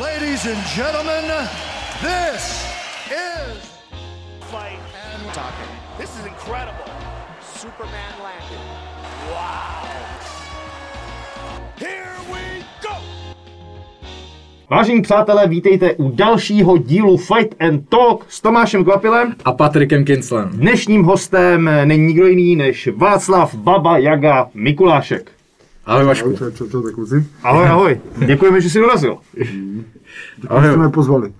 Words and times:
Ladies 0.00 0.44
and 0.46 0.58
gentlemen, 0.76 1.24
this 2.02 2.68
is 3.08 3.56
fight 4.52 4.78
and 4.92 5.32
talking. 5.32 5.70
This 5.98 6.10
is 6.18 6.26
incredible. 6.26 6.84
Superman 7.40 8.12
landed. 8.22 8.60
Wow. 9.32 9.88
Here 11.78 12.16
we 12.32 12.64
go. 12.82 12.94
Vážení 14.70 15.02
přátelé, 15.02 15.46
vítejte 15.48 15.94
u 15.94 16.10
dalšího 16.10 16.78
dílu 16.78 17.16
Fight 17.16 17.54
and 17.60 17.88
Talk 17.88 18.24
s 18.28 18.40
Tomášem 18.40 18.84
Kvapilem. 18.84 19.34
a 19.44 19.52
Patrikem 19.52 20.04
Kinslem. 20.04 20.48
Dnešním 20.48 21.04
hostem 21.04 21.70
není 21.84 22.06
nikdo 22.06 22.26
jiný 22.26 22.56
než 22.56 22.88
Václav 22.96 23.54
Baba 23.54 23.98
Jaga 23.98 24.48
Mikulášek. 24.54 25.30
Ahoj 25.86 26.04
Vašku. 26.04 26.36
Čau, 26.36 26.50
čau, 26.50 26.66
čau, 26.68 26.82
tak 26.82 26.94
kluci. 26.94 27.24
Ahoj, 27.42 27.66
ahoj. 27.66 28.00
Děkujeme, 28.26 28.60
že 28.60 28.70
jsi 28.70 28.78
dorazil. 28.78 29.18
Ahoj. 30.48 30.68
Jste 30.68 30.76
mě 30.76 30.88
pozvali. 30.88 31.34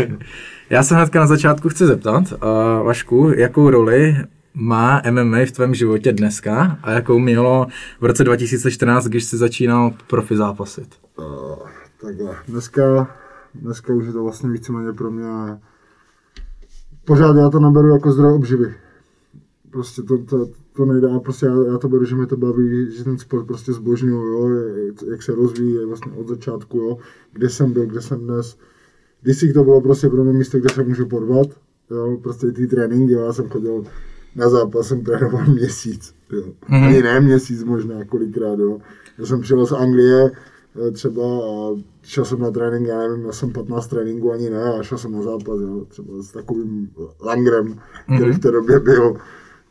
Já 0.70 0.82
se 0.82 0.94
hnedka 0.94 1.20
na 1.20 1.26
začátku 1.26 1.68
chci 1.68 1.86
zeptat, 1.86 2.32
uh, 2.32 2.86
Vašku, 2.86 3.32
jakou 3.36 3.70
roli 3.70 4.16
má 4.54 5.02
MMA 5.10 5.38
v 5.46 5.50
tvém 5.50 5.74
životě 5.74 6.12
dneska 6.12 6.78
a 6.82 6.90
jakou 6.90 7.18
mělo 7.18 7.66
v 8.00 8.04
roce 8.04 8.24
2014, 8.24 9.04
když 9.04 9.24
jsi 9.24 9.36
začínal 9.36 9.92
profi 10.06 10.36
zápasit? 10.36 10.88
Uh, 11.18 11.56
takhle, 12.00 12.36
dneska, 12.48 13.08
dneska 13.54 13.94
už 13.94 14.06
je 14.06 14.12
to 14.12 14.22
vlastně 14.22 14.50
víceméně 14.50 14.92
pro 14.92 15.10
mě, 15.10 15.58
pořád 17.04 17.36
já 17.36 17.50
to 17.50 17.60
naberu 17.60 17.88
jako 17.88 18.12
zdroj 18.12 18.34
obživy. 18.34 18.74
Prostě 19.70 20.02
to, 20.02 20.18
to, 20.18 20.46
to 20.72 20.84
nejde, 20.84 21.08
a 21.08 21.18
prostě 21.18 21.46
já, 21.46 21.64
já 21.72 21.78
to 21.78 21.88
beru, 21.88 22.04
že 22.04 22.16
mě 22.16 22.26
to 22.26 22.36
baví, 22.36 22.90
že 22.90 23.04
ten 23.04 23.18
sport 23.18 23.46
prostě 23.46 23.72
zbožňuju, 23.72 24.26
jo, 24.26 24.48
jak 25.10 25.22
se 25.22 25.34
rozvíjí 25.34 25.84
vlastně 25.84 26.12
od 26.12 26.28
začátku, 26.28 26.78
jo, 26.78 26.98
kde 27.32 27.50
jsem 27.50 27.72
byl, 27.72 27.86
kde 27.86 28.00
jsem 28.00 28.20
dnes. 28.20 28.56
Když 29.22 29.52
to 29.54 29.64
bylo 29.64 29.80
prostě 29.80 30.08
pro 30.08 30.24
mě 30.24 30.32
místo, 30.32 30.58
kde 30.58 30.74
se 30.74 30.82
můžu 30.82 31.06
porvat, 31.06 31.46
jo, 31.90 32.18
prostě 32.22 32.52
ty 32.52 32.66
tréninky, 32.66 33.12
jo, 33.12 33.20
já 33.20 33.32
jsem 33.32 33.48
chodil 33.48 33.84
na 34.36 34.48
zápas, 34.48 34.86
jsem 34.86 35.04
trénoval 35.04 35.46
měsíc, 35.46 36.14
jo. 36.32 36.42
Mm-hmm. 36.42 36.86
Ani 36.86 37.02
ne 37.02 37.20
měsíc 37.20 37.64
možná, 37.64 38.04
kolikrát, 38.04 38.58
jo. 38.58 38.78
Já 39.18 39.26
jsem 39.26 39.40
přijel 39.40 39.66
z 39.66 39.72
Anglie, 39.72 40.30
eh, 40.88 40.90
třeba 40.90 41.22
a 41.22 41.70
šel 42.02 42.24
jsem 42.24 42.40
na 42.40 42.50
trénink, 42.50 42.88
já 42.88 42.98
nevím, 42.98 43.24
já 43.26 43.32
jsem 43.32 43.52
15 43.52 43.86
tréninků 43.86 44.32
ani 44.32 44.50
ne, 44.50 44.62
a 44.62 44.82
šel 44.82 44.98
jsem 44.98 45.12
na 45.12 45.22
zápas, 45.22 45.60
jo, 45.60 45.84
třeba 45.88 46.22
s 46.22 46.32
takovým 46.32 46.90
Langrem, 47.20 47.78
který 48.04 48.30
mm-hmm. 48.30 48.36
v 48.36 48.40
té 48.40 48.50
době 48.50 48.80
byl 48.80 49.16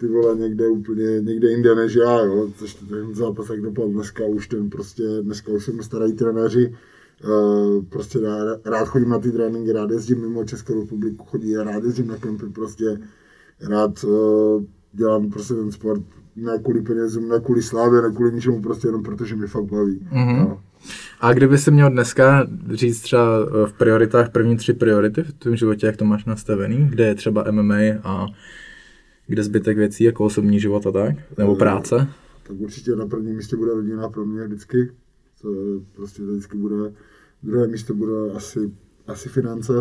ty 0.02 0.07
vole 0.07 0.35
někde 0.35 0.67
úplně, 0.67 1.21
někde 1.21 1.49
jinde 1.49 1.75
než 1.75 1.95
já, 1.95 2.19
jo, 2.19 2.49
což 2.57 2.73
ten 2.73 3.16
zápas 3.16 3.47
tak 3.47 3.61
dopadl 3.61 3.89
dneska 3.89 4.25
už 4.25 4.47
ten 4.47 4.69
prostě, 4.69 5.03
dneska 5.21 5.52
už 5.52 5.66
jsem 5.66 5.83
starý 5.83 6.13
trenéři, 6.13 6.75
Uh, 7.23 7.85
prostě 7.89 8.19
rád, 8.19 8.59
rád 8.66 8.88
chodím 8.88 9.09
na 9.09 9.19
ty 9.19 9.31
tréninky, 9.31 9.71
rád 9.71 9.91
jezdím 9.91 10.21
mimo 10.21 10.43
Českou 10.43 10.81
republiku, 10.81 11.25
chodí, 11.25 11.55
rád 11.55 11.83
jezdím 11.83 12.08
na 12.08 12.17
kempy, 12.17 12.45
prostě 12.45 12.99
rád 13.69 14.03
uh, 14.03 14.63
dělám 14.93 15.30
prostě 15.30 15.53
ten 15.53 15.71
sport 15.71 16.02
ne 16.36 16.59
kvůli 16.63 16.81
penězům, 16.81 17.30
ne 17.30 17.39
kvůli 17.39 17.61
slávě, 17.61 18.02
ne 18.02 18.09
kvůli 18.09 18.31
ničemu, 18.31 18.61
prostě 18.61 18.88
jenom 18.88 19.03
protože 19.03 19.36
mě 19.36 19.47
fakt 19.47 19.65
baví. 19.65 19.99
Mm-hmm. 20.11 20.39
No. 20.39 20.61
A 21.19 21.33
kdyby 21.33 21.58
si 21.58 21.71
měl 21.71 21.89
dneska 21.89 22.47
říct 22.73 23.02
třeba 23.02 23.23
v 23.65 23.73
prioritách 23.73 24.30
první 24.30 24.58
tři 24.58 24.73
priority 24.73 25.23
v 25.23 25.33
tvém 25.33 25.55
životě, 25.55 25.86
jak 25.86 25.97
to 25.97 26.05
máš 26.05 26.25
nastavený, 26.25 26.88
kde 26.89 27.05
je 27.08 27.15
třeba 27.15 27.52
MMA 27.52 27.75
a 28.03 28.25
kde 29.31 29.43
zbytek 29.43 29.77
věcí, 29.77 30.03
jako 30.03 30.25
osobní 30.25 30.59
život 30.59 30.87
a 30.87 30.91
tak, 30.91 31.15
nebo 31.37 31.55
práce? 31.55 32.07
Tak 32.47 32.59
určitě 32.59 32.95
na 32.95 33.07
prvním 33.07 33.35
místě 33.35 33.55
bude 33.55 33.71
rodina 33.71 34.09
pro 34.09 34.25
mě 34.25 34.47
vždycky, 34.47 34.91
to 35.41 35.49
prostě 35.95 36.23
vždycky 36.23 36.57
bude, 36.57 36.75
druhé 37.43 37.67
místo 37.67 37.93
bude 37.93 38.31
asi, 38.35 38.71
asi 39.07 39.29
finance, 39.29 39.73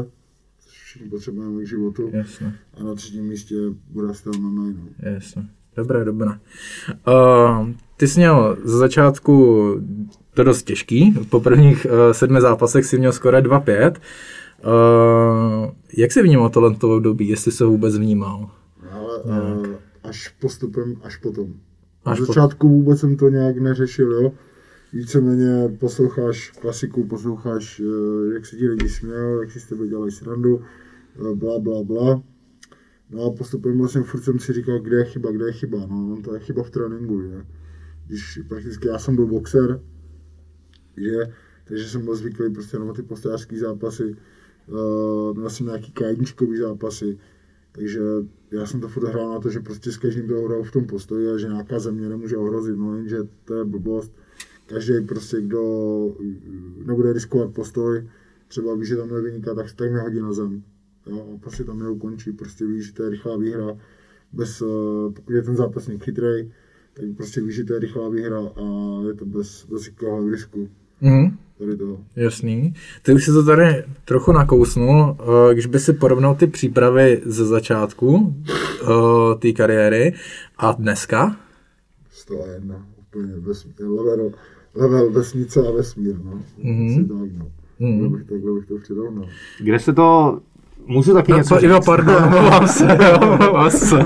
což 0.60 0.82
všichni 0.82 1.08
potřebujeme 1.08 1.62
k 1.62 1.66
životu. 1.66 2.10
Jasně. 2.12 2.54
A 2.74 2.84
na 2.84 2.94
třetím 2.94 3.24
místě 3.24 3.54
bude 3.90 4.08
asi 4.08 4.24
tam 4.24 4.34
MMA. 4.42 4.62
No. 4.62 5.10
Jasně. 5.10 5.42
Dobré, 5.77 6.05
dobré. 6.05 6.28
Uh, 6.28 7.68
ty 7.96 8.08
jsi 8.08 8.20
měl 8.20 8.56
ze 8.64 8.78
začátku 8.78 9.66
to 10.34 10.44
dost 10.44 10.62
těžký. 10.62 11.14
Po 11.30 11.40
prvních 11.40 11.86
uh, 11.86 12.12
sedmi 12.12 12.40
zápasech 12.40 12.84
si 12.84 12.98
měl 12.98 13.12
skoro 13.12 13.39
2-5. 13.39 13.94
Uh, 14.64 15.70
jak 15.96 16.12
jsi 16.12 16.22
vnímal 16.22 16.50
tohle 16.50 16.77
období, 16.83 17.28
jestli 17.28 17.52
se 17.52 17.64
vůbec 17.64 17.98
vnímal? 17.98 18.50
Ale 19.25 19.55
uh, 19.55 19.67
až 20.03 20.29
postupem, 20.29 20.97
až 21.03 21.17
potom. 21.17 21.55
Až 22.05 22.20
Na 22.20 22.27
začátku 22.27 22.69
po... 22.69 22.75
vůbec 22.75 23.01
jsem 23.01 23.17
to 23.17 23.29
nějak 23.29 23.57
neřešil, 23.57 24.13
jo. 24.13 24.33
Víceméně 24.92 25.77
posloucháš 25.79 26.51
klasiku, 26.51 27.07
posloucháš, 27.07 27.81
uh, 27.81 28.33
jak 28.35 28.47
se 28.47 28.57
ti 28.57 28.69
lidi 28.69 28.89
směl, 28.89 29.41
jak 29.41 29.51
si 29.51 29.61
s 29.61 29.67
tebe 29.67 29.89
dělají 29.89 30.13
srandu, 30.13 30.57
uh, 30.57 31.35
bla, 31.35 31.58
bla, 31.58 31.83
bla. 31.83 32.23
No 33.11 33.23
a 33.23 33.31
postupem 33.31 33.79
vlastně 33.79 34.03
furt 34.03 34.23
jsem 34.23 34.39
si 34.39 34.53
říkal, 34.53 34.81
kde 34.81 34.97
je 34.97 35.05
chyba, 35.05 35.31
kde 35.31 35.47
je 35.47 35.52
chyba. 35.52 35.87
No, 35.87 36.23
to 36.25 36.35
je 36.35 36.41
chyba 36.41 36.63
v 36.63 36.70
tréninku, 36.70 37.23
že? 37.23 37.45
Když 38.07 38.41
prakticky 38.48 38.89
já 38.89 38.98
jsem 38.98 39.17
byl 39.17 39.27
boxer, 39.27 39.81
že? 40.97 41.33
Takže 41.64 41.89
jsem 41.89 42.05
byl 42.05 42.17
zvyklý 42.17 42.52
prostě 42.52 42.79
na 42.79 42.92
ty 42.92 43.02
postářské 43.02 43.58
zápasy, 43.58 44.17
uh, 44.67 45.37
měl 45.37 45.51
jsem 45.51 45.67
nějaký 45.67 45.92
kajničkový 45.92 46.58
zápasy, 46.58 47.19
takže 47.73 48.01
já 48.51 48.67
jsem 48.67 48.81
to 48.81 48.89
furt 48.89 49.08
hrál 49.08 49.29
na 49.29 49.41
to, 49.41 49.51
že 49.51 49.61
prostě 49.61 49.92
s 49.92 49.97
každým 49.97 50.29
to 50.29 50.35
hrál 50.35 50.63
v 50.63 50.73
tom 50.73 50.86
postoji 50.86 51.29
a 51.29 51.39
že 51.39 51.47
nějaká 51.47 51.79
země 51.79 52.08
nemůže 52.08 52.36
ohrozit, 52.36 52.77
no 52.77 52.97
jenže 52.97 53.19
to 53.45 53.55
je 53.55 53.64
blbost. 53.64 54.13
Každý 54.67 55.01
prostě, 55.01 55.41
kdo 55.41 55.63
nebude 56.86 57.13
riskovat 57.13 57.55
postoj, 57.55 58.08
třeba 58.48 58.75
ví, 58.75 58.86
že 58.86 58.97
tam 58.97 59.08
nevyniká, 59.08 59.55
tak, 59.55 59.73
tak 59.73 59.91
mě 59.91 60.01
hodí 60.01 60.20
na 60.20 60.33
zem. 60.33 60.63
Jo, 61.07 61.33
a 61.35 61.39
prostě 61.39 61.64
tam 61.64 61.79
neukončí, 61.79 62.33
prostě 62.33 62.67
ví, 62.67 62.83
že 62.83 62.92
to 62.92 63.03
je 63.03 63.11
rychlá 63.11 63.36
výhra, 63.36 63.77
bez, 64.33 64.63
pokud 65.14 65.33
je 65.33 65.42
ten 65.42 65.57
zápasník 65.57 66.05
chytrý, 66.05 66.52
tak 66.95 67.05
prostě 67.17 67.41
ví, 67.41 67.52
že 67.52 67.64
to 67.64 67.73
je 67.73 67.79
rychlá 67.79 68.08
výhra 68.08 68.39
a 68.39 68.63
je 69.08 69.14
to 69.14 69.27
bez, 69.27 69.67
bez 69.70 69.87
jakého 69.87 70.31
risku. 70.31 70.69
Mm-hmm. 71.02 71.37
Tady 71.60 71.76
toho. 71.76 71.96
Jasný. 72.16 72.74
Ty 73.02 73.12
už 73.12 73.24
si 73.24 73.32
to 73.32 73.44
tady 73.44 73.84
trochu 74.04 74.32
nakousnul, 74.32 75.16
když 75.52 75.66
by 75.66 75.78
si 75.80 75.92
porovnal 75.92 76.34
ty 76.34 76.46
přípravy 76.46 77.22
ze 77.24 77.46
začátku 77.46 78.34
té 79.38 79.52
kariéry 79.52 80.14
a 80.58 80.72
dneska? 80.72 81.36
101, 82.10 82.86
úplně 82.98 83.32
vesmír, 83.36 83.74
level, 83.80 84.32
level 84.74 85.10
vesnice 85.10 85.60
a 85.68 85.70
vesmír, 85.70 86.16
no. 86.24 86.42
Mm-hmm. 86.64 87.08
Tak, 87.08 87.38
no. 87.38 87.46
Mm-hmm. 87.80 88.16
Bych, 88.16 88.27
takhle 88.28 88.52
bych 88.52 88.66
to 88.66 88.78
přirovnal. 88.78 89.24
Kde 89.60 89.78
se 89.78 89.92
to 89.92 90.38
Můžu 90.86 91.14
taky 91.14 91.32
no, 91.32 91.38
něco 91.38 91.60
říct? 91.60 91.70
Jo, 91.70 91.80
pardon, 91.84 92.24
omlouvám 92.24 92.68
se, 92.68 92.98
omlouvám 93.20 93.70
se. 93.70 93.96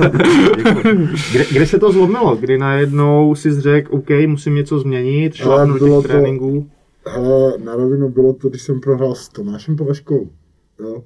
kde, 1.32 1.44
kde 1.52 1.66
se 1.66 1.78
to 1.78 1.92
zlomilo? 1.92 2.36
Kdy 2.36 2.58
najednou 2.58 3.34
si 3.34 3.60
řekl, 3.60 3.96
OK, 3.96 4.08
musím 4.26 4.54
něco 4.54 4.78
změnit, 4.78 5.34
šlápnu 5.34 5.78
do 5.78 6.02
těch 6.02 6.10
tréninků? 6.10 6.68
Hele, 7.06 7.58
na 7.58 7.76
rovinu 7.76 8.08
bylo 8.08 8.32
to, 8.32 8.48
když 8.48 8.62
jsem 8.62 8.80
prohrál 8.80 9.14
s 9.14 9.28
Tomášem 9.28 9.76
Palaškou. 9.76 10.30
Jo? 10.78 11.04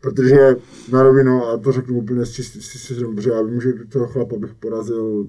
Protože 0.00 0.56
na 0.92 1.02
rovinu, 1.02 1.44
a 1.46 1.58
to 1.58 1.72
řeknu 1.72 1.98
úplně 1.98 2.26
s 2.26 2.30
čistým 2.32 3.14
protože 3.14 3.30
já 3.30 3.42
vím, 3.42 3.60
že 3.60 3.72
toho 3.88 4.06
chlapa 4.06 4.36
bych 4.36 4.54
porazil 4.54 5.26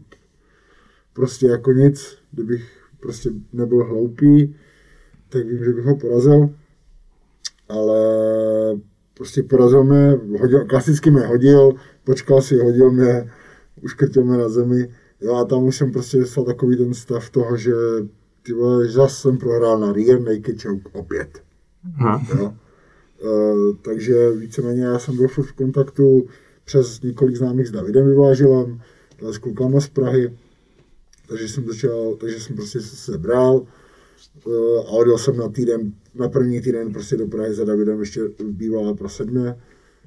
prostě 1.13 1.47
jako 1.47 1.71
nic, 1.71 2.17
kdybych 2.31 2.83
prostě 2.99 3.29
nebyl 3.53 3.83
hloupý, 3.83 4.55
tak 5.29 5.47
vím, 5.47 5.63
že 5.63 5.73
bych 5.73 5.85
ho 5.85 5.95
porazil. 5.95 6.49
Ale 7.69 7.99
prostě 9.13 9.43
porazil 9.43 9.83
mě, 9.83 10.19
hodil, 10.39 10.65
klasicky 10.65 11.11
mě 11.11 11.21
hodil, 11.21 11.73
počkal 12.03 12.41
si, 12.41 12.57
hodil 12.57 12.91
mě, 12.91 13.31
uškrtil 13.81 14.23
mě 14.23 14.37
na 14.37 14.49
zemi. 14.49 14.89
Jo, 15.21 15.35
a 15.35 15.45
tam 15.45 15.63
už 15.63 15.77
jsem 15.77 15.91
prostě 15.91 16.17
dostal 16.17 16.43
takový 16.43 16.77
ten 16.77 16.93
stav 16.93 17.29
toho, 17.29 17.57
že 17.57 17.71
ty 18.43 18.53
vole, 18.53 18.87
zase 18.87 19.15
jsem 19.15 19.37
prohrál 19.37 19.79
na 19.79 19.93
rear 19.93 20.21
naked 20.21 20.61
choke 20.61 20.89
opět. 20.93 21.43
Jo. 22.37 22.53
Uh, 23.23 23.75
takže 23.81 24.31
víceméně 24.31 24.83
já 24.83 24.99
jsem 24.99 25.17
byl 25.17 25.27
furt 25.27 25.45
v 25.45 25.53
kontaktu 25.53 26.27
přes 26.65 27.01
několik 27.01 27.35
známých 27.35 27.67
s 27.67 27.71
Davidem 27.71 28.07
Vyvážilem, 28.07 28.81
s 29.21 29.37
klukama 29.37 29.79
z 29.79 29.87
Prahy, 29.87 30.37
takže 31.27 31.49
jsem 31.49 31.67
začal, 31.67 32.15
takže 32.15 32.39
jsem 32.39 32.55
prostě 32.55 32.81
se 32.81 32.95
sebral 32.95 33.55
uh, 34.45 34.79
a 34.79 34.89
odjel 34.89 35.17
jsem 35.17 35.37
na 35.37 35.49
týden 35.49 35.93
na 36.15 36.29
první 36.29 36.61
týden 36.61 36.93
prostě 36.93 37.17
do 37.17 37.27
Prahy 37.27 37.53
za 37.53 37.65
Davidem 37.65 37.99
ještě 37.99 38.21
bývala 38.43 38.93
pro 38.93 39.09
sedmě. 39.09 39.55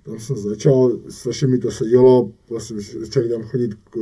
Tam 0.03 0.19
jsem 0.19 0.37
začal, 0.37 0.99
strašně 1.09 1.47
mi 1.47 1.59
to 1.59 1.71
sedělo, 1.71 2.33
vlastně 2.51 2.81
začali 2.81 3.29
tam 3.29 3.43
chodit 3.43 3.75
k, 3.75 3.97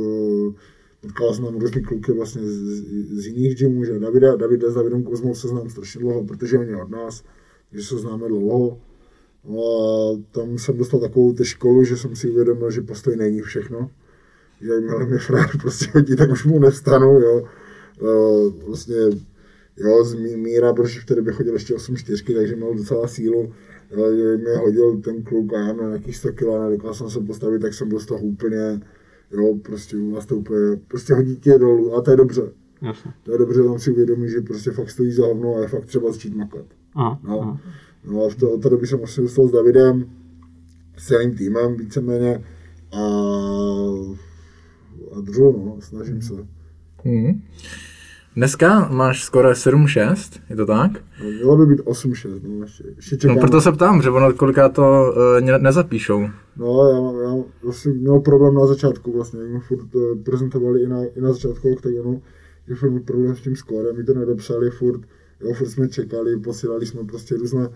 potkal 1.05 1.35
tam 1.35 1.59
různý 1.59 1.83
kluky 1.83 2.11
vlastně 2.11 2.41
z, 2.41 2.83
z 3.21 3.27
jiných 3.27 3.55
gymů, 3.55 3.83
že 3.83 3.99
Davida, 3.99 4.35
Davida 4.35 4.71
s 4.71 4.73
Davidem 4.73 5.03
Kozmou 5.03 5.35
se 5.35 5.47
znám 5.47 5.69
strašně 5.69 6.01
dlouho, 6.01 6.23
protože 6.23 6.57
oni 6.57 6.75
od 6.75 6.89
nás, 6.89 7.23
že 7.73 7.83
se 7.83 7.97
známe 7.97 8.27
dlouho. 8.27 8.79
No 9.49 9.59
a 9.59 10.21
tam 10.31 10.57
jsem 10.57 10.77
dostal 10.77 10.99
takovou 10.99 11.33
té 11.33 11.45
školu, 11.45 11.83
že 11.83 11.97
jsem 11.97 12.15
si 12.15 12.29
uvědomil, 12.29 12.71
že 12.71 12.81
postoj 12.81 13.15
není 13.15 13.41
všechno. 13.41 13.89
Že 14.61 14.71
jakmile 14.73 15.05
mi 15.05 15.17
frér 15.17 15.49
prostě 15.61 15.85
hodí, 15.93 16.15
tak 16.15 16.31
už 16.31 16.45
mu 16.45 16.59
nevstanu, 16.59 17.19
jo. 17.19 17.47
Vlastně 18.67 18.95
Jo, 19.77 20.03
z 20.03 20.13
Mí- 20.13 20.35
Míra, 20.37 20.73
protože 20.73 20.99
v 20.99 21.05
té 21.05 21.15
době 21.15 21.33
chodil 21.33 21.53
ještě 21.53 21.75
8 21.75 21.97
čtyřky, 21.97 22.33
takže 22.33 22.55
měl 22.55 22.73
docela 22.75 23.07
sílu. 23.07 23.53
Jo, 23.91 24.15
že 24.15 24.37
mě 24.37 24.57
hodil 24.57 25.01
ten 25.01 25.23
kluk 25.23 25.53
a 25.53 25.59
já 25.59 25.73
měl 25.73 25.87
nějakých 25.87 26.15
100 26.17 26.31
kg, 26.33 26.43
nedokázal 26.63 26.93
jsem 26.93 27.09
se 27.21 27.27
postavit, 27.27 27.61
tak 27.61 27.73
jsem 27.73 27.89
byl 27.89 27.99
z 27.99 28.05
toho 28.05 28.19
úplně, 28.19 28.81
jo, 29.31 29.55
prostě 29.61 29.97
u 29.97 30.11
vás 30.11 30.25
to 30.25 30.35
úplně, 30.37 30.75
prostě 30.87 31.13
hodí 31.13 31.35
tě 31.37 31.57
dolů 31.59 31.95
a 31.95 32.01
to 32.01 32.11
je 32.11 32.17
dobře. 32.17 32.41
Jasně. 32.81 33.11
To 33.23 33.31
je 33.31 33.37
dobře, 33.37 33.63
tam 33.63 33.79
si 33.79 33.91
uvědomí, 33.91 34.29
že 34.29 34.41
prostě 34.41 34.71
fakt 34.71 34.89
stojí 34.89 35.11
za 35.11 35.25
hovno 35.25 35.55
a 35.55 35.61
je 35.61 35.67
fakt 35.67 35.85
třeba 35.85 36.11
začít 36.11 36.35
makat. 36.35 36.65
Aha, 36.95 37.19
No, 37.23 37.41
aha. 37.41 37.59
no 38.11 38.25
a 38.25 38.29
v 38.29 38.35
to, 38.35 38.51
od 38.51 38.61
té 38.61 38.69
doby 38.69 38.87
jsem 38.87 38.97
vlastně 38.99 39.23
dostal 39.23 39.47
s 39.47 39.51
Davidem, 39.51 40.09
s 40.97 41.05
celým 41.07 41.35
týmem 41.37 41.77
víceméně 41.77 42.43
a, 42.91 42.99
a 45.11 45.21
držu, 45.21 45.51
no, 45.65 45.77
snažím 45.79 46.21
se. 46.21 46.33
Hmm. 47.03 47.41
Dneska 48.35 48.89
máš 48.91 49.23
skoro 49.23 49.49
7-6, 49.51 50.39
je 50.49 50.55
to 50.55 50.65
tak? 50.65 50.91
No, 51.23 51.29
mělo 51.29 51.57
by 51.57 51.65
být 51.65 51.81
8-6, 51.81 52.39
no 52.43 52.63
ještě, 52.63 52.83
ještě. 52.95 53.27
No 53.27 53.35
proto 53.35 53.61
se 53.61 53.71
ptám, 53.71 54.01
že 54.01 54.09
ono 54.09 54.33
kolikrát 54.33 54.69
to 54.69 55.13
uh, 55.41 55.59
nezapíšou. 55.59 56.27
No, 56.57 56.89
já, 56.89 57.01
mám- 57.01 57.19
já 57.21 57.29
mám 57.29 57.43
vlastně 57.63 57.91
měl 57.91 58.19
problém 58.19 58.55
na 58.55 58.65
začátku 58.65 59.11
vlastně, 59.11 59.39
jak 59.53 59.63
furt 59.63 59.87
eh, 59.95 60.23
prezentovali 60.23 60.83
i 60.83 60.87
na, 60.87 61.03
i 61.15 61.21
na 61.21 61.33
začátku 61.33 61.73
oktagonu, 61.73 62.21
že 62.67 62.75
furt 62.75 62.89
měl 62.89 63.03
problém 63.03 63.35
s 63.35 63.41
tím 63.41 63.55
skórem, 63.55 63.97
mi 63.97 64.03
to 64.03 64.13
nedopsali 64.13 64.69
furt, 64.69 65.01
jo, 65.41 65.53
furt 65.53 65.69
jsme 65.69 65.89
čekali, 65.89 66.39
posílali 66.39 66.85
jsme 66.85 67.03
prostě 67.03 67.35
různé, 67.35 67.69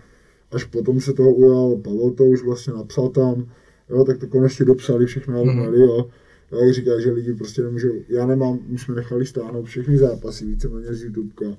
až 0.52 0.64
potom 0.64 1.02
se 1.02 1.14
toho 1.14 1.32
ujal 1.32 1.78
Pavel, 1.78 2.12
to 2.12 2.24
už 2.24 2.44
vlastně 2.44 2.74
napsal 2.74 3.10
tam, 3.10 3.46
jo, 3.90 4.04
tak 4.04 4.18
to 4.18 4.28
konečně 4.28 4.66
dopsali 4.66 5.06
všechno, 5.06 5.44
mm-hmm. 5.44 5.74
jo, 5.74 6.06
jak 6.52 6.74
říká, 6.74 7.00
že 7.00 7.12
lidi 7.12 7.34
prostě 7.34 7.62
nemůžou, 7.62 7.94
já 8.10 8.26
nemám, 8.26 8.60
my 8.68 8.78
jsme 8.78 8.96
nechali 8.96 9.26
stáhnout 9.26 9.64
všechny 9.64 9.98
zápasy, 9.98 10.46
víceméně 10.46 10.94
z 10.94 11.04
YouTubeka, 11.04 11.58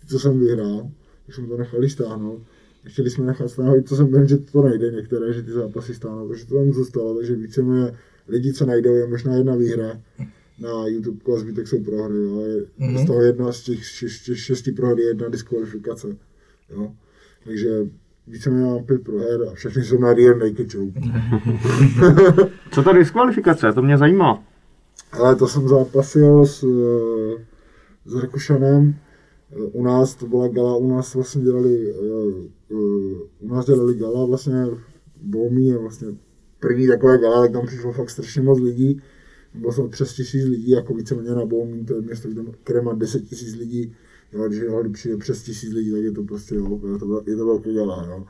ty, 0.00 0.06
co 0.06 0.18
jsem 0.18 0.40
vyhrál, 0.40 0.90
tak 1.26 1.34
jsme 1.34 1.46
to 1.46 1.56
nechali 1.56 1.90
stáhnout, 1.90 2.42
chtěli 2.86 3.10
jsme 3.10 3.26
nechat 3.26 3.48
stáhnout, 3.48 3.88
to 3.88 3.96
jsem 3.96 4.06
vím, 4.06 4.26
že 4.26 4.36
to 4.36 4.62
nejde 4.62 4.90
některé, 4.90 5.32
že 5.32 5.42
ty 5.42 5.50
zápasy 5.50 5.94
stáhnou, 5.94 6.28
takže 6.28 6.46
to 6.46 6.54
tam 6.54 6.72
zůstalo, 6.72 7.16
takže 7.16 7.34
víceméně 7.34 7.92
lidi, 8.28 8.52
co 8.52 8.66
najdou, 8.66 8.94
je 8.94 9.06
možná 9.06 9.34
jedna 9.34 9.54
výhra 9.54 10.00
na 10.58 10.86
YouTube 10.86 11.34
a 11.34 11.38
zbytek 11.38 11.68
jsou 11.68 11.84
prohry, 11.84 12.22
jo. 12.22 12.40
Je, 12.40 12.62
mm-hmm. 12.62 13.02
z 13.02 13.06
toho 13.06 13.22
jedna 13.22 13.52
z 13.52 13.62
těch 13.62 13.86
šest, 13.86 14.10
šest, 14.10 14.36
šesti 14.36 14.72
prohry 14.72 15.02
je 15.02 15.08
jedna 15.08 15.28
diskvalifikace, 15.28 16.16
jo. 16.70 16.92
Takže 17.44 17.86
víceméně 18.30 18.64
mám 18.64 18.84
pět 18.84 19.04
proher 19.04 19.40
a 19.48 19.54
všechny 19.54 19.84
jsou 19.84 19.98
na 19.98 20.14
Real 20.14 20.38
Naked 20.38 20.70
Show. 20.70 20.88
Co 22.72 22.82
ta 22.82 22.92
diskvalifikace? 22.92 23.72
To 23.72 23.82
mě 23.82 23.98
zajímá. 23.98 24.44
Ale 25.12 25.36
to 25.36 25.48
jsem 25.48 25.68
zápasil 25.68 26.46
s, 26.46 26.64
eh, 26.64 27.44
s 28.04 28.14
Rakušanem. 28.14 28.94
Eh, 29.52 29.56
U 29.72 29.82
nás 29.82 30.14
to 30.14 30.26
byla 30.26 30.48
gala, 30.48 30.76
u 30.76 30.88
nás 30.88 31.14
vlastně 31.14 31.42
dělali, 31.42 31.90
eh, 31.90 32.74
u 33.40 33.48
nás 33.54 33.66
dělali 33.66 33.94
gala 33.94 34.26
vlastně 34.26 34.64
v 34.64 34.80
Bohumí 35.22 35.66
je 35.66 35.78
vlastně 35.78 36.08
první 36.60 36.88
takové 36.88 37.18
gala, 37.18 37.40
tak 37.40 37.52
tam 37.52 37.66
přišlo 37.66 37.92
fakt 37.92 38.10
strašně 38.10 38.42
moc 38.42 38.60
lidí. 38.60 39.02
Bylo 39.54 39.72
tam 39.72 39.88
přes 39.90 40.14
tisíc 40.14 40.44
lidí, 40.44 40.70
jako 40.70 40.94
víceméně 40.94 41.30
na 41.30 41.44
Bohumí, 41.46 41.84
to 41.84 41.94
je 41.94 42.00
město, 42.00 42.28
kde, 42.28 42.42
které 42.64 42.82
má 42.82 42.94
10 42.94 43.20
tisíc 43.20 43.54
lidí. 43.54 43.92
Jo, 44.32 44.48
když 44.48 44.60
jo, 44.60 44.82
když 44.82 44.92
přijde 44.92 45.16
přes 45.16 45.42
tisíc 45.42 45.72
lidí, 45.72 45.92
tak 45.92 46.02
je 46.02 46.12
to 46.12 46.22
prostě, 46.22 46.54
jo, 46.54 46.80
je 46.92 46.98
to, 46.98 47.22
je 47.26 47.36
to 47.36 47.46
velké 47.46 47.74
gala, 47.74 48.06
jo. 48.06 48.26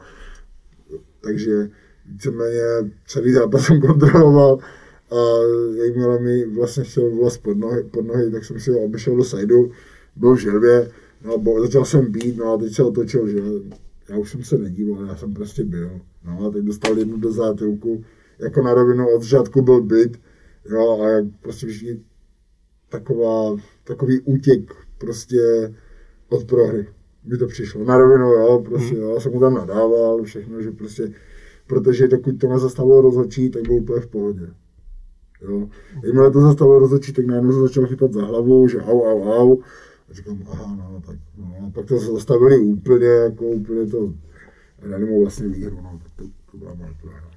Takže 1.20 1.70
víceméně 2.06 2.60
celý 3.06 3.32
zápas 3.32 3.66
jsem 3.66 3.80
kontroloval 3.80 4.58
a 5.10 5.16
jakmile 5.84 6.20
mi 6.20 6.46
vlastně 6.46 6.84
chtěl 6.84 7.16
vlez 7.16 7.38
pod 7.38 7.58
nohy, 7.58 7.84
pod 7.84 8.06
nohy, 8.06 8.30
tak 8.30 8.44
jsem 8.44 8.60
si 8.60 8.70
obešel 8.70 9.16
do 9.16 9.24
sajdu, 9.24 9.70
byl 10.16 10.34
v 10.34 10.38
želvě, 10.38 10.90
no 11.24 11.38
bo, 11.38 11.60
začal 11.60 11.84
jsem 11.84 12.12
být, 12.12 12.36
no 12.36 12.52
a 12.52 12.58
teď 12.58 12.74
se 12.74 12.82
otočil, 12.82 13.28
že 13.28 13.38
já 14.08 14.18
už 14.18 14.30
jsem 14.30 14.44
se 14.44 14.58
nedíval, 14.58 15.06
já 15.06 15.16
jsem 15.16 15.34
prostě 15.34 15.64
byl, 15.64 16.00
no 16.24 16.46
a 16.46 16.50
teď 16.50 16.64
dostal 16.64 16.98
jednu 16.98 17.16
do 17.16 17.32
zátilku, 17.32 18.04
jako 18.38 18.62
na 18.62 18.74
rovinu 18.74 19.08
od 19.08 19.22
začátku 19.22 19.62
byl 19.62 19.82
byt, 19.82 20.20
jo, 20.70 21.00
a 21.02 21.08
jak 21.08 21.24
prostě 21.42 21.66
vždy 21.66 22.00
taková, 22.88 23.56
takový 23.84 24.20
útěk 24.20 24.74
prostě 24.98 25.74
od 26.28 26.44
prohry 26.44 26.86
mi 27.24 27.38
to 27.38 27.46
přišlo. 27.46 27.84
Na 27.84 27.98
rovinu, 27.98 28.26
jo, 28.26 28.64
prostě, 28.68 28.96
jo, 28.96 29.14
já 29.14 29.20
jsem 29.20 29.32
mu 29.32 29.40
tam 29.40 29.54
nadával, 29.54 30.22
všechno, 30.22 30.62
že 30.62 30.70
prostě, 30.70 31.12
protože 31.66 32.08
dokud 32.08 32.40
to 32.40 32.48
nezastavilo 32.48 33.00
rozhodčí, 33.00 33.50
tak 33.50 33.62
byl 33.62 33.74
úplně 33.74 34.00
v 34.00 34.06
pohodě. 34.06 34.48
Jo. 35.42 35.68
Jakmile 36.04 36.30
to 36.30 36.40
zastavilo 36.40 36.78
rozhodčí, 36.78 37.12
tak 37.12 37.26
najednou 37.26 37.52
se 37.52 37.60
začal 37.60 37.86
chytat 37.86 38.12
za 38.12 38.24
hlavu, 38.24 38.68
že 38.68 38.78
au, 38.78 39.02
au, 39.02 39.22
au. 39.22 39.58
A 40.10 40.14
říkám, 40.14 40.42
aha, 40.50 40.76
no, 40.76 41.02
tak, 41.06 41.16
no, 41.38 41.54
a 41.66 41.70
pak 41.70 41.86
to 41.86 41.98
zastavili 41.98 42.58
úplně, 42.58 43.06
jako 43.06 43.44
úplně 43.44 43.86
to, 43.86 44.12
a 44.82 44.88
dali 44.88 45.04
mu 45.04 45.22
vlastně 45.22 45.48
výhru, 45.48 45.76
no, 45.82 46.00
tak 46.02 46.12
to, 46.16 46.24
to 46.50 46.56
byla 46.56 46.74
moje 46.74 46.90
prohra. 47.00 47.27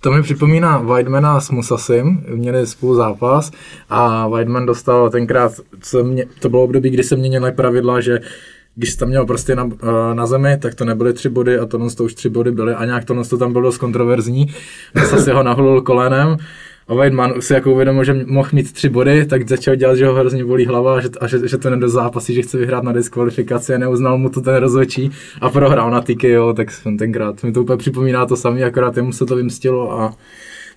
To 0.00 0.12
mi 0.12 0.22
připomíná 0.22 0.78
Weidmana 0.78 1.40
s 1.40 1.50
Musasim, 1.50 2.24
měli 2.34 2.66
spolu 2.66 2.94
zápas 2.94 3.50
a 3.88 4.28
Weidman 4.28 4.66
dostal 4.66 5.10
tenkrát, 5.10 5.52
co 5.80 6.04
mě, 6.04 6.24
to 6.40 6.48
bylo 6.48 6.62
období, 6.62 6.90
kdy 6.90 7.02
se 7.02 7.16
měnily 7.16 7.52
pravidla, 7.52 8.00
že 8.00 8.20
když 8.74 8.94
tam 8.94 9.08
měl 9.08 9.26
prostě 9.26 9.56
na, 9.56 9.68
eh, 9.82 10.14
na 10.14 10.26
zemi, 10.26 10.58
tak 10.58 10.74
to 10.74 10.84
nebyly 10.84 11.12
tři 11.12 11.28
body 11.28 11.58
a 11.58 11.66
tohle 11.66 11.90
to 11.90 12.04
už 12.04 12.14
tři 12.14 12.28
body 12.28 12.50
byly 12.50 12.74
a 12.74 12.84
nějak 12.84 13.04
tohle 13.04 13.24
to 13.24 13.38
tam 13.38 13.52
bylo 13.52 13.64
dost 13.64 13.78
kontroverzní. 13.78 14.46
Musasi 15.00 15.30
ho 15.30 15.42
naholil 15.42 15.80
kolenem 15.80 16.36
a 16.88 16.94
Weidman 16.94 17.42
si 17.42 17.52
jako 17.52 17.72
uvědomil, 17.72 18.04
že 18.04 18.24
mohl 18.26 18.48
mít 18.52 18.72
tři 18.72 18.88
body, 18.88 19.26
tak 19.26 19.48
začal 19.48 19.76
dělat, 19.76 19.94
že 19.94 20.06
ho 20.06 20.14
hrozně 20.14 20.44
bolí 20.44 20.66
hlava 20.66 20.96
a 20.96 21.00
že, 21.00 21.08
a 21.20 21.26
že, 21.26 21.48
že 21.48 21.58
to 21.58 21.70
nedo 21.70 21.88
zápasí, 21.88 22.34
že 22.34 22.42
chce 22.42 22.58
vyhrát 22.58 22.84
na 22.84 22.92
diskvalifikaci 22.92 23.74
a 23.74 23.78
neuznal 23.78 24.18
mu 24.18 24.28
to 24.28 24.40
ten 24.40 24.54
rozhodčí 24.54 25.10
a 25.40 25.50
prohrál 25.50 25.90
na 25.90 26.00
TKO, 26.00 26.52
tak 26.56 26.70
jsem 26.70 26.98
tenkrát 26.98 27.42
mi 27.42 27.52
to 27.52 27.62
úplně 27.62 27.76
připomíná 27.76 28.26
to 28.26 28.36
samé, 28.36 28.64
akorát 28.64 28.96
jemu 28.96 29.12
se 29.12 29.26
to 29.26 29.36
vymstilo 29.36 30.00
a 30.00 30.16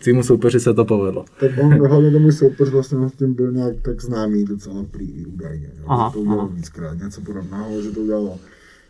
svýmu 0.02 0.24
soupeři 0.24 0.60
se 0.60 0.74
to 0.74 0.86
povedlo. 0.86 1.26
Tak 1.40 1.52
on 1.64 1.88
hlavně 1.88 2.12
ten 2.12 2.22
můj 2.22 2.32
soupeř 2.32 2.70
vlastně 2.70 3.10
s 3.10 3.14
tím 3.14 3.34
byl 3.34 3.52
nějak 3.52 3.76
tak 3.82 4.02
známý 4.02 4.46
docela 4.46 4.86
prý 4.92 5.26
údajně. 5.26 5.72
Jo? 5.78 5.84
Aha, 5.88 6.12
to 6.12 6.20
udělal 6.20 6.40
aha. 6.40 6.50
víckrát, 6.54 6.98
něco 6.98 7.22
podobného, 7.22 7.82
že 7.82 7.92
to 7.92 8.00
udělal 8.00 8.38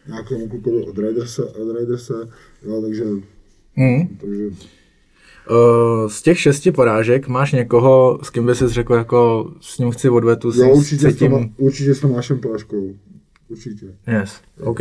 nějakému 0.07 0.47
klukovi 0.47 0.83
od 0.87 0.97
Raiderse, 0.97 1.45
od 1.45 1.73
Raiderse 1.75 2.13
jo, 2.65 2.81
takže, 2.81 3.03
Mm. 3.75 4.07
takže 4.21 4.43
Uh, 5.51 6.09
z 6.09 6.21
těch 6.21 6.39
šesti 6.39 6.71
porážek 6.71 7.27
máš 7.27 7.51
někoho, 7.51 8.19
s 8.23 8.29
kým 8.29 8.45
by 8.45 8.55
si 8.55 8.67
řekl, 8.67 8.93
jako 8.93 9.49
s 9.61 9.77
ním 9.77 9.91
chci 9.91 10.09
odvetu, 10.09 10.51
s 10.51 10.57
jo, 10.57 10.69
určitě, 10.69 11.11
s 11.11 11.13
cítím... 11.13 11.31
Toma, 11.31 11.45
určitě 11.57 11.95
s 11.95 11.99
Tomášem 11.99 12.39
Palaškou. 12.39 12.93
Určitě. 13.49 13.85
Yes, 14.07 14.41
OK. 14.61 14.79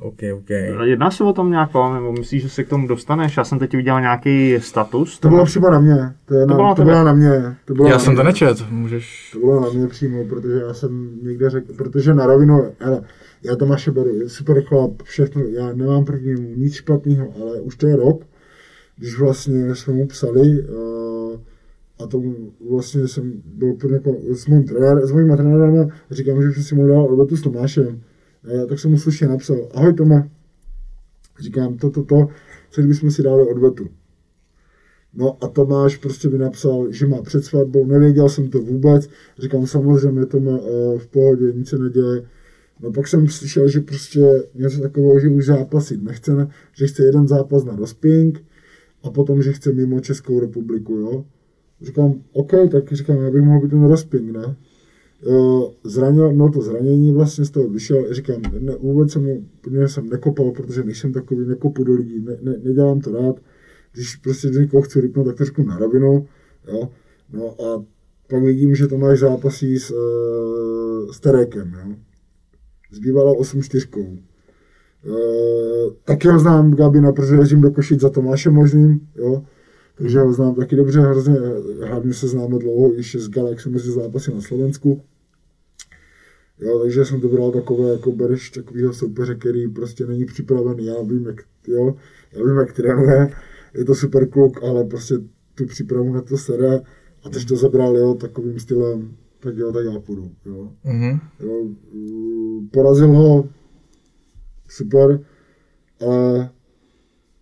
OK, 0.00 0.18
OK. 0.34 0.50
Jedná 0.84 1.10
se 1.10 1.24
o 1.24 1.32
tom 1.32 1.50
nějako, 1.50 1.94
nebo 1.94 2.12
myslíš, 2.12 2.42
že 2.42 2.48
se 2.48 2.64
k 2.64 2.68
tomu 2.68 2.86
dostaneš? 2.88 3.36
Já 3.36 3.44
jsem 3.44 3.58
teď 3.58 3.76
udělal 3.76 4.00
nějaký 4.00 4.60
status. 4.60 5.18
To 5.18 5.28
bylo 5.28 5.44
přímo 5.44 5.70
na 5.70 5.80
mě. 5.80 6.14
To, 6.26 6.34
je 6.34 6.46
na, 6.46 6.54
bylo 6.54 6.68
na 6.68 6.74
to 6.74 6.84
bylo 6.84 7.04
na 7.04 7.12
mě. 7.12 7.56
To 7.64 7.74
bylo 7.74 7.88
Já 7.88 7.94
na 7.94 7.98
jsem 7.98 8.12
mě. 8.12 8.16
to 8.16 8.26
nečet, 8.26 8.70
můžeš... 8.70 9.30
To 9.32 9.38
bylo 9.38 9.60
na 9.60 9.70
mě 9.70 9.86
přímo, 9.86 10.24
protože 10.24 10.54
já 10.66 10.74
jsem 10.74 11.10
někde 11.22 11.50
řekl, 11.50 11.72
protože 11.72 12.14
na 12.14 12.26
rovinu, 12.26 12.72
ale 12.84 13.00
já 13.42 13.56
Tomáše 13.56 13.90
beru, 13.90 14.14
je 14.14 14.28
super 14.28 14.62
chlap, 14.62 15.02
všechno, 15.02 15.42
já 15.42 15.72
nemám 15.72 16.04
proti 16.04 16.24
němu 16.24 16.48
nic 16.56 16.74
špatného, 16.74 17.28
ale 17.42 17.60
už 17.60 17.76
to 17.76 17.86
je 17.86 17.96
rok, 17.96 18.24
když 18.96 19.18
vlastně 19.18 19.74
jsme 19.74 19.92
mu 19.92 20.06
psali, 20.06 20.68
uh, 20.68 21.40
a 21.98 22.06
to 22.06 22.22
vlastně 22.70 23.08
jsem 23.08 23.42
byl 23.44 23.68
úplně 23.68 23.94
jako 23.94 24.16
s 24.32 24.46
mým 24.46 24.64
trenér, 24.64 25.06
s 25.06 25.12
mojím 25.12 25.36
trenérem 25.36 25.90
a 26.10 26.14
říkám, 26.14 26.42
že 26.42 26.52
jsem 26.52 26.62
si 26.62 26.74
mu 26.74 26.86
dal 26.86 27.04
odvetu 27.04 27.36
s 27.36 27.42
Tomášem. 27.42 27.86
Uh, 28.54 28.66
tak 28.68 28.78
jsem 28.78 28.90
mu 28.90 28.98
slušně 28.98 29.28
napsal, 29.28 29.68
ahoj 29.74 29.94
Tome, 29.94 30.30
říkám, 31.40 31.76
to, 31.76 31.90
to, 31.90 32.02
to, 32.02 32.28
co 32.70 32.80
kdybychom 32.80 33.10
si 33.10 33.22
dali 33.22 33.48
odvetu. 33.48 33.88
No 35.14 35.44
a 35.44 35.48
Tomáš 35.48 35.96
prostě 35.96 36.28
mi 36.28 36.38
napsal, 36.38 36.92
že 36.92 37.06
má 37.06 37.22
před 37.22 37.44
svatbou, 37.44 37.86
nevěděl 37.86 38.28
jsem 38.28 38.50
to 38.50 38.58
vůbec, 38.58 39.08
říkám 39.38 39.66
samozřejmě 39.66 40.26
to 40.26 40.40
má 40.40 40.58
uh, 40.58 40.98
v 40.98 41.06
pohodě, 41.06 41.52
nic 41.52 41.68
se 41.68 41.78
neděje. 41.78 42.22
No 42.80 42.92
pak 42.92 43.08
jsem 43.08 43.28
slyšel, 43.28 43.68
že 43.68 43.80
prostě 43.80 44.42
něco 44.54 44.80
takového, 44.80 45.20
že 45.20 45.28
už 45.28 45.46
zápasit 45.46 46.02
nechce, 46.02 46.48
že 46.72 46.86
chce 46.86 47.02
jeden 47.02 47.28
zápas 47.28 47.64
na 47.64 47.72
dospěnk 47.72 48.42
a 49.02 49.10
potom, 49.10 49.42
že 49.42 49.52
chce 49.52 49.72
mimo 49.72 50.00
Českou 50.00 50.40
republiku, 50.40 50.94
jo. 50.94 51.24
Říkám, 51.82 52.22
OK, 52.32 52.52
tak 52.70 52.92
říkám, 52.92 53.16
já 53.16 53.30
bych 53.30 53.42
mohl 53.42 53.60
být 53.60 53.70
ten 53.70 53.84
rozping, 53.84 54.32
ne? 54.32 54.56
E, 55.26 55.36
zranil, 55.84 56.32
no 56.32 56.52
to 56.52 56.62
zranění 56.62 57.12
vlastně 57.12 57.44
z 57.44 57.50
toho 57.50 57.68
vyšel, 57.68 58.14
říkám, 58.14 58.42
ne, 58.58 58.76
vůbec 58.80 59.12
jsem, 59.12 59.24
mu, 59.24 59.42
jsem 59.86 60.08
nekopal, 60.08 60.50
protože 60.50 60.84
nejsem 60.84 61.12
takový, 61.12 61.46
nekopu 61.46 61.84
do 61.84 61.92
lidí, 61.94 62.20
ne, 62.20 62.36
ne, 62.42 62.56
nedělám 62.64 63.00
to 63.00 63.12
rád, 63.12 63.36
když 63.92 64.16
prostě 64.16 64.48
do 64.48 64.60
někoho 64.60 64.82
chci 64.82 65.00
rypnout, 65.00 65.26
tak 65.26 65.36
trošku 65.36 65.62
na 65.62 65.78
rovinu, 65.78 66.26
jo. 66.72 66.90
No 67.32 67.62
a 67.62 67.84
pak 68.28 68.42
vidím, 68.42 68.74
že 68.74 68.86
to 68.86 68.98
máš 68.98 69.18
zápasí 69.18 69.78
s, 69.78 69.90
e, 69.90 71.12
s 71.12 71.20
Terekem, 71.20 71.74
jo. 71.84 71.96
S 72.90 72.98
bývalou 72.98 73.40
8-4 73.40 74.18
taky 76.04 76.28
ho 76.28 76.38
znám 76.38 76.70
Gabina, 76.70 77.12
protože 77.12 77.34
jezdím 77.34 77.60
do 77.60 77.70
Košic 77.70 78.00
za 78.00 78.10
Tomášem 78.10 78.54
možným, 78.54 79.08
jo, 79.16 79.44
takže 79.94 80.20
ho 80.20 80.32
znám 80.32 80.54
taky 80.54 80.76
dobře, 80.76 81.00
hrozně, 81.00 81.34
hlavně 81.84 82.14
se 82.14 82.28
známe 82.28 82.58
dlouho, 82.58 82.92
ještě 82.92 83.18
s 83.18 83.28
Galaxy 83.28 83.68
mezi 83.68 83.92
zápasy 83.92 84.34
na 84.34 84.40
Slovensku. 84.40 85.02
Jo, 86.60 86.78
takže 86.78 87.04
jsem 87.04 87.20
to 87.20 87.28
bral 87.28 87.52
takové, 87.52 87.92
jako 87.92 88.12
bereš 88.12 88.50
takovýho 88.50 88.92
soupeře, 88.92 89.34
který 89.34 89.68
prostě 89.68 90.06
není 90.06 90.24
připravený. 90.24 90.86
Já 90.86 91.02
vím, 91.02 91.26
jak, 91.26 91.42
jo, 91.68 91.94
já 92.32 92.44
vím, 92.44 92.56
jak 92.56 92.72
trénuje, 92.72 93.30
je 93.74 93.84
to 93.84 93.94
super 93.94 94.28
kluk, 94.28 94.62
ale 94.62 94.84
prostě 94.84 95.14
tu 95.54 95.66
přípravu 95.66 96.12
na 96.12 96.22
to 96.22 96.36
sere 96.36 96.80
a 97.24 97.28
teď 97.30 97.48
to 97.48 97.56
zabral, 97.56 97.96
jo, 97.96 98.14
takovým 98.14 98.60
stylem, 98.60 99.16
tak 99.40 99.56
jo, 99.56 99.72
tak 99.72 99.84
já 99.84 100.00
půjdu, 100.00 100.30
jo. 100.46 100.70
Mhm. 100.84 101.20
jo 101.40 101.64
mm, 101.94 102.68
porazil 102.68 103.08
ho, 103.08 103.48
super, 104.68 105.20
ale 106.00 106.50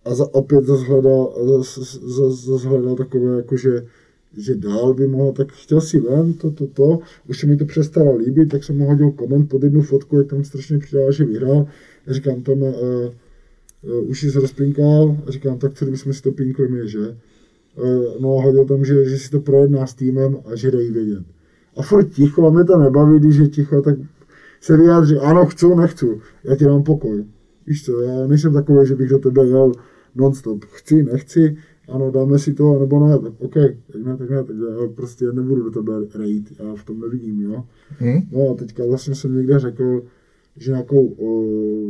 a 0.05 0.15
za, 0.15 0.33
opět 0.33 0.65
zase 0.65 2.67
hledal, 2.67 2.95
takové, 2.95 3.37
jako 3.37 3.57
že, 3.57 3.85
dál 4.55 4.93
by 4.93 5.07
mohl, 5.07 5.31
tak 5.31 5.51
chtěl 5.51 5.81
si 5.81 5.99
ven, 5.99 6.33
to, 6.33 6.51
to, 6.51 6.67
to, 6.67 6.99
už 7.29 7.39
se 7.39 7.47
mi 7.47 7.57
to 7.57 7.65
přestalo 7.65 8.15
líbit, 8.15 8.49
tak 8.49 8.63
jsem 8.63 8.77
mu 8.77 8.85
hodil 8.85 9.11
koment 9.11 9.49
pod 9.49 9.63
jednu 9.63 9.81
fotku, 9.81 10.17
jak 10.17 10.27
tam 10.27 10.43
strašně 10.43 10.79
přidal, 10.79 11.11
že 11.11 11.25
vyhrál. 11.25 11.67
Já 12.07 12.13
říkám, 12.13 12.41
tam 12.41 12.61
uh, 12.61 12.73
uh, 13.81 14.09
už 14.09 14.23
jsi 14.23 14.39
rozpinkal, 14.39 15.17
a 15.27 15.31
říkám, 15.31 15.57
tak 15.57 15.73
co 15.73 15.85
kdybychom 15.85 16.13
si 16.13 16.21
to 16.21 16.31
pinkli 16.31 16.67
my, 16.67 16.89
že? 16.89 16.99
Uh, 16.99 17.15
no 18.19 18.37
a 18.37 18.41
hodil 18.41 18.65
tam, 18.65 18.85
že, 18.85 19.09
že 19.09 19.17
si 19.17 19.29
to 19.29 19.39
projedná 19.39 19.87
s 19.87 19.93
týmem 19.93 20.37
a 20.45 20.55
že 20.55 20.71
dají 20.71 20.91
vědět. 20.91 21.23
A 21.77 21.81
furt 21.81 22.09
ticho, 22.09 22.47
a 22.47 22.49
mě 22.49 22.63
to 22.63 22.77
nebaví, 22.77 23.19
když 23.19 23.35
je 23.35 23.47
ticho, 23.47 23.81
tak 23.81 23.95
se 24.65 24.77
vyjádří, 24.77 25.15
ano, 25.17 25.45
chci, 25.45 25.65
nechci, 25.75 26.05
já 26.43 26.55
ti 26.55 26.65
dám 26.65 26.83
pokoj. 26.83 27.25
Víš 27.67 27.85
co, 27.85 28.01
já 28.01 28.27
nejsem 28.27 28.53
takový, 28.53 28.87
že 28.87 28.95
bych 28.95 29.09
do 29.09 29.19
tebe 29.19 29.45
jel 29.45 29.71
non-stop. 30.15 30.65
Chci, 30.65 31.03
nechci, 31.03 31.57
ano, 31.89 32.11
dáme 32.11 32.39
si 32.39 32.53
to, 32.53 32.79
nebo 32.79 33.07
ne, 33.07 33.19
tak 33.19 33.33
OK, 33.39 33.53
tak 33.91 34.01
ne, 34.05 34.17
tak 34.17 34.29
ne, 34.29 34.43
tak 34.43 34.55
já 34.81 34.87
prostě 34.95 35.25
nebudu 35.25 35.63
do 35.63 35.71
tebe 35.71 35.93
rejt, 36.15 36.53
já 36.59 36.75
v 36.75 36.85
tom 36.85 36.99
nevidím, 36.99 37.41
jo. 37.41 37.63
Hmm? 37.99 38.21
No 38.31 38.49
a 38.51 38.53
teďka 38.55 38.85
vlastně 38.85 39.15
jsem 39.15 39.37
někde 39.37 39.59
řekl, 39.59 40.03
že 40.57 40.71
nějakou, 40.71 41.07
o, 41.07 41.27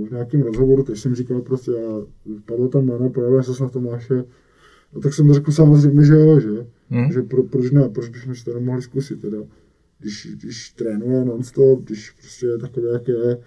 v 0.05 0.11
nějakém 0.11 0.41
rozhovoru, 0.41 0.83
teď 0.83 0.97
jsem 0.97 1.15
říkal 1.15 1.41
prostě, 1.41 1.71
já, 1.71 2.01
padlo 2.45 2.67
tam 2.67 2.85
jméno, 2.85 3.09
projevil 3.09 3.43
se 3.43 3.63
na 3.63 3.69
Tomáše, 3.69 4.23
no 4.93 5.01
tak 5.01 5.13
jsem 5.13 5.33
řekl 5.33 5.51
samozřejmě, 5.51 6.05
že 6.05 6.13
jo, 6.13 6.39
že, 6.39 6.65
Hmm. 6.89 7.11
že 7.11 7.21
pro, 7.21 7.43
proč 7.43 7.71
ne, 7.71 7.89
proč 7.89 8.09
bychom 8.09 8.35
si 8.35 8.45
to 8.45 8.53
nemohli 8.53 8.81
zkusit 8.81 9.21
teda, 9.21 9.37
když, 10.05 10.27
když 10.35 10.69
trénuje 10.69 11.25
non-stop, 11.25 11.83
když 11.83 12.11
prostě 12.11 12.45
je 12.45 12.57
takový, 12.57 12.87
jak 12.93 13.07
je, 13.07 13.37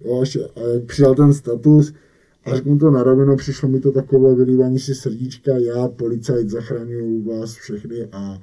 jo, 0.00 0.16
a 0.16 0.20
ještě, 0.20 0.44
a 0.44 0.60
jak 0.74 0.84
přidal 0.84 1.14
ten 1.14 1.34
status, 1.34 1.92
a 2.44 2.56
řeknu 2.56 2.78
to 2.78 2.90
na 2.90 3.02
rovinu, 3.02 3.36
přišlo 3.36 3.68
mi 3.68 3.80
to 3.80 3.92
takové 3.92 4.34
vylívání 4.34 4.78
si 4.78 4.94
srdíčka, 4.94 5.52
já, 5.58 5.88
policajt, 5.88 6.50
zachraňuju 6.50 7.22
vás 7.22 7.54
všechny 7.54 8.08
a 8.12 8.42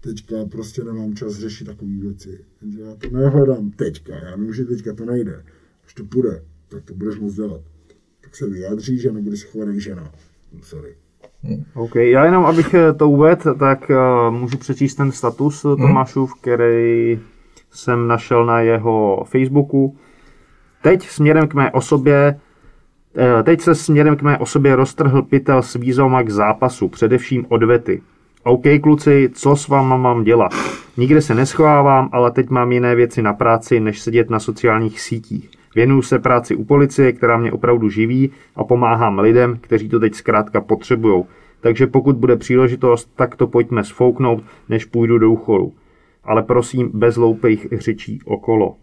teďka 0.00 0.44
prostě 0.44 0.84
nemám 0.84 1.14
čas 1.14 1.34
řešit 1.34 1.64
takové 1.64 1.90
věci. 2.00 2.38
Takže 2.60 2.80
já 2.80 2.94
to 2.94 3.10
nehledám 3.10 3.70
teďka, 3.70 4.16
já 4.16 4.36
vím, 4.36 4.54
že 4.54 4.64
teďka 4.64 4.92
to 4.92 5.04
nejde. 5.04 5.44
Až 5.86 5.94
to 5.94 6.04
půjde, 6.04 6.42
tak 6.68 6.84
to 6.84 6.94
budeš 6.94 7.18
moc 7.18 7.34
dělat. 7.34 7.60
Tak 8.20 8.36
se 8.36 8.48
vyjádří, 8.48 8.98
že 8.98 9.12
nebude 9.12 9.36
se 9.36 9.46
chovat 9.46 9.68
jak 9.68 9.80
žena. 9.80 10.12
Sorry. 10.62 10.94
OK, 11.74 11.94
já 11.94 12.24
jenom 12.24 12.44
abych 12.44 12.74
eh, 12.74 12.92
to 12.92 13.08
uvedl, 13.08 13.54
tak 13.54 13.90
uh, 13.90 14.34
můžu 14.34 14.58
přečíst 14.58 14.94
ten 14.94 15.12
status 15.12 15.64
hmm. 15.64 15.76
Tomášův, 15.76 16.40
který 16.40 17.18
jsem 17.70 18.08
našel 18.08 18.46
na 18.46 18.60
jeho 18.60 19.24
Facebooku. 19.24 19.96
Teď 20.82 21.08
směrem 21.08 21.48
k 21.48 21.54
mé 21.54 21.70
osobě 21.70 22.40
Teď 23.42 23.60
se 23.60 23.74
směrem 23.74 24.16
k 24.16 24.22
mé 24.22 24.38
osobě 24.38 24.76
roztrhl 24.76 25.22
pytel 25.22 25.62
s 25.62 25.74
výzvama 25.74 26.22
k 26.22 26.30
zápasu, 26.30 26.88
především 26.88 27.46
odvety. 27.48 28.02
OK, 28.44 28.62
kluci, 28.82 29.30
co 29.34 29.56
s 29.56 29.68
váma 29.68 29.96
mám 29.96 30.24
dělat? 30.24 30.52
Nikde 30.96 31.22
se 31.22 31.34
neschovávám, 31.34 32.08
ale 32.12 32.30
teď 32.30 32.50
mám 32.50 32.72
jiné 32.72 32.94
věci 32.94 33.22
na 33.22 33.32
práci, 33.32 33.80
než 33.80 34.00
sedět 34.00 34.30
na 34.30 34.40
sociálních 34.40 35.00
sítích. 35.00 35.50
Věnuju 35.74 36.02
se 36.02 36.18
práci 36.18 36.56
u 36.56 36.64
policie, 36.64 37.12
která 37.12 37.38
mě 37.38 37.52
opravdu 37.52 37.88
živí 37.88 38.30
a 38.56 38.64
pomáhám 38.64 39.18
lidem, 39.18 39.58
kteří 39.60 39.88
to 39.88 40.00
teď 40.00 40.14
zkrátka 40.14 40.60
potřebují. 40.60 41.24
Takže 41.60 41.86
pokud 41.86 42.16
bude 42.16 42.36
příležitost, 42.36 43.10
tak 43.16 43.36
to 43.36 43.46
pojďme 43.46 43.84
sfouknout, 43.84 44.44
než 44.68 44.84
půjdu 44.84 45.18
do 45.18 45.30
úchodu. 45.30 45.72
Ale 46.24 46.42
prosím, 46.42 46.90
bez 46.94 47.16
loupých 47.16 47.66
řečí 47.72 48.20
okolo. 48.24 48.76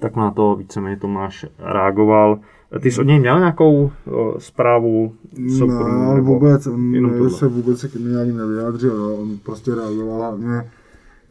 Tak 0.00 0.16
na 0.16 0.30
to 0.30 0.56
víceméně 0.56 0.96
Tomáš 0.96 1.46
reagoval. 1.58 2.38
Ty 2.80 2.90
jsi 2.90 3.00
od 3.00 3.06
něj 3.06 3.20
měl 3.20 3.38
nějakou 3.38 3.90
o, 4.10 4.40
zprávu? 4.40 5.12
soukromou, 5.58 6.08
Ne, 6.08 6.14
nebo 6.14 6.34
vůbec, 6.34 6.68
jenom 6.92 7.30
se 7.30 7.48
vůbec 7.48 7.80
se 7.80 7.88
k 7.88 7.94
mě 7.94 8.18
ani 8.20 8.32
nevyjádřil, 8.32 9.16
on 9.20 9.38
prostě 9.44 9.74
reagoval 9.74 10.36
mě 10.38 10.70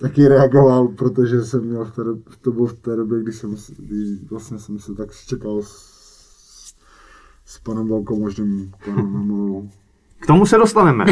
taky 0.04 0.28
reagoval, 0.28 0.88
protože 0.88 1.44
jsem 1.44 1.62
měl 1.62 1.86
v 1.86 1.92
té, 1.92 2.04
době- 2.04 2.24
to 2.42 2.52
bylo 2.52 2.66
v 2.66 2.74
té 2.74 2.96
době, 2.96 3.24
kdy 3.24 3.34
jsem, 3.34 3.56
kdy 3.78 3.96
vlastně 4.30 4.60
jsem 4.60 4.80
se 4.80 4.94
tak 4.94 5.10
čekal 5.28 5.62
s, 5.62 6.74
s 7.46 7.60
panem 7.60 7.88
velkomožným, 7.88 8.72
panem 8.86 9.14
Memolou. 9.14 9.70
K 10.20 10.28
tomu 10.28 10.46
se 10.46 10.58
dostaneme. 10.58 11.06
Uh, 11.06 11.12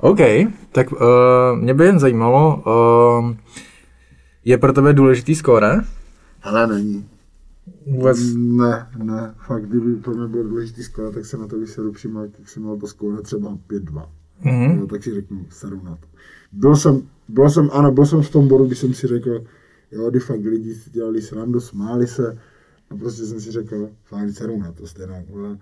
OK, 0.10 0.18
tak 0.72 0.92
uh, 0.92 0.98
mě 1.56 1.74
by 1.74 1.84
jen 1.84 1.98
zajímalo, 1.98 2.62
uh, 3.20 3.34
je 4.44 4.58
pro 4.58 4.72
tebe 4.72 4.92
důležitý 4.92 5.34
skóre? 5.34 5.80
Ale 6.42 6.66
není. 6.66 7.08
Vůbec. 7.86 8.18
Ne, 8.36 8.86
ne, 8.96 9.34
fakt, 9.46 9.64
kdyby 9.64 9.96
pro 9.96 10.14
mě 10.14 10.26
byl 10.26 10.48
důležitý 10.48 10.82
skóre, 10.82 11.10
tak 11.10 11.26
se 11.26 11.36
na 11.36 11.46
to 11.46 11.58
vysedu 11.58 11.92
přímo, 11.92 12.22
jak 12.22 12.30
jsem 12.46 12.62
měl 12.62 12.76
to 12.76 12.86
skóre 12.86 13.22
třeba 13.22 13.58
5-2. 13.70 14.08
Mhm. 14.42 14.78
Jo, 14.78 14.86
tak 14.86 15.04
si 15.04 15.14
řeknu, 15.14 15.46
seru 15.50 15.80
na 15.84 15.96
to. 15.96 16.06
Byl 16.52 16.76
jsem, 16.76 17.02
byl 17.28 17.50
jsem, 17.50 17.70
ano, 17.72 17.92
byl 17.92 18.06
jsem 18.06 18.22
v 18.22 18.30
tom 18.30 18.48
bodu, 18.48 18.66
kdy 18.66 18.74
jsem 18.74 18.94
si 18.94 19.06
řekl, 19.06 19.44
jo, 19.92 20.10
kdy 20.10 20.20
fakt 20.20 20.44
lidi 20.44 20.74
si 20.74 20.90
dělali 20.90 21.22
srandu, 21.22 21.60
smáli 21.60 22.06
se 22.06 22.38
a 22.90 22.96
prostě 22.96 23.26
jsem 23.26 23.40
si 23.40 23.50
řekl, 23.50 23.90
fakt 24.04 24.30
seru 24.30 24.58
na 24.58 24.72
to 24.72 24.86
stejně, 24.86 25.26
vole. 25.30 25.58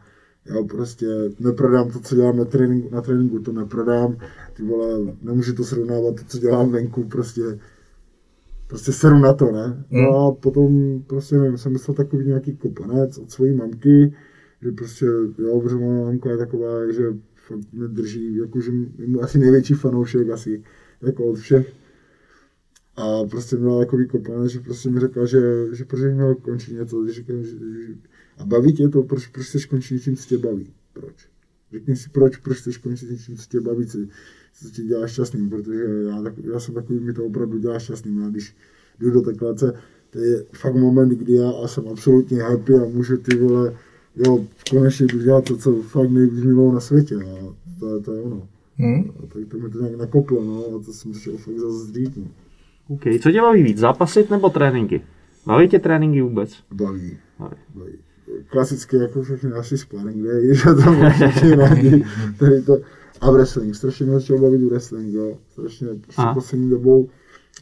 Jo, 0.47 0.65
prostě 0.65 1.07
neprodám 1.41 1.91
to, 1.91 2.01
co 2.01 2.15
dělám 2.17 2.37
na 2.37 2.45
tréninku, 2.45 2.95
na 2.95 3.01
tréninku 3.01 3.39
to 3.39 3.53
neprodám, 3.53 4.17
ty 4.53 4.63
vole, 4.63 5.15
nemůžu 5.23 5.55
to 5.55 5.65
srovnávat, 5.65 6.17
to, 6.17 6.23
co 6.27 6.39
dělám 6.39 6.71
venku, 6.71 7.05
prostě, 7.05 7.43
prostě 8.67 8.93
seru 8.93 9.19
na 9.19 9.33
to, 9.33 9.53
ne? 9.53 9.85
No 9.91 10.17
a 10.17 10.33
potom, 10.33 11.03
prostě 11.07 11.37
nevím, 11.37 11.59
jsem 11.59 11.73
myslel 11.73 11.95
takový 11.95 12.27
nějaký 12.27 12.57
kopanec 12.57 13.19
od 13.19 13.31
své 13.31 13.53
mamky, 13.53 14.15
že 14.63 14.73
prostě, 14.73 15.07
jo, 15.39 15.61
protože 15.61 15.75
moje 15.75 16.05
mamka 16.05 16.31
je 16.31 16.37
taková, 16.37 16.93
že 16.93 17.03
fakt 17.47 17.73
mě 17.73 17.89
drží, 17.89 18.37
jakože 18.37 18.71
mu 19.07 19.23
asi 19.23 19.39
největší 19.39 19.75
fanoušek, 19.75 20.31
asi 20.31 20.63
jako 21.03 21.25
od 21.25 21.39
všech. 21.39 21.73
A 22.97 23.25
prostě 23.25 23.57
měla 23.57 23.79
takový 23.79 24.09
kopanec, 24.09 24.53
že 24.53 24.61
prostě 24.61 24.91
mi 24.91 25.01
řekla, 25.01 25.27
že, 25.27 25.67
že 25.73 25.85
proč 25.85 26.03
bych 26.03 26.15
měl 26.15 26.35
končit 26.35 26.75
něco, 26.75 27.07
že 27.07 27.13
říkám, 27.13 27.43
že, 27.43 27.51
že, 27.51 27.95
a 28.39 28.45
baví 28.45 28.73
tě 28.73 28.89
to, 28.89 29.03
proč, 29.03 29.27
proč 29.27 29.47
chceš 29.47 29.67
končit 29.67 29.95
něčím, 29.95 30.17
co 30.17 30.29
tě 30.29 30.39
baví, 30.39 30.73
proč? 30.93 31.29
Řekni 31.73 31.97
si, 31.97 32.09
proč, 32.11 32.37
proč 32.37 32.59
chceš 32.59 32.77
končit 32.77 33.11
něčím, 33.11 33.37
co 33.37 33.47
tě 33.49 33.61
baví, 33.61 33.87
co, 33.87 33.99
co 34.55 34.71
tě 34.71 34.83
dělá 34.83 35.07
šťastným, 35.07 35.51
protože 35.51 35.85
já, 36.09 36.23
tak, 36.23 36.35
já 36.53 36.61
jsem 36.61 36.75
takový, 36.75 37.01
mi 37.01 37.13
to 37.13 37.25
opravdu 37.25 37.59
dělá 37.59 37.79
šťastným, 37.79 38.21
já 38.21 38.29
když 38.29 38.57
jdu 38.99 39.11
do 39.11 39.21
té 39.21 39.35
klece, 39.35 39.73
to 40.11 40.19
je 40.19 40.45
fakt 40.53 40.75
moment, 40.75 41.09
kdy 41.09 41.33
já 41.33 41.53
jsem 41.67 41.89
absolutně 41.89 42.43
happy 42.43 42.75
a 42.75 42.85
můžu 42.85 43.17
ty 43.17 43.37
vole, 43.37 43.77
jo, 44.17 44.45
konečně 44.71 45.07
jdu 45.07 45.19
dělat 45.19 45.45
to, 45.45 45.57
co 45.57 45.83
fakt 45.83 46.11
nejvíc 46.11 46.45
miluju 46.45 46.73
na 46.73 46.81
světě 46.81 47.15
a 47.15 47.55
to, 47.81 48.01
to 48.01 48.13
je 48.13 48.23
ono. 48.23 48.49
Hmm. 48.79 49.11
A 49.19 49.27
tak 49.27 49.43
to 49.49 49.59
mi 49.59 49.71
to 49.71 49.79
nějak 49.79 49.99
nakoplo, 49.99 50.45
no, 50.45 50.65
a 50.77 50.85
to 50.85 50.93
jsem 50.93 51.15
šel 51.15 51.37
fakt 51.37 51.59
zase 51.59 51.93
dřív, 51.93 52.17
no. 52.17 52.25
OK, 52.89 53.03
co 53.23 53.33
tě 53.33 53.41
baví 53.41 53.63
víc, 53.63 53.79
zápasit 53.79 54.31
nebo 54.31 54.49
tréninky? 54.49 55.01
Baví 55.47 55.69
tě 55.69 55.79
tréninky 55.79 56.23
vůbec? 56.23 56.57
Baví. 56.73 57.17
Baví. 57.39 57.57
baví. 57.75 57.93
Klasicky 58.47 58.97
jako 58.97 59.23
všechny 59.23 59.53
asi 59.53 59.79
sparring 59.79 60.27
day, 60.27 60.55
že 60.55 60.63
to 60.65 60.93
má 60.93 61.11
všichni 61.11 61.55
rádi, 61.55 62.05
tady 62.39 62.63
to. 62.63 62.79
A 63.21 63.31
wrestling, 63.31 63.75
strašně 63.75 64.07
mě 64.07 64.15
začal 64.15 64.39
bavit 64.39 64.63
wrestling, 64.63 65.15
jo. 65.15 65.39
Strašně 65.53 65.89
poslední 66.35 66.71
dobou 66.71 67.09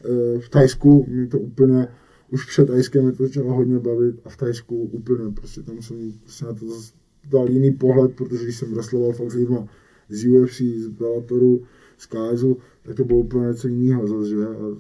eh, 0.04 0.38
v 0.40 0.48
Tajsku 0.48 1.06
mi 1.08 1.26
to 1.26 1.38
úplně, 1.38 1.88
už 2.34 2.46
před 2.46 2.66
Tajskem 2.66 3.04
mi 3.04 3.12
to 3.12 3.22
začalo 3.22 3.54
hodně 3.54 3.78
bavit 3.78 4.16
a 4.24 4.28
v 4.28 4.36
Tajsku 4.36 4.76
úplně, 4.76 5.30
prostě 5.34 5.62
tam 5.62 5.82
jsem 5.82 6.12
prostě 6.22 6.44
na 6.44 6.52
to 6.52 6.68
zase 6.68 6.92
dal 7.30 7.50
jiný 7.50 7.72
pohled, 7.72 8.14
protože 8.14 8.44
když 8.44 8.56
jsem 8.56 8.74
wrestloval 8.74 9.12
fakt 9.12 9.30
s 9.30 9.34
lidma 9.34 9.66
z 10.08 10.26
UFC, 10.26 10.60
z 10.60 10.88
Bellatoru, 10.88 11.62
z 11.98 12.06
KSu, 12.06 12.58
tak 12.82 12.96
to 12.96 13.04
bylo 13.04 13.18
úplně 13.18 13.46
něco 13.46 13.68
jiného 13.68 14.06
zase, 14.06 14.28
že? 14.28 14.46
A, 14.46 14.76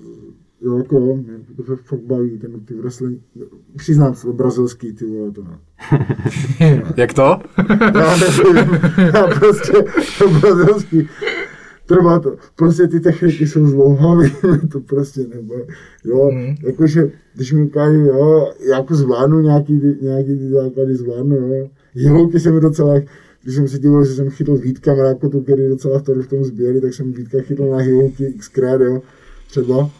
jo, 0.60 0.78
jako 0.78 0.98
jo, 0.98 1.16
mě 1.16 1.38
to 1.56 1.62
fakt- 1.62 1.84
fakt 1.84 2.00
baví, 2.00 2.38
ten 2.38 2.60
ty 2.60 2.74
wrestling, 2.74 3.22
přiznám 3.76 4.14
se, 4.14 4.32
brazilský, 4.32 4.92
ty 4.92 5.04
vole, 5.04 5.30
to 5.30 5.42
ne. 5.42 5.58
Jak 6.96 7.14
to? 7.14 7.22
Já 7.94 8.16
nevím, 8.16 8.80
já 9.14 9.26
prostě 9.26 9.72
to 10.18 10.28
brazilský, 10.28 11.08
trvá 11.86 12.18
to, 12.18 12.36
prostě 12.56 12.88
ty 12.88 13.00
techniky 13.00 13.46
jsou 13.46 13.66
zlouhavé, 13.66 14.30
to 14.72 14.80
prostě 14.80 15.20
nebo, 15.34 15.54
jo, 16.04 16.30
Mhm. 16.32 16.54
jakože, 16.66 17.10
když 17.34 17.52
mi 17.52 17.62
ukážu, 17.62 17.98
jo, 17.98 18.52
jako 18.70 18.94
zvládnu 18.94 19.40
nějaký, 19.40 19.80
nějaký 20.00 20.38
ty 20.38 20.48
základy, 20.50 20.94
zvládnu, 20.94 21.36
jo, 21.36 21.68
jilouky 21.94 22.40
se 22.40 22.50
mi 22.50 22.60
docela, 22.60 22.94
když 23.42 23.54
jsem 23.56 23.68
si 23.68 23.78
díval, 23.78 24.04
že 24.04 24.14
jsem 24.14 24.30
chytl 24.30 24.56
Vítka 24.56 24.94
Mrákotu, 24.94 25.40
který 25.42 25.68
docela 25.68 25.98
v 25.98 26.02
tom, 26.02 26.22
v 26.22 26.26
tom 26.28 26.44
sběli, 26.44 26.80
tak 26.80 26.94
jsem 26.94 27.12
Vítka 27.12 27.38
chytl 27.42 27.70
na 27.70 27.76
hilouky 27.78 28.32
xkrát, 28.38 28.80
jo, 28.80 29.02
třeba, 29.50 29.90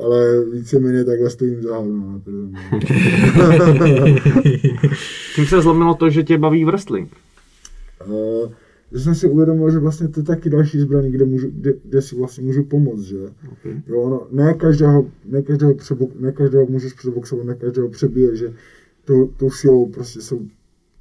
ale 0.00 0.44
víceméně 0.52 1.04
takhle 1.04 1.30
stojím 1.30 1.62
za 1.62 1.76
hovno. 1.76 2.20
Čím 5.34 5.46
se 5.48 5.62
zlomilo 5.62 5.94
to, 5.94 6.10
že 6.10 6.22
tě 6.22 6.38
baví 6.38 6.64
wrestling? 6.64 7.12
Uh, 8.06 8.48
že 8.94 9.00
jsem 9.00 9.14
si 9.14 9.28
uvědomil, 9.28 9.70
že 9.70 9.78
vlastně 9.78 10.08
to 10.08 10.20
je 10.20 10.24
taky 10.24 10.50
další 10.50 10.80
zbraní, 10.80 11.10
kde, 11.10 11.24
můžu, 11.24 11.50
kde, 11.50 11.72
kde 11.84 12.02
si 12.02 12.16
vlastně 12.16 12.44
můžu 12.44 12.64
pomoct, 12.64 13.00
že? 13.00 13.16
Okay. 13.52 13.82
Jo, 13.86 14.00
ono, 14.00 14.26
ne 14.30 14.54
každého, 14.54 15.10
ne 15.24 15.42
každého, 15.42 15.74
přebok, 15.74 16.20
ne 16.20 16.32
každého 16.32 16.66
můžeš 16.66 16.92
přeboxovat, 16.92 17.46
ne 17.46 17.54
každého 17.54 17.88
přebije, 17.88 18.36
že 18.36 18.52
tou, 19.04 19.26
tou 19.26 19.50
silou 19.50 19.86
prostě 19.86 20.20
jsou 20.20 20.40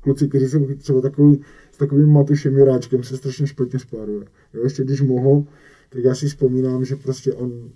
kluci, 0.01 0.27
kteří 0.27 0.49
jsou 0.49 0.67
třeba 0.77 1.01
takový, 1.01 1.41
s 1.71 1.77
takovým 1.77 2.09
Matušem 2.09 2.57
Juráčkem 2.57 3.03
se 3.03 3.17
strašně 3.17 3.47
špatně 3.47 3.79
spáruje. 3.79 4.25
Jo, 4.53 4.63
ještě 4.63 4.83
když 4.83 5.01
mohl, 5.01 5.43
tak 5.89 6.03
já 6.03 6.15
si 6.15 6.27
vzpomínám, 6.27 6.85
že 6.85 6.95
prostě 6.95 7.33
on 7.33 7.69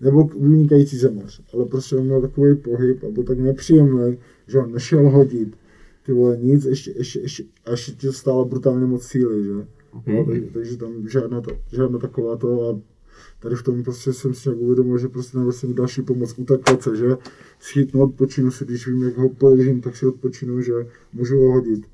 nebyl 0.00 0.28
vynikající 0.40 0.96
zemař, 0.96 1.42
ale 1.54 1.64
prostě 1.64 1.96
on 1.96 2.04
měl 2.04 2.20
takový 2.20 2.56
pohyb 2.56 3.04
a 3.04 3.10
byl 3.10 3.24
tak 3.24 3.38
nepříjemný, 3.38 4.18
že 4.46 4.58
on 4.58 4.72
nešel 4.72 5.10
hodit, 5.10 5.56
ty 6.06 6.12
vole, 6.12 6.36
nic, 6.36 6.64
ještě, 6.64 6.92
ještě, 6.96 7.20
ještě, 7.20 7.44
ještě 7.70 7.92
ti 7.92 8.12
stálo 8.12 8.44
brutálně 8.44 8.86
moc 8.86 9.02
síly, 9.02 9.44
že? 9.44 9.66
Okay. 9.92 10.14
No, 10.14 10.24
takže, 10.24 10.50
takže 10.52 10.76
tam 10.76 11.08
žádná, 11.08 11.40
ta, 11.40 11.52
žádná 11.72 11.98
taková 11.98 12.36
to 12.36 12.68
a 12.68 12.80
tady 13.40 13.56
v 13.56 13.62
tom 13.62 13.82
prostě 13.82 14.12
jsem 14.12 14.34
si 14.34 14.48
nějak 14.48 14.60
uvědomil, 14.60 14.98
že 14.98 15.08
prostě 15.08 15.38
nebo 15.38 15.52
jsem 15.52 15.74
další 15.74 16.02
pomoc 16.02 16.34
utaklat 16.38 16.82
se, 16.82 16.96
že 16.96 17.16
schytnu, 17.60 18.02
odpočinu 18.02 18.50
si, 18.50 18.64
když 18.64 18.86
vím, 18.86 19.02
jak 19.02 19.16
ho 19.16 19.28
podržím, 19.28 19.80
tak 19.80 19.96
si 19.96 20.06
odpočinu, 20.06 20.60
že 20.60 20.72
můžu 21.12 21.40
ho 21.40 21.52
hodit, 21.52 21.86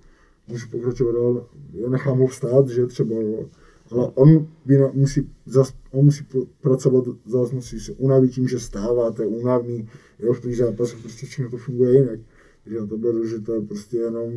můžu 0.49 0.69
pokračovat 0.69 1.13
dál, 1.13 1.47
já 1.73 1.89
nechám 1.89 2.19
ho 2.19 2.27
vstát, 2.27 2.69
že 2.69 2.87
třeba, 2.87 3.15
jo. 3.15 3.49
ale 3.91 4.11
on 4.15 4.49
by 4.65 4.79
na, 4.79 4.91
musí, 4.93 5.31
zas, 5.47 5.75
on 5.91 6.05
musí 6.05 6.25
pr- 6.25 6.47
pracovat, 6.61 7.05
zase 7.27 7.55
musí 7.55 7.81
se 7.81 7.93
unavit 7.93 8.31
tím, 8.31 8.49
že 8.49 8.61
stává, 8.61 9.11
to 9.11 9.23
je 9.23 9.29
únavný, 9.29 9.89
jo, 10.19 10.33
v 10.33 10.41
těch 10.41 10.57
zápasech 10.57 10.99
prostě 10.99 11.27
všechno 11.27 11.51
to 11.51 11.57
funguje 11.57 11.93
jinak, 11.93 12.21
takže 12.67 12.79
já 12.79 12.87
to 12.87 12.97
beru, 12.99 13.27
že 13.27 13.41
to 13.41 13.55
je 13.55 13.61
prostě 13.61 13.97
jenom 13.97 14.31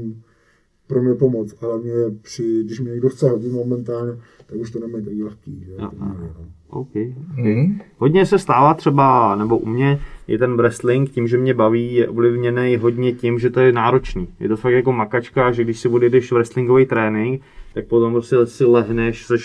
pro 0.88 1.04
mě 1.04 1.14
pomoc, 1.14 1.56
ale 1.62 1.80
mě 1.80 1.94
při, 2.22 2.64
když 2.64 2.80
mě 2.80 2.92
někdo 2.92 3.10
chce 3.10 3.30
hodit 3.30 3.52
momentálně, 3.52 4.12
tak 4.46 4.58
už 4.58 4.72
to 4.72 4.80
nemá 4.80 5.00
tak 5.06 5.14
lehký, 5.24 5.64
že? 5.66 5.72
Jo. 5.72 5.90
mě, 5.92 6.14
no. 6.22 6.46
OK. 6.70 6.96
Hmm. 7.36 7.80
Hodně 7.98 8.26
se 8.26 8.40
stává 8.40 8.74
třeba, 8.74 9.36
nebo 9.36 9.58
u 9.58 9.66
mě 9.66 10.00
je 10.28 10.38
ten 10.38 10.58
wrestling 10.58 11.10
tím, 11.10 11.28
že 11.28 11.38
mě 11.38 11.54
baví, 11.54 11.94
je 11.94 12.08
ovlivněný 12.08 12.78
hodně 12.78 13.12
tím, 13.12 13.40
že 13.40 13.50
to 13.50 13.60
je 13.60 13.72
náročný. 13.72 14.28
Je 14.40 14.50
to 14.50 14.58
fakt 14.58 14.74
jako 14.74 14.92
makačka, 14.92 15.52
že 15.52 15.64
když 15.64 15.80
si 15.80 15.88
odjedeš 15.88 16.32
wrestlingový 16.32 16.86
trénink, 16.86 17.42
tak 17.74 17.86
potom 17.86 18.14
prostě 18.14 18.46
si 18.46 18.66
lehneš, 18.66 19.26
jsi 19.26 19.36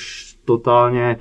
totálně 0.44 1.16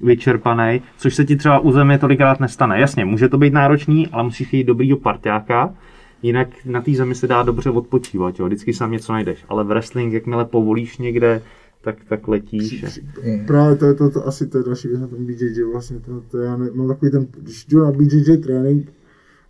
vyčerpaný, 0.00 0.82
což 0.98 1.14
se 1.14 1.24
ti 1.24 1.36
třeba 1.36 1.58
u 1.58 1.72
země 1.72 1.98
tolikrát 1.98 2.40
nestane. 2.40 2.80
Jasně, 2.80 3.04
může 3.04 3.28
to 3.28 3.38
být 3.38 3.52
náročný, 3.52 4.08
ale 4.08 4.22
musíš 4.22 4.52
jít 4.52 4.64
dobrýho 4.64 4.96
parťáka, 4.96 5.74
jinak 6.22 6.48
na 6.66 6.80
té 6.80 6.92
zemi 6.92 7.14
se 7.14 7.26
dá 7.26 7.42
dobře 7.42 7.70
odpočívat, 7.70 8.38
jo. 8.40 8.46
vždycky 8.46 8.72
sám 8.74 8.90
něco 8.92 9.12
najdeš. 9.12 9.44
Ale 9.48 9.64
wrestling, 9.64 10.12
jakmile 10.12 10.44
povolíš 10.44 10.98
někde, 10.98 11.42
tak, 11.80 11.96
tak 12.08 12.28
letíš. 12.28 12.84
a- 12.84 13.46
Právě 13.46 13.76
to 13.76 13.86
je 13.86 13.94
to, 13.94 14.10
to, 14.10 14.26
asi 14.26 14.46
to 14.46 14.58
je 14.58 14.64
další 14.64 14.88
věc 14.88 15.00
na 15.00 15.06
tom 15.06 15.26
BJJ, 15.26 15.62
vlastně 15.72 16.00
to, 16.00 16.22
to 16.30 16.38
já 16.38 16.56
ne, 16.56 16.70
mám 16.74 16.88
takový 16.88 17.10
ten, 17.10 17.26
když 17.40 17.66
jdu 17.66 17.84
na 17.84 17.92
BJJ 17.92 18.36
trénink, 18.36 18.92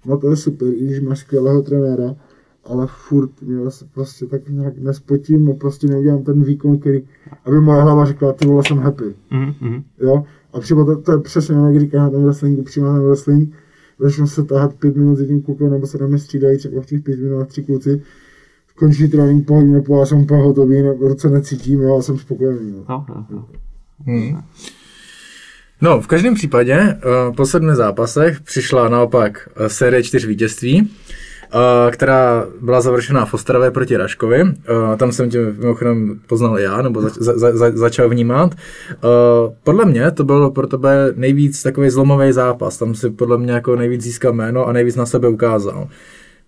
no 0.07 0.19
to 0.19 0.31
je 0.31 0.37
super, 0.37 0.69
i 0.69 0.87
když 0.87 1.01
máš 1.01 1.19
skvělého 1.19 1.63
trenéra, 1.63 2.15
ale 2.65 2.87
furt 3.09 3.43
mě 3.43 3.71
se 3.71 3.85
prostě 3.95 4.27
tak 4.27 4.49
nějak 4.49 4.79
nespotím 4.79 5.51
a 5.51 5.55
prostě 5.55 5.87
neudělám 5.87 6.23
ten 6.23 6.43
výkon, 6.45 6.79
který, 6.79 7.03
aby 7.45 7.61
moje 7.61 7.83
hlava 7.83 8.05
řekla, 8.05 8.33
ty 8.33 8.47
vole, 8.47 8.63
jsem 8.67 8.79
happy, 8.79 9.15
Mhm, 9.31 9.55
mhm. 9.61 9.83
jo, 10.01 10.25
a 10.53 10.61
přímo 10.61 10.85
to, 10.85 10.97
to 10.97 11.13
je 11.13 11.19
přesně, 11.19 11.57
jak 11.57 11.81
říká 11.81 11.99
na 11.99 12.11
tom 12.11 12.25
wrestlingu, 12.25 12.63
přímo 12.63 12.87
na 12.87 12.93
ten 12.95 13.03
wrestling, 13.07 13.53
začnu 14.03 14.27
se 14.27 14.45
tahat 14.45 14.75
pět 14.75 14.97
minut 14.97 15.17
s 15.17 15.21
jedním 15.21 15.43
klukem, 15.43 15.71
nebo 15.71 15.87
se 15.87 15.99
jdeme 15.99 16.19
střídají 16.19 16.59
třeba 16.59 16.83
v 16.83 16.87
těch 16.87 17.03
pět 17.03 17.21
minutách 17.21 17.49
tři 17.49 17.63
kluci, 17.63 18.03
končí 18.75 19.09
trénink 19.09 19.47
po 19.47 19.55
hodině, 19.55 19.81
po 19.81 20.01
já 20.01 20.07
jsem 20.07 20.19
úplně 20.19 20.43
hotový, 20.43 20.83
ne, 20.83 20.95
ruce 21.01 21.31
necítím, 21.31 21.81
jo, 21.81 21.99
a 21.99 22.03
jsem 22.03 22.19
spokojený, 22.19 22.71
jo. 22.71 22.85
No, 22.89 23.07
no, 23.09 23.27
no. 23.31 23.49
Hmm. 24.07 24.43
No, 25.81 26.01
v 26.01 26.07
každém 26.07 26.35
případě 26.35 26.79
uh, 26.81 27.37
po 27.37 27.47
sedmi 27.47 27.75
zápasech 27.75 28.41
přišla 28.41 28.89
naopak 28.89 29.49
uh, 29.61 29.67
série 29.67 30.03
čtyř 30.03 30.25
vítězství, 30.27 30.91
která 31.91 32.47
byla 32.61 32.81
završená 32.81 33.27
v 33.27 33.35
Ostravě 33.35 33.71
proti 33.71 33.97
Raškovi. 33.97 34.43
Uh, 34.43 34.51
tam 34.97 35.13
jsem 35.13 35.31
tě 35.31 35.55
mimochodem 35.59 36.21
poznal 36.27 36.59
já, 36.59 36.83
nebo 36.83 37.03
zač, 37.03 37.13
za, 37.13 37.39
za, 37.39 37.57
za, 37.57 37.71
začal 37.75 38.09
vnímat. 38.09 38.55
Uh, 38.55 39.55
podle 39.65 39.85
mě 39.85 40.11
to 40.11 40.25
byl 40.25 40.51
pro 40.51 40.67
tebe 40.67 41.13
nejvíc 41.17 41.63
takový 41.63 41.91
zlomový 41.91 42.33
zápas. 42.33 42.79
Tam 42.79 42.95
si 42.95 43.11
podle 43.11 43.39
mě 43.39 43.53
jako 43.53 43.77
nejvíc 43.77 44.03
získal 44.03 44.33
jméno 44.33 44.67
a 44.67 44.73
nejvíc 44.73 44.97
na 44.97 45.07
sebe 45.07 45.29
ukázal. 45.29 45.89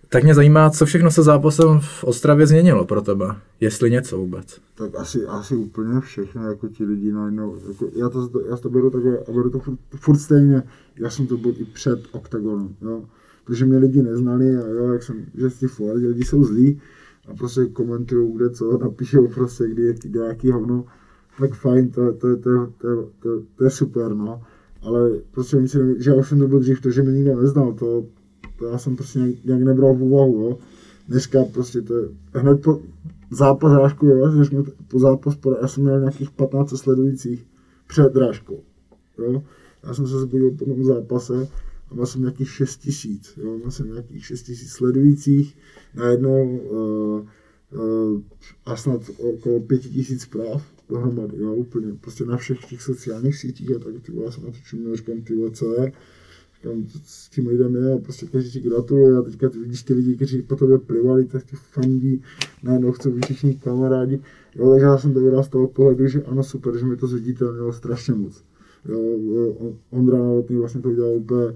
Tak 0.09 0.23
mě 0.23 0.35
zajímá, 0.35 0.69
co 0.69 0.85
všechno 0.85 1.11
se 1.11 1.23
zápasem 1.23 1.79
v 1.79 2.03
Ostravě 2.03 2.47
změnilo 2.47 2.85
pro 2.85 3.01
tebe, 3.01 3.25
jestli 3.59 3.91
něco 3.91 4.17
vůbec. 4.17 4.57
Tak 4.75 4.89
asi, 4.97 5.25
asi 5.25 5.55
úplně 5.55 6.01
všechno, 6.01 6.49
jako 6.49 6.67
ti 6.67 6.83
lidi 6.83 7.11
najednou, 7.11 7.55
jako 7.67 7.85
já, 7.95 8.09
to, 8.09 8.29
já 8.49 8.57
to 8.57 8.69
beru 8.69 8.89
takhle 8.89 9.17
a 9.17 9.31
beru 9.31 9.49
to 9.49 9.59
furt, 9.59 9.79
furt 9.95 10.17
stejně, 10.17 10.63
já 10.99 11.09
jsem 11.09 11.27
to 11.27 11.37
byl 11.37 11.53
i 11.57 11.65
před 11.65 11.99
OKTAGONem, 12.11 12.69
jo, 12.81 13.03
protože 13.45 13.65
mě 13.65 13.77
lidi 13.77 14.01
neznali 14.01 14.57
a 14.57 14.67
jo, 14.67 14.93
jak 14.93 15.03
jsem, 15.03 15.25
že 15.35 15.67
fora, 15.67 15.99
že 15.99 16.07
lidi 16.07 16.23
jsou 16.23 16.43
zlí 16.43 16.81
a 17.27 17.33
prostě 17.33 17.65
komentují 17.65 18.33
kde 18.35 18.49
co, 18.49 18.77
napíšou 18.77 19.27
prostě 19.27 19.67
kdy, 19.67 19.95
kdy 20.03 20.19
jaký 20.19 20.51
hovno, 20.51 20.85
tak 21.39 21.53
fajn, 21.53 21.89
to, 21.89 22.13
to, 22.13 22.37
to, 22.37 22.71
to, 22.77 23.09
to, 23.19 23.41
to, 23.55 23.63
je 23.63 23.69
super, 23.69 24.15
no, 24.15 24.41
ale 24.81 25.11
prostě 25.31 25.67
si, 25.67 25.77
neví- 25.77 26.01
že 26.03 26.09
já 26.09 26.15
už 26.15 26.29
jsem 26.29 26.39
to 26.39 26.47
byl 26.47 26.59
dřív, 26.59 26.81
to, 26.81 26.91
že 26.91 27.01
mě 27.03 27.11
nikdo 27.11 27.41
neznal, 27.41 27.73
to, 27.73 28.05
to 28.59 28.65
já 28.65 28.77
jsem 28.77 28.95
prostě 28.95 29.19
nějak, 29.19 29.43
nějak 29.45 29.61
nebral 29.61 29.93
v 29.93 30.03
úvahu, 30.03 30.41
jo. 30.41 30.57
Dneska 31.07 31.39
prostě 31.53 31.81
to 31.81 31.97
je 31.97 32.09
hned 32.33 32.61
po 32.61 32.81
zápas 33.31 33.73
Rášku, 33.73 34.05
jo, 34.05 34.31
že 34.31 34.45
jsme 34.45 34.63
po 34.87 34.99
zápas, 34.99 35.37
já 35.61 35.67
jsem 35.67 35.83
měl 35.83 35.99
nějakých 35.99 36.31
15 36.31 36.77
sledujících 36.77 37.47
před 37.87 38.15
Ráškou, 38.15 38.63
jo. 39.17 39.43
Já 39.83 39.93
jsem 39.93 40.07
se 40.07 40.19
zbudil 40.19 40.51
po 40.51 40.65
tom 40.65 40.83
zápase 40.83 41.47
a 41.91 41.93
měl 41.93 42.05
jsem 42.05 42.21
nějakých 42.21 42.49
6 42.51 42.77
tisíc, 42.77 43.33
jo, 43.37 43.57
měl 43.57 43.71
jsem 43.71 43.91
nějakých 43.91 44.25
6 44.25 44.41
tisíc 44.43 44.71
sledujících, 44.71 45.57
najednou 45.95 46.57
uh, 46.57 47.27
uh, 47.81 48.21
a 48.65 48.75
snad 48.75 49.01
okolo 49.17 49.59
5 49.59 49.79
tisíc 49.79 50.21
zpráv 50.21 50.63
dohromady, 50.89 51.37
jo, 51.37 51.55
úplně, 51.55 51.93
prostě 52.01 52.25
na 52.25 52.37
všech 52.37 52.59
těch 52.69 52.81
sociálních 52.81 53.37
sítích 53.37 53.71
a 53.75 53.79
tak, 53.79 53.93
ty 54.01 54.11
vole, 54.11 54.25
já 54.25 54.31
jsem 54.31 54.43
na 54.45 54.51
to 54.51 54.57
čumil, 54.63 54.95
říkám, 54.95 55.21
ty 55.21 55.35
vole, 55.35 55.51
co 55.51 55.73
je, 55.73 55.91
říkám, 56.55 56.85
s 57.03 57.29
tím 57.29 57.47
lidem 57.47 57.75
je, 57.75 57.93
a 57.93 57.97
prostě 57.97 58.25
každý 58.25 58.51
ti 58.51 58.59
gratuluje. 58.69 59.17
A 59.17 59.21
teďka 59.21 59.49
ty 59.49 59.59
vidíš 59.59 59.83
ty 59.83 59.93
lidi, 59.93 60.15
kteří 60.15 60.41
po 60.41 60.55
tobě 60.55 60.77
plivali, 60.77 61.25
tak 61.25 61.43
ty 61.43 61.55
fandí, 61.55 62.21
najednou 62.63 62.91
chcou 62.91 63.11
být 63.11 63.25
všichni 63.25 63.55
kamarádi, 63.55 64.19
jo, 64.55 64.69
takže 64.71 64.85
já 64.85 64.97
jsem 64.97 65.13
to 65.13 65.19
vydal 65.19 65.43
z 65.43 65.47
toho 65.47 65.67
pohledu, 65.67 66.07
že 66.07 66.23
ano, 66.23 66.43
super, 66.43 66.77
že 66.77 66.85
mi 66.85 66.97
to 66.97 67.07
zviditelnilo 67.07 67.73
strašně 67.73 68.13
moc. 68.13 68.43
Jo, 68.89 68.99
on- 69.57 69.77
Ondra 69.89 70.17
Novotný 70.17 70.55
vlastně 70.55 70.81
to 70.81 70.89
udělal 70.89 71.11
úplně, 71.11 71.53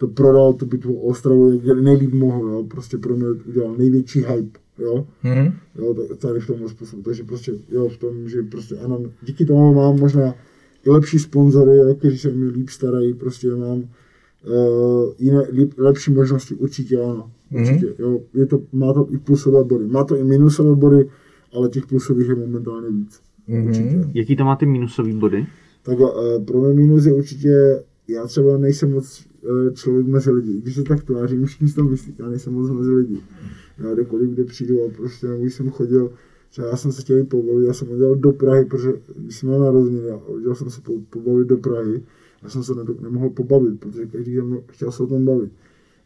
to 0.00 0.08
prodal 0.08 0.52
tu 0.52 0.66
bitvu 0.66 0.94
o 0.94 1.06
Ostravu, 1.06 1.60
jak 1.64 1.80
nejlíp 1.80 2.12
mohl, 2.12 2.48
jo, 2.48 2.64
prostě 2.70 2.98
pro 2.98 3.16
mě 3.16 3.26
udělal 3.48 3.74
největší 3.78 4.18
hype, 4.18 4.58
jo, 4.78 5.06
Hmm. 5.22 5.52
jo, 5.78 5.94
tady 6.18 6.40
v 6.40 6.46
tomhle 6.46 6.68
způsobu, 6.68 7.02
takže 7.02 7.24
prostě, 7.24 7.52
jo, 7.70 7.88
v 7.88 7.96
tom, 7.96 8.28
že 8.28 8.42
prostě 8.42 8.76
ano, 8.76 9.00
díky 9.22 9.44
tomu 9.44 9.74
mám 9.74 9.98
možná 9.98 10.34
i 10.86 10.90
lepší 10.90 11.18
sponzory, 11.18 11.76
jo, 11.76 11.94
kteří 11.94 12.18
se 12.18 12.30
mě 12.30 12.48
líp 12.48 12.68
starají, 12.68 13.14
prostě 13.14 13.50
mám 13.50 13.78
uh, 13.78 13.84
jiné, 15.18 15.42
líp, 15.52 15.72
lepší 15.78 16.12
možnosti, 16.12 16.54
určitě 16.54 17.00
ano, 17.00 17.30
určitě, 17.50 17.86
jo, 17.98 18.20
je 18.34 18.46
to, 18.46 18.60
má 18.72 18.92
to 18.92 19.06
i 19.10 19.18
plusové 19.18 19.64
body, 19.64 19.86
má 19.86 20.04
to 20.04 20.16
i 20.16 20.24
minusové 20.24 20.74
body, 20.74 21.08
ale 21.52 21.68
těch 21.68 21.86
plusových 21.86 22.28
je 22.28 22.34
momentálně 22.34 22.88
víc, 22.90 23.20
určitě. 23.66 24.04
Jaký 24.14 24.36
to 24.36 24.44
má 24.44 24.56
ty 24.56 24.66
minusové 24.66 25.12
body? 25.12 25.46
Takhle, 25.82 26.12
uh, 26.12 26.44
pro 26.44 26.60
mě 26.60 26.74
minus 26.74 27.04
je 27.04 27.12
určitě, 27.12 27.82
já 28.08 28.26
třeba 28.26 28.58
nejsem 28.58 28.92
moc 28.92 29.29
člověk 29.74 30.06
mezi 30.06 30.30
lidi, 30.30 30.60
když 30.60 30.74
se 30.74 30.82
tak 30.82 31.04
tvářím, 31.04 31.46
všichni 31.46 31.68
si 31.68 31.74
to 31.74 31.84
myslí, 31.84 32.14
já 32.18 32.28
nejsem 32.28 32.52
moc 32.52 32.70
mezi 32.70 32.90
lidi. 32.90 33.20
Já 33.78 33.94
kdekoliv, 33.94 34.30
kde 34.30 34.44
přijdu 34.44 34.84
a 34.84 34.90
prostě, 34.96 35.28
nebo 35.28 35.44
jsem 35.44 35.70
chodil, 35.70 36.12
třeba 36.50 36.68
já 36.68 36.76
jsem 36.76 36.92
se 36.92 37.02
chtěl 37.02 37.24
pobavit, 37.24 37.66
já 37.66 37.72
jsem 37.72 37.90
odjel 37.90 38.14
do 38.14 38.32
Prahy, 38.32 38.64
protože 38.64 38.92
když 39.16 39.36
jsem 39.36 39.48
měl 39.48 39.60
narozeniny, 39.60 40.10
a 40.10 40.16
odjel 40.16 40.54
jsem 40.54 40.70
se 40.70 40.80
po, 40.80 40.92
pobavit 41.10 41.48
do 41.48 41.56
Prahy, 41.56 42.02
já 42.42 42.48
jsem 42.48 42.62
se 42.62 42.74
ne, 42.74 42.82
nemohl 43.00 43.30
pobavit, 43.30 43.80
protože 43.80 44.06
každý 44.06 44.36
se 44.36 44.42
mnou 44.42 44.62
chtěl 44.66 44.92
se 44.92 45.02
o 45.02 45.06
tom 45.06 45.24
bavit. 45.24 45.52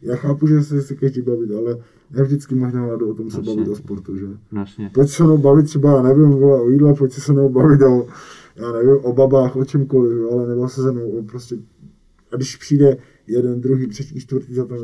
Já 0.01 0.15
chápu, 0.15 0.47
že 0.47 0.63
se 0.63 0.81
chce 0.81 0.95
každý 0.95 1.21
bavit, 1.21 1.51
ale 1.51 1.77
ne 2.11 2.23
vždycky 2.23 2.55
máš 2.55 2.73
náladu 2.73 3.09
o 3.09 3.13
tom 3.13 3.31
se 3.31 3.37
Jasně. 3.37 3.55
bavit 3.55 3.69
o 3.69 3.75
sportu, 3.75 4.17
že? 4.17 4.25
Jasně. 4.51 4.91
Pojď 4.93 5.09
se 5.09 5.23
mnou 5.23 5.37
bavit 5.37 5.65
třeba, 5.65 5.95
já 5.95 6.01
nevím, 6.01 6.29
vole, 6.29 6.61
o 6.61 6.69
jídle, 6.69 6.93
pojď 6.93 7.13
se 7.13 7.33
mnou 7.33 7.49
bavit 7.49 7.81
o, 7.81 8.07
já 8.55 8.71
nevím, 8.71 8.97
o 9.03 9.13
babách, 9.13 9.55
o 9.55 9.65
čemkoliv, 9.65 10.31
ale 10.31 10.47
nebo 10.47 10.69
se 10.69 10.81
se 10.81 10.91
mnou 10.91 11.09
o 11.09 11.23
prostě, 11.23 11.55
a 12.31 12.35
když 12.35 12.55
přijde 12.55 12.97
jeden, 13.27 13.61
druhý, 13.61 13.87
třetí, 13.87 14.19
čtvrtý 14.19 14.53
za 14.53 14.65
to, 14.65 14.75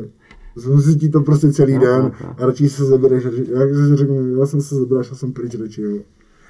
zhuzí 0.56 0.98
ti 0.98 1.08
to 1.08 1.20
prostě 1.20 1.52
celý 1.52 1.72
Jo, 1.72 1.80
den 1.80 2.12
jo. 2.20 2.34
a 2.38 2.46
radši 2.46 2.68
se 2.68 2.84
zabereš, 2.84 3.24
jak 3.24 3.74
se 3.74 3.96
řeknu, 3.96 4.36
já 4.36 4.46
jsem 4.46 4.60
se 4.60 4.74
zabral, 4.74 5.02
já 5.10 5.14
jsem 5.14 5.32
pryč 5.32 5.54
radši, 5.54 5.82
jo. 5.82 5.98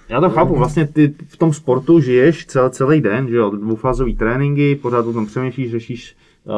Já 0.09 0.21
to 0.21 0.31
chápu, 0.31 0.55
vlastně 0.55 0.87
ty 0.87 1.15
v 1.27 1.37
tom 1.37 1.53
sportu 1.53 2.01
žiješ 2.01 2.47
cel, 2.47 2.71
celý 2.71 3.01
den, 3.01 3.29
že 3.29 3.37
jo, 3.37 3.51
dvoufázový 3.51 4.17
tréninky, 4.17 4.77
pořád 4.77 5.07
o 5.07 5.13
tom 5.13 5.27
přemýšlíš, 5.27 5.71
řešíš 5.71 6.17
uh, 6.45 6.55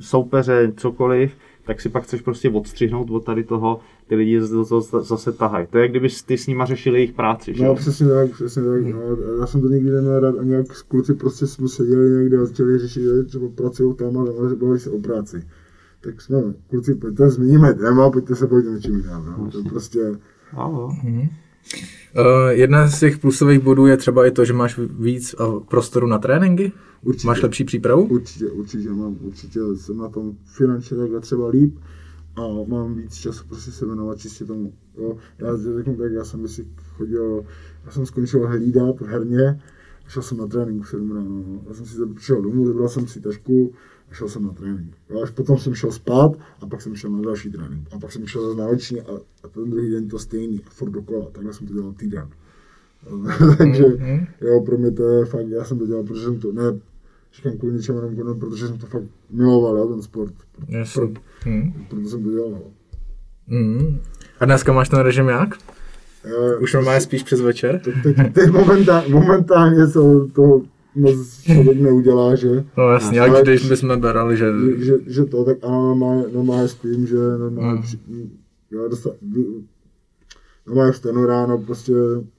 soupeře, 0.00 0.72
cokoliv, 0.76 1.32
tak 1.66 1.80
si 1.80 1.88
pak 1.88 2.02
chceš 2.04 2.20
prostě 2.20 2.50
odstřihnout 2.50 3.10
od 3.10 3.24
tady 3.24 3.44
toho, 3.44 3.80
ty 4.06 4.14
lidi 4.14 4.40
z- 4.42 4.64
z- 4.64 5.06
zase 5.08 5.32
tahají. 5.32 5.66
To 5.70 5.78
je, 5.78 5.88
kdyby 5.88 6.08
ty 6.26 6.38
s 6.38 6.46
nima 6.46 6.64
řešili 6.64 6.98
jejich 6.98 7.12
práci, 7.12 7.54
že? 7.54 7.64
No 7.64 7.74
přesně 7.74 8.06
tak, 8.06 8.30
přesně 8.30 8.62
tak. 8.62 8.82
No, 8.82 9.00
já 9.40 9.46
jsem 9.46 9.60
to 9.60 9.68
nikdy 9.68 9.90
neměl 9.90 10.20
rád, 10.20 10.38
ani 10.38 10.52
jak 10.52 10.66
kluci 10.88 11.14
prostě 11.14 11.46
jsme 11.46 11.68
seděli 11.68 12.10
někde 12.10 12.38
a 12.38 12.44
začali 12.44 12.78
řešit, 12.78 13.02
že 13.02 13.22
třeba 13.24 13.48
pracují 13.54 13.94
tam 13.94 14.18
a 14.18 14.24
bavili 14.54 14.78
se 14.80 14.90
o 14.90 14.98
práci. 14.98 15.42
Tak 16.00 16.20
jsme, 16.20 16.42
kluci, 16.70 16.94
pojďte, 16.94 17.30
změníme 17.30 17.74
téma, 17.74 18.10
pojďte 18.10 18.34
se 18.34 18.46
bavit 18.46 18.66
o 18.66 18.70
něčem 18.70 18.94
jiném. 18.96 19.26
No. 19.38 19.50
To 19.52 19.58
je 19.58 19.64
prostě, 19.64 19.98
jo. 20.56 20.90
Uh, 22.18 22.48
jedna 22.48 22.88
z 22.88 23.00
těch 23.00 23.18
plusových 23.18 23.60
bodů 23.60 23.86
je 23.86 23.96
třeba 23.96 24.26
i 24.26 24.30
to, 24.30 24.44
že 24.44 24.52
máš 24.52 24.78
víc 24.98 25.34
uh, 25.34 25.60
prostoru 25.60 26.06
na 26.06 26.18
tréninky? 26.18 26.72
Určitě. 27.02 27.26
Máš 27.26 27.42
lepší 27.42 27.64
přípravu? 27.64 28.04
určitě, 28.04 28.46
určitě 28.46 28.90
mám, 28.90 29.16
určitě 29.20 29.60
jsem 29.76 29.98
na 29.98 30.08
tom 30.08 30.32
finančně 30.44 30.96
takhle 30.96 31.20
třeba 31.20 31.48
líp 31.48 31.78
a 32.36 32.42
mám 32.66 32.94
víc 32.94 33.14
času 33.14 33.44
prostě 33.48 33.70
se 33.70 33.86
věnovat 33.86 34.18
čistě 34.18 34.44
tomu. 34.44 34.72
Jo. 34.98 35.16
Já 35.38 35.56
řeknu 35.76 35.96
tak, 35.96 36.12
já 36.12 36.24
jsem 36.24 36.48
si 36.48 36.66
chodil, 36.96 37.44
já 37.84 37.90
jsem 37.90 38.06
skončil 38.06 38.46
hlídat 38.46 39.00
v 39.00 39.06
herně, 39.06 39.60
a 40.06 40.08
šel 40.08 40.22
jsem 40.22 40.38
na 40.38 40.46
trénink 40.46 40.84
v 40.84 40.88
7 40.88 41.12
ráno. 41.12 41.44
No. 41.46 41.62
Já 41.68 41.74
jsem 41.74 41.86
si 41.86 41.96
přišel 42.14 42.42
domů, 42.42 42.64
vybral 42.64 42.88
jsem 42.88 43.06
si 43.06 43.20
tašku 43.20 43.72
a 44.14 44.16
šel 44.16 44.28
jsem 44.28 44.42
na 44.46 44.52
trénink. 44.52 44.94
Jo, 45.10 45.22
až 45.22 45.30
potom 45.30 45.58
jsem 45.58 45.74
šel 45.74 45.92
spát 45.92 46.32
a 46.60 46.66
pak 46.66 46.82
jsem 46.82 46.96
šel 46.96 47.10
na 47.10 47.22
další 47.22 47.50
trénink. 47.50 47.88
A 47.92 47.98
pak 47.98 48.12
jsem 48.12 48.26
šel 48.26 48.46
zase 48.46 48.60
na 48.60 48.66
noční 48.66 49.00
a, 49.00 49.10
a 49.44 49.48
ten 49.48 49.70
druhý 49.70 49.90
den 49.90 50.08
to 50.08 50.18
stejný, 50.18 50.60
a 50.66 50.70
furt 50.70 50.90
dokola. 50.90 51.26
Takhle 51.32 51.52
jsem 51.54 51.66
to 51.66 51.74
dělal 51.74 51.92
týden. 51.92 52.28
Takže 53.58 53.84
jo, 54.40 54.60
pro 54.60 54.78
mě 54.78 54.90
to 54.90 55.02
je 55.08 55.24
fakt, 55.24 55.48
já 55.48 55.64
jsem 55.64 55.78
to 55.78 55.86
dělal, 55.86 56.02
protože 56.02 56.24
jsem 56.24 56.38
to, 56.40 56.52
ne, 56.52 56.62
říkám 57.36 57.52
kvůli 57.52 57.74
něčemu 57.74 57.98
jenom 57.98 58.14
kvůli, 58.14 58.34
protože 58.34 58.68
jsem 58.68 58.78
to 58.78 58.86
fakt 58.86 59.04
miloval, 59.30 59.76
jo, 59.76 59.86
ten 59.88 60.02
sport. 60.02 60.34
Jasně. 60.68 61.06
Pro, 61.06 61.22
Hmm. 61.44 61.72
proto 61.88 62.08
jsem 62.08 62.24
to 62.24 62.30
dělal. 62.30 62.60
Hmm. 63.48 63.98
A 64.40 64.44
dneska 64.44 64.72
máš 64.72 64.88
ten 64.88 64.98
režim 64.98 65.28
jak? 65.28 65.54
Eh, 66.24 66.56
Už 66.56 66.74
normálně 66.74 67.00
spíš 67.00 67.22
přes 67.22 67.40
večer? 67.40 67.80
Teď, 68.02 68.16
teď 68.32 68.50
momentálně, 68.50 69.14
momentálně 69.14 69.86
to, 69.86 70.28
to 70.28 70.62
moc 70.94 71.42
člověk 71.42 71.80
neudělá, 71.80 72.34
že, 72.34 72.64
No 72.76 72.88
jasně, 72.90 73.18
jak 73.18 73.42
když 73.42 73.68
bychom 73.68 74.00
berali, 74.00 74.36
že... 74.36 74.46
že, 74.78 74.94
že 75.06 75.24
to, 75.24 75.44
tak 75.44 75.56
ano, 75.62 75.82
normálně, 75.86 76.24
normálně 76.32 76.68
spím, 76.68 77.06
že 77.06 77.16
normálně, 77.38 77.82
Mm. 78.08 78.30
já 78.70 78.88
dostat, 78.88 79.14
normálně 80.66 80.92
vstanu 80.92 81.26
ráno, 81.26 81.58
prostě 81.58 81.92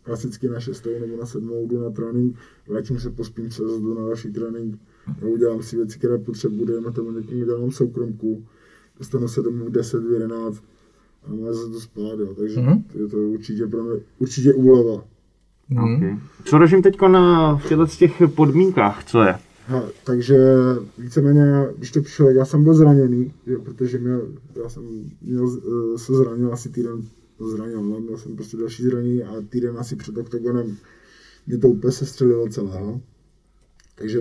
klasicky 0.03 0.49
na 0.49 0.59
šestou 0.59 0.89
nebo 1.01 1.17
na 1.17 1.25
sedmou 1.25 1.67
jdu 1.67 1.81
na 1.81 1.89
trénink, 1.89 2.35
vrátím 2.67 2.99
se, 2.99 3.09
pospím 3.09 3.51
se, 3.51 3.63
jdu 3.63 3.93
na 4.01 4.05
další 4.07 4.31
trénink, 4.31 4.79
já 5.21 5.27
udělám 5.27 5.63
si 5.63 5.75
věci, 5.75 5.97
které 5.99 6.17
potřebuji, 6.17 6.65
dejme 6.65 6.91
tomu 6.91 7.11
někomu 7.11 7.45
dělám 7.45 7.71
soukromku, 7.71 8.43
dostanu 8.99 9.27
se 9.27 9.41
domů 9.41 9.65
v 9.65 9.71
10, 9.71 10.03
v 10.03 10.11
11 10.11 10.63
a 11.27 11.29
mám 11.33 11.53
se 11.53 11.69
to 11.69 11.79
spát, 11.79 12.19
jo. 12.19 12.33
takže 12.37 12.59
Mhm. 12.59 12.83
je 12.95 13.07
to 13.07 13.17
určitě 13.17 13.67
pro 13.67 13.83
mě, 13.83 13.99
určitě 14.19 14.53
úleva. 14.53 15.03
Hmm. 15.69 15.95
Okay. 15.95 16.17
Co 16.43 16.57
režim 16.57 16.81
teď 16.81 17.01
na 17.01 17.55
v 17.55 17.67
těchto 17.67 17.87
těch 17.87 18.21
podmínkách, 18.35 19.03
co 19.05 19.21
je? 19.21 19.35
Ha, 19.67 19.83
takže 20.03 20.37
víceméně, 20.97 21.67
když 21.77 21.91
to 21.91 22.01
přišlo, 22.01 22.29
já 22.29 22.45
jsem 22.45 22.63
byl 22.63 22.73
zraněný, 22.73 23.33
že, 23.47 23.57
protože 23.57 23.97
měl, 23.97 24.27
já 24.63 24.69
jsem 24.69 24.83
měl, 25.21 25.43
uh, 25.43 25.97
se 25.97 26.13
zranil 26.13 26.53
asi 26.53 26.69
týden, 26.69 27.01
no 27.39 27.47
zranil, 27.47 27.83
no, 27.83 27.99
měl 27.99 28.17
jsem 28.17 28.35
prostě 28.35 28.57
další 28.57 28.83
zranění 28.83 29.23
a 29.23 29.33
týden 29.49 29.77
asi 29.77 29.95
před 29.95 30.17
oktogonem 30.17 30.77
mě 31.47 31.57
to 31.57 31.67
úplně 31.67 31.91
sestřelilo 31.91 32.49
celého. 32.49 33.01
Takže 33.95 34.19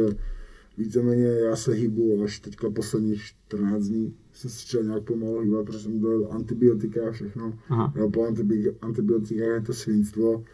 víceméně 0.78 1.26
já 1.26 1.56
se 1.56 1.72
hýbu 1.72 2.22
až 2.24 2.40
teďka 2.40 2.70
posledních 2.70 3.22
14 3.22 3.82
dní 3.82 4.14
jsem 4.32 4.50
se 4.50 4.56
začal 4.56 4.82
nějak 4.82 5.02
pomalu 5.02 5.40
hýbat, 5.40 5.66
protože 5.66 5.78
jsem 5.78 6.00
dal 6.00 6.28
antibiotika 6.30 7.08
a 7.08 7.12
všechno. 7.12 7.58
Aha. 7.68 7.92
Já 7.96 8.08
po 8.08 8.20
antibi- 8.20 8.74
antibiotikách 8.82 9.48
je 9.48 9.60
to 9.60 9.74
svinstvo. 9.74 10.44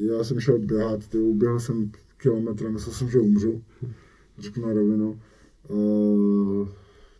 Já 0.00 0.24
jsem 0.24 0.40
šel 0.40 0.58
běhat, 0.58 1.08
ty, 1.08 1.18
uběhl 1.18 1.60
jsem 1.60 1.90
kilometr, 2.16 2.70
myslel 2.70 2.94
jsem, 2.94 3.10
že 3.10 3.18
umřu. 3.18 3.62
Řeknu 4.38 4.66
na 4.66 4.72
rovinu. 4.72 5.20
Uh, 5.68 6.68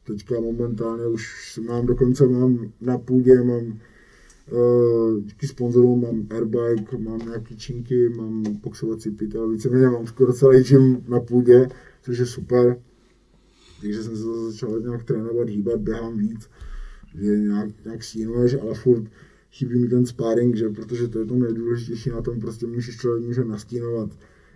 teďka 0.06 0.40
momentálně 0.40 1.06
už 1.06 1.58
mám 1.66 1.86
dokonce 1.86 2.26
mám 2.26 2.72
na 2.80 2.98
půdě, 2.98 3.42
mám 3.42 3.80
uh, 4.50 5.20
díky 5.20 5.46
sponzorům 5.46 6.02
mám 6.02 6.26
airbike, 6.30 6.98
mám 6.98 7.18
nějaký 7.18 7.56
činky, 7.56 8.08
mám 8.08 8.42
boxovací 8.42 9.10
pytel, 9.10 9.48
víceméně 9.48 9.86
mám 9.86 10.06
skoro 10.06 10.32
celý 10.32 10.62
gym 10.62 11.04
na 11.08 11.20
půdě, 11.20 11.68
což 12.02 12.18
je 12.18 12.26
super. 12.26 12.76
Takže 13.80 14.02
jsem 14.02 14.16
se 14.16 14.50
začal 14.50 14.80
nějak 14.80 15.04
trénovat, 15.04 15.48
hýbat, 15.48 15.80
běhám 15.80 16.18
víc, 16.18 16.50
že 17.14 17.38
nějak, 17.38 17.84
nějak 17.84 18.04
stínuješ, 18.04 18.56
ale 18.62 18.74
furt 18.74 19.04
chybí 19.50 19.78
mi 19.78 19.88
ten 19.88 20.06
sparring, 20.06 20.56
že 20.56 20.68
protože 20.68 21.08
to 21.08 21.18
je 21.18 21.24
to 21.24 21.34
nejdůležitější 21.34 22.10
na 22.10 22.22
tom, 22.22 22.40
prostě 22.40 22.66
můžeš 22.66 22.96
člověk 22.96 23.24
může 23.24 23.44
nastínovat, 23.44 24.10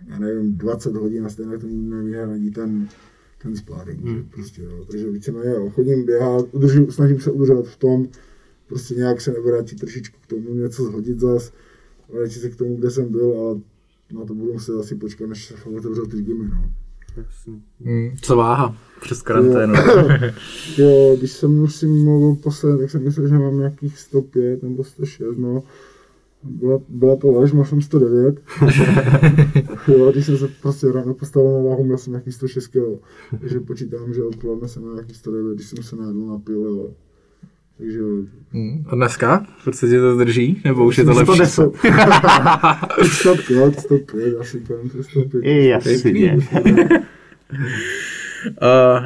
já 0.07 0.19
nevím, 0.19 0.57
20 0.57 0.95
hodin 0.95 1.25
a 1.25 1.29
stejně 1.29 1.57
to 1.57 1.67
nevyhradí 1.67 2.51
ten, 2.51 2.89
ten 3.41 3.55
sparring, 3.55 4.07
že 4.07 4.23
prostě, 4.23 4.61
jo. 4.61 4.85
takže 4.91 5.09
víceméně 5.09 5.49
jo, 5.49 5.69
chodím 5.69 6.05
běhat, 6.05 6.45
udržu, 6.51 6.91
snažím 6.91 7.19
se 7.19 7.31
udržovat 7.31 7.67
v 7.67 7.77
tom, 7.77 8.07
prostě 8.67 8.95
nějak 8.95 9.21
se 9.21 9.31
nevrátit 9.31 9.79
trošičku 9.79 10.17
k 10.21 10.27
tomu, 10.27 10.53
něco 10.53 10.83
zhodit 10.83 11.19
zas, 11.19 11.53
vrátit 12.13 12.39
se 12.39 12.49
k 12.49 12.55
tomu, 12.55 12.77
kde 12.77 12.91
jsem 12.91 13.11
byl, 13.11 13.39
ale 13.39 13.59
na 14.13 14.25
to 14.25 14.33
budu 14.33 14.53
muset 14.53 14.79
asi 14.79 14.95
počkat, 14.95 15.27
než 15.27 15.47
se 15.47 15.53
fakt 15.53 15.73
otevřou 15.73 16.05
ty 16.05 16.21
gymy, 16.21 16.47
no. 16.47 16.73
Hmm. 17.85 18.11
Co 18.21 18.35
váha 18.35 18.75
přes 19.01 19.21
karanténu? 19.21 19.73
Jo, 20.77 21.15
když 21.19 21.31
jsem 21.31 21.67
si 21.67 21.87
mluvil 21.87 22.35
posledně, 22.35 22.79
tak 22.79 22.89
jsem 22.91 23.03
myslel, 23.03 23.27
že 23.27 23.37
mám 23.37 23.57
nějakých 23.57 23.99
105 23.99 24.63
nebo 24.63 24.83
106, 24.83 25.37
no. 25.37 25.63
Byla, 26.43 26.79
byla 26.89 27.15
to 27.15 27.31
lež, 27.31 27.51
měl 27.51 27.65
jsem 27.65 27.81
109. 27.81 28.41
jo, 29.87 30.11
když 30.11 30.25
jsem 30.25 30.37
se 30.37 30.47
prostě 30.61 30.91
ráno 30.91 31.13
postavil 31.13 31.51
na 31.51 31.69
váhu, 31.69 31.83
měl 31.83 31.97
jsem 31.97 32.13
nějakých 32.13 32.33
106 32.33 32.67
kg. 32.67 32.77
Takže 33.41 33.59
počítám, 33.59 34.13
že 34.13 34.23
odpoledne 34.23 34.67
jsem 34.67 34.81
měl 34.81 34.93
nějakých 34.93 35.17
109, 35.17 35.55
když 35.55 35.67
jsem 35.67 35.83
se 35.83 35.95
najedl 35.95 36.25
napil, 36.25 36.65
jo. 36.65 36.93
Takže... 37.81 37.99
Hmm. 38.51 38.85
A 38.87 38.95
dneska? 38.95 39.45
Prostě 39.63 39.87
tě 39.87 39.99
to 39.99 40.15
drží? 40.15 40.61
Nebo 40.65 40.85
už 40.85 40.97
je 40.97 41.03
to 41.03 41.11
lepší? 41.11 41.45
110. 41.45 41.71
105, 43.03 43.79
105, 43.79 44.37
asi 44.39 44.59
kolem 44.59 44.89
těch 44.89 45.05
105. 45.05 45.41
I 45.43 45.67
jasně. 45.67 46.37
Uh, 47.51 47.57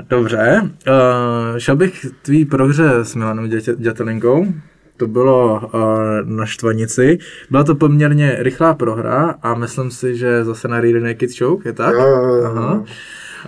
dobře. 0.09 0.61
Uh, 0.61 1.57
šel 1.57 1.75
bych 1.75 2.05
tvý 2.21 2.45
prohře 2.45 2.91
s 2.93 3.15
Milanem 3.15 3.49
Dětelinkou. 3.77 4.45
To 4.97 5.07
bylo 5.07 5.69
uh, 5.73 5.81
na 6.23 6.45
Štvanici. 6.45 7.17
Byla 7.51 7.63
to 7.63 7.75
poměrně 7.75 8.35
rychlá 8.39 8.73
prohra 8.73 9.35
a 9.41 9.55
myslím 9.55 9.91
si, 9.91 10.17
že 10.17 10.43
zase 10.43 10.67
na 10.67 10.81
Real 10.81 10.99
Naked 10.99 11.29
Show, 11.29 11.61
je 11.65 11.73
tak? 11.73 11.93
Jo, 11.93 12.01
jo, 12.01 12.25
jo, 12.25 12.35
jo. 12.35 12.45
Aha. 12.45 12.83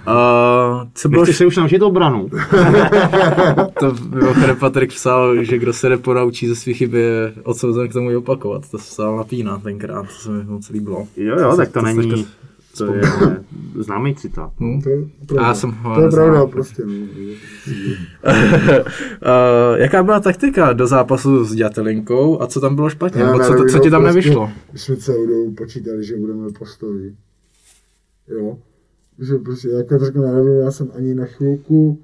Uh, 0.08 0.88
co 0.94 1.10
bylo 1.10 1.22
Nechci 1.22 1.38
se 1.38 1.46
už 1.46 1.58
naučit 1.58 1.82
obranu. 1.82 2.30
to 3.80 3.96
mimochodem 4.10 4.56
Patrik 4.56 4.94
psal, 4.94 5.44
že 5.44 5.58
kdo 5.58 5.74
se 5.74 5.90
neponaučí 5.90 6.48
ze 6.48 6.56
svých 6.56 6.78
chyby 6.78 7.00
je 7.00 7.34
odsouzen 7.44 7.88
k 7.88 7.94
tomu 7.94 8.18
opakovat. 8.18 8.70
To 8.72 8.78
se 8.78 8.86
psal 8.86 9.18
na 9.18 9.24
Pína 9.24 9.58
tenkrát, 9.58 10.04
to 10.08 10.14
se 10.14 10.30
mi 10.30 10.44
moc 10.44 10.70
líbilo. 10.70 11.08
Jo, 11.18 11.40
jo, 11.40 11.58
tak 11.58 11.72
to 11.72 11.80
to 11.80 11.86
není, 11.86 12.10
teďka 12.10 12.48
to 12.78 12.94
je 12.94 13.02
známý 13.84 14.16
citát. 14.16 14.52
Hm? 14.60 14.82
To 14.82 14.90
je 14.90 14.98
pravda, 15.28 15.48
já 15.48 15.54
jsem 15.54 15.72
ho 15.72 15.96
to 15.96 16.02
je 16.02 16.10
pravda 16.10 16.46
prostě, 16.46 16.84
uh, 16.86 16.92
jaká 19.76 20.04
byla 20.04 20.20
taktika 20.20 20.74
do 20.74 20.88
zápasu 20.88 21.46
s 21.46 21.56
Dětelinkou 21.56 22.42
a 22.42 22.48
co 22.48 22.62
tam 22.62 22.76
bylo 22.76 22.90
špatně? 22.90 23.22
Já 23.22 23.28
Nebo 23.28 23.44
co, 23.44 23.54
nevím, 23.54 23.70
co 23.70 23.80
ti 23.80 23.90
tam 23.90 24.02
prostě 24.02 24.20
nevyšlo? 24.20 24.52
My 24.74 24.80
jsme 24.80 24.98
celou 24.98 25.28
dobu 25.28 25.52
počítali, 25.52 26.06
že 26.06 26.16
budeme 26.18 26.48
postoji. 26.60 27.16
Jo. 28.28 28.58
Že 29.20 29.38
prostě, 29.38 29.70
jak 29.70 29.92
já 29.92 29.98
řeknu, 29.98 30.22
nevím, 30.22 30.54
já 30.54 30.72
jsem 30.72 30.92
ani 30.96 31.16
na 31.16 31.26
chvilku, 31.26 32.00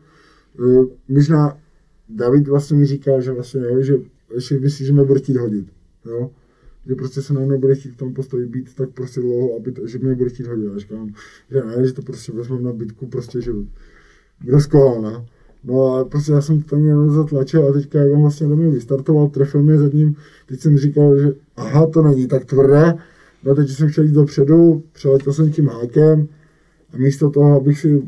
uh, 0.59 0.85
možná 1.07 1.57
David 2.09 2.47
vlastně 2.47 2.77
mi 2.77 2.85
říkal, 2.85 3.21
že 3.21 3.31
vlastně, 3.31 3.61
jo, 3.61 3.81
že 3.81 3.93
ještě 4.33 4.59
myslí, 4.59 4.85
že 4.85 4.93
mě 4.93 5.03
bude 5.03 5.19
chtít 5.19 5.37
hodit. 5.37 5.67
Jo. 6.05 6.29
Že 6.87 6.95
prostě 6.95 7.21
se 7.21 7.33
nám 7.33 7.47
nebude 7.47 7.75
chtít 7.75 7.89
v 7.89 7.97
tom 7.97 8.13
postoji 8.13 8.47
být 8.47 8.75
tak 8.75 8.89
prostě 8.89 9.21
dlouho, 9.21 9.55
aby 9.57 9.71
to, 9.71 9.87
že 9.87 9.99
mě 9.99 10.15
bude 10.15 10.29
chtít 10.29 10.47
hodit. 10.47 10.65
Já 10.73 10.77
říkám, 10.77 11.13
že 11.51 11.63
ne, 11.63 11.87
že 11.87 11.93
to 11.93 12.01
prostě 12.01 12.31
vezmeme 12.31 12.61
na 12.61 12.73
bitku, 12.73 13.07
prostě, 13.07 13.41
že 13.41 13.51
kdo 14.39 14.59
z 14.59 14.65
koho, 14.65 15.01
ne? 15.01 15.25
No 15.63 15.95
a 15.95 16.05
prostě 16.05 16.31
já 16.31 16.41
jsem 16.41 16.61
tam 16.61 16.79
měl 16.79 17.09
zatlačil 17.09 17.67
a 17.67 17.73
teďka 17.73 17.99
jak 17.99 18.13
on 18.13 18.21
vlastně 18.21 18.47
do 18.47 18.55
mě 18.55 18.69
vystartoval, 18.69 19.27
trefil 19.27 19.63
mě 19.63 19.77
zadním, 19.77 20.15
teď 20.45 20.59
jsem 20.59 20.77
říkal, 20.77 21.19
že 21.19 21.33
aha, 21.55 21.87
to 21.87 22.01
není 22.01 22.27
tak 22.27 22.45
tvrdé, 22.45 22.93
no 23.43 23.55
teď 23.55 23.69
jsem 23.69 23.89
chtěl 23.89 24.03
jít 24.03 24.13
dopředu, 24.13 24.83
přeletěl 24.93 25.33
jsem 25.33 25.51
tím 25.51 25.67
hákem 25.67 26.27
a 26.93 26.97
místo 26.97 27.29
toho, 27.29 27.57
abych 27.57 27.79
si 27.79 28.03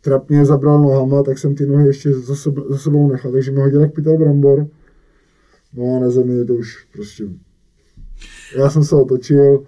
trapně 0.00 0.44
zabral 0.44 0.82
nohama, 0.82 1.22
tak 1.22 1.38
jsem 1.38 1.54
ty 1.54 1.66
nohy 1.66 1.86
ještě 1.86 2.12
za, 2.12 2.36
sebe, 2.36 2.62
za 2.68 2.78
sebou 2.78 3.12
nechal, 3.12 3.32
takže 3.32 3.50
mi 3.50 3.60
hodil 3.60 3.80
jak 3.80 3.92
pytel 3.92 4.18
brambor. 4.18 4.66
No 5.74 5.96
a 5.96 6.00
na 6.00 6.10
zemi 6.10 6.34
je 6.34 6.44
to 6.44 6.54
už 6.54 6.86
prostě... 6.92 7.24
Já 8.58 8.70
jsem 8.70 8.84
se 8.84 8.96
otočil, 8.96 9.62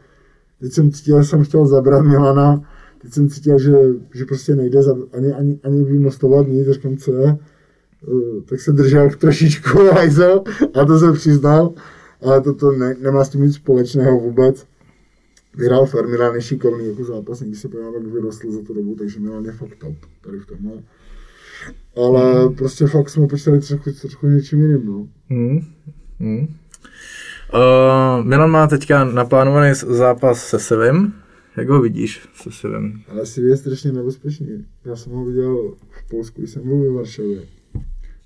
teď 0.61 0.73
jsem 0.73 0.92
cítil, 0.92 1.23
že 1.23 1.29
jsem 1.29 1.44
chtěl 1.44 1.66
zabrat 1.66 2.05
Milana, 2.05 2.62
teď 3.03 3.12
jsem 3.12 3.29
cítil, 3.29 3.59
že, 3.59 3.73
že 4.14 4.25
prostě 4.25 4.57
nejde 4.57 4.83
za, 4.83 4.96
ani, 5.12 5.33
ani, 5.33 5.59
ani 5.64 5.85
vymostovat 5.85 6.49
nic, 6.49 6.68
říkám, 6.68 6.96
co 6.96 7.16
je, 7.16 7.38
tak 8.44 8.61
se 8.61 8.73
držel 8.73 9.11
trošičku 9.11 9.79
hajzel 9.92 10.44
a 10.75 10.85
to 10.85 10.99
jsem 10.99 11.14
přiznal, 11.14 11.73
ale 12.23 12.40
to, 12.40 12.55
to 12.55 12.73
ne, 12.73 12.96
nemá 13.01 13.25
s 13.25 13.29
tím 13.29 13.42
nic 13.42 13.55
společného 13.55 14.20
vůbec. 14.20 14.66
Vyhrál 15.56 15.86
fair, 15.86 16.08
Milan 16.08 16.34
je 16.34 16.42
šikovný 16.42 16.88
jako 16.88 17.04
zápasník, 17.04 17.48
když 17.48 17.60
se 17.60 17.68
podívám, 17.68 17.94
jak 17.94 18.06
vyrostl 18.06 18.52
za 18.52 18.62
tu 18.62 18.74
dobu, 18.74 18.94
takže 18.94 19.20
Milan 19.20 19.44
je 19.44 19.52
fakt 19.52 19.78
top 19.78 19.96
tady 20.20 20.38
v 20.38 20.46
tomhle. 20.46 20.82
Ale 21.96 22.48
mm. 22.48 22.54
prostě 22.54 22.86
fakt 22.86 23.08
jsme 23.08 23.26
počítali 23.26 23.60
trochu, 23.60 23.92
trochu 23.92 24.26
něčím 24.26 24.60
jiným, 24.60 24.86
no. 24.86 25.08
Mm. 25.28 25.60
Mm. 26.18 26.48
Uh, 27.54 28.24
Milan 28.24 28.50
má 28.50 28.66
teďka 28.66 29.04
naplánovaný 29.04 29.74
zápas 29.74 30.48
se 30.48 30.58
Sevim. 30.58 31.14
Jak 31.56 31.68
ho 31.68 31.80
vidíš 31.80 32.28
se 32.34 32.50
Sevim? 32.52 33.02
Ale 33.08 33.26
Sev 33.26 33.44
je 33.44 33.56
strašně 33.56 33.92
nebezpečný. 33.92 34.66
Já 34.84 34.96
jsem 34.96 35.12
ho 35.12 35.24
viděl 35.24 35.74
v 35.90 36.10
Polsku, 36.10 36.40
když 36.40 36.50
jsem 36.50 36.62
byl 36.62 36.78
ve 36.78 36.90
Varšavě. 36.90 37.42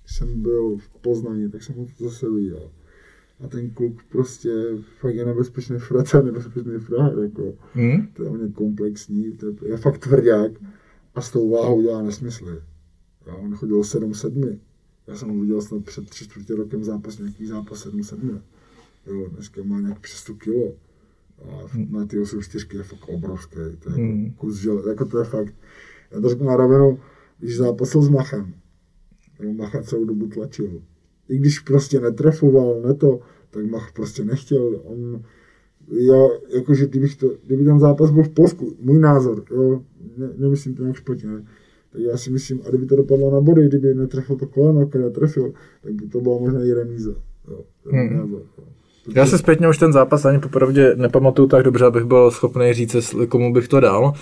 Když 0.03 0.17
jsem 0.17 0.43
byl 0.43 0.77
v 0.77 0.89
Poznaní, 1.01 1.51
tak 1.51 1.63
jsem 1.63 1.75
ho 1.75 1.87
zase 1.99 2.31
viděl. 2.31 2.71
A 3.41 3.49
ten 3.49 3.71
kluk 3.71 4.05
prostě 4.05 4.51
fakt 5.01 5.15
je 5.15 5.25
nebezpečný 5.25 5.79
frata, 5.79 6.23
nebezpečný 6.23 6.79
frajer, 6.79 7.19
jako. 7.19 7.55
Mm. 7.75 8.07
To 8.07 8.23
je 8.23 8.29
hodně 8.29 8.49
komplexní, 8.49 9.33
to 9.33 9.47
je, 9.47 9.55
je 9.65 9.77
fakt 9.77 9.99
tvrdák 9.99 10.53
a 11.15 11.21
s 11.21 11.31
tou 11.31 11.51
váhou 11.51 11.83
dělá 11.83 12.03
nesmysly. 12.03 12.63
Já, 13.27 13.35
on 13.35 13.55
chodil 13.55 13.81
7-7. 13.81 14.59
Já 15.07 15.17
jsem 15.17 15.29
ho 15.29 15.41
viděl 15.41 15.63
snad 15.63 15.85
před 15.85 16.11
tři 16.11 16.25
čtvrtě 16.25 16.55
rokem 16.55 16.85
zápas, 16.85 17.19
nějaký 17.19 17.47
zápas 17.47 17.87
7-7. 17.87 18.41
Jo, 19.07 19.29
dneska 19.29 19.63
má 19.65 19.81
nějak 19.81 20.01
přes 20.01 20.19
100 20.19 20.35
kilo. 20.35 20.75
A 21.43 21.79
na 21.91 22.07
ty 22.07 22.19
8 22.19 22.43
čtyřky 22.43 22.77
je 22.77 22.83
fakt 22.83 23.09
obrovský. 23.09 23.57
To 23.79 23.91
je 23.91 24.01
jako 24.01 24.35
kus 24.37 24.57
žele, 24.57 24.89
jako 24.89 25.05
to 25.05 25.19
je 25.19 25.25
fakt. 25.25 25.55
Já 26.11 26.21
to 26.21 26.29
řeknu 26.29 26.47
na 26.47 26.57
rovinu, 26.57 27.01
když 27.39 27.57
zápasil 27.57 28.03
s 28.03 28.09
Machem, 28.09 28.55
Macha 29.57 29.83
celou 29.83 30.05
dobu 30.05 30.27
tlačil. 30.27 30.83
I 31.29 31.37
když 31.39 31.59
prostě 31.59 32.01
netrefoval, 32.01 32.81
ne 32.87 32.95
to, 32.95 33.21
tak 33.51 33.67
Mach 33.67 33.93
prostě 33.93 34.25
nechtěl. 34.25 34.81
On, 34.85 35.23
já, 35.89 36.29
jakože 36.57 36.87
kdybych 36.87 37.17
to, 37.17 37.27
kdyby 37.47 37.65
ten 37.65 37.81
zápas 37.81 38.11
byl 38.11 38.23
v 38.23 38.29
Polsku, 38.29 38.77
můj 38.81 38.99
názor, 38.99 39.45
jo, 39.51 39.83
ne, 40.17 40.29
nemyslím 40.37 40.75
to 40.75 40.83
nějak 40.83 40.97
špatně, 40.97 41.29
ne, 41.31 41.45
tak 41.93 42.03
já 42.03 42.17
si 42.17 42.31
myslím, 42.31 42.61
a 42.67 42.69
kdyby 42.69 42.87
to 42.87 42.97
dopadlo 42.97 43.31
na 43.31 43.41
body, 43.41 43.69
kdyby 43.69 43.95
netrefil 43.95 44.37
to 44.37 44.47
koleno, 44.47 44.87
které 44.87 45.11
trefil, 45.11 45.53
tak 45.83 45.93
by 45.93 46.07
to 46.09 46.21
bylo 46.21 46.41
možná 46.41 46.65
i 46.65 46.73
remíza. 46.73 47.15
Jo, 47.51 47.65
Hmm. 47.91 48.17
názor. 48.17 48.43
Jo. 48.59 48.65
Já 49.15 49.27
se 49.27 49.39
zpětně 49.39 49.69
už 49.69 49.79
ten 49.79 49.93
zápas 49.93 50.25
ani 50.25 50.39
popravdě 50.39 50.97
nepamatuju 50.97 51.49
tak 51.49 51.63
dobře, 51.63 51.85
abych 51.85 52.05
byl 52.05 52.31
schopný 52.31 52.73
říct, 52.73 53.15
komu 53.29 53.53
bych 53.53 53.69
to 53.69 53.81
dal. 53.81 54.13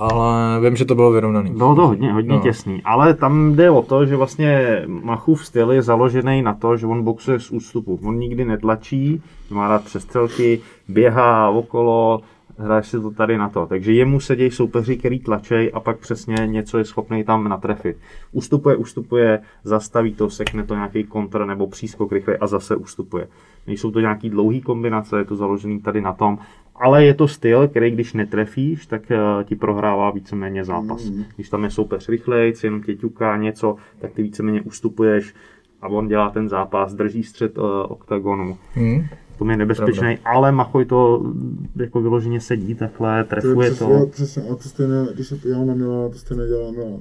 Ale 0.00 0.60
vím, 0.60 0.76
že 0.76 0.84
to 0.84 0.94
bylo 0.94 1.12
vyrovnaný. 1.12 1.50
Bylo 1.50 1.74
to 1.74 1.86
hodně, 1.86 2.12
hodně 2.12 2.34
No. 2.34 2.40
těsný, 2.40 2.82
ale 2.84 3.14
tam 3.14 3.54
jde 3.56 3.70
o 3.70 3.82
to, 3.82 4.06
že 4.06 4.16
vlastně 4.16 4.82
Machův 4.86 5.46
styl 5.46 5.72
je 5.72 5.82
založený 5.82 6.42
na 6.42 6.54
to, 6.54 6.76
že 6.76 6.86
on 6.86 7.04
boxuje 7.04 7.40
z 7.40 7.50
ústupu. 7.50 7.98
On 8.04 8.18
nikdy 8.18 8.44
netlačí, 8.44 9.22
má 9.50 9.68
rád 9.68 9.84
přestřelky, 9.84 10.60
běhá 10.88 11.50
okolo, 11.50 12.20
hraje 12.58 12.82
si 12.82 13.00
to 13.00 13.10
tady 13.10 13.38
na 13.38 13.48
to. 13.48 13.66
Takže 13.66 13.92
jemu 13.92 14.20
se 14.20 14.36
dějí 14.36 14.50
soupeři, 14.50 14.96
který 14.96 15.18
tlačej 15.18 15.70
a 15.74 15.80
pak 15.80 15.98
přesně 15.98 16.36
něco 16.46 16.78
je 16.78 16.84
schopný 16.84 17.24
tam 17.24 17.48
natrefit. 17.48 17.96
Ustupuje, 18.32 18.76
ustupuje, 18.76 19.40
zastaví 19.64 20.14
to, 20.14 20.30
sekne 20.30 20.62
to 20.64 20.74
nějaký 20.74 21.04
kontr 21.04 21.44
nebo 21.44 21.66
přískok 21.66 22.12
rychle 22.12 22.36
a 22.36 22.46
zase 22.46 22.76
ustupuje. 22.76 23.28
Nejsou 23.66 23.90
to 23.90 24.00
nějaký 24.00 24.30
dlouhý 24.30 24.60
kombinace, 24.60 25.18
je 25.18 25.24
to 25.24 25.36
založený 25.36 25.80
tady 25.80 26.00
na 26.00 26.12
tom, 26.12 26.38
ale 26.80 27.04
je 27.04 27.14
to 27.14 27.28
styl, 27.28 27.68
který 27.68 27.90
když 27.90 28.12
netrefíš, 28.12 28.86
tak 28.86 29.02
uh, 29.10 29.44
ti 29.44 29.56
prohrává 29.56 30.10
víceméně 30.10 30.64
zápas. 30.64 31.10
Mm. 31.10 31.24
Když 31.34 31.48
tam 31.48 31.64
je 31.64 31.70
soupeř 31.70 32.08
rychlej, 32.08 32.54
jenom 32.64 32.82
tě 32.82 32.94
ťuká 32.94 33.36
něco, 33.36 33.76
tak 33.98 34.12
ty 34.12 34.22
víceméně 34.22 34.62
ustupuješ 34.62 35.34
a 35.82 35.88
on 35.88 36.08
dělá 36.08 36.30
ten 36.30 36.48
zápas, 36.48 36.94
drží 36.94 37.22
střed 37.22 37.58
uh, 37.58 37.64
oktagonu. 37.88 38.56
Hmm. 38.74 39.04
To 39.38 39.50
je 39.50 39.56
nebezpečný, 39.56 40.18
ale 40.24 40.52
Machoj 40.52 40.84
to 40.84 41.20
mm, 41.22 41.68
jako 41.76 42.00
vyloženě 42.00 42.40
sedí 42.40 42.74
takhle, 42.74 43.12
To 43.12 43.18
je 43.18 43.24
trefuje 43.24 43.70
přesně, 43.70 43.98
to. 43.98 44.06
přesně, 44.06 44.42
a 44.42 44.54
to 44.54 44.62
stejné, 44.62 45.06
když 45.14 45.26
se 45.26 45.36
podívám 45.36 45.66
na 45.66 45.74
Milana, 45.74 46.08
to 46.08 46.18
stejné 46.18 46.46
dělá 46.46 46.70
Milan. 46.70 47.00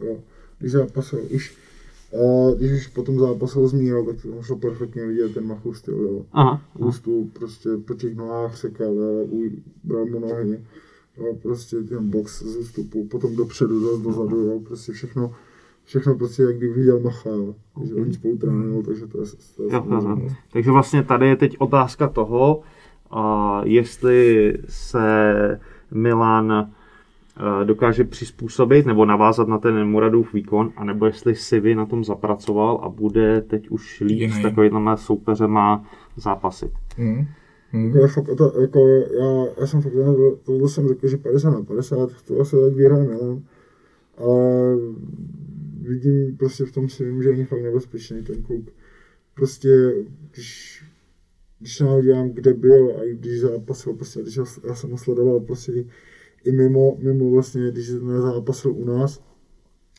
Jo. 0.00 0.16
Když 0.58 0.72
zápasil, 0.72 1.20
už, 1.34 1.56
uh, 2.10 2.54
když 2.58 2.72
už 2.72 2.86
potom 2.86 3.18
zápasil 3.18 3.68
s 3.68 3.72
Mírou, 3.72 4.06
tak 4.06 4.22
to 4.22 4.42
šlo 4.42 4.56
perfektně 4.56 5.06
vidět 5.06 5.34
ten 5.34 5.46
Machův 5.46 5.78
styl, 5.78 5.94
jo. 5.94 6.26
Aha, 6.32 6.62
Ústup, 6.78 7.32
prostě 7.38 7.68
po 7.86 7.94
těch 7.94 8.16
nohách 8.16 8.56
sekal, 8.56 8.94
bral 9.84 10.06
mu 10.06 10.18
nohy, 10.18 10.64
jo, 11.18 11.34
prostě 11.42 11.76
ten 11.76 12.10
box 12.10 12.42
z 12.42 12.56
ústupu, 12.56 13.04
potom 13.04 13.36
dopředu, 13.36 13.80
zase 13.80 14.02
dozadu, 14.02 14.36
jo, 14.36 14.60
prostě 14.60 14.92
všechno, 14.92 15.34
všechno 15.84 16.14
prostě, 16.14 16.42
jak 16.42 16.56
kdyby 16.56 16.74
viděl 16.74 17.00
Macha, 17.00 17.30
jo. 17.30 17.54
Takže 17.78 17.94
oni 17.94 18.14
spolu 18.14 18.36
trénují, 18.36 18.84
takže 18.84 19.06
to 19.06 19.20
je, 19.20 19.26
to 19.56 19.62
je 19.62 19.70
Jo. 19.72 20.28
Takže 20.52 20.70
vlastně 20.70 21.02
tady 21.02 21.28
je 21.28 21.36
teď 21.36 21.56
otázka 21.58 22.08
toho, 22.08 22.62
a 23.10 23.60
jestli 23.64 24.54
se 24.68 25.58
Milan 25.90 26.70
dokáže 27.64 28.04
přizpůsobit 28.04 28.86
nebo 28.86 29.04
navázat 29.04 29.48
na 29.48 29.58
ten 29.58 29.84
Muradův 29.88 30.34
výkon, 30.34 30.72
anebo 30.76 31.06
jestli 31.06 31.34
Sivi 31.34 31.74
na 31.74 31.86
tom 31.86 32.04
zapracoval 32.04 32.80
a 32.82 32.88
bude 32.88 33.40
teď 33.40 33.68
už 33.68 34.00
líp 34.00 34.20
Jiný. 34.20 34.32
s 34.32 34.42
takovýma 34.42 34.96
soupeřema 34.96 35.90
zápasit. 36.16 36.70
Hmm. 36.96 37.26
Hmm. 37.72 37.96
Je 37.96 38.08
fakt, 38.08 38.36
to, 38.36 38.60
jako 38.60 38.86
já, 39.20 39.46
já 39.60 39.66
jsem 39.66 39.82
fakt, 39.82 39.92
to, 39.92 40.36
tohle 40.44 40.68
jsem 40.68 40.88
řekl, 40.88 41.08
že 41.08 41.16
50 41.16 41.50
na 41.50 41.62
50, 41.62 42.10
to 42.22 42.44
se 42.44 42.56
teď 42.56 42.74
vyhraje 42.74 43.08
Milan, 43.08 43.42
ale 44.18 44.76
vidím 45.80 46.36
prostě 46.36 46.64
v 46.64 46.72
tom 46.72 46.88
si 46.88 47.04
vím, 47.04 47.22
že 47.22 47.28
je 47.28 47.46
fakt 47.46 47.62
nebezpečný 47.62 48.22
ten 48.22 48.42
kluk. 48.42 48.64
Prostě, 49.34 49.68
když, 50.30 50.82
když 51.58 51.76
se 51.76 51.84
kde 52.32 52.54
byl 52.54 52.90
a 52.96 53.00
když 53.12 53.40
zápasil, 53.40 53.92
prostě, 53.94 54.22
když 54.22 54.36
já, 54.36 54.44
já 54.68 54.74
jsem 54.74 54.90
ho 54.90 54.98
sledoval 54.98 55.40
prostě 55.40 55.72
i, 56.44 56.52
mimo, 56.52 56.96
mimo 56.98 57.30
vlastně, 57.30 57.70
když 57.70 57.90
nezápasil 57.90 58.72
u 58.72 58.84
nás, 58.84 59.24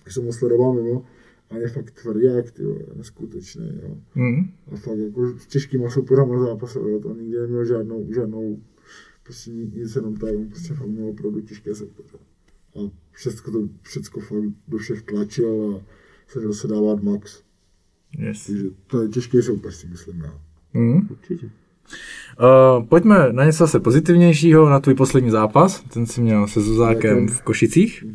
když 0.03 0.13
jsem 0.13 0.25
ho 0.25 0.33
sledoval 0.33 0.73
mimo, 0.73 1.05
a 1.49 1.57
je 1.57 1.67
fakt 1.67 1.91
tvrdák, 1.91 2.51
ty 2.51 2.63
neskutečný, 2.95 3.79
jo. 3.83 3.97
Hmm. 4.13 4.51
A 4.71 4.75
fakt 4.75 4.97
jako 4.97 5.39
s 5.39 5.47
těžkýma 5.47 5.89
soupeřama 5.89 6.39
zápasil, 6.39 6.87
jo, 6.87 6.99
to 6.99 7.13
nikdy 7.13 7.37
neměl 7.39 7.65
žádnou, 7.65 8.13
žádnou, 8.13 8.61
prostě 9.23 9.51
ni- 9.51 9.71
nic 9.75 9.95
jenom 9.95 10.15
tak, 10.15 10.35
on 10.35 10.47
prostě 10.47 10.73
fakt 10.73 10.87
měl 10.87 11.07
opravdu 11.07 11.41
těžké 11.41 11.75
soupeře. 11.75 12.17
A 12.75 12.91
všechno 13.11 13.53
to, 13.53 13.69
všechno 13.81 14.21
fakt 14.21 14.53
do 14.67 14.77
všech 14.77 15.01
tlačil 15.01 15.75
a 15.75 15.85
snažil 16.27 16.53
se 16.53 16.67
dávat 16.67 17.03
max. 17.03 17.43
Yes. 18.17 18.45
Takže 18.45 18.65
to 18.87 19.01
je 19.01 19.09
těžký 19.09 19.41
soupeř, 19.41 19.75
si 19.75 19.87
myslím 19.87 20.21
já. 20.21 20.41
Hmm. 20.73 21.07
Určitě. 21.11 21.49
Uh, 22.41 22.85
pojďme 22.85 23.27
na 23.31 23.45
něco 23.45 23.57
zase 23.57 23.79
pozitivnějšího, 23.79 24.69
na 24.69 24.79
tvůj 24.79 24.95
poslední 24.95 25.29
zápas. 25.29 25.83
Ten 25.93 26.05
si 26.05 26.21
měl 26.21 26.47
se 26.47 26.61
Zuzákem 26.61 27.27
v 27.27 27.41
Košicích. 27.41 28.05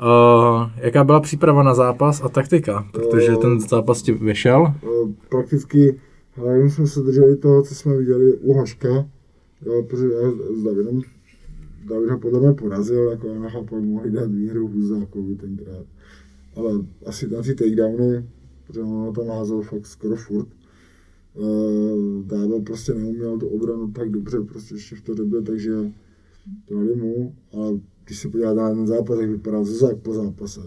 Uh, 0.00 0.70
jaká 0.76 1.04
byla 1.04 1.20
příprava 1.20 1.62
na 1.62 1.74
zápas 1.74 2.22
a 2.24 2.28
taktika? 2.28 2.86
Protože 2.92 3.36
ten 3.36 3.60
zápas 3.60 4.02
ti 4.02 4.12
vyšel. 4.12 4.74
Eh, 4.82 5.12
Prakticky, 5.28 6.00
ale 6.40 6.58
my 6.58 6.70
jsme 6.70 6.86
se 6.86 7.00
drželi 7.00 7.36
toho, 7.36 7.62
co 7.62 7.74
jsme 7.74 7.96
viděli 7.96 8.32
u 8.32 8.52
Hoška, 8.52 8.88
jo, 9.66 9.82
protože 9.88 10.06
já 10.06 10.30
s 10.30 10.62
Davidem, 10.62 11.00
David 11.88 12.10
ho 12.10 12.18
podle 12.18 12.40
mě 12.40 12.52
porazil, 12.52 13.10
jako 13.10 13.28
já 13.28 13.40
nechápu, 13.40 13.80
mohli 13.80 14.10
dát 14.10 14.30
výhru 14.30 14.68
Huzákovi 14.68 15.34
tenkrát. 15.34 15.86
Ale 16.56 16.72
asi 17.06 17.28
na 17.28 17.42
ty 17.42 17.54
takedowny, 17.54 18.24
protože 18.66 18.80
on 18.80 19.14
tam 19.14 19.28
házel 19.28 19.62
fakt 19.62 19.86
skoro 19.86 20.16
furt. 20.16 20.48
Uh, 21.34 22.22
Dável 22.26 22.60
prostě 22.60 22.94
neuměl 22.94 23.38
tu 23.38 23.48
obranu 23.48 23.92
tak 23.92 24.10
dobře, 24.10 24.40
prostě 24.40 24.74
ještě 24.74 24.96
v 24.96 25.00
té 25.00 25.14
době, 25.14 25.42
takže 25.42 25.92
to 26.64 26.74
dali 26.74 26.96
mu, 26.96 27.34
ale 27.52 27.80
když 28.04 28.18
se 28.18 28.28
podíváte 28.28 28.60
na 28.60 28.70
ten 28.70 28.86
zápas, 28.86 29.20
jak 29.20 29.30
vypadal 29.30 29.64
Zuzák 29.64 29.96
po 29.96 30.14
zápase, 30.14 30.60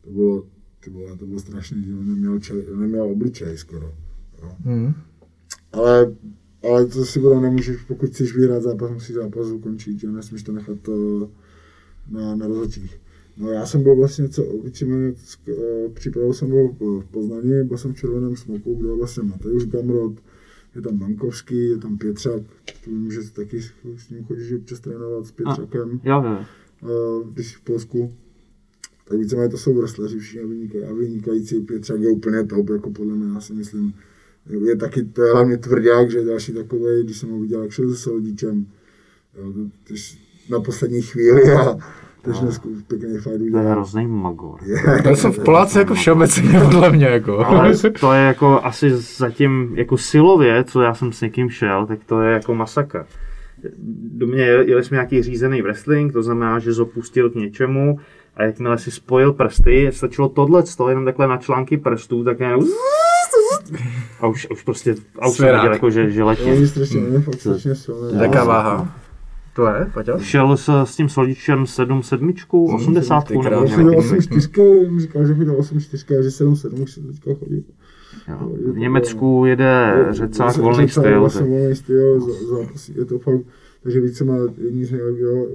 to 0.00 0.10
bylo, 0.10 0.46
ty 0.84 0.90
vole, 0.90 1.16
to 1.16 1.26
bylo 1.26 1.40
strašný, 1.40 1.84
že 1.84 1.94
on 1.94 2.08
neměl, 2.08 2.40
čel, 2.40 2.56
neměl 2.76 3.04
obličej 3.04 3.58
skoro. 3.58 3.92
Jo. 4.42 4.56
Hmm. 4.64 4.94
Ale, 5.72 6.14
ale 6.62 6.86
to 6.86 7.04
si 7.04 7.20
budou 7.20 7.40
nemůžeš, 7.40 7.82
pokud 7.82 8.10
chceš 8.10 8.36
vyhrát 8.36 8.62
zápas, 8.62 8.90
musíš 8.90 9.16
zápas 9.16 9.46
ukončit, 9.46 10.00
že 10.00 10.08
nesmíš 10.08 10.42
to 10.42 10.52
nechat 10.52 10.78
eh, 10.88 11.26
na, 12.10 12.36
na 12.36 12.46
rozhodčích. 12.46 13.00
No 13.36 13.50
já 13.50 13.66
jsem 13.66 13.82
byl 13.82 13.96
vlastně, 13.96 14.28
co, 14.28 14.42
víceméně, 14.64 15.14
eh, 15.48 15.52
přípravou 15.94 16.32
jsem 16.32 16.48
byl 16.48 16.68
v 17.00 17.04
Poznaní, 17.10 17.64
byl 17.64 17.78
jsem 17.78 17.92
v 17.92 17.96
Červeném 17.96 18.36
smoku, 18.36 18.74
kde 18.74 18.88
je 18.88 18.96
vlastně 18.96 19.22
Mateusz 19.22 19.66
Gamrot, 19.66 20.12
je 20.74 20.82
tam 20.82 20.96
Bankovský, 20.96 21.68
je 21.68 21.78
tam 21.78 21.98
Pětřák, 21.98 22.42
vím, 22.86 23.12
že 23.12 23.30
taky 23.32 23.62
s 23.96 24.10
ním 24.10 24.24
chodíš 24.24 24.52
občas 24.52 24.80
trénovat 24.80 25.26
s 25.26 25.32
Pětřakem 25.32 26.00
Jo, 26.04 26.22
jo. 26.22 26.44
uh, 26.82 27.30
když 27.32 27.56
v 27.56 27.60
Polsku, 27.60 28.14
tak 29.08 29.18
víceméně 29.18 29.48
to 29.48 29.58
jsou 29.58 29.74
wrestleri 29.74 30.18
všichni 30.18 30.46
vynikají. 30.46 30.84
A 30.84 30.92
vynikající 30.92 31.60
Pětřák 31.60 32.00
je 32.00 32.10
úplně 32.10 32.44
top, 32.44 32.70
jako 32.70 32.90
podle 32.90 33.14
mě, 33.14 33.34
já 33.34 33.40
si 33.40 33.52
myslím. 33.52 33.94
Je 34.66 34.76
taky, 34.76 35.04
to 35.04 35.22
je 35.22 35.32
hlavně 35.32 35.56
tvrdák, 35.56 36.10
že 36.10 36.18
je 36.18 36.24
další 36.24 36.52
takový, 36.52 37.04
když 37.04 37.18
jsem 37.18 37.30
ho 37.30 37.40
viděl, 37.40 37.62
jak 37.62 37.70
šel 37.70 37.94
se 37.94 38.10
to, 38.10 38.20
to, 39.84 39.94
na 40.50 40.60
poslední 40.60 41.02
chvíli 41.02 41.42
a 41.52 41.78
takže 42.26 42.40
dneska 42.40 42.68
pěkný 42.88 43.08
fight 43.14 43.24
To 43.24 43.30
je 43.30 43.36
udělal. 43.38 43.66
hrozný 43.70 44.06
magor. 44.06 44.60
To 45.02 45.10
jsou 45.16 45.32
v 45.32 45.44
Poláci 45.44 45.78
jako 45.78 45.94
všeobecně, 45.94 46.60
podle 46.60 46.90
mě, 46.90 47.06
jako. 47.06 47.46
Ale 47.46 47.72
to 48.00 48.12
je 48.12 48.20
jako 48.22 48.60
asi 48.64 48.90
zatím, 48.96 49.72
jako 49.74 49.96
silově, 49.98 50.64
co 50.64 50.82
já 50.82 50.94
jsem 50.94 51.12
s 51.12 51.20
někým 51.20 51.50
šel, 51.50 51.86
tak 51.86 51.98
to 52.06 52.20
je 52.22 52.32
jako 52.32 52.54
masakr. 52.54 53.04
Do 54.12 54.26
mě 54.26 54.42
jel- 54.44 54.68
jeli 54.68 54.84
jsme 54.84 54.94
nějaký 54.94 55.22
řízený 55.22 55.62
wrestling, 55.62 56.12
to 56.12 56.22
znamená, 56.22 56.58
že 56.58 56.72
zopustil 56.72 57.30
k 57.30 57.34
něčemu 57.34 57.98
a 58.36 58.42
jakmile 58.42 58.78
si 58.78 58.90
spojil 58.90 59.32
prsty, 59.32 59.90
stačilo 59.92 60.28
tohle, 60.28 60.62
to 60.76 60.88
jenom 60.88 61.04
takhle 61.04 61.28
na 61.28 61.36
články 61.36 61.76
prstů, 61.76 62.24
tak 62.24 62.38
ne, 62.38 62.54
a 64.20 64.26
už, 64.26 64.46
už 64.50 64.62
prostě, 64.62 64.94
a 65.18 65.28
už 65.28 65.36
jsem 65.36 65.46
viděl, 65.56 65.72
jako, 65.72 65.90
že, 65.90 66.10
že 66.10 66.20
No, 66.20 66.26
letí. 66.26 66.42
oni 66.42 66.66
strašně, 66.66 67.00
oni 67.00 67.22
fakt 67.22 67.40
strašně 67.40 67.74
silný. 67.74 68.22
Jaká 68.22 68.44
váha? 68.44 68.94
To 69.56 69.66
je, 69.66 69.90
Paťa? 69.94 70.18
Šel 70.18 70.56
s, 70.56 70.68
s 70.84 70.96
tím 70.96 71.08
solíčem 71.08 71.66
7 71.66 72.02
sedmičku, 72.02 72.74
80 72.74 73.20
ty 73.20 73.34
nebo. 73.38 73.60
On 73.60 73.68
chodil 73.68 73.90
nějaký. 73.90 74.06
8 74.06 74.20
čtyřky, 74.22 74.60
jim 74.60 75.00
říkal, 75.00 75.26
že 75.26 75.34
chodil 75.34 75.56
8 75.58 75.80
čtyřky 75.80 76.16
a 76.16 76.22
že 76.22 76.30
7 76.30 76.56
7 76.56 76.80
už 76.80 76.92
se 76.92 77.00
teďka 77.00 77.34
chodí. 77.34 77.64
Jo. 78.28 78.52
V 78.72 78.78
Německu 78.78 79.44
jede 79.46 80.06
řecák 80.10 80.56
volný 80.56 80.88
styl. 80.88 81.20
Vlastně 81.20 81.46
volný 81.46 81.74
styl, 81.76 82.20
za- 82.20 82.56
zápasí, 82.56 82.94
je 82.96 83.04
to 83.04 83.18
fakt, 83.18 83.40
takže 83.82 84.00
více 84.00 84.24
má 84.24 84.36
nejlepších, 84.58 85.18
jo. 85.18 85.46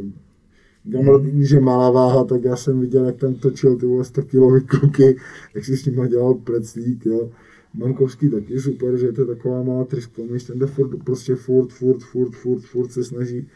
Gamro, 0.83 1.19
když 1.19 1.49
je 1.49 1.59
malá 1.59 1.91
váha, 1.91 2.23
tak 2.23 2.43
já 2.43 2.55
jsem 2.55 2.79
viděl, 2.79 3.05
jak 3.05 3.15
tam 3.15 3.33
točil 3.33 3.75
ty 3.75 3.85
vole 3.85 4.03
100 4.03 4.21
kilový 4.21 4.61
kluky, 4.61 5.17
jak 5.55 5.65
si 5.65 5.77
s 5.77 5.85
nima 5.85 6.07
dělal 6.07 6.33
preclík, 6.33 7.05
jo. 7.05 7.29
Mankovský 7.73 8.29
taky 8.29 8.59
super, 8.59 8.97
že 8.97 9.05
je 9.05 9.13
to 9.13 9.25
taková 9.25 9.63
malá 9.63 9.85
tryskomiš, 9.85 10.43
ten 10.43 10.59
jde 10.59 10.65
furt, 10.65 11.03
prostě 11.03 11.35
furt, 11.35 11.69
furt, 11.69 11.99
furt, 12.03 12.31
furt, 12.31 12.61
furt 12.61 12.91
se 12.91 13.03
snaží 13.03 13.47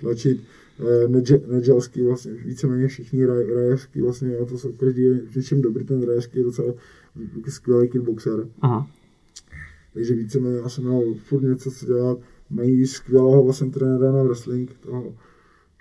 tlačit. 0.00 0.40
Eh, 0.80 1.08
Nedže- 1.08 1.40
Nedželský 1.46 2.02
vlastně, 2.02 2.32
víceméně 2.32 2.88
všichni 2.88 3.26
Raj, 3.26 3.54
Rajevský 3.54 4.00
vlastně, 4.00 4.36
a 4.36 4.44
to 4.44 4.58
jsou 4.58 4.72
každý 4.72 5.02
je 5.02 5.14
v 5.14 5.36
něčem 5.36 5.62
dobrý, 5.62 5.84
ten 5.84 6.02
Rajevský 6.06 6.38
je 6.38 6.44
docela 6.44 6.74
skvělý 7.48 7.88
kickboxer. 7.88 8.48
Aha. 8.60 8.90
Takže 9.94 10.14
víceméně 10.14 10.56
já 10.56 10.68
jsem 10.68 10.84
měl 10.84 11.14
furt 11.24 11.42
něco 11.42 11.70
co 11.70 11.86
dělat. 11.86 12.18
Mají 12.50 12.86
skvělého 12.86 13.44
vlastně 13.44 13.70
trenéra 13.70 14.12
na 14.12 14.22
wrestling, 14.22 14.70
toho 14.80 15.14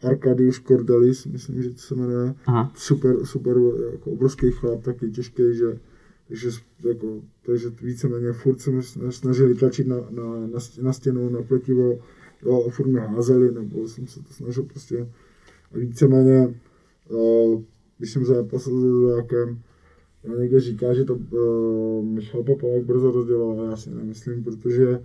Arkadiusz 0.03 0.59
Cordelis, 0.59 1.25
myslím, 1.25 1.63
že 1.63 1.69
to 1.69 1.77
se 1.77 1.95
jmenuje. 1.95 2.33
Aha. 2.45 2.71
Super, 2.75 3.25
super, 3.25 3.57
jako 3.91 4.11
obrovský 4.11 4.51
chlap, 4.51 4.83
taky 4.83 5.11
těžký, 5.11 5.43
že 5.53 5.79
takže, 6.27 6.49
jako, 6.83 7.21
takže 7.45 7.69
víceméně 7.81 8.31
furt 8.33 8.61
jsme 8.61 8.81
snažili 9.11 9.55
tlačit 9.55 9.87
na, 9.87 9.95
na, 9.95 10.23
na, 10.47 10.59
na 10.81 10.93
stěnu, 10.93 11.29
na 11.29 11.41
pletivo, 11.41 11.99
jo, 12.45 12.65
a 12.67 12.69
furt 12.69 12.87
mě 12.87 12.99
házeli, 12.99 13.51
nebo 13.51 13.87
jsem 13.87 14.07
se 14.07 14.19
to 14.23 14.33
snažil 14.33 14.63
prostě. 14.63 15.07
A 15.71 15.77
víceméně, 15.77 16.55
uh, 17.09 17.61
když 17.97 18.11
jsem 18.11 18.25
zápasil 18.25 19.09
se 19.09 19.57
a 20.33 20.39
někde 20.39 20.59
říká, 20.59 20.93
že 20.93 21.05
to 21.05 21.15
uh, 21.15 22.05
Michal 22.05 22.43
Papalák 22.43 22.85
brzo 22.85 23.11
rozdělal, 23.11 23.51
ale 23.51 23.69
já 23.69 23.75
si 23.75 23.89
nemyslím, 23.89 24.43
protože 24.43 24.99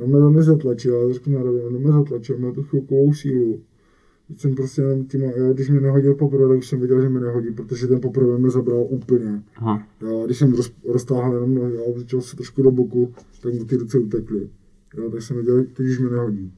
on 0.00 0.08
mě, 0.08 0.18
on 0.18 0.32
mě 0.32 0.42
zatlačil, 0.42 0.94
já 0.94 1.12
řeknu 1.12 1.38
na 1.38 1.42
rovinu, 1.42 1.66
on 1.66 1.78
mě 1.82 1.92
zatlačil, 1.92 2.38
měl 2.38 2.52
tu 2.52 2.62
chvilkovou 2.62 3.14
sílu. 3.14 3.60
Teď 4.28 4.40
jsem 4.40 4.54
prostě 4.54 4.82
jenom 4.82 5.06
tím, 5.06 5.20
jo, 5.20 5.52
když 5.52 5.70
mě 5.70 5.80
nehodil 5.80 6.14
poprvé, 6.14 6.48
tak 6.48 6.58
už 6.58 6.68
jsem 6.68 6.80
viděl, 6.80 7.00
že 7.00 7.08
mě 7.08 7.20
nehodí, 7.20 7.50
protože 7.50 7.86
ten 7.86 8.00
poprvé 8.00 8.38
mě 8.38 8.50
zabral 8.50 8.86
úplně. 8.88 9.42
Aha. 9.56 9.86
Jo, 10.00 10.22
a 10.22 10.26
když 10.26 10.38
jsem 10.38 10.52
roz, 10.52 10.72
roztáhl 10.84 11.34
jenom 11.34 11.54
nohy 11.54 11.78
a 11.78 12.20
se 12.20 12.36
trošku 12.36 12.62
do 12.62 12.70
boku, 12.70 13.14
tak 13.42 13.54
mu 13.54 13.64
ty 13.64 13.76
ruce 13.76 13.98
utekly. 13.98 14.48
Jo, 14.96 15.10
tak 15.10 15.22
jsem 15.22 15.36
viděl, 15.36 15.64
teď 15.64 15.86
už 15.86 15.98
mě 15.98 16.10
nehodí. 16.10 16.52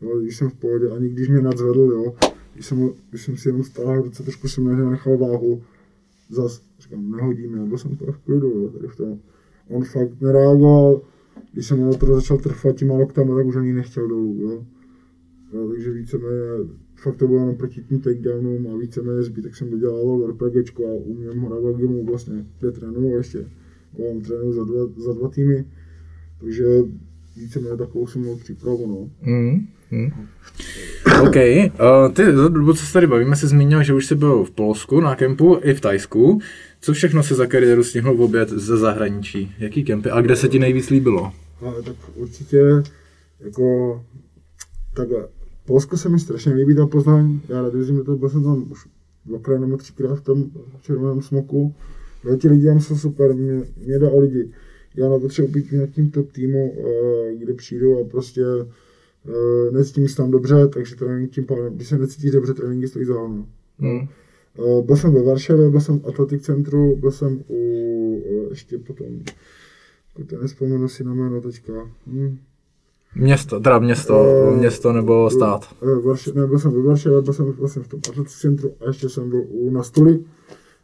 Jo, 0.00 0.20
když 0.20 0.36
jsem 0.36 0.50
v 0.50 0.54
pohodě, 0.54 0.90
ani 0.90 1.08
když 1.08 1.28
mě 1.28 1.40
nadzvedl, 1.40 1.80
jo, 1.80 2.14
když 2.54 2.66
jsem, 2.66 2.90
když 3.10 3.22
jsem 3.22 3.36
si 3.36 3.48
jenom 3.48 3.64
stáhl 3.64 4.02
ruce, 4.02 4.22
trošku 4.22 4.48
jsem 4.48 4.90
na 4.90 4.98
váhu, 5.20 5.62
zas, 6.30 6.62
říkám, 6.80 7.10
nehodí 7.10 7.46
mě, 7.46 7.66
byl 7.66 7.78
jsem 7.78 7.96
to 7.96 8.12
v 8.12 8.18
klidu, 8.18 8.48
jo, 8.48 8.68
tady 8.68 8.88
v 8.88 8.96
tom. 8.96 9.18
On 9.68 9.84
fakt 9.84 10.20
nereagoval, 10.20 11.00
když 11.52 11.66
jsem 11.66 11.80
na 11.80 11.92
to 11.92 12.14
začal 12.14 12.38
trfat 12.38 12.76
těma 12.76 12.94
loktama, 12.94 13.36
tak 13.36 13.46
už 13.46 13.56
ani 13.56 13.72
nechtěl 13.72 14.08
dolů, 14.08 14.36
jo. 14.40 14.64
jo 15.52 15.68
takže 15.68 15.90
víceméně, 15.90 16.40
fakt 16.94 17.16
to 17.16 17.26
bylo 17.26 17.40
jenom 17.40 17.56
proti 17.56 17.82
tím 17.82 18.00
takedownům 18.00 18.66
a 18.66 18.76
víceméně 18.76 19.22
zbytek 19.22 19.56
jsem 19.56 19.70
dodělal 19.70 20.26
RPGčko 20.30 20.86
a 20.86 20.92
umím 20.92 21.40
ho 21.40 21.48
na 21.48 21.60
Belgiumu 21.60 22.04
vlastně, 22.04 22.46
kde 22.60 22.72
trénuju 22.72 23.16
ještě. 23.16 23.38
Mám 23.98 24.20
trénuju 24.20 24.52
za 24.52 24.64
dva, 24.64 24.86
za 24.96 25.12
dva 25.12 25.28
týmy, 25.28 25.64
takže 26.40 26.64
víceméně 27.36 27.76
takovou 27.76 28.06
jsem 28.06 28.22
měl 28.22 28.36
přípravu, 28.36 28.86
no. 28.86 29.10
Mm, 29.32 29.66
mm. 29.90 30.10
OK, 31.22 31.36
uh, 31.36 32.12
ty 32.12 32.36
za 32.36 32.48
dobu, 32.48 32.72
co 32.72 32.86
se 32.86 32.92
tady 32.92 33.06
bavíme, 33.06 33.36
se 33.36 33.48
zmínil, 33.48 33.82
že 33.82 33.94
už 33.94 34.06
jsi 34.06 34.14
byl 34.14 34.44
v 34.44 34.50
Polsku 34.50 35.00
na 35.00 35.16
kempu 35.16 35.58
i 35.62 35.74
v 35.74 35.80
Tajsku. 35.80 36.40
Co 36.80 36.92
všechno 36.92 37.22
si 37.22 37.34
za 37.34 37.46
kariéru 37.46 37.84
stihl 37.84 38.14
v 38.14 38.20
obět 38.20 38.48
ze 38.48 38.76
zahraničí? 38.76 39.54
Jaký 39.58 39.84
kempy 39.84 40.10
a 40.10 40.20
kde 40.20 40.36
se 40.36 40.48
ti 40.48 40.58
nejvíc 40.58 40.90
líbilo? 40.90 41.32
Ale 41.62 41.82
tak 41.82 41.96
určitě, 42.14 42.82
jako, 43.40 44.04
takhle, 44.94 45.28
Polsko 45.66 45.96
se 45.96 46.08
mi 46.08 46.18
strašně 46.18 46.54
líbí 46.54 46.76
ta 46.76 46.86
Poznaň, 46.86 47.40
já 47.48 47.62
rád 47.62 47.72
do 47.72 48.04
toho, 48.04 48.18
byl 48.18 48.28
jsem 48.28 48.42
tam 48.42 48.66
už 48.70 48.86
dvakrát 49.26 49.58
nebo 49.58 49.76
třikrát 49.76 50.14
v 50.14 50.20
tom 50.20 50.44
červeném 50.82 51.22
smoku, 51.22 51.74
ale 52.24 52.36
ti 52.36 52.48
lidi 52.48 52.66
tam 52.66 52.80
jsou 52.80 52.96
super, 52.96 53.34
mě, 53.34 53.62
mě 53.86 53.98
jde 53.98 54.10
o 54.10 54.20
lidi. 54.20 54.50
Já 54.96 55.08
nepotřebuji 55.08 55.52
být 55.52 55.68
v 55.68 55.72
nějakým 55.72 56.10
top 56.10 56.32
týmu, 56.32 56.74
eh, 56.78 57.36
kde 57.36 57.54
přijdu 57.54 58.00
a 58.00 58.08
prostě 58.10 58.42
necítím 59.70 60.08
se 60.08 60.16
tam 60.16 60.30
dobře, 60.30 60.68
takže 60.68 60.96
trénink 60.96 61.30
tím 61.30 61.44
pádem, 61.44 61.74
když 61.74 61.88
se 61.88 61.98
necítíš 61.98 62.30
dobře, 62.30 62.54
tréninky 62.54 62.88
stojí 62.88 63.04
za 63.04 63.14
hovno. 63.14 63.46
Hmm. 63.78 64.08
Uh, 64.58 64.84
byl 64.84 64.96
jsem 64.96 65.12
ve 65.12 65.22
Varšavě, 65.22 65.70
byl 65.70 65.80
jsem 65.80 66.00
v 66.00 66.06
Atletik 66.06 66.42
centru, 66.42 66.96
byl 66.96 67.10
jsem 67.10 67.42
u, 67.48 67.56
uh, 68.26 68.50
ještě 68.50 68.78
potom, 68.78 69.06
jako 70.18 70.36
to 70.36 70.42
nespomenu 70.42 70.88
si 70.88 71.04
na 71.04 71.14
jméno 71.14 71.40
teďka. 71.40 71.72
Hm. 72.06 72.38
Město, 73.14 73.60
teda 73.60 73.78
město, 73.78 74.26
Eh, 74.26 74.56
město 74.56 74.92
nebo 74.92 75.30
stát. 75.30 75.74
Eh, 75.82 75.86
Varš- 75.86 76.34
ne, 76.34 76.46
byl 76.46 76.58
jsem 76.58 76.72
ve 76.72 76.82
Varšavě, 76.82 77.22
byl 77.22 77.32
jsem 77.32 77.52
vlastně 77.52 77.82
v 77.82 77.88
tom 77.88 78.00
Atletik 78.08 78.32
centru 78.32 78.72
a 78.80 78.88
ještě 78.88 79.08
jsem 79.08 79.30
byl 79.30 79.44
u 79.48 79.70
Nastuly, 79.70 80.24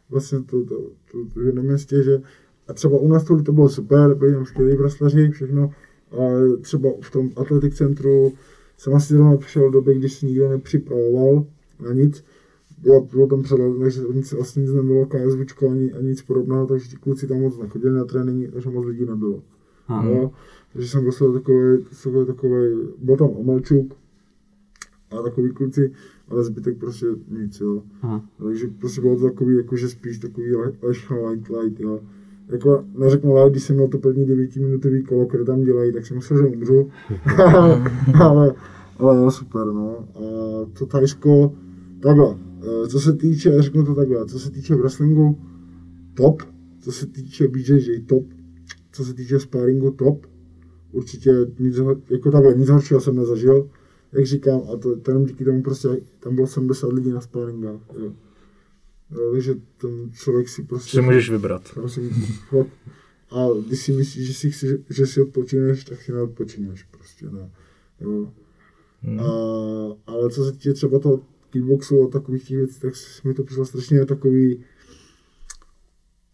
vlastně 0.09 0.39
to, 0.39 0.65
to, 0.65 0.75
to, 1.11 1.17
to 1.33 1.39
v 1.39 1.45
jednom 1.45 1.65
městě, 1.65 2.03
že 2.03 2.21
a 2.67 2.73
třeba 2.73 2.97
u 2.97 3.07
Nastuly 3.07 3.43
to 3.43 3.51
bylo 3.51 3.69
super, 3.69 4.13
byli 4.13 4.33
tam 4.33 4.45
skvělí 4.45 4.75
wrestleri, 4.75 5.31
všechno, 5.31 5.71
ale 6.11 6.57
třeba 6.57 6.89
v 7.01 7.11
tom 7.11 7.29
Atletik 7.35 7.73
centru 7.73 8.33
jsem 8.77 8.93
asi 8.93 9.13
zrovna 9.13 9.37
přišel 9.37 9.63
do 9.63 9.69
doby, 9.71 9.95
když 9.95 10.13
se 10.13 10.25
nikdo 10.25 10.49
nepřipravoval 10.49 11.45
na 11.79 11.93
nic, 11.93 12.23
bylo, 12.83 13.01
bylo 13.01 13.27
tam 13.27 13.43
přehled, 13.43 13.79
takže 13.79 14.01
nic, 14.13 14.31
vlastně 14.31 14.61
nic 14.61 14.71
nebylo, 14.71 15.05
KSVčko 15.05 15.69
ani, 15.69 15.93
ani 15.93 16.07
nic 16.07 16.21
podobného, 16.21 16.67
takže 16.67 16.89
ti 16.89 16.95
kluci 16.95 17.27
tam 17.27 17.41
moc 17.41 17.57
nechodili 17.57 17.95
na 17.95 18.05
tréninky, 18.05 18.51
takže 18.51 18.69
moc 18.69 18.85
lidí 18.85 19.05
nebylo. 19.05 19.43
Aha. 19.87 20.09
Jo, 20.09 20.31
takže 20.73 20.89
jsem 20.89 21.05
dostal 21.05 21.33
takový, 21.33 21.83
takový, 22.03 22.25
takový, 22.25 22.87
byl 22.97 23.17
tam 23.17 23.29
Omelčuk 23.29 23.93
a 25.11 25.21
takový 25.21 25.51
kluci, 25.51 25.91
ale 26.27 26.43
zbytek 26.43 26.77
prostě 26.77 27.05
nic, 27.29 27.59
jo. 27.59 27.83
Aha. 28.01 28.25
Takže 28.43 28.67
prostě 28.67 29.01
bylo 29.01 29.15
to 29.15 29.23
takový, 29.23 29.55
jakože 29.57 29.89
spíš 29.89 30.17
takový 30.19 30.55
le- 30.55 30.73
leška 30.81 31.29
light, 31.29 31.49
light, 31.49 31.79
jo. 31.79 31.99
Jako 32.51 32.83
neřeknu 32.97 33.35
light, 33.35 33.51
když 33.51 33.63
jsem 33.63 33.75
měl 33.75 33.87
to 33.87 33.97
první 33.97 34.25
devítiminutový 34.25 35.03
kolo, 35.03 35.25
které 35.25 35.43
tam 35.43 35.63
dělají, 35.63 35.93
tak 35.93 36.05
jsem 36.05 36.17
myslel, 36.17 36.39
že 36.39 36.45
umřu. 36.45 36.89
ale, 38.19 38.53
ale 38.99 39.17
jo, 39.17 39.31
super, 39.31 39.65
no. 39.65 40.07
A 40.15 40.21
to 40.79 40.85
Tajsko, 40.85 41.53
takhle, 41.99 42.35
eh, 42.61 42.87
co 42.87 42.99
se 42.99 43.13
týče, 43.13 43.61
řeknu 43.61 43.85
to 43.85 43.95
takhle, 43.95 44.25
co 44.25 44.39
se 44.39 44.51
týče 44.51 44.75
wrestlingu, 44.75 45.37
top, 46.13 46.41
co 46.79 46.91
se 46.91 47.07
týče 47.07 47.47
BJJ, 47.47 47.99
top, 47.99 48.23
co 48.91 49.05
se 49.05 49.13
týče 49.13 49.39
sparingu, 49.39 49.91
top, 49.91 50.25
určitě 50.91 51.31
nic, 51.59 51.79
jako 52.09 52.31
takhle, 52.31 52.53
nic 52.53 52.69
horšího 52.69 52.99
jsem 52.99 53.15
nezažil, 53.15 53.69
jak 54.11 54.25
říkám, 54.25 54.61
a 54.73 54.77
to, 54.77 54.99
to 54.99 55.11
jenom 55.11 55.25
díky 55.25 55.45
tomu 55.45 55.61
prostě, 55.61 55.89
tam 56.19 56.35
bylo 56.35 56.47
70 56.47 56.93
lidí 56.93 57.11
na 57.11 57.21
sparingách, 57.21 57.81
jo. 57.99 58.11
Jo 59.11 59.31
takže 59.31 59.55
ten 59.77 60.11
člověk 60.11 60.49
si 60.49 60.63
prostě... 60.63 60.97
Si 60.97 61.01
můžeš 61.01 61.29
vybrat. 61.29 61.71
Prosím. 61.73 62.09
A 63.31 63.47
když 63.67 63.79
si 63.79 63.91
myslíš, 63.91 64.27
že 64.27 64.33
si, 64.33 64.51
chci, 64.51 64.83
že 64.89 65.07
si 65.07 65.21
odpočineš, 65.21 65.83
tak 65.83 66.01
si 66.01 66.11
neodpočineš 66.11 66.83
prostě, 66.83 67.29
ne. 67.29 67.51
Jo. 68.01 68.31
Hmm. 69.01 69.19
A, 69.19 69.23
ale 70.07 70.29
co 70.29 70.45
se 70.45 70.51
týče 70.51 70.73
třeba 70.73 70.99
toho 70.99 71.21
kickboxu 71.49 72.03
a 72.03 72.07
takových 72.07 72.47
těch 72.47 72.57
věcí, 72.57 72.79
tak 72.79 72.93
mi 73.23 73.33
to 73.33 73.43
přišlo 73.43 73.65
strašně 73.65 74.05
takový 74.05 74.63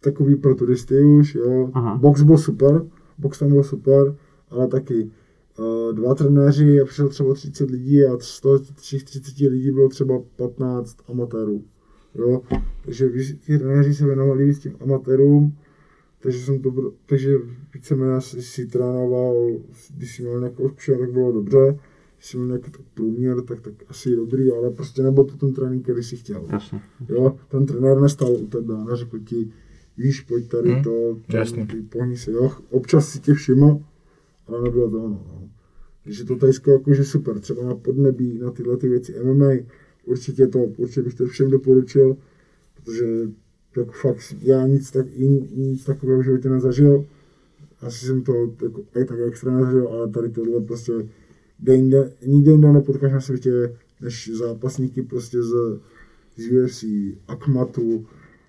takový 0.00 0.36
pro 0.36 0.54
turisty 0.54 1.00
už, 1.00 1.34
jo. 1.34 1.70
Aha. 1.74 1.96
Box 1.96 2.22
byl 2.22 2.38
super, 2.38 2.86
box 3.18 3.38
tam 3.38 3.48
byl 3.48 3.62
super, 3.62 4.16
ale 4.50 4.68
taky 4.68 5.10
uh, 5.58 5.94
dva 5.94 6.14
trenéři 6.14 6.80
a 6.80 6.84
přišlo 6.84 7.08
třeba 7.08 7.34
30 7.34 7.70
lidí 7.70 8.04
a 8.04 8.18
z 8.18 8.40
toho 8.40 8.58
těch 8.58 9.04
30 9.04 9.50
lidí 9.50 9.70
bylo 9.70 9.88
třeba 9.88 10.14
15 10.36 10.96
amatérů. 11.08 11.64
Jo, 12.14 12.42
takže 12.84 13.10
ti 13.40 13.58
trenéři 13.58 13.94
se 13.94 14.06
věnovali 14.06 14.44
víc 14.44 14.58
těm 14.58 14.72
amatérům, 14.80 15.56
takže 16.20 16.38
jsem 16.38 16.62
to, 16.62 16.70
br- 16.70 16.92
takže 17.06 17.34
víceméně 17.74 18.20
si, 18.20 18.42
si 18.42 18.66
trénoval, 18.66 19.50
když 19.96 20.16
si 20.16 20.22
měl 20.22 20.38
nějakou 20.40 20.68
zkušenost, 20.68 21.00
tak 21.00 21.12
bylo 21.12 21.32
dobře, 21.32 21.78
jestli 22.18 22.38
měl 22.38 22.48
nějaký 22.48 22.70
tak 22.70 22.80
průměr, 22.94 23.40
tak, 23.42 23.60
tak 23.60 23.74
asi 23.88 24.16
dobrý, 24.16 24.52
ale 24.52 24.70
prostě 24.70 25.02
nebyl 25.02 25.24
to 25.24 25.36
ten 25.36 25.52
trénink, 25.54 25.82
který 25.82 26.02
si 26.02 26.16
chtěl. 26.16 26.44
Jasně. 26.52 26.80
Jo, 27.08 27.36
ten 27.48 27.66
trenér 27.66 28.00
nestal 28.00 28.32
u 28.32 28.46
tebe 28.46 28.74
a 28.74 28.84
neřekl 28.84 29.18
ti, 29.18 29.50
víš, 29.98 30.20
pojď 30.20 30.48
tady 30.48 30.72
Hmm, 30.72 30.82
to, 30.82 31.18
jasně. 31.28 31.66
ty 31.66 31.82
pohni 31.82 32.16
se, 32.16 32.32
jo, 32.32 32.52
občas 32.70 33.08
si 33.08 33.20
tě 33.20 33.34
všiml, 33.34 33.80
ale 34.46 34.62
nebylo 34.62 34.90
to 34.90 34.96
ono. 35.04 35.08
No. 35.28 35.48
Takže 36.04 36.24
to 36.24 36.36
tajsko 36.36 36.70
jakože 36.70 37.04
super, 37.04 37.40
třeba 37.40 37.64
na 37.64 37.74
podnebí, 37.74 38.38
na 38.38 38.50
tyhle 38.50 38.76
ty 38.76 38.88
věci 38.88 39.14
MMA, 39.24 39.50
určitě 40.04 40.46
to, 40.46 40.58
určitě 40.58 41.02
bych 41.02 41.14
to 41.14 41.26
všem 41.26 41.50
doporučil, 41.50 42.16
protože 42.74 43.04
jako 43.76 43.92
fakt 43.92 44.34
já 44.42 44.66
nic, 44.66 44.90
tak, 44.90 45.06
nic 45.56 45.84
takového 45.84 46.20
v 46.20 46.24
životě 46.24 46.48
nezažil. 46.48 47.06
Asi 47.80 48.06
jsem 48.06 48.22
to 48.22 48.52
jako, 48.62 48.82
tak 48.92 49.18
extra 49.28 49.52
nezažil, 49.52 49.88
ale 49.88 50.08
tady 50.08 50.28
tohle 50.28 50.60
prostě 50.60 50.92
kde 51.58 51.74
jinde, 51.74 52.12
nikde 52.26 52.50
jinde 52.50 52.72
nepotkáš 52.72 53.12
na 53.12 53.20
světě, 53.20 53.76
než 54.00 54.30
zápasníky 54.34 55.02
prostě 55.02 55.42
z, 55.42 55.80
z 56.36 56.52
UFC, 56.52 56.84
Akmatu, 57.28 58.06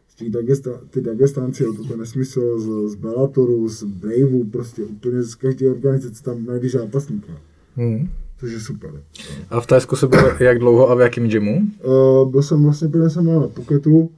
z 0.08 0.16
těch 0.16 0.30
Dagesta, 0.30 0.82
ty 0.90 1.02
Dagestánci, 1.02 1.64
jo, 1.64 1.74
to 1.74 1.94
je 1.94 1.98
nesmysl, 1.98 2.60
z, 2.60 2.92
z 2.92 2.96
Bellatoru, 2.96 3.70
z 3.70 3.84
Braveu, 3.84 4.44
prostě 4.44 4.84
úplně 4.84 5.24
z 5.24 5.36
každé 5.36 5.72
organizace 5.72 6.24
tam 6.24 6.46
najdeš 6.46 6.72
zápasníka. 6.72 7.42
Hmm. 7.76 8.10
Což 8.40 8.52
je 8.52 8.60
super. 8.60 9.04
A 9.50 9.62
v 9.62 9.68
Tajsku 9.68 9.96
se 9.96 10.08
byl 10.08 10.20
jak 10.40 10.60
dlouho 10.60 10.90
a 10.90 10.96
v 10.96 11.02
jakém 11.02 11.28
gymu? 11.28 11.62
Uh, 11.84 12.32
byl 12.32 12.44
jsem 12.44 12.64
vlastně 12.64 12.88
prvně 12.88 13.10
jsem 13.10 13.24
byl 13.24 13.40
na 13.40 13.48
Phuketu, 13.48 14.12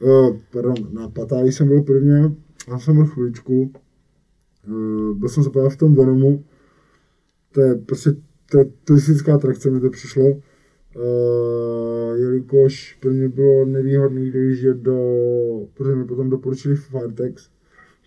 uh, 0.00 0.36
pardon, 0.52 0.74
na 0.92 1.08
Patáji 1.08 1.52
jsem 1.52 1.68
byl 1.68 1.82
prvně, 1.82 2.32
a 2.72 2.78
jsem 2.78 2.94
byl 2.94 3.06
chvíličku. 3.06 3.72
Uh, 4.68 5.16
byl 5.16 5.28
jsem 5.28 5.42
zapadal 5.42 5.70
v 5.70 5.76
tom 5.76 5.94
Venomu, 5.94 6.44
to 7.52 7.60
je 7.60 7.74
prostě 7.74 8.10
to 8.50 8.58
je 8.58 8.64
turistická 8.84 9.34
atrakce, 9.34 9.70
mi 9.70 9.80
to 9.80 9.90
přišlo. 9.90 10.24
Uh, 10.24 10.42
jelikož 12.16 12.96
pro 13.00 13.10
mě 13.10 13.28
bylo 13.28 13.64
nevýhodné 13.64 14.30
dojíždět 14.30 14.76
do, 14.76 14.96
protože 15.74 15.94
mi 15.94 16.04
potom 16.04 16.30
doporučili 16.30 16.76
Firetex, 16.76 17.48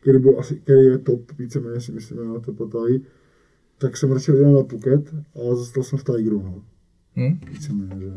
který, 0.02 0.20
byl 0.20 0.40
asi, 0.40 0.56
který 0.56 0.86
je 0.86 0.98
top, 0.98 1.32
víceméně 1.40 1.82
si 1.82 1.92
myslím, 1.92 2.34
na 2.34 2.40
to 2.40 2.54
Patáji, 2.54 3.02
tak 3.78 3.98
jsem 3.98 4.12
radši 4.12 4.32
jel 4.32 4.54
na 4.54 4.64
Phuket 4.64 5.14
a 5.14 5.56
zostal 5.56 5.84
jsem 5.84 6.00
v 6.00 6.04
Tigeru, 6.04 6.42
no. 6.42 6.64
Hmm. 7.16 7.40
Víceméně, 7.52 8.02
že. 8.02 8.14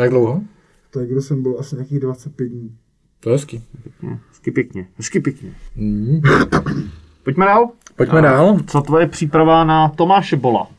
Jak 0.00 0.10
dlouho? 0.10 0.42
V 0.88 0.90
Tigeru 0.90 1.22
jsem 1.22 1.42
byl 1.42 1.56
asi 1.58 1.74
nějakých 1.76 2.00
25 2.00 2.48
dní. 2.48 2.76
To 3.20 3.30
je 3.30 3.34
hezký. 3.34 3.62
Pěkně. 3.82 4.18
Hezky 4.28 4.50
pěkně. 4.50 4.88
Hezky 4.96 5.20
pěkně. 5.20 5.54
Hmm. 5.76 6.20
Pojďme 7.24 7.46
dál. 7.46 7.70
Pojďme 7.96 8.18
A 8.18 8.22
dál. 8.22 8.58
Co 8.66 8.80
tvoje 8.80 9.06
příprava 9.06 9.64
na 9.64 9.88
Tomáše 9.88 10.36
Bola? 10.36 10.70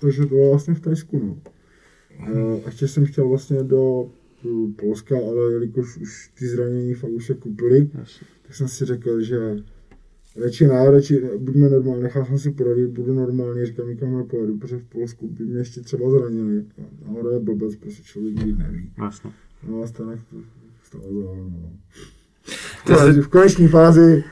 Takže 0.00 0.22
to 0.22 0.28
bylo 0.28 0.50
vlastně 0.50 0.74
v 0.74 0.80
Tajsku, 0.80 1.18
no. 1.18 1.36
Eh, 2.20 2.62
A 2.64 2.66
ještě 2.66 2.88
jsem 2.88 3.06
chtěl 3.06 3.28
vlastně 3.28 3.62
do 3.62 4.04
eh, 4.44 4.48
Polska, 4.76 5.16
ale 5.16 5.52
jelikož 5.52 5.96
už 5.96 6.30
ty 6.38 6.48
zranění 6.48 6.94
fakt 6.94 7.10
už 7.10 7.26
se 7.26 7.34
kupily, 7.34 7.90
tak 8.42 8.54
jsem 8.54 8.68
si 8.68 8.84
řekl, 8.84 9.20
že 9.20 9.56
radši 10.36 10.66
ne, 10.66 10.90
radši 10.90 11.22
buďme 11.38 11.68
normální, 11.68 12.02
nechal 12.02 12.24
jsem 12.24 12.38
si 12.38 12.50
poradit, 12.50 12.86
budu 12.90 13.14
normální, 13.14 13.66
říkám, 13.66 13.88
nikam 13.88 14.16
nepojedu, 14.18 14.58
protože 14.58 14.78
v 14.78 14.84
Polsku 14.84 15.28
by 15.28 15.44
mě 15.44 15.58
ještě 15.58 15.80
třeba 15.80 16.10
zranili. 16.10 16.64
A 17.06 17.10
ono 17.10 17.30
je 17.30 17.40
blbec, 17.40 17.76
prostě 17.76 18.02
člověk 18.02 18.34
nikdy 18.36 18.62
neví. 18.62 18.90
Jasně. 19.04 19.30
No 19.68 19.82
a 19.82 19.86
stane 19.86 20.16
to 20.30 20.36
stalo 20.82 21.04
za 21.22 21.34
no. 21.34 21.72
Jsi- 23.12 23.20
V 23.20 23.28
koneční 23.28 23.68
fázi 23.68 24.24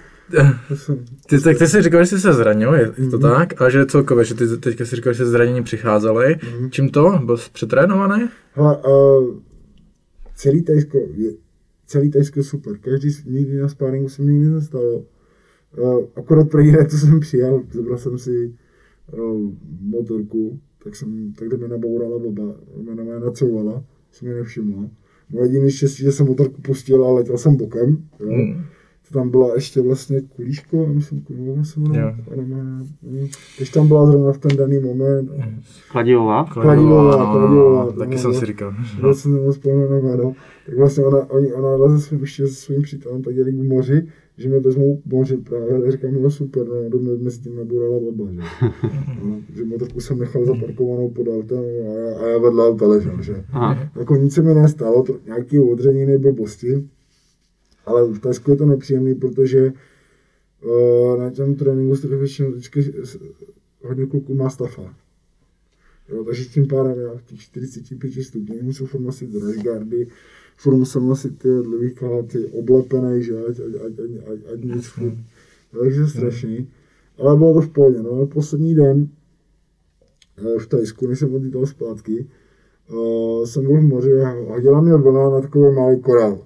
Ty, 1.28 1.40
tak 1.40 1.58
ty 1.58 1.66
jsi 1.68 1.82
říkal, 1.82 2.00
že 2.04 2.06
jsi 2.06 2.20
se 2.20 2.32
zranil, 2.32 2.74
je 2.74 2.86
to 3.10 3.18
Mhm. 3.18 3.20
tak? 3.20 3.62
A 3.62 3.70
že 3.70 3.86
celkově, 3.86 4.24
že 4.24 4.34
ty 4.34 4.56
teďka 4.56 4.84
si 4.84 4.96
říkal, 4.96 5.12
že 5.12 5.24
se 5.24 5.30
zranění 5.30 5.62
přicházely. 5.62 6.36
Mhm. 6.58 6.70
Čím 6.70 6.88
to? 6.90 7.20
Byl 7.24 7.36
jsi 7.36 7.50
přetrénovaný? 7.52 8.28
Hele, 8.52 8.76
uh, 8.76 9.36
celý 10.36 10.62
Tajsko 10.62 10.98
je, 11.14 11.30
celý 11.86 12.10
Tajsko 12.10 12.42
super. 12.42 12.78
Každý, 12.78 13.08
nikdy 13.26 13.56
na 13.58 13.68
sparingu 13.68 14.08
se 14.08 14.22
mi 14.22 14.32
nikdy 14.32 14.48
nestalo. 14.48 15.04
Uh, 15.76 16.04
akorát 16.16 16.50
pro 16.50 16.60
jiné, 16.60 16.86
co 16.86 16.96
jsem 16.98 17.20
přijel, 17.20 17.62
zobral 17.72 17.98
jsem 17.98 18.18
si 18.18 18.54
uh, 19.12 19.52
motorku, 19.80 20.60
tak 20.84 20.96
jsem, 20.96 21.32
tak 21.38 21.58
mě 21.58 21.68
nabourala 21.68 22.18
baba, 22.18 22.54
mě 22.76 23.02
mě 23.02 23.20
nacouvala, 23.20 23.84
jsem 24.10 24.28
mi 24.28 24.34
nevšimla. 24.34 24.90
Moje 25.30 25.46
jediný 25.46 25.70
štěstí, 25.70 26.02
že 26.02 26.12
jsem 26.12 26.26
motorku 26.26 26.62
pustil 26.62 27.04
a 27.04 27.12
letěl 27.12 27.38
jsem 27.38 27.56
bokem, 27.56 27.98
jo. 28.20 28.28
Hmm. 28.28 28.64
To 29.08 29.14
tam 29.18 29.30
byla 29.30 29.54
ještě 29.54 29.80
vlastně 29.80 30.20
kulíško, 30.20 30.86
myslím, 30.86 31.24
se 31.64 31.80
Jo. 31.80 31.82
jmenuje. 31.82 32.16
Ona 32.26 32.42
má-. 32.42 32.86
Když 33.56 33.70
tam 33.70 33.88
byla 33.88 34.06
zrovna 34.06 34.32
v 34.32 34.38
ten 34.38 34.56
daný 34.56 34.78
moment, 34.78 35.30
Kladivová? 35.92 36.44
Kladivová, 36.44 37.32
Kladivová, 37.32 37.84
no, 37.84 37.92
taky 37.92 38.14
no, 38.14 38.18
jsem 38.18 38.32
no. 38.32 38.40
si 38.40 38.46
říkal. 38.46 38.74
Já 39.06 39.14
jsem 39.14 39.32
na 39.90 39.98
jméno. 39.98 40.34
Tak 40.66 40.76
vlastně 40.76 41.04
ona, 41.04 41.30
oni, 41.30 41.52
ona 41.52 41.76
leze 41.76 42.00
svým, 42.00 42.20
ještě 42.20 42.46
se 42.46 42.54
svým 42.54 42.82
přítelem, 42.82 43.22
tak 43.22 43.36
jeli 43.36 43.52
k 43.52 43.68
moři, 43.68 44.06
že 44.38 44.48
mě 44.48 44.58
vezmou 44.58 45.02
moři 45.06 45.36
právě. 45.36 45.80
Tak 45.80 45.92
říkám, 45.92 46.22
no 46.22 46.30
super, 46.30 46.66
no, 46.68 46.88
do 46.88 46.98
mě 46.98 47.12
mezi 47.12 47.40
tím 47.40 47.56
naburala 47.56 47.98
baba, 48.00 48.32
že. 48.32 48.40
No, 49.24 49.40
že 49.56 49.64
motorku 49.64 50.00
jsem 50.00 50.18
nechal 50.18 50.44
zaparkovanou 50.44 51.10
pod 51.10 51.26
autem 51.28 51.58
a 51.58 51.92
já, 51.98 52.18
a 52.18 52.26
já 52.26 52.38
vedle 52.38 52.68
auta 52.68 52.86
ležel, 52.86 53.22
že. 53.22 53.44
Aha. 53.52 53.90
Jako 53.98 54.16
nic 54.16 54.34
se 54.34 54.42
mi 54.42 54.54
nestalo, 54.54 55.02
to, 55.02 55.18
nějaký 55.26 55.58
odřeniny 55.58 56.18
blbosti, 56.18 56.88
ale 57.86 58.04
v 58.12 58.18
Tajsku 58.18 58.50
je 58.50 58.56
to 58.56 58.66
nepříjemný, 58.66 59.14
protože 59.14 59.72
uh, 60.64 61.18
na 61.18 61.30
těm 61.30 61.54
tréninku 61.54 61.96
se 61.96 62.16
většinou 62.16 62.50
vždycky 62.50 62.82
s- 62.82 63.18
hodně 63.82 64.06
kluků 64.06 64.34
má 64.34 64.50
stafa. 64.50 64.94
Jo, 66.08 66.24
takže 66.24 66.44
tím 66.44 66.66
pádem 66.66 66.98
já 66.98 67.16
v 67.16 67.22
těch 67.22 67.40
45 67.40 68.22
stupních 68.24 68.62
musel 68.62 68.86
furt 68.86 69.00
nosit 69.00 69.30
furt 70.58 70.76
musel 70.76 71.02
nosit 71.02 71.38
ty 71.38 71.48
dlouhý 71.48 71.94
kalhoty, 71.94 72.46
oblepený, 72.46 73.22
že, 73.22 73.46
ať, 73.46 73.60
ať, 73.60 73.74
ať, 73.74 73.92
ať, 73.98 74.10
ať, 74.32 74.38
ať 74.52 74.64
nic 74.64 74.86
furt. 74.86 75.18
Jo, 75.72 75.80
takže 75.80 76.06
strašný. 76.06 76.68
Ale 77.18 77.36
bylo 77.36 77.54
to 77.54 77.60
v 77.60 77.68
pohodě, 77.68 78.02
no 78.02 78.10
ale 78.10 78.26
poslední 78.26 78.74
den 78.74 79.08
eh, 80.38 80.58
v 80.58 80.66
Tajsku, 80.66 81.06
než 81.06 81.18
jsem 81.18 81.34
odjítal 81.34 81.66
zpátky, 81.66 82.26
uh, 82.90 83.44
jsem 83.44 83.66
byl 83.66 83.80
v 83.80 83.84
moři 83.84 84.20
a 84.20 84.30
hodila 84.30 84.80
mě 84.80 84.94
vlna 84.94 85.30
na 85.30 85.40
takový 85.40 85.74
malý 85.74 86.00
korál. 86.00 86.38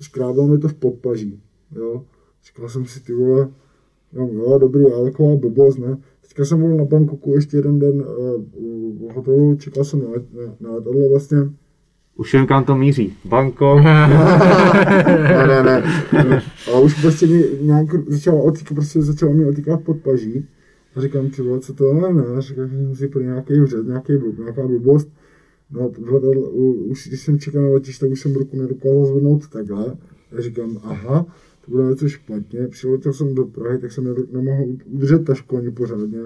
Škrábal 0.00 0.46
mi 0.46 0.58
to 0.58 0.68
v 0.68 0.74
podpaží, 0.74 1.40
jo. 1.76 2.04
Říkal 2.46 2.68
jsem 2.68 2.84
si, 2.86 3.00
ty 3.00 3.14
vole, 3.14 3.48
jo, 4.12 4.28
jo 4.32 4.58
dobrý, 4.58 4.84
ale 4.92 5.10
taková 5.10 5.36
blbost, 5.36 5.78
ne. 5.78 5.98
Teďka 6.22 6.44
jsem 6.44 6.58
byl 6.58 6.76
na 6.76 6.84
Bangkoku 6.84 7.34
ještě 7.34 7.56
jeden 7.56 7.78
den 7.78 8.02
uh, 8.02 8.42
v 8.98 9.14
hotelu, 9.14 9.56
čekal 9.56 9.84
jsem 9.84 10.00
na, 10.00 10.08
na, 10.08 10.56
na 10.60 10.74
letadlo 10.74 11.08
vlastně. 11.08 11.38
Už 12.16 12.34
vím, 12.34 12.46
kam 12.46 12.64
to 12.64 12.76
míří. 12.76 13.16
Banko. 13.24 13.80
ne, 13.84 15.62
ne, 15.62 15.84
ne. 16.12 16.42
A 16.74 16.78
už 16.78 17.00
prostě 17.00 17.26
mi 17.26 17.44
nějak 17.60 17.86
začalo 18.08 18.44
otýkat, 18.44 18.74
prostě 18.74 19.02
začalo 19.02 19.32
mi 19.34 19.44
otýkat 19.46 19.82
pod 19.82 19.96
paží. 19.96 20.46
A 20.96 21.00
říkám, 21.00 21.30
ty 21.30 21.42
vole, 21.42 21.60
co 21.60 21.74
to 21.74 21.84
je, 21.86 21.94
ne? 21.94 22.24
A 22.36 22.40
říkám, 22.40 22.68
že 22.68 22.76
jsem 22.76 22.96
si 22.96 23.08
pro 23.08 23.20
nějaký 23.20 23.60
vřet, 23.60 23.86
nějaký 23.86 24.16
blb, 24.16 24.38
nějaká 24.38 24.66
blbost. 24.66 25.08
No, 25.70 25.88
u- 25.88 26.72
už 26.72 27.08
když 27.08 27.20
jsem 27.20 27.38
čekal 27.38 27.62
na 27.62 27.68
letiště, 27.68 28.04
tak 28.04 28.12
už 28.12 28.20
jsem 28.20 28.34
ruku 28.34 28.56
nedokázal 28.56 29.06
zvednout 29.06 29.48
takhle. 29.48 29.96
A 30.38 30.40
říkám, 30.40 30.78
aha, 30.84 31.26
to 31.64 31.70
bude 31.70 31.84
něco 31.84 32.08
špatně. 32.08 32.68
Přiletěl 32.68 33.12
jsem 33.12 33.34
do 33.34 33.44
Prahy, 33.44 33.78
tak 33.78 33.92
jsem 33.92 34.14
nemohl 34.32 34.64
udržet 34.86 35.24
tašku 35.24 35.56
ani 35.56 35.70
pořádně. 35.70 36.18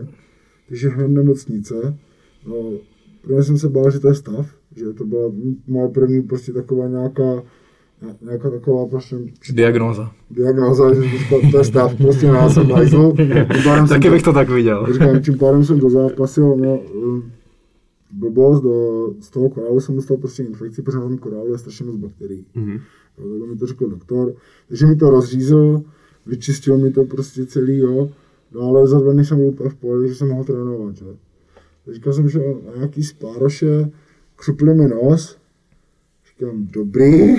Takže 0.69 0.89
hned 0.89 1.09
nemocnice. 1.09 1.97
No, 2.47 2.73
prvně 3.23 3.43
jsem 3.43 3.59
se 3.59 3.69
bál, 3.69 3.91
že 3.91 4.01
to 4.01 4.09
je 4.09 4.15
stav, 4.15 4.47
že 4.77 4.93
to 4.93 5.05
byla 5.05 5.33
moje 5.67 5.89
první 5.89 6.23
prostě 6.23 6.53
taková 6.53 6.89
nějaká, 6.89 7.43
nějaká 8.23 8.51
taková 8.51 8.87
prostě 8.87 9.17
Diagnóza. 9.53 10.13
diagnoza, 10.31 10.95
že 10.95 11.01
to, 11.51 11.59
je 11.59 11.65
stav, 11.65 11.95
prostě 11.95 12.27
já 12.27 12.51
jsem 12.51 12.71
hajzl. 12.71 13.15
Jsem 13.63 13.89
Taky 13.89 14.11
bych 14.11 14.23
to 14.23 14.33
tak 14.33 14.51
viděl. 14.51 14.87
Říkám, 14.93 15.21
tím 15.23 15.39
pádem 15.39 15.65
jsem 15.65 15.81
to 15.81 15.91
zápasil, 15.91 16.57
no, 16.57 16.79
um, 16.79 17.33
blbost, 18.13 18.63
do, 18.63 19.09
z 19.21 19.31
toho 19.31 19.49
korálu 19.49 19.81
jsem 19.81 19.95
dostal 19.95 20.17
prostě 20.17 20.43
infekci, 20.43 20.83
protože 20.83 20.97
na 20.97 21.03
tom 21.03 21.19
korálu 21.19 21.53
je 21.53 21.59
strašně 21.59 21.87
moc 21.87 21.97
bakterií. 21.97 22.45
Mhm. 22.55 22.79
Jo, 23.19 23.29
takhle 23.31 23.47
mi 23.47 23.57
to 23.57 23.67
řekl 23.67 23.89
doktor, 23.89 24.33
takže 24.69 24.87
mi 24.87 24.97
to 24.97 25.11
rozřízl, 25.11 25.83
vyčistil 26.27 26.79
mi 26.79 26.91
to 26.91 27.05
prostě 27.05 27.47
celý, 27.47 27.79
jo, 27.79 28.11
no 28.55 28.61
ale 28.61 28.87
za 28.87 29.01
dva 29.01 29.13
dny 29.13 29.25
jsem 29.25 29.39
byl 29.39 29.47
úplně 29.47 29.71
v 29.71 29.75
pohodě, 29.75 30.09
že 30.09 30.15
jsem 30.15 30.29
mohl 30.29 30.45
trénovat, 30.45 30.97
že. 30.97 31.05
Říkal 31.93 32.13
jsem, 32.13 32.29
že 32.29 32.39
na 32.39 32.77
nějaký 32.77 33.05
spároše, 33.05 33.91
křupli 34.37 34.75
mi 34.75 34.89
nos, 34.89 35.39
říkám, 36.31 36.67
dobrý, 36.73 37.37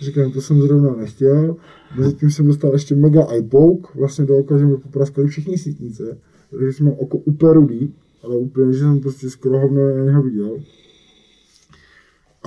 říkám, 0.00 0.32
to 0.32 0.40
jsem 0.40 0.60
zrovna 0.60 0.94
nechtěl, 0.94 1.56
mezi 1.98 2.14
tím 2.14 2.30
jsem 2.30 2.46
dostal 2.46 2.72
ještě 2.72 2.96
mega 2.96 3.26
eyepoke, 3.30 3.88
vlastně 3.94 4.24
do 4.24 4.38
oka, 4.38 4.58
že 4.58 4.66
mi 4.66 4.76
popraskali 4.76 5.28
všichni 5.28 5.58
sítnice, 5.58 6.18
takže 6.50 6.72
jsem 6.72 6.86
měl 6.86 6.96
oko 7.00 7.18
úplně 7.18 7.52
rudý, 7.52 7.94
ale 8.24 8.36
úplně, 8.36 8.72
že 8.72 8.78
jsem 8.78 9.00
prostě 9.00 9.30
skoro 9.30 9.60
hovno 9.60 9.96
na 9.98 10.04
něho 10.04 10.22
viděl. 10.22 10.58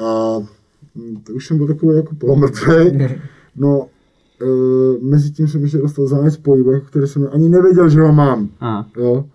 A 0.03 0.37
hm, 0.95 1.17
to 1.23 1.33
už 1.33 1.47
jsem 1.47 1.57
byl 1.57 1.67
takový 1.67 1.95
jako 1.95 2.15
polomrtvý. 2.15 3.07
No, 3.59 3.87
e, 4.41 4.45
mezi 5.01 5.31
tím 5.31 5.47
jsem 5.47 5.61
ještě 5.61 5.77
dostal 5.77 6.07
zánět 6.07 6.43
pohybech, 6.43 6.83
který 6.83 7.07
jsem 7.07 7.29
ani 7.31 7.49
nevěděl, 7.49 7.89
že 7.89 8.01
ho 8.01 8.13
mám. 8.13 8.49
Aha. 8.59 8.89
Jo. 8.97 9.25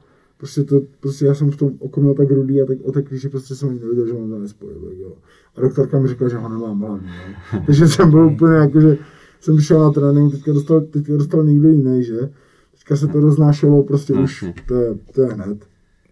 Prostě 0.42 0.64
to, 0.64 0.80
prostě 1.00 1.24
já 1.26 1.34
jsem 1.34 1.50
v 1.50 1.56
tom 1.56 1.72
oku 1.78 2.00
měl 2.00 2.14
tak 2.14 2.30
rudý 2.30 2.62
a 2.62 2.66
tak 2.66 2.78
oteklý, 2.82 3.18
že 3.18 3.28
prostě 3.28 3.54
jsem 3.54 3.68
ani 3.68 3.78
nevěděl, 3.80 4.06
že 4.06 4.12
mám 4.12 4.30
zánět 4.30 4.56
pojebek, 4.58 4.98
jo. 4.98 5.12
A 5.56 5.60
doktorka 5.60 6.00
mi 6.00 6.08
řekla, 6.08 6.28
že 6.28 6.36
ho 6.36 6.48
nemám 6.48 6.80
hlavně, 6.80 7.08
jo. 7.08 7.60
Takže 7.66 7.88
jsem 7.88 8.10
byl 8.10 8.26
úplně 8.26 8.54
jako, 8.54 8.80
že 8.80 8.98
jsem 9.40 9.56
přišel 9.56 9.80
na 9.80 9.90
trénink, 9.90 10.32
teďka 10.32 10.52
dostal, 10.52 10.80
teďka 10.80 11.16
dostal 11.16 11.44
někdo 11.44 11.68
jiný, 11.68 12.04
že? 12.04 12.30
Teďka 12.72 12.96
se 12.96 13.06
to 13.06 13.20
roznášelo 13.20 13.82
prostě 13.82 14.14
už, 14.14 14.44
to 14.66 14.74
je, 14.74 14.94
to 15.14 15.22
je 15.22 15.28
hned. 15.28 15.58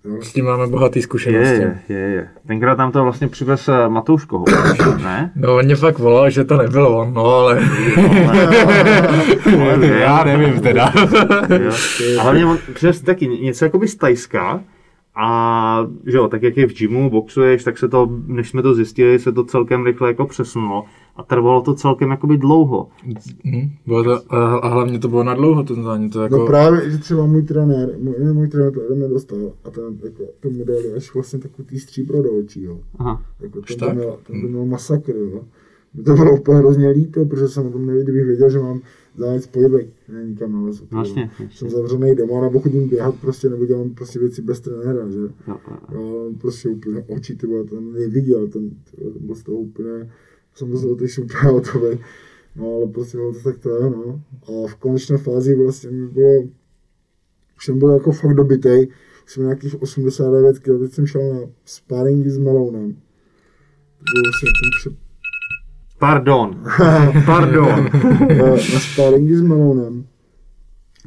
Jo. 0.05 0.23
S 0.23 0.33
tím 0.33 0.45
máme 0.45 0.67
bohatý 0.67 1.03
zkušenosti. 1.03 1.55
je, 1.55 1.81
je, 1.89 1.99
je. 1.99 2.29
Tenkrát 2.47 2.77
tam 2.77 2.93
to 2.93 3.03
vlastně 3.03 3.29
přivez 3.29 3.69
eh, 3.69 3.89
Matouš 3.89 4.27
ne? 5.03 5.33
No, 5.37 5.57
on 5.57 5.65
mě 5.65 5.77
fakt 5.77 5.99
volal, 5.99 6.31
že 6.31 6.45
to 6.45 6.57
nebyl 6.57 6.87
on, 6.87 7.15
no 7.15 7.25
ale... 7.35 7.61
Já 10.01 10.25
nevím 10.25 10.61
teda. 10.61 10.93
Jo. 11.61 11.73
A 12.19 12.23
hlavně 12.23 12.47
on 12.47 12.59
přes 12.75 13.01
taky 13.01 13.29
něco 13.29 13.65
jakoby 13.65 13.89
z 13.89 13.97
Tajska, 13.97 14.61
a 15.15 15.87
že 16.07 16.17
jo, 16.17 16.29
tak 16.29 16.43
jak 16.43 16.57
je 16.57 16.67
v 16.67 16.75
gymu, 16.75 17.11
boxuješ, 17.11 17.65
tak 17.65 17.79
se 17.79 17.89
to, 17.89 18.11
než 18.27 18.51
jsme 18.51 18.63
to 18.63 18.75
zjistili, 18.75 19.19
se 19.19 19.33
to 19.33 19.45
celkem 19.45 19.87
rychle 19.87 20.09
jako 20.09 20.27
přesunulo 20.27 20.85
a 21.17 21.23
trvalo 21.23 21.63
to 21.63 21.75
celkem 21.75 22.11
jakoby 22.11 22.39
dlouho. 22.39 22.89
Hm, 23.45 23.71
bylo 23.87 24.05
to, 24.05 24.35
a 24.35 24.69
hlavně 24.69 24.99
to 24.99 25.09
bylo 25.09 25.25
na 25.25 25.35
dlouho, 25.35 25.63
ten 25.63 25.83
zánět, 25.83 26.13
to 26.13 26.23
jako... 26.23 26.37
No 26.37 26.47
právě, 26.47 26.91
že 26.91 26.99
třeba 26.99 27.27
můj 27.27 27.43
trenér, 27.43 27.91
můj, 27.99 28.15
ne, 28.19 28.33
můj 28.33 28.49
trenér 28.49 28.73
to 28.73 28.81
ode 28.81 28.95
mě 28.95 29.09
dostal 29.09 29.39
a 29.65 29.71
ten, 29.71 29.85
jako, 30.05 30.23
tomu 30.41 30.65
dali 30.65 30.93
až 30.97 31.15
vlastně 31.15 31.39
takový 31.39 31.69
tý 31.69 31.79
stříbro 31.79 32.23
do 32.23 32.33
očí, 32.33 32.63
jo. 32.63 32.81
Aha. 32.99 33.23
Jako 33.41 33.61
ten 33.61 33.79
to 33.79 33.87
tak? 33.87 33.95
měl, 33.95 34.17
ten 34.27 34.41
to 34.41 34.49
měl 34.49 34.67
masakr, 34.67 35.13
jo. 35.17 35.41
Mě 35.95 36.05
to 36.05 36.15
bylo 36.15 36.33
úplně 36.33 36.59
hrozně 36.59 36.89
líto, 36.89 37.25
protože 37.25 37.49
jsem 37.49 37.67
o 37.67 37.71
tom 37.71 37.87
nevěděl, 37.87 38.05
kdybych 38.05 38.27
věděl, 38.27 38.51
že 38.51 38.59
mám 38.59 38.81
zájezd 39.17 39.51
pohybek, 39.51 39.87
ne 40.09 40.25
nikam 40.25 40.53
nalezl. 40.53 40.87
Vlastně, 40.91 41.31
Jsem 41.51 41.71
zavřený 41.71 42.15
doma, 42.15 42.41
nebo 42.41 42.61
chodím 42.61 42.89
běhat 42.89 43.15
prostě, 43.21 43.49
nebo 43.49 43.67
dělám 43.67 43.91
prostě 43.91 44.19
věci 44.19 44.43
bez 44.43 44.61
trenéra, 44.61 45.09
že. 45.09 45.19
Jo, 45.19 45.31
jo, 45.49 45.77
jo. 45.93 46.33
Prostě 46.41 46.69
úplně 46.69 47.05
oči, 47.09 47.37
ty 47.37 47.47
ten 47.71 47.93
neviděl, 47.93 48.49
ten, 48.49 48.71
byl 49.21 49.35
z 49.35 49.43
toho 49.43 49.59
úplně, 49.59 50.11
jsem 50.55 50.71
byl 50.71 50.97
teď 50.97 51.19
úplně 51.19 51.53
hotový. 51.53 51.99
No, 52.57 52.75
ale 52.77 52.87
prostě 52.87 53.17
bylo 53.19 53.33
to 53.33 53.39
tak 53.41 53.59
to 53.59 53.77
je, 53.77 53.91
no. 53.91 54.23
A 54.43 54.67
v 54.67 54.75
konečné 54.75 55.19
fázi 55.19 55.55
vlastně 55.55 55.91
mi 55.91 56.09
bylo, 56.09 56.43
už 57.57 57.65
jsem 57.65 57.79
byl 57.79 57.91
jako 57.91 58.13
fakt 58.13 58.35
dobitej, 58.35 58.89
už 59.25 59.33
jsem 59.33 59.43
nějakých 59.43 59.83
89 59.83 60.59
kg, 60.59 60.81
teď 60.81 60.93
jsem 60.93 61.07
šel 61.07 61.35
na 61.35 61.41
sparingy 61.65 62.31
s 62.31 62.39
Melounem. 62.39 62.93
To 63.99 64.05
bylo 64.13 64.23
vlastně 64.25 64.49
ten 64.49 64.71
před, 64.81 65.10
Pardon. 66.01 66.63
Pardon. 67.27 67.89
na, 68.39 68.47
na 68.51 68.81
sparingy 68.81 69.37
s 69.37 69.43
Melounem. 69.43 70.05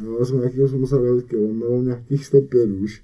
No, 0.03 0.25
jsme 0.25 0.37
nějakých 0.37 0.61
89 0.61 1.25
kg, 1.25 1.33
Meloun 1.33 1.85
nějakých 1.85 2.25
105 2.25 2.69
už. 2.69 3.01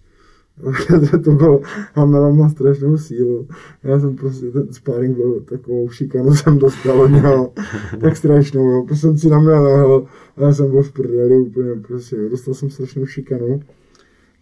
to 1.24 1.32
bylo, 1.32 1.62
a 1.96 2.06
Meloun 2.06 2.38
má 2.38 2.50
strašnou 2.50 2.98
sílu. 2.98 3.48
Já 3.84 4.00
jsem 4.00 4.16
prostě, 4.16 4.52
ten 4.52 4.74
sparring 4.74 5.18
byl 5.18 5.40
takovou 5.40 5.90
šikanu 5.90 6.36
jsem 6.36 6.58
dostal 6.58 7.02
od 7.02 7.08
něho, 7.08 7.54
tak 8.02 8.18
strašnou, 8.18 8.72
jo. 8.72 8.84
Prostě 8.88 9.08
jsem 9.08 9.18
si 9.18 9.30
na 9.30 9.40
mě 9.40 9.50
lehl 9.50 10.08
a 10.38 10.42
já 10.42 10.54
jsem 10.54 10.72
byl 10.72 10.84
v 10.84 10.92
prdeli 10.92 11.38
úplně, 11.38 11.76
prostě, 11.88 12.16
jo. 12.16 12.30
dostal 12.30 12.54
jsem 12.54 12.70
strašnou 12.70 13.06
šikanu. 13.06 13.60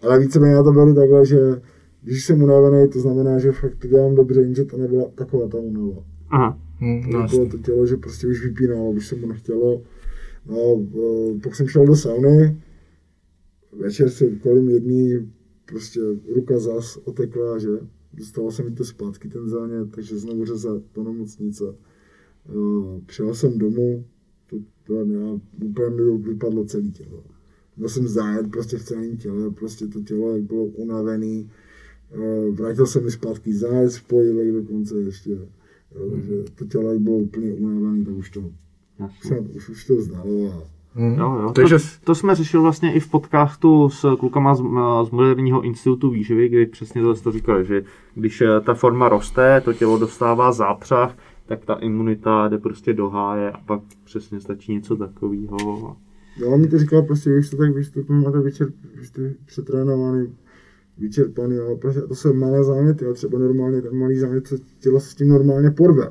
Ale 0.04 0.20
víceméně 0.20 0.54
já 0.54 0.64
to 0.64 0.72
beru 0.72 0.96
takhle, 0.96 1.26
že 1.26 1.62
když 2.04 2.26
jsem 2.26 2.44
unavený, 2.44 2.90
to 2.90 3.00
znamená, 3.00 3.40
že 3.40 3.52
fakt 3.52 3.76
to 3.76 3.88
dělám 3.88 4.16
dobře, 4.16 4.42
jenže 4.42 4.66
to 4.66 4.78
nebyla 4.78 5.06
taková 5.16 5.48
ta 5.48 5.58
únava. 5.58 6.04
Aha. 6.30 6.58
Hm, 6.82 7.02
To 7.12 7.18
no, 7.18 7.28
bylo 7.28 7.50
to 7.50 7.58
tělo, 7.58 7.86
že 7.86 7.98
prostě 7.98 8.28
už 8.28 8.44
vypínalo, 8.46 8.92
už 8.92 9.08
se 9.08 9.16
mu 9.16 9.28
nechtělo. 9.28 9.82
No, 10.46 10.58
eh, 10.96 11.40
pak 11.44 11.56
jsem 11.56 11.68
šel 11.68 11.86
do 11.86 11.96
sauny, 11.96 12.62
večer 13.80 14.10
se 14.10 14.30
kolem 14.36 14.70
jedný 14.70 15.32
prostě 15.66 16.00
ruka 16.36 16.60
zas 16.60 16.98
otekla, 16.98 17.60
že 17.60 17.68
dostalo 18.14 18.52
se 18.52 18.64
mi 18.64 18.72
to 18.72 18.86
zpátky 18.86 19.30
ten 19.30 19.50
zánět, 19.50 19.92
takže 19.92 20.18
znovu 20.18 20.46
řezat 20.46 20.82
do 20.96 21.04
nemocnice. 21.04 21.64
Eh, 22.50 23.02
Přijel 23.06 23.36
jsem 23.36 23.58
domů, 23.58 24.06
to, 24.50 24.58
to 24.84 24.94
já, 24.96 25.40
úplně 25.66 25.90
mi 25.90 26.18
vypadlo 26.18 26.66
celé 26.66 26.84
tělo. 26.84 27.24
Měl 27.78 27.90
jsem 27.90 28.08
zájet 28.08 28.52
prostě 28.52 28.78
v 28.78 28.84
celém 28.84 29.18
těle, 29.18 29.52
prostě 29.52 29.88
to 29.88 30.02
tělo 30.02 30.32
jak 30.36 30.42
bylo 30.44 30.64
unavený. 30.66 31.50
Eh, 32.12 32.52
Vrátil 32.52 32.86
se 32.88 33.02
mi 33.02 33.12
zpátky 33.12 33.54
zájet 33.54 33.92
v 33.94 34.04
pojivek 34.04 34.52
dokonce 34.52 34.96
ještě. 34.96 35.38
Jo, 35.96 36.10
takže 36.12 36.34
to 36.56 36.66
tělo 36.66 37.00
bylo 37.00 37.16
úplně 37.16 37.54
unavené, 37.54 38.06
tak 38.06 38.14
už 38.14 38.30
to, 38.30 38.40
už, 38.40 38.48
Jasně. 39.00 39.40
už, 39.40 39.70
už 39.70 39.86
to 39.86 39.96
vzdalo. 39.96 40.52
A, 40.52 40.78
hm. 40.96 41.16
Jo, 41.20 41.40
jo. 41.42 41.52
Takže 41.56 41.78
To, 41.78 41.84
to 42.04 42.16
jsme 42.16 42.36
řešili 42.36 42.64
vlastně 42.64 42.94
i 42.94 43.00
v 43.00 43.10
podcastu 43.12 43.90
s 43.90 44.16
klukama 44.16 44.56
z, 44.56 44.58
z 45.08 45.12
Moderního 45.12 45.62
institutu 45.62 46.10
výživy, 46.10 46.50
kdy 46.50 46.66
přesně 46.66 47.02
to, 47.02 47.16
to 47.16 47.32
říkali, 47.32 47.66
že 47.66 47.84
když 48.16 48.42
eh, 48.42 48.62
ta 48.62 48.74
forma 48.74 49.10
roste, 49.10 49.62
to 49.62 49.74
tělo 49.74 49.98
dostává 49.98 50.52
zápřah, 50.52 51.18
tak 51.46 51.66
ta 51.66 51.74
imunita 51.74 52.48
jde 52.48 52.58
prostě 52.58 52.94
do 52.94 53.10
háje 53.10 53.52
a 53.52 53.58
pak 53.58 53.82
přesně 54.04 54.40
stačí 54.40 54.74
něco 54.74 54.96
takového. 54.96 55.98
jo, 56.38 56.58
mi 56.58 56.68
to 56.68 56.80
říkal 56.80 57.02
prostě, 57.02 57.30
víš 57.36 57.50
to 57.50 57.58
tak, 57.58 57.76
víš 57.76 57.90
to 57.90 58.14
máte 58.14 58.40
večer, 58.40 58.68
to 59.14 59.22
přetrénovaný, 59.46 60.36
vyčerpaný, 61.00 61.58
ale 61.58 61.76
prostě 61.76 62.02
to 62.02 62.16
jsou 62.16 62.34
malé 62.34 62.64
záněty, 62.64 63.06
ale 63.06 63.14
třeba 63.14 63.40
normálně 63.40 63.82
ten 63.82 64.00
malý 64.00 64.18
zánět, 64.18 64.48
co 64.48 64.58
tělo 64.80 65.00
se 65.00 65.10
s 65.10 65.16
tím 65.16 65.28
normálně 65.28 65.72
porve. 65.72 66.10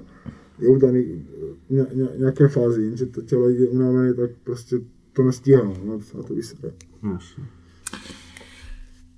Jo, 0.59 0.75
v 0.75 0.79
daný, 0.79 1.27
ně, 1.71 1.87
ně, 1.95 2.09
nějaké 2.19 2.49
fázi, 2.49 2.83
jenže 2.83 3.07
to 3.07 3.23
tělo 3.23 3.49
je 3.49 3.69
unavené, 3.69 4.15
tak 4.15 4.31
prostě 4.45 4.77
to 5.13 5.23
nestíhá, 5.23 5.63
no, 5.85 5.99
a 6.21 6.23
to 6.23 6.35
vysere. 6.35 6.73
Jasně. 7.13 7.45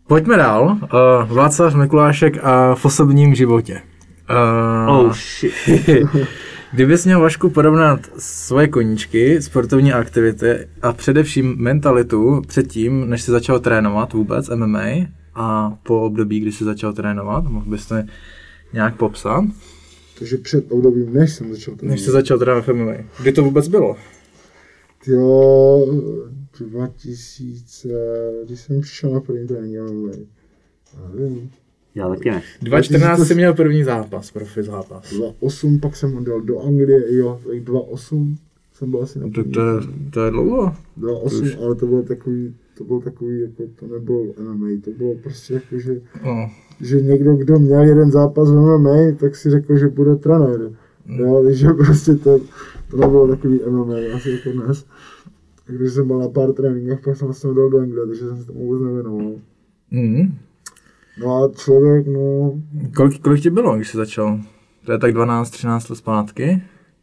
Pojďme 0.06 0.36
dál. 0.36 0.78
Uh, 0.82 1.36
Václav 1.36 1.74
Mikulášek 1.74 2.38
a 2.42 2.74
v 2.74 2.84
osobním 2.84 3.34
životě. 3.34 3.82
Uh, 4.30 4.94
Oh 4.96 5.12
shit. 5.12 5.52
Kdybys 6.72 7.04
měl 7.04 7.20
Vašku 7.20 7.50
porovnat 7.50 8.00
svoje 8.18 8.68
koníčky, 8.68 9.42
sportovní 9.42 9.92
aktivity 9.92 10.68
a 10.82 10.92
především 10.92 11.56
mentalitu 11.58 12.42
předtím, 12.46 13.10
než 13.10 13.22
jsi 13.22 13.30
začal 13.30 13.60
trénovat 13.60 14.12
vůbec 14.12 14.48
MMA 14.48 14.88
a 15.40 15.78
po 15.82 16.00
období, 16.02 16.40
kdy 16.40 16.52
jsi 16.52 16.64
začal 16.64 16.92
trénovat, 16.92 17.44
mohl 17.44 17.70
bys 17.70 17.86
to 17.86 17.94
nějak 18.72 18.96
popsat? 18.96 19.44
Takže 20.18 20.36
před 20.36 20.72
obdobím, 20.72 21.12
než 21.14 21.32
jsem 21.32 21.54
začal 21.54 21.74
to. 21.76 21.86
Než 21.86 22.00
jsi 22.00 22.10
začal 22.10 22.38
trénovat 22.38 22.68
MMA. 22.68 22.92
Kdy 23.22 23.32
to 23.32 23.42
vůbec 23.42 23.68
bylo? 23.68 23.96
Jo, 25.06 25.86
2000, 26.60 27.88
když 28.46 28.60
jsem 28.60 28.80
přišel 28.80 29.10
na 29.10 29.20
první 29.20 29.46
trénink, 29.46 29.74
já 29.74 29.84
nevím. 31.14 31.50
Já 31.94 32.08
taky 32.08 32.30
ne. 32.30 32.42
2014 32.62 33.26
jsi 33.26 33.34
měl 33.34 33.54
první 33.54 33.84
zápas, 33.84 34.30
profi 34.30 34.62
zápas. 34.62 35.12
2.8, 35.12 35.80
pak 35.80 35.96
jsem 35.96 36.16
odjel 36.16 36.40
do 36.40 36.60
Anglie, 36.60 37.16
jo, 37.16 37.40
tak 37.46 37.56
2.8 37.56 38.36
jsem 38.72 38.90
byl 38.90 39.02
asi 39.02 39.18
na 39.18 39.26
To, 39.26 39.32
první. 39.32 39.52
to, 39.52 39.60
je, 39.60 39.80
to 40.10 40.24
je 40.24 40.30
dlouho. 40.30 40.74
2.8, 41.00 41.64
ale 41.64 41.74
to 41.74 41.86
bylo 41.86 42.02
takový, 42.02 42.54
to 42.78 42.84
byl 42.84 43.00
takový, 43.00 43.40
jako 43.40 43.62
to 43.80 43.86
nebylo 43.86 44.24
MMA, 44.42 44.66
to 44.84 44.90
bylo 44.90 45.14
prostě 45.22 45.54
jako, 45.54 45.78
že, 45.78 46.00
No. 46.24 46.50
že 46.80 47.00
někdo, 47.00 47.36
kdo 47.36 47.58
měl 47.58 47.80
jeden 47.82 48.10
zápas 48.10 48.50
v 48.50 48.54
MMA, 48.54 48.96
tak 49.20 49.36
si 49.36 49.50
řekl, 49.50 49.76
že 49.76 49.88
bude 49.88 50.16
trenér. 50.16 50.70
Jo, 51.06 51.42
takže 51.44 51.68
prostě 51.68 52.14
to, 52.14 52.38
to 52.90 52.96
nebylo 52.96 53.28
takový 53.28 53.60
MMA, 53.68 53.94
asi 54.16 54.30
jako 54.30 54.50
dnes. 54.64 54.86
A 55.68 55.72
Když 55.72 55.92
jsem 55.92 56.06
byl 56.06 56.18
na 56.18 56.28
pár 56.28 56.52
tréninkách, 56.52 57.00
pak 57.04 57.16
jsem 57.16 57.26
vlastně 57.26 57.50
odjel 57.50 57.70
do 57.70 57.78
Anglie, 57.78 58.06
takže 58.06 58.20
jsem 58.28 58.36
se 58.36 58.44
tomu 58.46 58.58
vůbec 58.66 58.82
nevěnoval. 58.82 59.32
Mm. 59.90 60.34
No 61.20 61.44
a 61.44 61.48
člověk, 61.56 62.06
no, 62.06 62.52
Kolik, 62.96 63.22
kolik 63.22 63.42
ti 63.42 63.50
bylo, 63.50 63.76
když 63.76 63.88
jsi 63.90 63.96
začal? 63.96 64.40
To 64.86 64.92
je 64.92 64.98
tak 64.98 65.14
12-13 65.14 65.90
let 65.90 65.96
zpátky? 65.96 66.62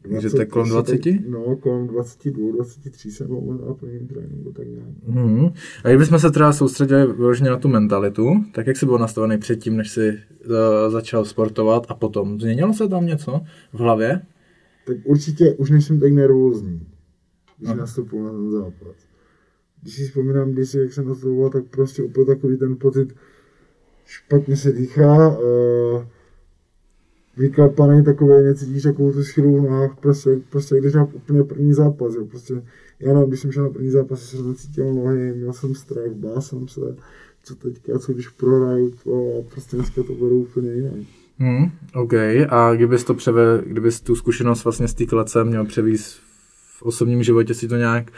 Je 0.09 0.45
kolem 0.45 0.69
20? 0.69 1.03
Tak, 1.03 1.13
no, 1.27 1.55
kolem 1.55 1.87
22, 1.87 2.51
23 2.51 3.11
jsem 3.11 3.27
byl 3.27 3.41
na 3.67 3.73
prvním 3.73 4.07
tréninku, 4.07 4.51
tak 4.51 4.67
nějak. 4.67 4.87
Mm. 5.07 5.45
A 5.83 5.87
kdybychom 5.87 6.19
se 6.19 6.31
teda 6.31 6.53
soustředili 6.53 7.13
vyloženě 7.13 7.49
na 7.49 7.57
tu 7.57 7.67
mentalitu, 7.67 8.31
tak 8.53 8.67
jak 8.67 8.77
jsi 8.77 8.85
byl 8.85 8.97
nastavený 8.97 9.37
předtím, 9.37 9.77
než 9.77 9.91
jsi 9.91 10.09
uh, 10.09 10.91
začal 10.91 11.25
sportovat 11.25 11.85
a 11.89 11.93
potom? 11.93 12.39
Změnilo 12.39 12.73
se 12.73 12.87
tam 12.87 13.05
něco 13.05 13.41
v 13.73 13.79
hlavě? 13.79 14.21
Tak 14.87 14.97
určitě 15.03 15.53
už 15.53 15.69
nejsem 15.69 15.99
tak 15.99 16.13
nervózní, 16.13 16.87
když 17.57 17.69
Aha. 17.69 17.79
nastupuji 17.79 18.23
na 18.23 18.31
ten 18.31 18.51
zápas. 18.51 18.95
Když 19.81 19.95
si 19.95 20.07
vzpomínám, 20.07 20.51
když 20.51 20.73
jak 20.73 20.93
jsem 20.93 21.07
nastupoval, 21.07 21.49
tak 21.49 21.63
prostě 21.65 22.03
úplně 22.03 22.25
takový 22.25 22.57
ten 22.57 22.75
pocit, 22.75 23.15
špatně 24.05 24.57
se 24.57 24.71
dýchá, 24.71 25.37
uh, 25.37 26.03
vyklepaný 27.37 28.03
takový, 28.03 28.43
necítíš 28.43 28.83
takovou 28.83 29.11
tu 29.11 29.23
sílu 29.23 29.57
v 29.57 29.61
nohách, 29.61 29.95
prostě, 30.01 30.39
prostě 30.49 30.79
když 30.79 30.93
mám 30.93 31.07
úplně 31.13 31.43
první 31.43 31.73
zápas, 31.73 32.15
jo, 32.15 32.25
prostě, 32.25 32.61
já 32.99 33.13
nevím, 33.13 33.29
když 33.29 33.39
jsem 33.39 33.51
šel 33.51 33.63
na 33.63 33.69
první 33.69 33.89
zápas, 33.89 34.21
jsem 34.21 34.47
necítil 34.47 34.93
nohy, 34.93 35.33
měl 35.33 35.53
jsem 35.53 35.75
strach, 35.75 36.11
bál 36.11 36.41
jsem 36.41 36.67
se, 36.67 36.81
co 37.43 37.55
teďka, 37.55 37.99
co 37.99 38.13
když 38.13 38.29
prohraju, 38.29 38.93
to, 39.03 39.11
a 39.39 39.51
prostě 39.51 39.75
dneska 39.75 40.03
to 40.03 40.13
beru 40.13 40.39
úplně 40.39 40.73
jinak. 40.73 40.93
Hmm, 41.39 41.71
OK. 41.93 42.13
A 42.49 42.73
kdybys 42.75 43.03
to 43.03 43.13
převe, 43.13 43.63
kdybys 43.65 44.01
tu 44.01 44.15
zkušenost 44.15 44.63
vlastně 44.63 44.87
z 44.87 44.93
té 44.93 45.05
klece 45.05 45.43
měl 45.43 45.65
převíst 45.65 46.19
v 46.77 46.83
osobním 46.83 47.23
životě, 47.23 47.53
si 47.53 47.67
to 47.67 47.75
nějak 47.75 48.11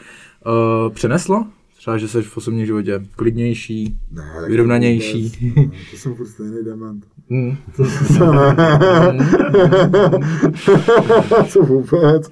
uh, 0.46 0.92
přeneslo? 0.92 1.46
Třeba, 1.78 1.98
že 1.98 2.08
jsi 2.08 2.22
v 2.22 2.36
osobním 2.36 2.66
životě 2.66 3.00
klidnější, 3.16 3.98
Ne, 4.10 4.22
tak 4.40 4.50
vyrovnanější. 4.50 5.30
to 5.30 5.36
vůbec, 5.38 5.56
ne, 5.56 5.70
To 5.90 5.96
jsem 5.96 6.14
furt 6.14 6.26
stejný 6.26 6.64
dement. 6.64 7.04
Hmm. 7.30 7.56
Co 11.48 11.62
vůbec? 11.62 12.30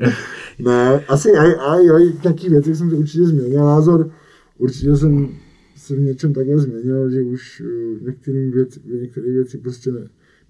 Ne, 0.58 1.04
asi 1.08 1.30
aj, 1.32 1.54
aj, 1.68 1.90
aj 1.90 2.02
nějaký 2.22 2.48
věci 2.48 2.76
jsem 2.76 2.90
si 2.90 2.96
určitě 2.96 3.24
změnil 3.24 3.64
názor. 3.64 4.10
Určitě 4.58 4.96
jsem 4.96 5.28
se 5.76 5.96
v 5.96 6.00
něčem 6.00 6.34
takhle 6.34 6.58
změnil, 6.58 7.10
že 7.10 7.22
už 7.22 7.60
uh, 7.60 7.66
některé 8.06 8.50
věci, 8.50 8.80
některé 9.02 9.32
věci 9.32 9.58
prostě 9.58 9.92
ne, 9.92 10.00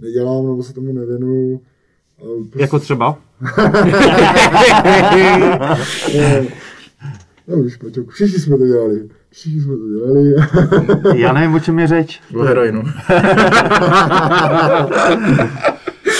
nedělám 0.00 0.46
nebo 0.46 0.62
se 0.62 0.72
tomu 0.74 0.92
nevěnuju. 0.92 1.60
A 2.18 2.22
Prostě, 2.50 2.60
Jako 2.62 2.78
třeba? 2.78 3.18
No 7.48 7.56
už, 7.56 7.76
Paťok, 7.76 8.10
všichni 8.10 8.38
jsme 8.38 8.58
to 8.58 8.66
dělali. 8.66 9.08
Všichni 9.30 9.60
jsme 9.60 9.76
to 9.76 9.88
dělali. 9.88 10.34
Já 11.20 11.32
nevím, 11.32 11.54
o 11.54 11.60
čem 11.60 11.78
je 11.78 11.86
řeč. 11.86 12.20
O 12.34 12.42
heroinu. 12.42 12.82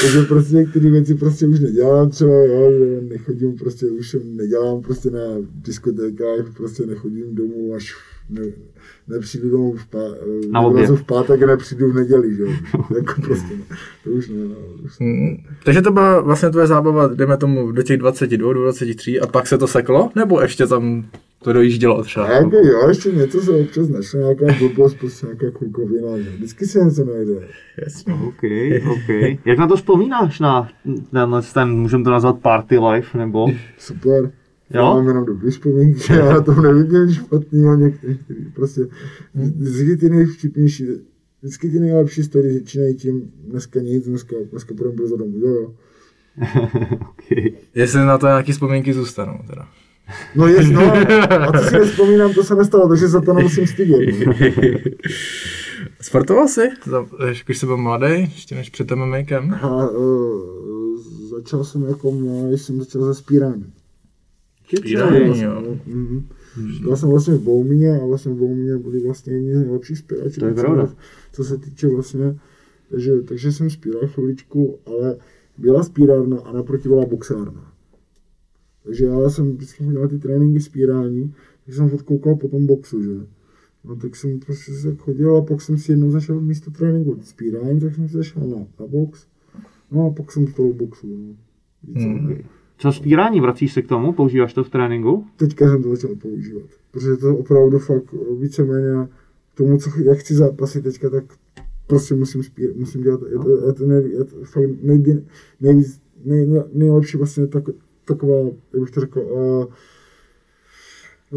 Takže 0.03 0.23
prostě 0.29 0.55
některé 0.55 0.91
věci 0.91 1.15
prostě 1.15 1.47
už 1.47 1.61
nedělám 1.61 2.11
třeba, 2.11 2.33
jo, 2.33 2.73
že 2.79 3.01
nechodím 3.01 3.57
prostě, 3.57 3.87
už 3.87 4.17
nedělám 4.25 4.83
prostě 4.83 5.11
na 5.11 5.21
diskotékách, 5.55 6.55
prostě 6.57 6.87
nechodím 6.87 7.35
domů 7.35 7.75
až 7.75 7.95
ne, 8.31 8.43
nepřijdu 9.09 9.51
domů 9.51 9.73
v, 9.73 9.87
pá, 9.87 9.99
Na 10.51 10.61
oběd. 10.61 10.91
v 10.91 11.05
pátek 11.05 11.43
a 11.43 11.47
nepřijdu 11.47 11.91
v 11.93 11.95
neděli, 11.95 12.35
že 12.35 12.43
jo. 12.43 12.49
jako 12.97 13.21
prostě 13.21 13.55
ne. 13.55 13.77
To 14.05 14.11
už 14.11 14.29
ne, 14.29 14.37
no, 14.37 14.55
už 14.85 14.93
Hmm. 15.01 15.37
Takže 15.65 15.83
to 15.83 15.91
byla 15.91 16.21
vlastně 16.21 16.51
tvoje 16.51 16.67
zábava, 16.67 17.07
jdeme 17.15 17.37
tomu 17.37 17.73
do 17.73 17.83
těch 17.83 17.97
22, 17.99 18.53
do 18.53 18.63
23 18.63 19.21
a 19.21 19.27
pak 19.27 19.47
se 19.47 19.59
to 19.59 19.67
seklo? 19.67 20.11
Nebo 20.15 20.41
ještě 20.41 20.67
tam 20.67 21.05
to 21.43 21.53
dojíždělo 21.53 22.03
třeba? 22.05 22.27
A 22.27 22.31
jako 22.31 22.57
jo, 22.57 22.89
ještě 22.89 23.13
něco 23.13 23.41
se 23.41 23.51
občas 23.51 23.89
našlo, 23.89 24.21
nějaká 24.21 24.47
blbost, 24.59 24.95
prostě 24.95 25.27
nějaká 25.27 25.59
klukovina, 25.59 26.19
že 26.19 26.31
vždycky 26.31 26.67
se 26.67 26.79
něco 26.79 27.05
najde. 27.05 27.49
Jasně. 27.85 28.15
OK, 28.15 28.43
OK. 28.93 29.39
Jak 29.45 29.59
na 29.59 29.67
to 29.69 29.77
vzpomínáš 29.77 30.41
na, 30.41 30.69
na, 31.13 31.27
na 31.27 31.43
ten, 31.43 31.69
můžeme 31.71 32.05
to 32.05 32.11
nazvat 32.11 32.39
party 32.39 32.79
life, 32.79 33.19
nebo? 33.19 33.47
Super. 33.79 34.31
Já 34.71 34.81
Jo? 34.81 34.87
mám 34.87 35.09
jenom 35.09 35.25
dobrý 35.25 35.51
vzpomínky, 35.51 36.13
já 36.13 36.33
na 36.33 36.41
tom 36.41 36.63
nevidím 36.63 37.15
špatný, 37.15 37.67
a 37.69 37.75
některý, 37.75 38.19
prostě 38.55 38.81
vždycky 39.35 39.97
ty 39.97 40.09
nejvtipnější, 40.11 40.87
vždycky 41.43 41.71
ty 41.71 41.81
nejlepší 41.81 42.23
story 42.23 42.53
začínají 42.53 42.95
tím, 42.95 43.31
dneska 43.45 43.81
nic, 43.81 44.05
dneska, 44.09 44.37
dneska 44.51 44.75
půjdeme 44.75 44.97
brzo 44.97 45.17
domů, 45.17 45.39
jo, 45.39 45.49
jo. 45.55 45.75
OK. 47.01 47.31
Jestli 47.75 48.01
na 48.01 48.19
to 48.19 48.27
nějaké 48.27 48.53
vzpomínky 48.53 48.93
zůstanou 48.93 49.39
teda. 49.47 49.69
No 50.35 50.47
jest, 50.47 50.71
no, 50.71 50.93
a 51.31 51.53
to 51.53 51.59
si 51.59 51.75
nespomínám, 51.79 52.33
to 52.35 52.45
se 52.45 52.55
nestalo, 52.55 52.89
takže 52.89 53.09
za 53.09 53.21
to 53.21 53.33
nemusím 53.33 53.67
stydět. 53.67 54.01
no. 54.27 54.33
Sportoval 56.01 56.49
jsi, 56.49 56.61
Za- 56.87 57.07
když 57.45 57.59
jsi 57.59 57.67
byl 57.67 57.77
mladý, 57.77 58.21
ještě 58.21 58.55
než 58.55 58.71
před? 58.71 58.93
A 58.93 59.91
uh, 59.91 60.41
začal 61.37 61.65
jsem 61.65 61.83
jako 61.89 62.11
mladý, 62.13 62.59
jsem 62.59 62.79
začal 62.79 63.03
ze 63.03 63.15
spíráním. 63.15 63.73
Spírání, 64.77 65.41
jo. 65.43 65.77
Mhm. 65.87 66.27
Já 66.91 66.97
jsem 66.97 67.09
vlastně 67.09 67.35
v 67.35 67.43
Boumíně 67.43 68.01
a 68.01 68.07
vlastně 68.07 68.33
v 68.33 68.37
Boumíně 68.37 68.79
byli 68.79 69.01
vlastně 69.01 69.33
jedni 69.33 69.55
z 69.55 69.59
nejlepších 69.59 69.99
spíračů. 69.99 70.41
To 70.41 70.47
je 70.47 70.55
co- 70.55 70.61
pravda. 70.61 70.95
Co 71.33 71.45
se 71.45 71.59
týče 71.59 71.89
vlastně, 71.89 72.39
takže, 72.91 73.23
takže 73.23 73.53
jsem 73.53 73.71
spíral 73.71 74.07
chviličku, 74.07 74.79
ale 74.87 75.17
byla 75.59 75.83
spírárna 75.83 76.41
a 76.41 76.53
naproti 76.53 76.89
byla 76.89 77.07
boxárna. 77.07 77.73
Takže 78.85 79.05
já 79.05 79.31
jsem 79.31 79.53
vždycky 79.57 79.85
dělal 79.85 80.09
ty 80.09 80.19
tréninky 80.19 80.61
spírání, 80.61 81.35
tak 81.67 81.75
jsem 81.75 81.89
furt 81.89 82.03
koukal 82.03 82.37
po 82.37 82.49
tom 82.49 82.67
boxu, 82.67 83.03
že. 83.03 83.11
No 83.85 83.97
tak 83.97 84.17
jsem 84.17 84.41
prostě 84.41 84.73
se 84.73 84.95
chodil 84.95 85.37
a 85.37 85.43
pak 85.43 85.61
jsem 85.61 85.79
si 85.79 85.93
jednou 85.93 86.11
zašel 86.11 86.41
místo 86.41 86.71
tréninku 86.71 87.19
spírání, 87.23 87.81
tak 87.81 87.95
jsem 87.95 88.09
si 88.09 88.17
zašel 88.17 88.43
na, 88.43 88.57
na 88.81 88.87
box. 88.87 89.27
No 89.91 90.07
a 90.07 90.11
pak 90.11 90.33
jsem 90.33 90.47
z 90.47 90.55
toho 90.55 90.73
boxu. 90.73 91.07
No. 91.07 91.35
Víc, 91.83 92.05
Hmm. 92.05 92.29
ne. 92.29 92.37
Co 92.79 92.93
spírání, 92.93 93.41
vracíš 93.41 93.73
se 93.73 93.83
k 93.83 93.89
tomu? 93.89 94.13
Používáš 94.13 94.55
to 94.55 94.65
v 94.65 94.71
tréninku? 94.71 95.27
teďka 95.37 95.71
jsem 95.71 95.83
to 95.83 95.91
začal 95.97 96.11
používat. 96.23 96.65
Protože 96.91 97.17
to 97.17 97.37
opravdu 97.37 97.79
fakt 97.79 98.15
víceméně 98.39 99.09
k 99.55 99.57
tomu, 99.57 99.79
co, 99.79 99.91
jak 100.05 100.19
chci 100.19 100.35
zápasit 100.35 100.85
teďka, 100.85 101.11
tak 101.11 101.25
prostě 101.87 102.15
musím, 102.15 102.43
spír, 102.43 102.71
musím 102.77 103.03
dělat, 103.03 103.21
je 103.31 103.39
to, 103.39 103.67
je 103.67 103.73
to, 103.73 103.87
nej, 103.87 104.11
je 104.11 104.25
to 104.25 104.37
fakt 104.45 104.65
nej, 104.83 105.23
nejvíc, 105.61 106.01
nej, 106.25 106.47
nej, 106.47 106.63
nejlepší 106.73 107.17
vlastně 107.17 107.47
tak, 107.47 107.65
taková, 108.05 108.39
jak 108.73 108.81
bych 108.81 108.91
to 108.91 109.01
řekl, 109.01 109.21
uh, 109.21 109.65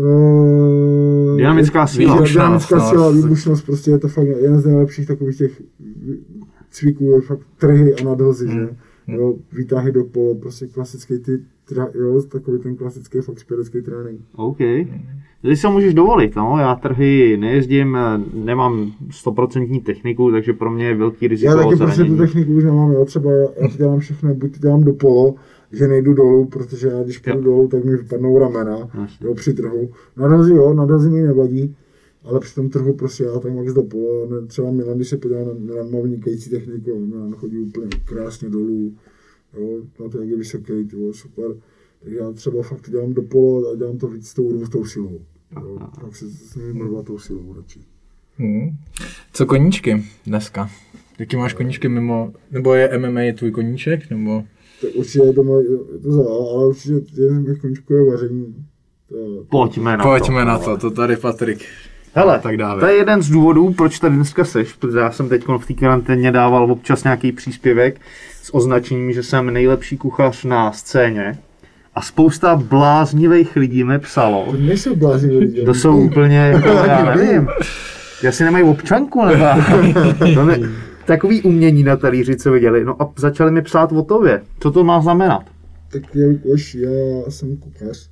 uh, 0.04 1.38
Dynamická 1.38 1.88
síla. 1.88 2.14
Výbušnost, 2.14 2.34
Dynamická 2.34 2.80
síla, 2.80 3.12
výbušnost, 3.12 3.66
prostě 3.66 3.92
je 3.92 4.00
to 4.00 4.08
fakt 4.08 4.28
jeden 4.28 4.62
z 4.62 4.66
nejlepších 4.66 5.08
takových 5.08 5.38
těch 5.38 5.62
cviků, 6.70 7.12
je 7.12 7.22
fakt 7.22 7.48
trhy 7.58 7.96
a 7.96 8.04
nadhozy, 8.04 8.52
že? 8.52 8.70
Jo, 9.12 9.36
výtahy 9.54 9.92
do 9.92 10.04
polo, 10.04 10.36
prostě 10.36 10.68
klasický 10.68 11.20
ty, 11.20 11.40
tra, 11.66 11.88
jo, 11.94 12.22
takový 12.22 12.60
ten 12.60 12.76
klasický 12.76 13.20
fakt 13.22 13.40
spěrecký 13.40 13.82
trénink. 13.82 14.22
OK. 14.36 14.58
Ty 15.42 15.56
ho 15.66 15.72
můžeš 15.72 15.94
dovolit, 15.94 16.36
no. 16.36 16.58
Já 16.60 16.76
trhy 16.76 17.38
nejezdím, 17.38 17.98
nemám 18.34 18.92
stoprocentní 19.12 19.80
techniku, 19.80 20.32
takže 20.32 20.54
pro 20.54 20.72
mě 20.72 20.88
je 20.88 20.96
velký 20.96 21.28
riziko 21.28 21.52
Já 21.52 21.64
taky 21.64 21.76
prostě 21.76 22.04
tu 22.04 22.18
techniku 22.18 22.54
už 22.54 22.64
nemám, 22.64 22.92
jo, 22.92 23.06
třeba 23.06 23.32
já, 23.32 23.68
to 23.72 23.78
dělám 23.78 24.00
všechno, 24.00 24.36
buď 24.36 24.52
to 24.54 24.60
dělám 24.60 24.84
do 24.84 24.94
polo, 24.94 25.36
že 25.72 25.88
nejdu 25.88 26.14
dolů, 26.14 26.46
protože 26.46 26.88
já 26.88 27.04
když 27.04 27.18
půjdu 27.18 27.42
dolů, 27.42 27.68
tak 27.68 27.84
mi 27.84 27.98
vypadnou 27.98 28.40
ramena, 28.40 28.78
Jasně. 29.02 29.28
jo, 29.28 29.34
při 29.34 29.54
trhu. 29.54 29.90
Nadhazy 30.18 30.54
jo, 30.54 30.74
nadhazy 30.74 31.10
mi 31.10 31.22
nevadí, 31.22 31.76
ale 32.24 32.40
při 32.40 32.56
tom 32.56 32.70
trhu 32.70 32.94
prostě 32.94 33.24
já 33.24 33.40
tak 33.40 33.54
max 33.54 33.74
do 33.74 33.84
polo, 33.84 34.30
ne, 34.30 34.48
třeba 34.48 34.72
Milan, 34.72 34.96
když 34.96 35.10
se 35.10 35.18
podívá 35.18 35.44
na 35.44 35.54
Milan, 35.54 35.92
má 35.92 36.00
vynikající 36.02 36.50
techniku, 36.50 37.06
Milan 37.06 37.36
chodí 37.36 37.60
úplně 37.60 37.88
krásně 38.06 38.50
dolů, 38.50 38.94
jo, 39.58 39.82
na 40.00 40.10
to, 40.10 40.20
jak 40.20 40.30
je 40.30 40.38
vysoký, 40.38 40.86
ty 40.86 40.96
vole, 40.96 41.14
super. 41.14 41.52
Takže 42.02 42.18
já 42.18 42.32
třeba 42.32 42.64
fakt 42.64 42.90
dělám 42.90 43.14
do 43.14 43.22
polo 43.22 43.72
a 43.72 43.76
dělám 43.76 43.98
to 43.98 44.08
víc 44.08 44.28
s 44.28 44.34
tou 44.34 44.52
růstou 44.52 44.86
silou. 44.86 45.20
Jo, 45.62 45.80
tak 46.02 46.16
se 46.16 46.30
s 46.30 46.54
tou 46.54 47.04
tou 47.04 47.20
silou 47.20 47.54
radši. 47.54 47.80
Hmm. 48.38 48.70
Co 49.34 49.46
koníčky 49.46 50.04
dneska? 50.26 50.70
Jaký 51.20 51.38
máš 51.38 51.54
koníčky 51.54 51.90
mimo, 51.90 52.34
nebo 52.52 52.74
je 52.74 52.98
MMA 52.98 53.22
tvůj 53.38 53.52
koníček, 53.52 54.10
nebo? 54.10 54.44
Tak 54.82 54.90
určitě 54.96 55.26
je 55.26 55.34
to, 55.34 55.44
moje, 55.44 55.66
je 55.72 56.00
to 56.00 56.12
za, 56.12 56.22
ale 56.22 56.68
určitě 56.68 57.22
jeden 57.22 57.44
z 57.44 57.48
mých 57.48 57.62
koníčků 57.62 57.94
je 57.94 58.12
vaření. 58.12 58.66
To, 59.10 59.46
Pojďme 59.50 59.98
na 59.98 60.04
Pojďme 60.04 60.42
to. 60.42 60.46
na 60.46 60.60
to, 60.60 60.78
to 60.78 60.92
tady 60.92 61.18
Patrik. 61.18 61.60
Hele, 62.20 62.40
tak 62.40 62.58
dále. 62.58 62.80
to 62.80 62.86
je 62.86 62.96
jeden 62.96 63.22
z 63.22 63.30
důvodů, 63.30 63.74
proč 63.74 64.00
tady 64.00 64.16
dneska 64.16 64.46
seš, 64.46 64.74
protože 64.74 65.00
já 65.00 65.12
jsem 65.12 65.30
teď 65.30 65.46
v 65.58 65.66
té 65.66 65.74
karanténě 65.74 66.32
dával 66.32 66.72
občas 66.72 67.04
nějaký 67.04 67.32
příspěvek 67.32 68.02
s 68.44 68.56
označením, 68.56 69.14
že 69.14 69.24
jsem 69.24 69.54
nejlepší 69.54 69.98
kuchař 69.98 70.44
na 70.44 70.72
scéně. 70.72 71.38
A 71.96 72.02
spousta 72.02 72.56
bláznivých 72.56 73.56
lidí 73.56 73.84
mi 73.84 74.00
psalo. 74.00 74.46
to 74.52 74.58
nejsou 74.58 74.96
blázni 74.96 75.38
lidi. 75.38 75.66
To 75.66 75.74
jsou 75.74 75.98
úplně, 75.98 76.38
jako, 76.38 76.68
já 76.88 77.16
nevím, 77.16 77.48
jestli 78.24 78.46
nemají 78.46 78.64
občanku, 78.64 79.26
nebo 79.26 79.46
to 80.34 80.46
ne, 80.46 80.60
takový 81.06 81.42
umění 81.42 81.84
na 81.84 81.98
talíři, 81.98 82.36
co 82.36 82.52
viděli. 82.52 82.86
No 82.86 83.02
a 83.02 83.12
začali 83.18 83.52
mi 83.52 83.62
psát 83.62 83.92
o 83.92 84.04
tobě. 84.04 84.42
Co 84.60 84.72
to 84.72 84.84
má 84.84 85.02
znamenat? 85.02 85.44
Tak 85.92 86.16
jelikož 86.16 86.76
já 86.76 86.90
jsem 87.30 87.58
kuchař. 87.58 88.10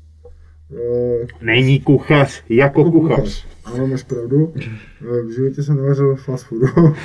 Eh, 0.71 1.27
Není 1.41 1.79
kuchař, 1.79 2.43
jako 2.49 2.91
kuchař. 2.91 3.47
Ano, 3.65 3.87
máš 3.87 4.03
pravdu. 4.03 4.53
Eh, 4.55 5.21
V 5.21 5.29
životě 5.35 5.63
jsem 5.63 5.75
nevařil 5.77 6.15
fast 6.15 6.45
foodu. 6.45 6.67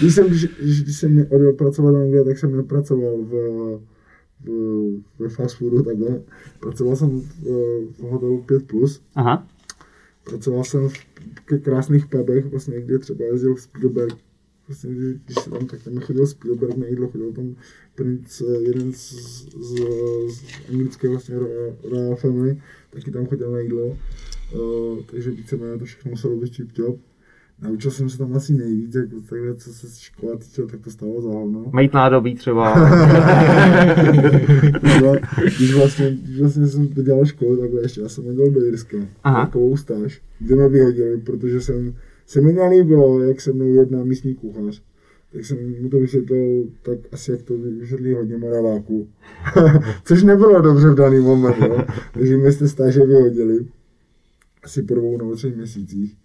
když, 0.00 0.14
jsem, 0.14 0.26
když, 0.28 0.46
když 0.82 0.96
jsem 0.96 1.26
odjel 1.30 1.52
pracovat 1.52 1.90
do 1.90 1.96
Anglie, 1.96 2.24
tak 2.24 2.38
jsem 2.38 2.56
nepracoval 2.56 3.16
v, 3.16 3.32
v, 4.44 4.50
ve 5.18 5.28
fast 5.28 5.56
foodu 5.56 5.82
takhle. 5.82 6.20
Pracoval 6.60 6.96
jsem 6.96 7.20
v, 7.20 7.44
v 7.98 8.02
hotelu 8.02 8.44
5+. 8.48 9.00
Aha. 9.14 9.46
Pracoval 10.24 10.64
jsem 10.64 10.88
v 10.88 10.94
ke 11.44 11.58
krásných 11.58 12.06
pubech, 12.06 12.44
vlastně 12.46 12.80
kde 12.80 12.98
třeba 12.98 13.24
jezdil 13.24 13.56
Spielberg. 13.56 14.16
Vlastně, 14.68 14.90
když, 14.94 15.16
když 15.24 15.38
se 15.44 15.50
tam 15.50 15.66
tak 15.66 15.82
tam 15.82 16.00
chodil 16.00 16.26
Spielberg 16.26 16.76
na 16.76 16.86
jídlo, 16.86 17.08
chodil 17.08 17.32
tam 17.32 17.54
princ, 17.96 18.40
eh, 18.40 18.58
jeden 18.68 18.92
z, 18.92 19.12
z, 19.60 19.74
z 20.34 20.42
anglické 20.72 21.08
vlastně 21.08 21.36
Royal- 21.38 22.16
Family, 22.16 22.60
taky 22.90 23.10
tam 23.10 23.26
chodil 23.26 23.50
na 23.52 23.58
jídlo. 23.58 23.86
Uh, 24.54 24.98
takže 25.10 25.30
víceméně 25.30 25.78
to 25.78 25.84
všechno 25.84 26.10
muselo 26.10 26.36
být 26.36 26.56
tip 26.56 26.72
top. 26.72 26.96
Naučil 27.62 27.90
jsem 27.90 28.10
se 28.10 28.18
tam 28.18 28.34
asi 28.36 28.52
nejvíc, 28.52 28.94
jako 28.94 29.16
takhle, 29.30 29.54
co 29.54 29.72
se 29.74 29.86
škola 30.00 30.36
týče, 30.36 30.62
tak 30.62 30.80
to 30.80 30.90
stalo 30.90 31.22
za 31.22 31.28
hovno. 31.28 31.70
Mít 31.74 31.92
nádobí 31.94 32.34
třeba. 32.34 32.74
Když 35.58 35.74
vlastně, 35.74 36.10
když 36.22 36.40
vlastně 36.40 36.66
jsem 36.66 36.88
to 36.88 37.02
dělal 37.02 37.24
školu, 37.26 37.56
takhle 37.56 37.82
ještě, 37.82 38.00
já 38.00 38.08
jsem 38.08 38.24
jel 38.24 38.50
do 38.50 38.60
Jirska, 38.64 38.96
Aha. 39.24 39.44
takovou 39.46 39.76
stáž, 39.76 40.22
kde 40.38 40.54
mě 40.56 40.68
vyhodili, 40.68 41.20
protože 41.20 41.60
jsem, 41.60 41.94
se 42.26 42.40
mi 42.40 42.52
nelíbilo, 42.52 43.20
jak 43.22 43.40
se 43.40 43.52
mnou 43.52 43.66
jedná 43.74 44.04
místní 44.04 44.34
kuchař. 44.34 44.82
Tak 45.36 45.44
jsem 45.44 45.82
mu 45.82 45.88
to 45.88 45.98
vysvětlil 45.98 46.64
tak 46.82 46.98
asi, 47.12 47.30
jak 47.30 47.42
to 47.42 47.54
vysvětlí 47.58 48.12
hodně 48.12 48.36
moraváků. 48.36 49.08
Což 50.04 50.22
nebylo 50.22 50.60
dobře 50.60 50.90
v 50.90 50.94
daný 50.94 51.20
moment, 51.20 51.56
jo. 51.60 51.84
Takže 52.12 52.36
mě 52.36 52.52
té 52.52 52.68
stáže 52.68 53.00
vyhodili. 53.06 53.66
asi 54.62 54.82
po 54.82 54.94
dvou 54.94 55.18
nebo 55.18 55.34
třech 55.34 55.56
měsících. 55.56 56.16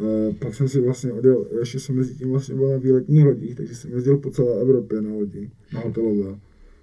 Uh, 0.00 0.34
pak 0.34 0.54
jsem 0.54 0.68
si 0.68 0.80
vlastně 0.80 1.12
odjel, 1.12 1.46
ještě 1.60 1.80
jsem 1.80 1.96
mezi 1.96 2.14
tím 2.14 2.30
vlastně 2.30 2.54
byl 2.54 2.70
na 2.70 2.76
výletních 2.76 3.24
lodích, 3.24 3.54
takže 3.54 3.74
jsem 3.74 3.90
jezdil 3.90 4.16
po 4.16 4.30
celé 4.30 4.60
Evropě 4.60 5.02
na 5.02 5.14
lodi, 5.14 5.50
na 5.74 5.80
hotelové. 5.80 6.34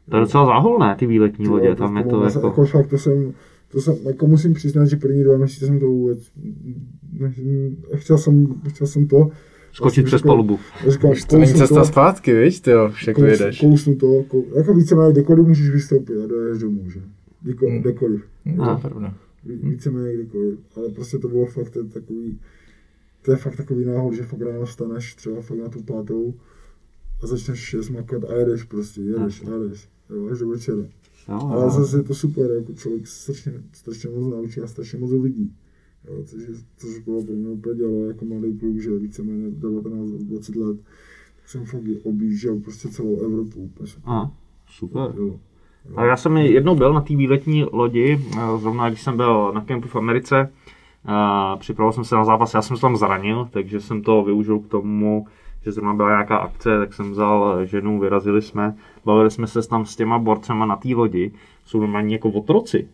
To 0.09 0.17
je 0.17 0.21
docela 0.21 0.45
záholné, 0.45 0.95
ty 0.99 1.05
výletní 1.05 1.47
lodě, 1.47 1.67
Jo, 1.67 1.75
tam 1.75 1.97
je 1.97 2.03
to 2.03 2.19
vlastně- 2.19 2.39
jako... 2.39 2.47
jako 2.47 2.65
fakt, 2.65 2.87
to 2.87 2.97
jsem, 2.97 3.33
to 3.71 3.81
jsem, 3.81 3.95
jako 4.03 4.27
musím 4.27 4.53
přiznat, 4.53 4.85
že 4.85 4.95
první 4.95 5.23
dva 5.23 5.37
měsíce 5.37 5.65
jsem 5.65 5.79
to 5.79 5.85
vůbec, 5.85 6.19
ne, 7.19 7.33
chtěl 7.95 8.17
jsem, 8.17 8.61
chtěl 8.67 8.87
jsem 8.87 9.07
to. 9.07 9.29
Skočit 9.71 10.05
přes 10.05 10.19
říkal- 10.21 10.31
palubu. 10.35 10.59
Už 11.11 11.25
to 11.25 11.37
není 11.37 11.53
cesta 11.53 11.83
zpátky, 11.85 12.33
víš, 12.43 12.59
ty 12.59 12.71
jo, 12.71 12.89
však 12.93 13.15
kousnu- 13.15 13.23
vyjedeš. 13.25 13.59
Kousnu 13.59 13.95
to, 13.95 14.23
kou, 14.27 14.45
jako 14.57 14.73
víceméně 14.73 15.11
kdekoliv 15.11 15.47
můžeš 15.47 15.69
vystoupit 15.69 16.13
a 16.23 16.27
dojedeš 16.27 16.61
domů, 16.61 16.89
že? 16.89 17.01
Kdyko, 17.41 17.67
Hmm. 17.69 17.79
Kdekoliv. 17.81 18.21
No, 18.45 18.55
to 18.55 18.61
Aha. 18.61 18.71
je 18.83 18.89
pravda. 18.89 19.13
Ví- 19.45 19.59
víceméně 19.69 20.13
kdykoliv, 20.13 20.59
ale 20.75 20.89
prostě 20.89 21.17
to 21.17 21.27
bylo 21.27 21.45
fakt 21.45 21.69
to 21.69 21.79
je 21.79 21.85
takový, 21.85 22.39
to 23.21 23.31
je 23.31 23.37
fakt 23.37 23.55
takový 23.55 23.85
náhod, 23.85 24.13
že 24.13 24.23
fakt 24.23 24.41
ráno 24.41 24.65
vstaneš 24.65 25.15
třeba 25.15 25.41
fakt 25.41 25.57
na 25.57 25.69
tu 25.69 25.83
pátou 25.83 26.33
a 27.23 27.27
začneš 27.27 27.59
šest 27.59 27.89
makat 27.89 28.23
a 28.23 28.33
jedeš 28.35 28.63
prostě, 28.63 29.01
jedeš 29.01 29.43
a 29.47 29.53
jedeš, 29.63 29.89
jo, 30.09 30.27
až 30.31 30.39
do 30.39 30.47
večera. 30.49 30.77
Jo, 31.29 31.39
Ale 31.51 31.63
jo. 31.63 31.69
zase 31.69 31.97
je 31.97 32.03
to 32.03 32.15
super, 32.15 32.51
jako 32.51 32.73
člověk 32.73 33.07
se 33.07 33.15
strašně, 33.33 33.53
strašně 33.73 34.09
moc 34.09 34.31
naučí 34.33 34.61
a 34.61 34.67
strašně 34.67 34.99
moc 34.99 35.11
uvidí. 35.11 35.53
Jo, 36.07 36.23
což, 36.25 36.43
což 36.77 36.99
bylo 36.99 37.23
pro 37.23 37.33
mě 37.33 37.49
úplně 37.49 37.75
dělo 37.75 38.05
jako 38.05 38.25
mladý 38.25 38.57
kluk, 38.59 38.77
že 38.79 38.97
víceméně 38.97 39.47
19-20 39.47 40.67
let, 40.67 40.77
tak 41.35 41.49
jsem 41.49 41.65
fakt 41.65 41.81
objížděl 42.03 42.59
prostě 42.59 42.89
celou 42.89 43.19
Evropu. 43.19 43.59
Úplně 43.59 43.87
super. 43.87 44.03
Aha, 44.05 44.31
super. 44.67 45.13
Jo. 45.17 45.39
A 45.95 46.05
já 46.05 46.17
jsem 46.17 46.37
jednou 46.37 46.75
byl 46.75 46.93
na 46.93 47.01
té 47.01 47.15
výletní 47.15 47.63
lodi, 47.71 48.19
eh, 48.37 48.57
zrovna 48.57 48.89
když 48.89 49.01
jsem 49.01 49.17
byl 49.17 49.51
na 49.53 49.61
kempu 49.61 49.87
v 49.87 49.95
Americe, 49.95 50.51
a 51.05 51.57
připravoval 51.57 51.93
jsem 51.93 52.03
se 52.03 52.15
na 52.15 52.25
zápas, 52.25 52.53
já 52.53 52.61
jsem 52.61 52.77
se 52.77 52.81
tam 52.81 52.97
zranil, 52.97 53.47
takže 53.51 53.81
jsem 53.81 54.01
to 54.01 54.23
využil 54.23 54.59
k 54.59 54.67
tomu, 54.67 55.27
že 55.63 55.71
zrovna 55.71 55.93
byla 55.93 56.09
nějaká 56.09 56.37
akce, 56.37 56.79
tak 56.79 56.93
jsem 56.93 57.11
vzal 57.11 57.65
ženu, 57.65 57.99
vyrazili 57.99 58.41
jsme, 58.41 58.75
bavili 59.05 59.31
jsme 59.31 59.47
se 59.47 59.67
tam 59.67 59.85
s 59.85 59.95
těma 59.95 60.19
borcema 60.19 60.65
na 60.65 60.75
té 60.75 60.89
lodi, 60.95 61.31
jsou 61.65 61.79
normálně 61.79 62.15
jako 62.15 62.29
otroci. 62.29 62.87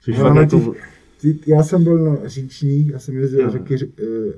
Což 0.00 0.18
No, 0.18 0.24
fakt 0.24 0.36
jako, 0.36 0.74
já 1.46 1.62
jsem 1.62 1.84
byl 1.84 1.98
na 1.98 2.16
říční, 2.28 2.88
já 2.88 2.98
jsem 2.98 3.16
jezdil 3.16 3.40
Jo. 3.40 3.50
řeky, 3.50 3.76
ř- 3.76 3.92
eh, 3.98 4.34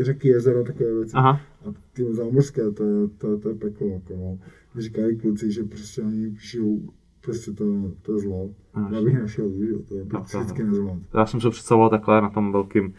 eh, 0.00 0.04
řeky, 0.04 0.28
jezera, 0.28 0.62
takové 0.62 0.94
věci. 0.94 1.12
aha, 1.14 1.40
A 1.64 1.72
ty 1.92 2.14
zámořské, 2.14 2.70
to 2.70 2.84
je, 2.84 3.08
to, 3.18 3.38
to 3.38 3.48
je 3.48 3.54
peklo. 3.54 3.86
Jako, 3.88 4.16
no. 4.16 4.38
Říkají 4.80 5.16
kluci, 5.18 5.52
že 5.52 5.64
prostě 5.64 6.02
oni 6.02 6.30
píšou, 6.30 6.80
prostě 7.20 7.52
to, 7.52 7.64
to 8.02 8.12
je 8.12 8.18
zlo. 8.18 8.50
Ano. 8.74 8.88
Já 8.96 9.02
bych 9.02 9.14
že 9.26 9.42
jo, 9.42 9.78
to 9.88 9.94
je 9.96 10.04
nezvlád. 10.64 10.98
já 11.14 11.26
jsem 11.26 11.40
se 11.40 11.50
představoval 11.50 11.90
takhle 11.90 12.20
na 12.22 12.30
tom 12.30 12.52
velkým 12.52 12.94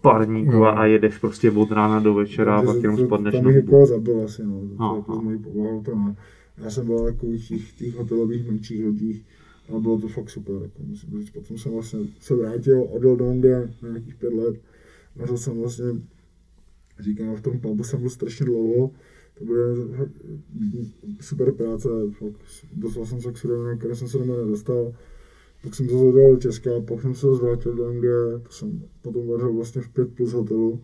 parníku 0.00 0.64
a, 0.64 0.70
a 0.70 0.84
jedeš 0.84 1.18
prostě 1.18 1.50
od 1.50 1.72
rána 1.72 2.00
do 2.00 2.14
večera 2.14 2.56
a 2.56 2.58
Takže 2.60 2.72
pak 2.74 2.82
jenom 2.82 2.96
to- 2.98 3.04
spadneš 3.06 3.34
Tam 3.34 3.44
na 3.44 3.50
hubu. 3.50 3.60
jako 3.76 3.86
zabil 3.86 4.24
asi, 4.24 4.42
no. 4.44 4.60
To, 4.60 4.74
No, 4.78 5.30
jako 5.30 5.50
no. 5.54 5.82
to 5.84 5.96
ne. 5.96 6.16
Já 6.58 6.70
jsem 6.70 6.86
byl 6.86 7.04
takových 7.04 7.48
těch, 7.48 7.72
těch 7.72 7.94
hotelových 7.94 8.46
menších 8.50 8.84
lodích 8.84 9.24
a 9.76 9.78
bylo 9.78 9.98
to 9.98 10.08
fakt 10.08 10.30
super. 10.30 10.54
Jako 10.62 10.82
musím 10.82 11.20
říct. 11.20 11.30
Potom 11.30 11.58
jsem 11.58 11.72
vlastně 11.72 11.98
se 12.20 12.34
vrátil, 12.34 12.86
odjel 12.90 13.16
do 13.16 13.28
Anglie 13.28 13.70
na 13.82 13.88
nějakých 13.88 14.14
pět 14.14 14.32
let. 14.32 14.56
Nařel 15.16 15.38
jsem 15.38 15.60
vlastně, 15.60 15.84
říkám, 17.00 17.36
v 17.36 17.42
tom 17.42 17.60
pubu 17.60 17.84
jsem 17.84 18.00
byl 18.00 18.10
strašně 18.10 18.46
dlouho. 18.46 18.90
To 19.38 19.44
byla 19.44 20.08
super 21.20 21.52
práce, 21.52 21.88
fakt 22.10 22.40
dostal 22.72 23.06
jsem 23.06 23.20
se 23.20 23.32
k 23.32 23.38
surovinám, 23.38 23.78
které 23.78 23.96
jsem 23.96 24.08
se 24.08 24.18
doma 24.18 24.36
nedostal. 24.36 24.94
Pak 25.62 25.74
jsem 25.74 25.88
se 25.88 25.94
zadal 25.94 26.32
do 26.32 26.36
Česka, 26.36 26.70
pak 26.80 27.02
jsem 27.02 27.14
se 27.14 27.34
zvrátil 27.34 27.74
do 27.74 27.86
Anglie, 27.86 28.38
to 28.42 28.50
jsem 28.50 28.82
potom 29.02 29.26
vařil 29.26 29.52
vlastně 29.52 29.82
v 29.82 29.88
5 29.88 30.14
plus 30.14 30.32
hotelu. 30.32 30.80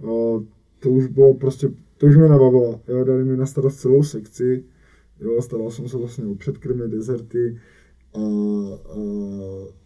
A 0.00 0.42
to 0.78 0.90
už 0.90 1.06
bylo 1.06 1.34
prostě, 1.34 1.68
to 1.98 2.06
už 2.06 2.16
mě 2.16 2.28
nebavilo. 2.28 2.80
Jo, 2.88 3.04
dali 3.04 3.24
mi 3.24 3.36
na 3.36 3.46
starost 3.46 3.80
celou 3.80 4.02
sekci, 4.02 4.64
jo, 5.20 5.42
staral 5.42 5.70
jsem 5.70 5.88
se 5.88 5.96
vlastně 5.96 6.24
o 6.26 6.34
předkrmy, 6.34 6.88
dezerty 6.88 7.58
a, 8.14 8.20
a 8.90 8.98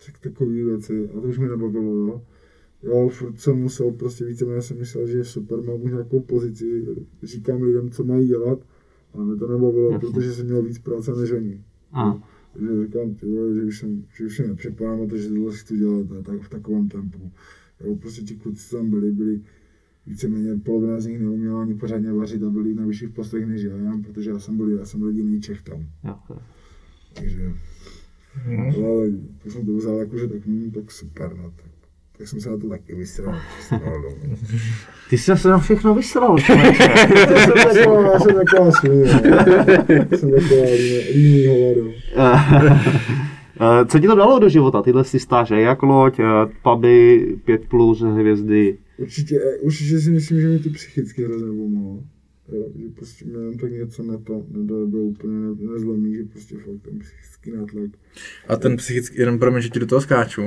tak, 0.07 0.18
takové 0.20 0.53
věci 0.53 1.09
a 1.09 1.20
to 1.20 1.29
už 1.29 1.39
mě 1.39 1.49
nebavilo, 1.49 1.93
jo. 1.95 2.22
Jo, 2.83 3.09
furt 3.09 3.41
jsem 3.41 3.57
musel 3.59 3.91
prostě 3.91 4.24
víceméně 4.24 4.62
jsem 4.62 4.79
myslel, 4.79 5.07
že 5.07 5.18
je 5.18 5.24
super, 5.24 5.62
mám 5.62 5.83
už 5.83 5.91
nějakou 5.91 6.20
pozici, 6.20 6.87
říkám 7.22 7.62
lidem, 7.62 7.91
co 7.91 8.05
mají 8.05 8.29
dělat, 8.29 8.59
ale 9.14 9.24
mě 9.24 9.37
to 9.37 9.49
nebavilo, 9.49 9.91
Jasně. 9.91 10.09
protože 10.09 10.33
jsem 10.33 10.47
měl 10.47 10.62
víc 10.62 10.79
práce 10.79 11.14
než 11.14 11.31
oni. 11.33 11.64
Aha. 11.93 12.29
Takže 12.53 12.85
říkám, 12.87 13.14
ty 13.14 13.27
vole, 13.27 13.55
že 13.55 13.62
už 13.62 13.79
jsem, 13.79 14.05
že 14.16 14.27
už 14.27 14.37
se 14.37 14.47
nepřipadám 14.47 15.01
na 15.01 15.07
to, 15.07 15.16
že 15.16 15.29
tohle 15.29 15.57
chci 15.57 15.77
dělat 15.77 16.07
a 16.12 16.22
tak, 16.22 16.43
v 16.43 16.49
takovém 16.49 16.89
tempu. 16.89 17.31
Jo, 17.85 17.97
prostě 17.97 18.22
ti 18.22 18.35
kluci, 18.35 18.68
co 18.68 18.77
tam 18.77 18.91
byli, 18.91 19.12
byli 19.12 19.41
víceméně 20.07 20.57
polovina 20.64 21.01
z 21.01 21.07
nich 21.07 21.20
neuměla 21.20 21.62
ani 21.62 21.74
pořádně 21.74 22.12
vařit 22.12 22.43
a 22.43 22.51
byli 22.51 22.74
na 22.74 22.87
vyšších 22.87 23.09
postech 23.09 23.47
než 23.47 23.62
já, 23.62 24.01
protože 24.07 24.31
já 24.31 24.39
jsem 24.39 24.57
byl, 24.57 24.70
já 24.70 24.87
jsem 24.87 25.01
byl 25.01 25.09
jediný 25.09 25.41
Čech 25.41 25.62
tam. 25.62 25.87
Jo. 26.05 26.16
Takže, 27.14 27.53
no, 28.49 28.87
ale 28.87 29.07
to 29.43 29.51
jsem 29.51 29.66
to 29.66 29.72
vzal 29.72 29.95
jako, 29.99 30.18
že 30.18 30.28
tak, 30.28 30.47
hm, 30.47 30.70
tak 30.74 30.91
super, 30.91 31.30
no, 31.37 31.43
tak, 31.57 31.66
tak 32.18 32.28
jsem 32.28 32.41
se 32.41 32.51
na 32.51 32.57
to 32.57 32.68
taky 32.68 32.95
vysral. 32.95 33.41
Ty 35.11 35.18
jsi 35.18 35.37
se 35.37 35.49
na 35.49 35.59
všechno 35.59 35.95
vysral. 35.95 36.37
Já 36.49 36.57
jsem 37.45 37.53
taková, 37.74 38.12
já 38.12 38.20
jsem 38.20 38.34
taková 38.34 38.70
svině, 38.72 39.05
no. 39.05 40.18
jsem 40.18 40.30
taková 40.30 40.64
líný- 41.14 41.47
hovado. 41.47 41.91
Eh, 43.61 43.87
Co 43.87 43.99
ti 43.99 44.07
to 44.07 44.14
dalo 44.14 44.39
do 44.39 44.49
života, 44.49 44.82
tyhle 44.82 45.05
si 45.05 45.18
stáže, 45.18 45.61
jak 45.61 45.82
loď, 45.82 46.18
eh, 46.20 46.24
puby, 46.62 47.26
5 47.45 47.68
plus, 47.68 48.01
hvězdy? 48.03 48.78
Určitě, 48.99 49.41
určitě 49.61 49.99
si 50.01 50.11
myslím, 50.11 50.41
že 50.41 50.49
mi 50.49 50.59
to 50.59 50.70
psychicky 50.70 51.24
hrozně 51.24 51.47
pomohlo. 51.49 52.01
Jo, 52.53 52.68
že 52.76 52.88
prostě 52.88 53.24
mě 53.24 53.38
jenom 53.38 53.59
tak 53.59 53.72
něco 53.72 54.03
na 54.03 54.18
to 54.18 54.47
nedá, 54.51 54.86
bylo 54.86 55.03
úplně 55.03 55.32
ne, 55.32 55.72
nezlomí, 55.72 56.14
že 56.14 56.24
prostě 56.24 56.57
fakt 56.57 56.82
ten 56.82 56.99
psychický 56.99 57.51
nátlak. 57.51 57.90
A 58.49 58.57
ten 58.57 58.76
psychický, 58.76 59.20
jenom 59.20 59.38
pro 59.38 59.53
mě, 59.53 59.61
že 59.61 59.68
ti 59.68 59.78
do 59.78 59.86
toho 59.86 60.01
skáču, 60.01 60.42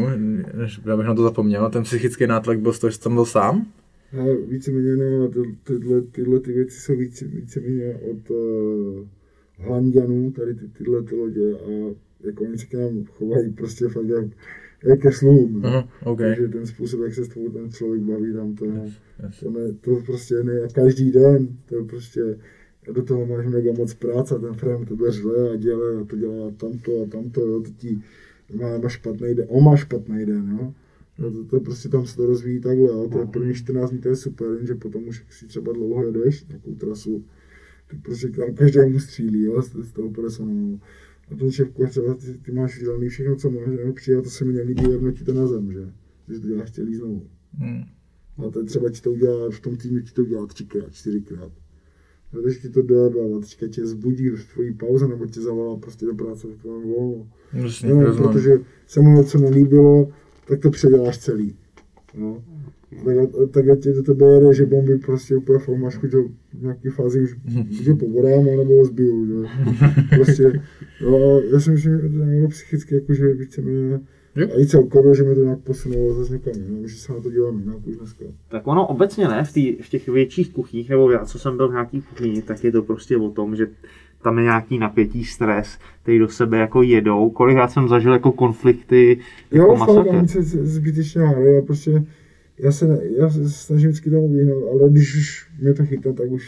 než 0.58 0.82
já 0.86 0.98
bych 0.98 1.06
na 1.06 1.16
to 1.16 1.24
zapomněl, 1.24 1.70
ten 1.70 1.84
psychický 1.84 2.28
nátlak 2.28 2.60
byl 2.60 2.74
z 2.74 2.80
toho, 2.80 2.92
že 2.92 2.98
jsi 2.98 3.04
tam 3.04 3.14
byl 3.14 3.26
sám? 3.26 3.72
Ale 4.20 4.36
víceméně 4.36 4.96
no, 4.96 5.28
ty, 5.28 5.40
tyhle, 5.64 6.02
tyhle 6.02 6.40
ty 6.40 6.54
věci 6.54 6.80
jsou 6.80 6.96
více, 6.96 7.26
víceméně 7.26 8.00
od 8.12 8.30
uh, 8.30 9.08
Hlandianů, 9.58 10.32
tady 10.32 10.54
ty, 10.54 10.68
tyhle 10.68 11.04
ty 11.04 11.16
lodě 11.16 11.54
a 11.54 11.96
jako 12.24 12.44
oni 12.44 12.58
se 12.58 12.66
k 12.66 12.74
nám 12.74 13.06
chovají 13.06 13.54
prostě 13.54 13.88
fakt 13.88 14.08
jak 14.08 14.26
ke 15.02 15.12
sluhům. 15.12 15.62
no. 15.62 15.70
Mhm, 15.70 15.84
OK. 16.04 16.18
Takže 16.18 16.48
ten 16.48 16.68
způsob, 16.68 17.00
jak 17.02 17.14
se 17.14 17.26
s 17.26 17.28
tebou 17.28 17.50
ten 17.50 17.72
člověk 17.72 18.02
baví 18.04 18.34
tam, 18.34 18.56
to, 18.56 18.66
Yes. 18.66 18.94
to, 19.40 19.50
ne, 19.52 19.74
to 19.82 19.96
prostě 20.06 20.44
ne, 20.44 20.54
každý 20.74 21.12
den, 21.12 21.48
to 21.66 21.76
je 21.76 21.84
prostě, 21.84 22.38
do 22.94 23.04
toho 23.04 23.26
máš 23.26 23.48
mega 23.48 23.72
moc 23.78 23.94
práce, 23.94 24.40
ten 24.40 24.54
frame 24.54 24.86
to 24.86 24.96
bude 24.96 25.12
řve 25.12 25.50
a 25.50 25.56
dělá, 25.56 26.02
a 26.02 26.04
to 26.04 26.16
dělá 26.16 26.52
tamto 26.58 26.92
a 27.04 27.06
tamto, 27.06 27.42
jo, 27.42 27.62
to 27.62 27.70
ti 27.78 28.00
má, 28.56 28.78
má 28.78 28.90
špatný 28.90 29.36
den, 29.36 29.46
on 29.50 29.64
má 29.64 29.76
špatný 29.76 30.26
den, 30.26 30.58
jo. 30.60 30.74
No 31.20 31.32
to, 31.32 31.44
to, 31.44 31.60
prostě 31.60 31.90
tam 31.90 32.06
se 32.06 32.16
to 32.16 32.26
rozvíjí 32.26 32.60
takhle, 32.62 32.88
jo. 32.90 33.10
to 33.12 33.20
je 33.20 33.26
první 33.26 33.54
14 33.54 33.90
dní, 33.90 34.00
to 34.00 34.10
je 34.10 34.16
super, 34.16 34.48
jenže 34.58 34.76
potom 34.76 35.08
už 35.08 35.24
si 35.30 35.48
třeba 35.48 35.74
dlouho 35.74 36.06
jedeš 36.06 36.42
takovou 36.44 36.76
trasu, 36.76 37.24
tak 37.92 38.00
prostě 38.02 38.28
tam 38.28 38.54
každému 38.54 39.00
střílí, 39.00 39.44
jo, 39.44 39.62
z, 39.62 39.70
z 39.70 39.92
toho 39.92 40.10
personálu. 40.10 40.80
A 40.82 41.09
ten 41.36 41.52
šéfku 41.52 41.86
třeba, 41.88 42.14
ty, 42.14 42.34
ty 42.38 42.52
máš 42.52 42.80
dělaný 42.80 43.10
všechno, 43.10 43.36
co 43.36 43.50
máš, 43.50 43.68
jenom 43.68 43.94
přijde, 43.94 44.22
to 44.22 44.30
se 44.30 44.46
mi 44.46 44.54
nelíbí, 44.54 44.84
jedno 44.92 45.12
ti 45.12 45.24
to 45.24 45.34
na 45.34 45.48
zem, 45.48 45.72
že? 45.72 45.80
Že 46.34 46.40
to 46.40 46.48
děláš 46.48 46.72
celý 46.72 46.96
znovu. 46.96 47.28
Hmm. 47.54 47.84
A 48.48 48.50
ten 48.52 48.66
třeba 48.66 48.90
ti 48.90 49.02
to 49.02 49.12
udělá, 49.12 49.50
v 49.50 49.60
tom 49.60 49.76
týmu 49.78 50.00
ti 50.00 50.12
to 50.12 50.22
udělá 50.22 50.46
třikrát, 50.46 50.94
čtyřikrát. 50.94 51.52
Když 52.44 52.58
ti 52.58 52.70
to 52.70 52.82
dojebe, 52.82 53.20
a 53.20 53.40
teďka 53.40 53.68
tě 53.68 53.88
zbudí 53.88 54.30
v 54.30 54.54
tvojí 54.54 54.74
pauze, 54.74 55.08
nebo 55.08 55.26
tě 55.26 55.42
zavolá 55.42 55.78
prostě 55.78 56.06
do 56.06 56.14
práce 56.16 56.48
v 56.48 56.62
tvém 56.62 56.82
volnu. 56.82 57.30
Jasně, 57.54 57.94
No, 57.94 58.16
protože 58.16 58.52
se 58.88 59.02
mu 59.02 59.18
něco 59.18 59.38
nelíbilo, 59.38 60.12
tak 60.48 60.60
to 60.60 60.72
předěláš 60.72 61.18
celý. 61.18 61.56
No. 62.14 62.44
Takhle, 63.06 63.28
takhle 63.48 63.78
ti 63.78 63.94
do 63.94 64.04
tebe 64.04 64.26
jede, 64.34 64.54
že 64.54 64.66
bomby 64.66 64.98
prostě 64.98 65.36
úplně 65.36 65.60
chuť 65.60 66.14
ho 66.14 66.24
v 66.54 66.62
nějaký 66.62 66.90
fázi 66.90 67.22
už 67.22 67.34
buď 67.44 67.88
ho 67.88 67.96
pobodám, 67.96 68.40
anebo 68.54 68.78
ho 68.78 68.86
zbiju, 68.86 69.26
že? 69.26 69.48
Prostě, 70.16 70.62
jo, 71.02 71.42
já 71.54 71.60
si 71.60 71.72
myslím, 71.72 72.00
že 72.02 72.10
to 72.10 72.24
nějak 72.26 72.50
psychicky, 72.50 72.96
jakože 72.96 73.34
víceméně, 73.34 74.00
Jo. 74.36 74.48
a 74.56 74.60
i 74.62 74.66
celkově, 74.66 75.16
že 75.16 75.24
mi 75.24 75.36
to 75.36 75.44
nějak 75.44 75.60
posunulo 75.60 76.14
zase 76.14 76.34
někam 76.34 76.54
jinam, 76.56 76.88
že 76.88 76.96
se 76.96 77.14
na 77.14 77.20
to 77.20 77.30
dívám 77.32 77.60
jinak 77.60 77.88
už 77.88 77.96
dneska. 77.98 78.26
Tak 78.50 78.68
ono 78.68 78.88
obecně 78.88 79.28
ne, 79.28 79.44
v, 79.44 79.54
tý, 79.54 79.76
v 79.82 79.90
těch 79.90 80.08
větších 80.10 80.54
kuchních, 80.54 80.90
nebo 80.90 81.12
já, 81.12 81.26
co 81.26 81.40
jsem 81.40 81.58
byl 81.58 81.68
v 81.70 81.72
nějaký 81.72 82.02
kuchyni, 82.02 82.42
tak 82.42 82.64
je 82.64 82.72
to 82.72 82.84
prostě 82.84 83.18
o 83.18 83.30
tom, 83.30 83.56
že 83.56 83.68
tam 84.24 84.38
je 84.38 84.44
nějaký 84.44 84.80
napětí, 84.80 85.26
stres, 85.26 85.78
který 86.04 86.20
do 86.20 86.28
sebe 86.28 86.58
jako 86.58 86.82
jedou. 86.82 87.30
Kolikrát 87.30 87.68
jsem 87.72 87.88
zažil 87.88 88.14
jako 88.14 88.32
konflikty, 88.32 89.20
jako 89.52 89.72
Jo, 89.72 89.76
masakr. 89.78 90.28
se 90.28 90.42
zbytečně 90.66 91.22
hádají, 91.22 91.56
já 91.56 91.62
prostě, 91.62 92.04
já 92.60 92.72
se, 92.72 93.00
já 93.18 93.30
se 93.30 93.50
snažím 93.50 93.90
vždycky 93.90 94.10
tomu 94.10 94.30
vyhnout, 94.34 94.64
ale 94.72 94.90
když 94.90 95.16
už 95.16 95.48
mě 95.62 95.74
to 95.74 95.86
chytne, 95.86 96.14
tak 96.14 96.30
už 96.32 96.44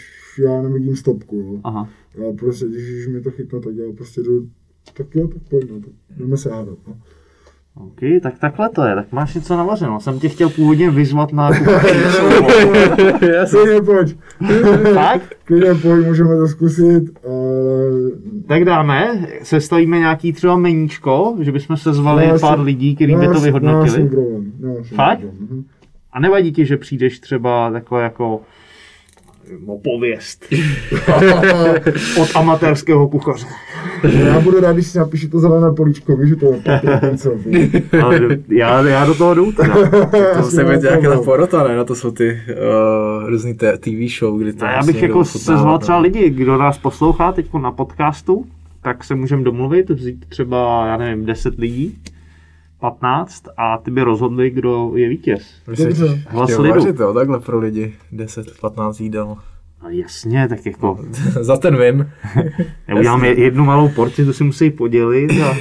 já 0.46 0.62
nevidím 0.62 0.96
stopku, 0.96 1.36
jo. 1.36 1.60
Aha. 1.64 1.90
Já 2.16 2.34
prostě, 2.40 2.66
když 2.68 3.00
už 3.00 3.08
mě 3.08 3.22
to 3.22 3.32
chytne, 3.32 3.60
tak 3.60 3.76
já 3.76 3.94
prostě 3.98 4.22
jdu, 4.22 4.48
tak 4.94 5.16
jo, 5.16 5.28
tak 5.28 5.42
pojď, 5.50 5.72
no, 5.72 5.80
tak 5.80 5.90
jdeme 6.18 6.38
se 6.38 6.50
hádat, 6.52 6.78
no. 6.88 6.94
OK, 7.76 8.00
tak 8.24 8.40
takhle 8.40 8.70
to 8.70 8.84
je, 8.86 8.96
tak 8.96 9.12
máš 9.12 9.36
něco 9.36 9.58
navařeno. 9.58 10.00
Jsem 10.00 10.20
tě 10.20 10.30
chtěl 10.30 10.50
původně 10.50 10.90
vyzvat 10.92 11.34
na. 11.34 11.50
Klidně 13.50 13.82
pojď. 13.86 14.18
tak? 14.94 15.22
Klidně 15.46 15.74
pojď, 15.82 16.06
můžeme 16.08 16.36
to 16.38 16.48
zkusit. 16.48 17.04
ale- 17.26 18.12
Tak 18.48 18.66
dáme, 18.66 19.28
sestavíme 19.44 20.00
nějaký 20.00 20.34
třeba 20.34 20.58
meníčko, 20.58 21.38
že 21.42 21.52
bychom 21.52 21.78
se 21.78 21.94
zvali 21.94 22.26
Já 22.26 22.40
pár 22.40 22.58
si- 22.58 22.64
lidí, 22.64 22.96
kteří 22.96 23.16
by 23.16 23.26
já 23.26 23.34
to 23.34 23.40
si- 23.40 23.46
Já 23.48 23.54
vyhodnotili. 23.54 23.90
jsem 23.96 24.10
problém. 24.10 24.52
já 24.60 24.74
jsem 24.84 24.98
Fakt? 24.98 25.20
problém. 25.20 25.66
A 26.14 26.20
nevadí 26.20 26.52
ti, 26.52 26.66
že 26.66 26.78
přijdeš 26.78 27.20
třeba 27.20 27.72
takhle 27.72 28.04
jako 28.04 28.42
no, 29.68 29.78
pověst 29.84 30.46
od 32.22 32.36
amatérského 32.36 33.10
kuchaře. 33.10 33.48
Já 34.26 34.40
budu 34.40 34.60
rád, 34.60 34.74
když 34.74 34.88
si 34.88 34.98
napíši 34.98 35.28
to 35.28 35.40
zelené 35.40 35.76
políčko, 35.76 36.16
víš, 36.16 36.30
že 36.30 36.36
to 36.36 36.46
je 36.46 36.62
Ale 38.04 38.20
já, 38.50 38.88
já 38.88 39.06
do 39.06 39.16
toho 39.16 39.34
jdu 39.34 39.52
teda. 39.52 39.76
To 40.12 40.40
musí 40.42 40.58
být 40.58 40.82
nějaká 40.82 41.10
ta 41.10 41.22
porota, 41.22 41.68
ne? 41.68 41.76
Na 41.76 41.84
to 41.84 41.96
jsou 41.96 42.12
ty 42.12 42.32
uh, 42.32 43.30
různý 43.30 43.54
TV 43.54 44.18
show, 44.20 44.40
kdy 44.40 44.54
to 44.54 44.66
A 44.66 44.68
já 44.68 44.74
vlastně 44.74 44.94
bych 44.94 45.02
jako 45.02 45.26
sezval 45.26 45.74
no. 45.74 45.80
třeba 45.80 46.00
lidi, 46.00 46.30
kdo 46.30 46.58
nás 46.58 46.78
poslouchá 46.78 47.32
teď 47.32 47.54
na 47.54 47.72
podcastu, 47.72 48.46
tak 48.82 49.04
se 49.04 49.16
můžeme 49.16 49.44
domluvit, 49.44 49.90
vzít 49.90 50.26
třeba, 50.30 50.88
já 50.88 50.98
nevím, 50.98 51.26
10 51.26 51.60
lidí, 51.60 51.98
15 52.82 53.44
a 53.58 53.78
ty 53.78 53.92
by 53.92 54.02
rozhodli, 54.02 54.50
kdo 54.50 54.92
je 54.96 55.10
vítěz. 55.10 55.42
Dobře. 55.68 55.94
chtěl 55.94 56.18
Hlas 56.28 56.58
lidu. 56.58 56.74
vařit, 56.74 57.00
jo, 57.00 57.14
takhle 57.14 57.40
pro 57.40 57.60
lidi. 57.60 57.94
10-15 58.14 59.04
jídel. 59.04 59.38
A 59.82 59.90
jasně, 59.90 60.48
tak 60.48 60.66
jako, 60.66 61.00
Za 61.42 61.58
ten 61.58 61.78
vin. 61.78 62.10
já 62.88 62.96
udělám 63.00 63.24
je- 63.26 63.40
jednu 63.40 63.66
malou 63.66 63.90
porci, 63.90 64.26
to 64.26 64.34
si 64.34 64.44
musí 64.44 64.70
podělit 64.70 65.32
a... 65.42 65.54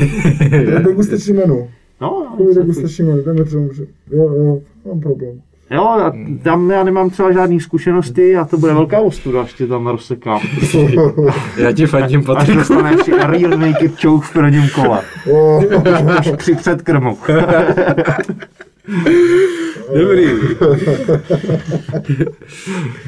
Degustační 0.83 1.33
menu. 1.33 1.69
No, 2.01 2.35
To 2.37 2.43
je 2.43 2.49
no, 2.49 2.55
degustační 2.55 3.05
menu, 3.05 3.23
jdeme 3.23 3.45
třeba, 3.45 3.63
jo, 4.11 4.35
jo, 4.35 4.61
mám 4.87 5.01
problém. 5.01 5.41
Jo, 5.71 5.97
já, 5.99 6.13
tam 6.43 6.71
já 6.71 6.85
nemám 6.85 7.11
třeba 7.11 7.33
žádný 7.33 7.61
zkušenosti 7.61 8.37
a 8.37 8.45
to 8.45 8.59
bude 8.59 8.75
velká 8.75 8.99
ostuda, 8.99 9.43
až 9.43 9.53
tě 9.53 9.67
tam 9.67 9.87
rozsekám. 9.87 10.41
Já 11.57 11.73
ti 11.73 11.87
fandím 11.87 12.21
Až 12.21 12.27
Patrik. 12.27 12.57
dostaneš 12.57 13.09
real 13.09 13.59
naked 13.59 14.03
choke 14.03 14.27
v 14.27 14.33
prvním 14.33 14.69
kole. 14.69 15.03
Už 16.21 16.31
při 16.37 16.55
předkrmu. 16.55 17.19
Dobrý. 19.95 20.27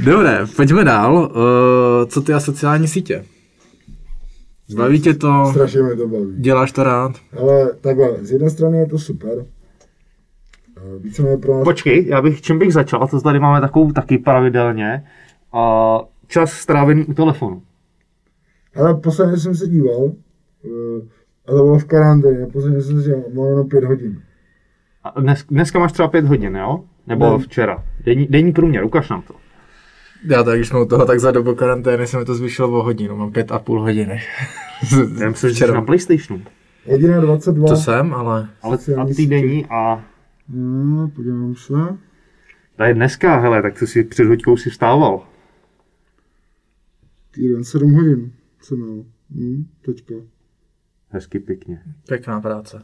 Dobré, 0.05 0.47
pojďme 0.57 0.85
dál. 0.85 1.15
Uh, 1.17 2.09
co 2.09 2.21
ty 2.21 2.33
a 2.33 2.41
sociální 2.41 2.89
sítě? 2.89 3.25
Baví 4.77 5.01
tě 5.01 5.15
to? 5.15 5.47
strašně 5.51 5.83
mě 5.83 5.97
to 5.97 6.09
baví. 6.09 6.35
Děláš 6.37 6.73
to 6.73 6.83
rád? 6.83 7.13
Ale 7.41 7.71
takhle, 7.81 8.09
z 8.21 8.31
jedné 8.31 8.51
strany 8.51 8.79
je 8.79 8.87
to 8.87 8.99
super. 8.99 9.45
Eh, 10.83 10.99
Víceméně 10.99 11.37
pro 11.37 11.55
nás 11.55 11.65
Počkej, 11.65 12.07
já 12.09 12.23
bych, 12.23 12.41
čím 12.43 12.59
bych 12.59 12.73
začal, 12.73 13.09
to 13.09 13.21
tady 13.21 13.39
máme 13.39 13.61
takovou 13.61 13.93
taky 13.93 14.19
pravidelně. 14.19 15.05
A 15.53 15.99
čas 16.27 16.53
strávený 16.53 17.05
u 17.05 17.15
telefonu. 17.15 17.63
Ale 18.77 18.95
posledně 18.95 19.37
jsem 19.37 19.55
se 19.55 19.67
díval, 19.67 20.13
eh, 20.65 21.03
a 21.47 21.51
to 21.51 21.57
bylo 21.65 21.79
v 21.79 21.85
karanténě, 21.85 22.47
posledně 22.47 22.83
jsem 22.83 23.03
se 23.03 23.09
díval, 23.09 23.23
mám 23.35 23.47
jenom 23.47 23.69
pět 23.69 23.85
hodin. 23.85 24.23
A 25.05 25.21
dnes, 25.21 25.45
dneska 25.51 25.79
máš 25.79 25.93
třeba 25.93 26.09
pět 26.09 26.25
hodin, 26.25 26.57
jo? 26.57 26.85
Nebo 27.07 27.39
Ne. 27.39 27.45
včera. 27.45 27.85
Denní, 28.05 28.27
denní 28.27 28.53
průměr, 28.53 28.85
ukaž 28.85 29.09
nám 29.09 29.23
to. 29.23 29.35
Já 30.29 30.43
tak, 30.43 30.57
když 30.57 30.69
jsme 30.69 30.81
u 30.81 30.85
toho, 30.85 31.05
tak 31.07 31.21
za 31.21 31.31
dobu 31.31 31.55
karantény 31.55 32.07
se 32.07 32.19
mi 32.19 32.25
to 32.25 32.35
zvýšilo 32.35 32.79
o 32.79 32.83
hodinu. 32.83 33.17
Mám 33.17 33.33
pět 33.33 33.53
a 33.53 33.59
půl 33.59 33.81
hodiny. 33.81 34.21
Já 35.21 35.29
myslím, 35.29 35.51
že 35.51 35.67
jsi 35.67 35.73
na 35.73 35.83
Playstationu. 35.83 36.43
Hodina 36.91 37.21
22. 37.21 37.69
To 37.69 37.77
jsem, 37.77 38.15
ale 38.15 38.49
Ale 38.63 38.79
a 38.97 39.07
týdenní 39.17 39.67
a 39.71 40.05
No, 40.49 41.09
podívám 41.15 41.55
se. 41.55 41.75
to 42.77 42.83
je 42.83 42.95
dneska, 42.95 43.39
hele, 43.39 43.63
tak 43.63 43.79
to 43.79 43.87
si 43.87 44.05
před 44.05 44.27
hoďkou 44.27 44.57
si 44.57 44.71
vstával. 44.71 45.27
Týden 47.31 47.65
7 47.65 47.93
hodin 47.95 48.33
jsem 48.61 48.79
měl. 48.79 49.05
Hm, 49.31 49.67
teďka. 49.85 50.15
Hezky 51.09 51.39
pěkně. 51.39 51.83
pěkná 52.09 52.41
práce. 52.41 52.83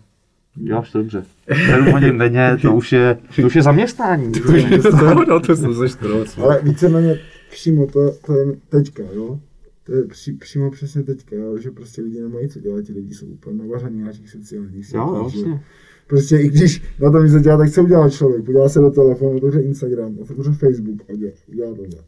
Děláš 0.55 0.93
to 0.93 0.99
dobře. 0.99 1.25
7 1.67 1.93
hodin 1.93 2.19
denně, 2.19 2.57
to 2.63 2.75
už 2.75 2.93
je, 2.93 3.19
to 3.37 3.47
už 3.47 3.57
je 3.57 3.63
zaměstnání. 3.63 4.33
no, 5.03 5.25
no, 5.25 5.41
to 5.41 5.57
jsem 5.57 5.75
se 5.75 5.89
študovat. 5.89 6.29
Ale 6.39 6.63
víceméně 6.63 7.21
přímo 7.51 7.87
to, 7.87 8.13
to 8.27 8.35
je 8.35 8.57
teďka, 8.69 9.03
jo. 9.13 9.41
To 9.85 9.95
je 9.95 10.05
při, 10.05 10.33
přímo 10.33 10.71
přesně 10.71 11.03
teďka, 11.03 11.37
jo, 11.37 11.59
že 11.59 11.71
prostě 11.71 12.03
lidi 12.03 12.21
nemají 12.21 12.49
co 12.49 12.61
dělat, 12.61 12.85
ti 12.85 12.93
lidi 12.93 13.15
jsou 13.15 13.27
úplně 13.27 13.59
navařený 13.59 14.03
na 14.03 14.13
těch 14.13 14.31
sociálních 14.31 14.87
sítích. 14.87 14.95
Jo, 14.95 15.15
jo, 15.15 15.31
že 15.31 15.39
vlastně. 15.39 15.61
Prostě 16.09 16.39
i 16.39 16.49
když 16.49 16.83
na 17.01 17.11
tom 17.11 17.25
nic 17.25 17.33
nedělá, 17.33 17.57
tak 17.57 17.71
co 17.71 17.83
udělá 17.83 18.11
člověk? 18.11 18.45
Podívá 18.45 18.69
se 18.69 18.81
do 18.81 18.91
telefonu, 18.91 19.37
otevře 19.37 19.61
Instagram, 19.61 20.19
otevře 20.23 20.53
Facebook 20.53 21.01
a 21.11 21.13
dělá, 21.17 21.33
udělá 21.49 21.69
tohle. 21.69 22.03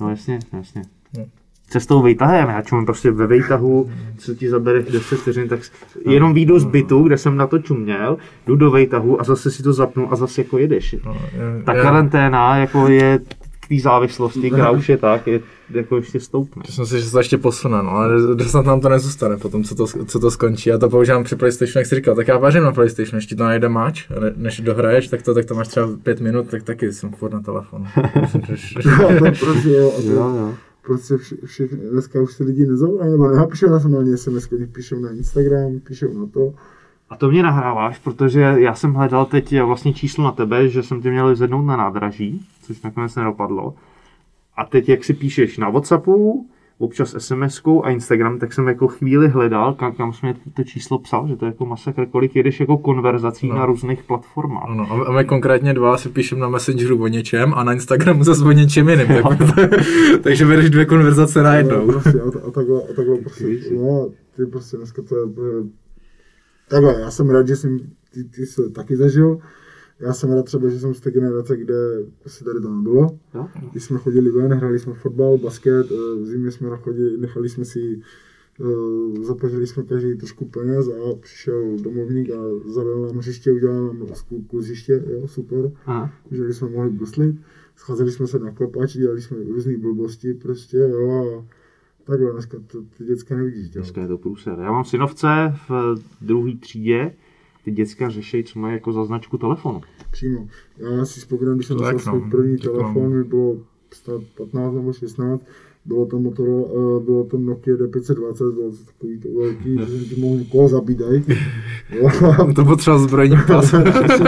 No 0.00 0.10
jasně, 0.10 0.38
jasně. 0.52 0.82
Cestou 1.68 2.02
vejtahem, 2.02 2.48
já 2.48 2.62
čumím 2.62 2.86
prostě 2.86 3.10
ve 3.10 3.26
vejtahu, 3.26 3.90
co 4.18 4.34
ti 4.34 4.48
zabere 4.48 4.82
10 4.82 5.18
vteřin, 5.18 5.48
tak 5.48 5.60
jenom 6.06 6.34
výjdu 6.34 6.58
z 6.58 6.64
bytu, 6.64 7.02
kde 7.02 7.18
jsem 7.18 7.36
na 7.36 7.46
to 7.46 7.58
čuměl, 7.58 8.16
jdu 8.46 8.56
do 8.56 8.70
vejtahu 8.70 9.20
a 9.20 9.24
zase 9.24 9.50
si 9.50 9.62
to 9.62 9.72
zapnu 9.72 10.12
a 10.12 10.16
zase 10.16 10.40
jako 10.40 10.58
jedeš. 10.58 10.96
Ta 11.64 11.74
karanténa 11.74 12.56
jako 12.56 12.88
je 12.88 13.20
k 13.64 13.68
té 13.68 13.80
závislosti, 13.82 14.50
která 14.50 14.70
už 14.70 14.88
je 14.88 14.96
tak, 14.98 15.26
je 15.26 15.40
jako 15.70 15.96
ještě 15.96 16.20
stoupne. 16.20 16.62
Myslím 16.66 16.86
si, 16.86 16.98
že 16.98 17.04
se 17.04 17.12
to 17.12 17.18
ještě 17.18 17.38
posune, 17.38 17.82
no, 17.82 17.90
ale 17.90 18.44
snad 18.44 18.66
nám 18.66 18.80
to 18.80 18.88
nezůstane 18.88 19.36
potom, 19.36 19.64
co 19.64 19.74
to, 19.74 19.86
co 19.86 20.18
to 20.20 20.30
skončí. 20.30 20.68
Já 20.68 20.78
to 20.78 20.90
používám 20.90 21.24
při 21.24 21.36
PlayStationu, 21.36 21.80
jak 21.80 21.86
jsi 21.86 21.94
říkal, 21.94 22.14
tak 22.14 22.28
já 22.28 22.38
vařím 22.38 22.62
na 22.62 22.72
PlayStationu, 22.72 23.18
ještě 23.18 23.36
to 23.36 23.44
najde 23.44 23.68
máč, 23.68 24.08
ne- 24.20 24.32
než 24.36 24.60
dohraješ, 24.60 25.08
tak 25.08 25.22
to, 25.22 25.34
tak 25.34 25.44
to 25.44 25.54
máš 25.54 25.68
třeba 25.68 25.88
pět 26.02 26.20
minut, 26.20 26.48
tak 26.50 26.62
taky 26.62 26.92
jsem 26.92 27.12
furt 27.12 27.32
na 27.32 27.40
telefonu. 27.40 27.86
To 29.08 29.24
prostě, 29.40 29.68
jo, 29.68 29.92
to, 29.96 30.10
jo. 30.10 30.54
prostě 30.86 31.16
vše, 31.16 31.36
všechny, 31.44 31.78
dneska 31.78 32.22
už 32.22 32.32
se 32.32 32.44
lidi 32.44 32.66
nezavírají, 32.66 33.10
nebo 33.10 33.28
nenapíšou 33.28 33.66
na 33.66 33.78
normálně 33.78 34.16
SMS, 34.16 34.48
píšou 34.72 34.98
na 35.00 35.10
Instagram, 35.10 35.80
píšou 35.80 36.12
na 36.18 36.26
to. 36.26 36.54
A 37.14 37.16
to 37.16 37.30
mě 37.30 37.42
nahráváš, 37.42 37.98
protože 37.98 38.40
já 38.40 38.74
jsem 38.74 38.94
hledal 38.94 39.24
teď 39.26 39.60
vlastně 39.62 39.92
číslo 39.94 40.24
na 40.24 40.32
tebe, 40.32 40.68
že 40.68 40.82
jsem 40.82 41.02
tě 41.02 41.10
měl 41.10 41.34
zvednout 41.36 41.62
na 41.62 41.76
nádraží, 41.76 42.40
což 42.62 42.82
nakonec 42.82 43.14
nedopadlo. 43.16 43.74
A 44.56 44.64
teď, 44.64 44.88
jak 44.88 45.04
si 45.04 45.14
píšeš 45.14 45.58
na 45.58 45.70
Whatsappu, 45.70 46.46
občas 46.78 47.14
sms 47.18 47.60
a 47.82 47.90
Instagram, 47.90 48.38
tak 48.38 48.52
jsem 48.52 48.68
jako 48.68 48.88
chvíli 48.88 49.28
hledal, 49.28 49.74
kam, 49.74 49.92
kam 49.92 50.12
jsi 50.12 50.26
mě 50.26 50.34
to 50.54 50.64
číslo 50.64 50.98
psal, 50.98 51.28
že 51.28 51.36
to 51.36 51.44
je 51.44 51.48
jako 51.52 51.66
masakr, 51.66 52.06
kolik 52.06 52.36
jedeš 52.36 52.60
jako 52.60 52.78
konverzací 52.78 53.48
no. 53.48 53.54
na 53.56 53.66
různých 53.66 54.02
platformách. 54.02 54.64
Ano, 54.68 54.86
a- 54.92 55.08
a 55.08 55.12
my 55.12 55.24
konkrétně 55.24 55.74
dva 55.74 55.96
si 55.96 56.08
píšeme 56.08 56.40
na 56.40 56.48
Messengeru 56.48 57.02
o 57.02 57.06
něčem 57.06 57.54
a 57.54 57.64
na 57.64 57.72
Instagramu 57.72 58.24
zase 58.24 58.44
o 58.44 58.52
něčem 58.52 58.88
jiným. 58.88 59.06
Tak, 59.06 59.38
takže 60.22 60.44
vedeš 60.44 60.70
dvě 60.70 60.84
konverzace 60.84 61.38
No, 61.38 61.44
najednou. 61.44 61.86
prostě, 61.86 62.20
a, 62.20 62.48
a, 62.48 62.50
takhle, 62.50 62.82
a 62.82 62.92
takhle 62.96 63.16
prostě, 63.18 63.44
no, 63.76 64.08
ty 64.36 64.46
prostě 64.46 64.76
dneska 64.76 65.02
to 65.08 65.16
je, 65.16 65.22
takhle, 66.68 67.00
já 67.00 67.10
jsem 67.10 67.30
rád, 67.30 67.48
že 67.48 67.56
jsem 67.56 67.78
ty, 68.14 68.24
ty 68.24 68.46
se 68.46 68.70
taky 68.70 68.96
zažil, 68.96 69.38
já 70.00 70.12
jsem 70.12 70.32
rád 70.32 70.42
třeba, 70.42 70.68
že 70.68 70.78
jsem 70.78 70.94
z 70.94 71.00
té 71.00 71.10
generace, 71.10 71.56
kde 71.56 71.74
se 72.26 72.44
tady 72.44 72.60
to 72.60 72.70
nebylo. 72.70 73.18
Když 73.70 73.84
jsme 73.84 73.98
chodili 73.98 74.30
ven, 74.30 74.52
hráli 74.52 74.78
jsme 74.78 74.94
fotbal, 74.94 75.38
basket, 75.38 75.86
eh, 75.90 76.20
v 76.20 76.26
zimě 76.26 76.50
jsme 76.50 76.76
chodili, 76.76 77.16
nechali 77.18 77.48
jsme 77.48 77.64
si, 77.64 78.00
eh, 78.60 79.24
zapařili 79.24 79.66
jsme 79.66 79.82
každý 79.82 80.16
trošku 80.16 80.44
peněz 80.44 80.88
a 80.88 81.14
přišel 81.20 81.76
domovník 81.82 82.30
a 82.30 82.40
zavěl 82.74 83.02
nám 83.06 83.16
hřiště, 83.16 83.52
udělal 83.52 83.86
nám 83.86 83.96
kus- 83.96 84.58
hřiště, 84.58 85.04
jo, 85.06 85.28
super, 85.28 85.70
Aha. 85.86 86.12
že 86.30 86.54
jsme 86.54 86.68
mohli 86.68 86.90
bruslit. 86.90 87.36
Scházeli 87.76 88.12
jsme 88.12 88.26
se 88.26 88.38
na 88.38 88.50
klepači, 88.50 88.98
dělali 88.98 89.22
jsme 89.22 89.36
různé 89.48 89.78
blbosti 89.78 90.34
prostě, 90.34 90.76
jo, 90.78 91.10
a 91.10 91.54
takhle 92.04 92.32
dneska 92.32 92.58
to, 92.66 92.78
ty 92.98 93.04
děcka 93.04 93.36
nevidíš 93.36 93.68
dělat. 93.68 93.84
Dneska 93.84 94.00
je 94.00 94.08
to 94.08 94.18
průser. 94.18 94.58
Já 94.58 94.72
mám 94.72 94.84
synovce 94.84 95.26
v 95.68 95.94
druhé 96.20 96.52
třídě, 96.60 97.12
ty 97.64 97.70
děcka 97.70 98.08
řeší, 98.08 98.44
co 98.44 98.58
mají 98.58 98.74
jako 98.74 98.92
za 98.92 99.04
značku 99.04 99.38
telefonu. 99.38 99.80
Přímo. 100.10 100.48
Já 100.78 101.04
si 101.04 101.20
vzpomínám, 101.20 101.54
když 101.54 101.66
jsem 101.66 101.76
dostal 101.76 101.98
svůj 101.98 102.30
první 102.30 102.56
no. 102.64 102.72
telefon, 102.72 103.12
mi 103.12 103.24
bylo 103.24 103.56
snad 103.92 104.22
15 104.36 104.74
nebo 104.74 104.92
16, 104.92 105.42
bylo 105.84 106.06
to 106.06 106.18
Motorola, 106.18 106.62
uh, 106.62 107.02
bylo 107.02 107.24
to 107.24 107.38
Nokia 107.38 107.76
D520, 107.76 108.54
bylo 108.54 108.70
to 108.70 108.76
takový 108.86 109.20
to 109.20 109.28
velký, 109.40 109.78
že 109.78 109.86
jsem 109.86 110.04
ti 110.04 110.20
mohl 110.20 110.38
někoho 110.38 110.68
zabít 110.68 111.02
To 112.54 112.64
potřeba 112.64 112.98
zbrojní 112.98 113.36
pas. 113.46 113.74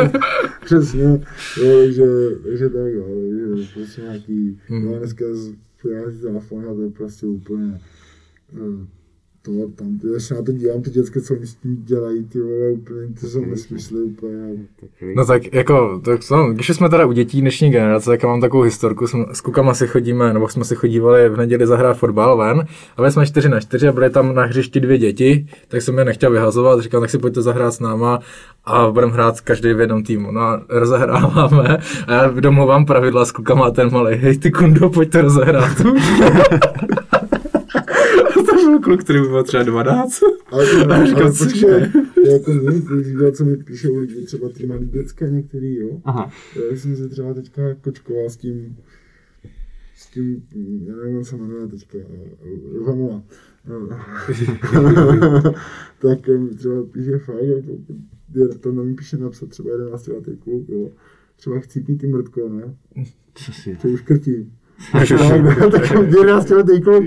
Přesně, 0.64 1.02
jo, 1.02 1.18
takže, 1.56 2.04
takže 2.42 2.68
tak, 2.68 2.92
jo, 2.92 3.04
takže 3.54 3.68
prostě 3.74 4.00
nějaký, 4.00 4.60
Hmm. 4.68 4.84
jo, 4.84 4.98
dneska 4.98 5.24
z 5.32 5.52
nějaký 5.84 6.20
telefon 6.20 6.68
a 6.68 6.74
to 6.74 6.82
je 6.82 6.90
prostě 6.90 7.26
úplně, 7.26 7.80
eh, 8.52 8.86
to, 9.46 9.52
tam, 9.74 9.98
ty, 9.98 10.06
já 10.12 10.20
se 10.20 10.34
na 10.34 10.42
to 10.42 10.52
dívám, 10.52 10.82
ty 10.82 10.90
dětské, 10.90 11.20
co 11.20 11.34
oni 11.34 11.46
s 11.46 11.54
tím 11.54 11.76
dělají, 11.84 12.24
ty 12.24 12.40
vole, 12.40 12.70
úplně, 12.72 13.08
to 13.20 13.26
jsou 13.26 13.44
nesmysly 13.44 14.02
úplně. 14.02 14.52
No 15.16 15.26
tak 15.26 15.54
jako, 15.54 16.00
tak, 16.04 16.20
no, 16.30 16.52
když 16.52 16.68
jsme 16.68 16.88
teda 16.88 17.06
u 17.06 17.12
dětí 17.12 17.40
dnešní 17.40 17.70
generace, 17.70 18.10
tak 18.10 18.22
já 18.22 18.28
mám 18.28 18.40
takovou 18.40 18.62
historku, 18.62 19.06
jsme, 19.06 19.24
s 19.32 19.40
klukama 19.40 19.74
si 19.74 19.86
chodíme, 19.86 20.32
nebo 20.32 20.48
jsme 20.48 20.64
si 20.64 20.74
chodívali 20.74 21.28
v 21.28 21.36
neděli 21.36 21.66
zahrát 21.66 21.98
fotbal 21.98 22.36
ven, 22.36 22.66
a 22.96 23.02
my 23.02 23.10
jsme 23.10 23.26
4 23.26 23.48
na 23.48 23.60
4 23.60 23.88
a 23.88 23.92
byly 23.92 24.10
tam 24.10 24.34
na 24.34 24.44
hřišti 24.44 24.80
dvě 24.80 24.98
děti, 24.98 25.46
tak 25.68 25.82
jsem 25.82 25.98
je 25.98 26.04
nechtěl 26.04 26.30
vyhazovat, 26.30 26.80
říkal, 26.80 27.00
tak 27.00 27.10
si 27.10 27.18
pojďte 27.18 27.42
zahrát 27.42 27.74
s 27.74 27.80
náma 27.80 28.20
a 28.64 28.90
budeme 28.90 29.12
hrát 29.12 29.40
každý 29.40 29.72
v 29.72 29.80
jednom 29.80 30.02
týmu. 30.02 30.32
No 30.32 30.40
a 30.40 30.62
rozehráváme 30.68 31.78
a 32.06 32.12
já 32.12 32.28
domluvám 32.28 32.86
pravidla 32.86 33.24
s 33.24 33.32
klukama 33.32 33.66
a 33.66 33.70
ten 33.70 33.92
malý, 33.92 34.16
hej 34.16 34.38
ty 34.38 34.50
kundo, 34.50 34.90
pojďte 34.90 35.20
rozehrát. 35.20 35.76
to 35.76 35.82
byl 35.82 35.94
kluk, 38.80 39.04
který 39.04 39.18
byl 39.18 39.44
třeba 39.44 39.62
12. 39.62 40.20
Ale 40.46 40.66
to 40.66 40.86
ne, 40.86 41.06
říkal, 41.06 41.22
ale 41.22 41.32
počkej, 41.32 41.90
to 42.14 42.30
jako 42.30 42.52
ty 42.88 42.94
viděl, 42.94 43.32
co 43.32 43.44
mi 43.44 43.56
píšou 43.56 43.98
lidi, 43.98 44.26
třeba 44.26 44.48
ty 44.48 44.66
malý 44.66 44.86
děcka 44.86 45.26
některý, 45.26 45.76
jo. 45.76 46.00
Aha. 46.04 46.30
Já 46.70 46.76
jsem 46.76 46.96
se 46.96 47.08
třeba 47.08 47.34
teďka 47.34 47.74
kočkoval 47.74 48.30
s 48.30 48.36
tím, 48.36 48.76
s 49.96 50.10
tím, 50.10 50.42
já 50.86 50.96
nevím, 50.96 51.16
jak 51.16 51.26
se 51.26 51.36
jmenuje 51.36 51.66
teďka, 51.66 51.98
Vamela. 52.86 53.22
tak 55.98 56.28
mi 56.28 56.48
třeba 56.48 56.84
píše 56.84 57.18
fakt, 57.18 57.42
jako, 57.42 57.78
to 58.60 58.72
na 58.72 58.82
mě 58.82 58.94
píše 58.94 59.16
napsat 59.16 59.48
třeba 59.48 59.70
11 59.70 60.06
letý 60.06 60.36
kluk, 60.36 60.68
jo. 60.68 60.90
Třeba 61.36 61.60
chcípni 61.60 61.96
ty 61.96 62.06
mrtko, 62.06 62.48
ne? 62.48 62.76
Co 63.34 63.52
si? 63.52 63.76
To 63.82 63.88
už 63.88 64.00
krtím. 64.00 64.52
Tak, 64.92 65.08
tak 65.72 65.90
11 65.90 66.50
letý 66.50 66.80
kluk 66.80 67.04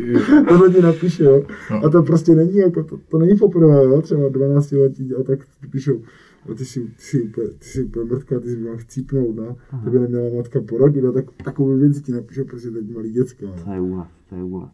tohle 0.47 0.69
ti 0.69 0.81
napíše, 0.81 1.23
jo. 1.23 1.43
A 1.85 1.89
to 1.89 2.03
prostě 2.03 2.35
není 2.35 2.57
jako, 2.57 2.83
to, 2.83 2.97
to 3.09 3.17
není 3.17 3.37
poprvé, 3.37 3.83
jo, 3.83 4.01
třeba 4.01 4.29
12 4.29 4.71
letí 4.71 5.15
a 5.15 5.23
tak 5.23 5.39
píšou, 5.71 6.01
no, 6.49 6.55
ty 6.55 6.65
jsi, 6.65 6.79
ty 6.79 6.89
jsi, 6.97 7.21
úplně, 7.21 7.47
ty 7.47 7.65
jsi 7.65 7.83
úplně 7.83 8.05
mrtka, 8.05 8.39
ty 8.39 8.49
jsi 8.49 8.57
měla 8.57 8.77
chcípnout, 8.77 9.35
ne? 9.35 9.55
To 9.83 9.89
by 9.89 9.99
neměla 9.99 10.35
matka 10.35 10.61
porodit, 10.61 11.03
no, 11.03 11.11
tak 11.13 11.25
takové 11.43 11.77
věci 11.77 12.01
ti 12.01 12.11
napíšou 12.11 12.43
prostě 12.43 12.71
teď 12.71 12.93
malý 12.95 13.11
děcka. 13.11 13.45
jo. 13.45 13.53
To 13.65 13.71
je 13.71 13.81
úlet, 13.81 14.07
to 14.29 14.35
je 14.35 14.43
úlet. 14.43 14.69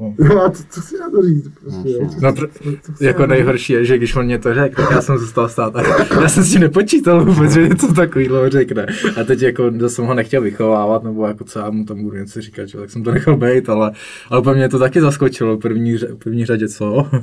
Jo, 0.18 0.38
a 0.38 0.50
co, 0.50 0.62
co 0.70 0.80
chci 0.80 0.98
na 0.98 1.10
to 1.10 1.22
říct, 1.22 1.48
prostě, 1.60 1.98
No, 2.22 2.32
co, 2.32 2.42
pr- 2.42 2.48
co, 2.48 2.70
co 2.82 2.92
chci 2.92 3.04
jako 3.04 3.22
to 3.22 3.26
nejhorší 3.26 3.72
je, 3.72 3.84
že 3.84 3.96
když 3.96 4.16
on 4.16 4.24
mě 4.24 4.38
to 4.38 4.54
řekl, 4.54 4.82
tak 4.82 4.90
já 4.90 5.02
jsem 5.02 5.18
zůstal 5.18 5.48
stát 5.48 5.76
a 5.76 5.82
já 6.22 6.28
jsem 6.28 6.44
si 6.44 6.58
nepočítal 6.58 7.24
vůbec, 7.24 7.52
že 7.52 7.68
něco 7.68 7.92
takového 7.94 8.50
řekne. 8.50 8.86
A 9.20 9.24
teď 9.24 9.42
jako 9.42 9.70
to 9.70 9.88
jsem 9.88 10.04
ho 10.04 10.14
nechtěl 10.14 10.42
vychovávat, 10.42 11.04
nebo 11.04 11.26
jako 11.26 11.44
co 11.44 11.58
já 11.58 11.70
mu 11.70 11.84
tam 11.84 12.02
budu 12.02 12.16
něco 12.16 12.40
říkat, 12.40 12.66
že? 12.68 12.78
tak 12.78 12.90
jsem 12.90 13.02
to 13.02 13.10
nechal 13.12 13.36
být, 13.36 13.68
ale, 13.68 13.92
ale 14.30 14.40
úplně 14.40 14.56
mě 14.56 14.68
to 14.68 14.78
taky 14.78 15.00
zaskočilo 15.00 15.56
v 15.56 15.60
první, 15.60 15.96
ře- 15.96 16.16
první 16.16 16.46
řadě, 16.46 16.68
co? 16.68 17.08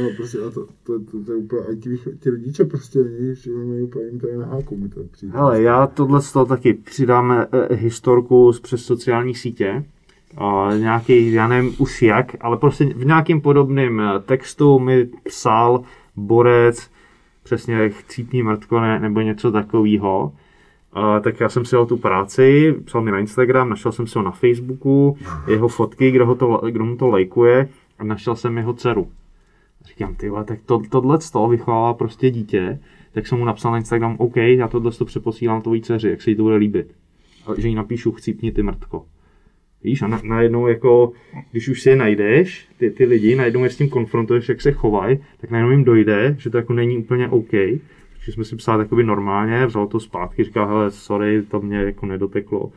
No, 0.00 0.08
prostě, 0.16 0.38
a 0.38 0.50
to, 0.50 0.66
to, 0.82 0.98
to, 1.10 1.24
to, 1.26 1.32
je 1.32 1.38
úplně, 1.38 1.62
a 1.62 1.74
ti, 1.82 1.98
ti 2.20 2.30
rodiče 2.30 2.64
prostě, 2.64 2.98
víš, 3.02 3.42
že 3.42 3.50
mají 3.50 3.82
úplně 3.82 4.06
jim 4.06 4.20
to 4.20 4.28
je 4.28 4.36
na 4.38 4.46
háku, 4.46 4.76
mi 4.76 4.88
to 4.88 5.00
přijde. 5.12 5.32
Hele, 5.36 5.62
já 5.62 5.86
tohle 5.86 6.22
z 6.22 6.32
toho 6.32 6.46
taky 6.46 6.74
přidám 6.74 7.32
eh, 7.32 7.74
historku 7.74 8.52
z 8.52 8.60
přes 8.60 8.80
sociální 8.84 9.34
sítě. 9.34 9.84
Nějaký, 10.78 11.32
já 11.32 11.48
nevím 11.48 11.74
už 11.78 12.02
jak, 12.02 12.36
ale 12.40 12.56
prostě 12.56 12.84
v 12.84 13.06
nějakým 13.06 13.40
podobným 13.40 14.00
eh, 14.00 14.20
textu 14.20 14.78
mi 14.78 15.04
psal 15.04 15.82
borec, 16.16 16.90
přesně 17.42 17.88
chcípní 17.88 18.42
mrtko 18.42 18.80
ne, 18.80 19.00
nebo 19.00 19.20
něco 19.20 19.52
takového. 19.52 20.32
Uh, 20.96 21.20
tak 21.20 21.40
já 21.40 21.48
jsem 21.48 21.64
si 21.64 21.76
dal 21.76 21.86
tu 21.86 21.96
práci, 21.96 22.74
psal 22.84 23.02
mi 23.02 23.10
na 23.10 23.18
Instagram, 23.18 23.68
našel 23.68 23.92
jsem 23.92 24.06
si 24.06 24.18
ho 24.18 24.24
na 24.24 24.30
Facebooku, 24.30 25.18
jeho 25.48 25.68
fotky, 25.68 26.10
kdo, 26.10 26.26
ho 26.26 26.34
to, 26.34 26.60
kdo 26.70 26.84
mu 26.84 26.96
to 26.96 27.08
lajkuje 27.08 27.68
a 27.98 28.04
našel 28.04 28.36
jsem 28.36 28.56
jeho 28.56 28.72
dceru. 28.72 29.08
Říkám, 29.84 30.14
ty 30.14 30.30
tak 30.44 30.58
to, 30.66 30.82
tohle 30.90 31.20
z 31.20 31.30
toho 31.30 31.48
vychovává 31.48 31.94
prostě 31.94 32.30
dítě, 32.30 32.78
tak 33.12 33.26
jsem 33.26 33.38
mu 33.38 33.44
napsal 33.44 33.72
na 33.72 33.78
Instagram, 33.78 34.16
OK, 34.18 34.36
já 34.36 34.68
tohle 34.68 34.90
to 34.90 35.04
přeposílám 35.04 35.62
tvojí 35.62 35.82
dceři, 35.82 36.08
jak 36.08 36.22
se 36.22 36.30
jí 36.30 36.36
to 36.36 36.42
bude 36.42 36.56
líbit. 36.56 36.94
Že 37.56 37.68
jí 37.68 37.74
napíšu, 37.74 38.12
chcípni 38.12 38.52
ty 38.52 38.62
mrtko. 38.62 39.04
Víš, 39.84 40.02
a 40.02 40.06
na, 40.06 40.20
najednou 40.24 40.66
jako, 40.66 41.12
když 41.52 41.68
už 41.68 41.82
si 41.82 41.88
je 41.88 41.96
najdeš, 41.96 42.68
ty, 42.76 42.90
ty 42.90 43.04
lidi, 43.04 43.36
najednou 43.36 43.64
je 43.64 43.70
s 43.70 43.76
tím 43.76 43.88
konfrontuješ, 43.88 44.48
jak 44.48 44.60
se 44.60 44.72
chovají, 44.72 45.18
tak 45.40 45.50
najednou 45.50 45.70
jim 45.70 45.84
dojde, 45.84 46.36
že 46.38 46.50
to 46.50 46.56
jako 46.56 46.72
není 46.72 46.98
úplně 46.98 47.28
OK. 47.28 47.50
Takže 47.50 48.32
jsme 48.32 48.44
si 48.44 48.56
psali 48.56 48.84
jakoby 48.84 49.04
normálně, 49.04 49.66
vzal 49.66 49.86
to 49.86 50.00
zpátky, 50.00 50.44
říkal, 50.44 50.66
hele, 50.66 50.90
sorry, 50.90 51.42
to 51.42 51.60
mě 51.60 51.76
jako 51.76 52.06
nedoteklo. 52.06 52.72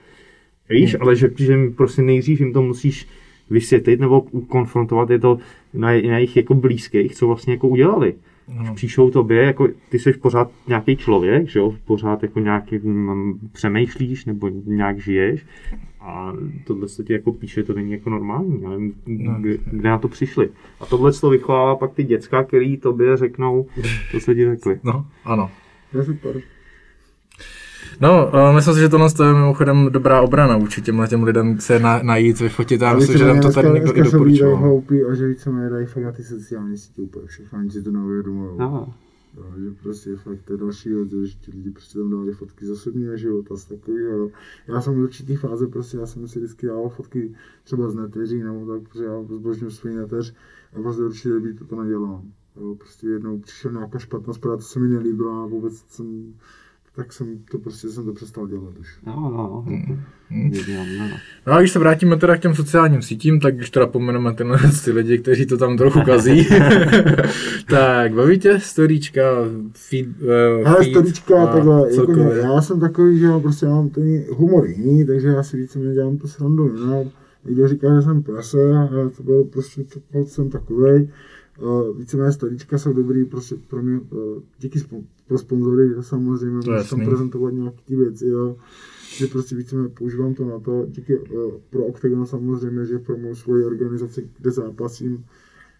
Víš, 0.69 0.95
ale 0.99 1.15
že, 1.15 1.29
že 1.37 1.57
prostě 1.77 2.01
nejdřív 2.01 2.39
jim 2.39 2.53
to 2.53 2.61
musíš 2.61 3.07
vysvětlit 3.49 3.99
nebo 3.99 4.21
konfrontovat 4.47 5.09
je 5.09 5.19
to 5.19 5.37
na, 5.73 5.87
na 5.87 5.93
jejich 5.93 6.37
jako 6.37 6.53
blízkých, 6.53 7.15
co 7.15 7.27
vlastně 7.27 7.53
jako 7.53 7.67
udělali. 7.67 8.13
No. 8.47 8.75
Píšou 8.75 9.09
tobě, 9.09 9.43
jako 9.43 9.67
ty 9.89 9.99
jsi 9.99 10.13
pořád 10.13 10.51
nějaký 10.67 10.97
člověk, 10.97 11.49
že 11.49 11.59
jo, 11.59 11.75
pořád 11.85 12.23
jako 12.23 12.39
nějaký 12.39 12.77
mm, 12.77 13.49
přemýšlíš 13.51 14.25
nebo 14.25 14.49
nějak 14.65 14.99
žiješ 14.99 15.45
a 16.01 16.33
tohle 16.67 16.87
se 16.87 17.03
ti 17.03 17.13
jako 17.13 17.31
píše, 17.31 17.63
to 17.63 17.73
není 17.73 17.91
jako 17.91 18.09
normální, 18.09 18.61
já 18.61 18.69
nevím, 18.69 18.93
kde, 19.05 19.57
kde 19.71 19.89
na 19.89 19.97
to 19.97 20.07
přišli. 20.07 20.49
A 20.79 20.85
tohle 20.85 21.11
to 21.11 21.29
vychovává 21.29 21.75
pak 21.75 21.93
ty 21.93 22.03
děcka, 22.03 22.43
který 22.43 22.77
tobě 22.77 23.17
řeknou, 23.17 23.67
to 24.11 24.19
se 24.19 24.35
ti 24.35 24.45
řekli. 24.45 24.79
No, 24.83 25.05
ano. 25.25 25.51
No, 28.01 28.31
uh, 28.33 28.55
myslím 28.55 28.73
si, 28.73 28.79
že 28.79 28.89
tohle 28.89 29.07
je 29.23 29.33
mimochodem 29.33 29.89
dobrá 29.91 30.21
obrana 30.21 30.57
vůči 30.57 30.81
těmhle 30.81 31.07
těm 31.07 31.23
lidem 31.23 31.59
se 31.59 31.79
na, 31.79 32.03
najít, 32.03 32.39
vyfotit. 32.39 32.81
Já 32.81 32.93
myslím, 32.93 33.17
že 33.17 33.25
tam 33.25 33.41
to 33.41 33.51
tady 33.51 33.69
někdo 33.69 33.91
i 33.91 33.93
dneska 33.93 34.11
jsou 34.11 34.17
doporučoval. 34.17 34.55
hloupí 34.55 35.03
a 35.03 35.13
že 35.13 35.27
víceméně 35.27 35.69
dají 35.69 35.85
fakt 35.85 36.03
na 36.03 36.11
ty 36.11 36.23
sociální 36.23 36.77
sítě 36.77 37.01
úplně 37.01 37.27
všechno, 37.27 37.59
ani 37.59 37.71
si 37.71 37.83
to 37.83 37.91
neuvědomují. 37.91 38.57
No. 38.57 38.93
Jo, 39.39 39.53
že 39.57 39.71
prostě 39.83 40.15
fakt 40.15 40.41
to 40.41 40.53
je 40.53 40.57
další 40.57 40.89
že 41.23 41.35
ti 41.41 41.51
lidi 41.51 41.71
prostě 41.71 41.99
tam 41.99 42.09
dávali 42.11 42.33
fotky 42.33 42.65
z 42.65 42.69
osobního 42.69 43.17
života, 43.17 43.55
z 43.55 43.65
takového. 43.65 44.17
No. 44.17 44.31
Já 44.67 44.81
jsem 44.81 44.93
v 44.93 44.99
určitý 44.99 45.35
fáze 45.35 45.67
prostě, 45.67 45.97
já 45.97 46.05
jsem 46.05 46.27
si 46.27 46.39
vždycky 46.39 46.67
dával 46.67 46.89
fotky 46.89 47.35
třeba 47.63 47.89
z 47.89 47.95
neteří, 47.95 48.43
nebo 48.43 48.73
tak, 48.73 48.89
protože 48.89 49.03
já 49.03 49.23
zbožňuji 49.23 49.71
svůj 49.71 49.93
neteř 49.93 50.35
a 50.73 50.81
prostě 50.81 51.03
určitě 51.03 51.39
by 51.39 51.53
to 51.53 51.83
nedělám. 51.83 52.31
Jo, 52.55 52.75
prostě 52.75 53.07
jednou 53.07 53.39
přišel 53.39 53.71
nějaká 53.71 53.99
špatná 53.99 54.33
zpráva, 54.33 54.57
co 54.57 54.67
se 54.67 54.79
mi 54.79 54.87
nelíbilo 54.87 55.43
a 55.43 55.45
vůbec 55.45 55.77
jsem, 55.77 56.33
tak 56.99 57.13
jsem 57.13 57.39
to 57.51 57.57
prostě 57.57 57.89
jsem 57.89 58.05
to 58.05 58.13
přestal 58.13 58.47
dělat 58.47 58.77
už. 58.79 58.87
No, 59.05 59.13
no, 59.15 59.65
no. 59.67 59.97
Věděl, 60.49 60.85
no, 60.99 61.07
no. 61.07 61.53
A 61.53 61.59
když 61.59 61.71
se 61.71 61.79
vrátíme 61.79 62.17
teda 62.17 62.37
k 62.37 62.39
těm 62.39 62.55
sociálním 62.55 63.01
sítím, 63.01 63.39
tak 63.39 63.55
když 63.55 63.69
teda 63.69 63.87
pomeneme 63.87 64.33
tyhle 64.33 64.57
ty 64.85 64.91
lidi, 64.91 65.17
kteří 65.17 65.45
to 65.45 65.57
tam 65.57 65.77
trochu 65.77 66.01
kazí, 66.01 66.47
tak 67.69 68.13
baví 68.13 68.39
tě 68.39 68.59
storíčka, 68.59 69.21
feed, 69.73 70.07
uh, 70.07 70.67
Ale 70.67 70.75
feed 70.75 70.89
storička, 70.89 71.43
a 71.43 71.53
takhle, 71.53 71.75
jako 71.75 71.95
celkově. 71.95 72.37
já 72.37 72.61
jsem 72.61 72.79
takový, 72.79 73.19
že 73.19 73.25
jo, 73.25 73.39
prostě 73.39 73.65
já 73.65 73.71
mám 73.71 73.89
ten 73.89 74.23
humor 74.29 74.67
jiný, 74.67 75.05
takže 75.05 75.27
já 75.27 75.43
si 75.43 75.57
více 75.57 75.79
dělám 75.79 76.17
to 76.17 76.27
srandu, 76.27 76.85
no. 76.85 77.11
Někdo 77.45 77.67
říká, 77.67 77.95
že 77.95 78.01
jsem 78.01 78.23
prase, 78.23 78.77
a 78.77 78.87
to 79.17 79.23
bylo 79.23 79.43
prostě, 79.43 79.83
to, 79.83 79.99
to 80.11 80.25
jsem 80.25 80.49
takovej. 80.49 81.09
Uh, 81.61 81.97
víceméně 81.97 82.31
storička 82.31 82.77
jsou 82.77 82.93
dobrý 82.93 83.25
prostě 83.25 83.55
pro 83.67 83.83
mě, 83.83 83.99
uh, 83.99 84.41
díky 84.59 84.79
spo, 84.79 85.01
pro 85.27 85.37
sponzory, 85.37 85.89
že 85.89 86.03
samozřejmě 86.03 86.61
To 86.63 86.71
tam 86.89 87.05
prezentovat 87.05 87.53
nějaké 87.53 87.77
ty 87.85 87.95
věci, 87.95 88.25
jo. 88.27 88.55
Že 89.17 89.27
prostě 89.27 89.55
víceméně 89.55 89.89
používám 89.89 90.33
to 90.33 90.45
na 90.45 90.59
to, 90.59 90.85
díky 90.87 91.17
uh, 91.17 91.53
pro 91.69 91.85
Octagon 91.85 92.25
samozřejmě, 92.25 92.85
že 92.85 92.99
promovu 92.99 93.35
svoji 93.35 93.65
organizaci, 93.65 94.29
kde 94.37 94.51
zápasím, 94.51 95.25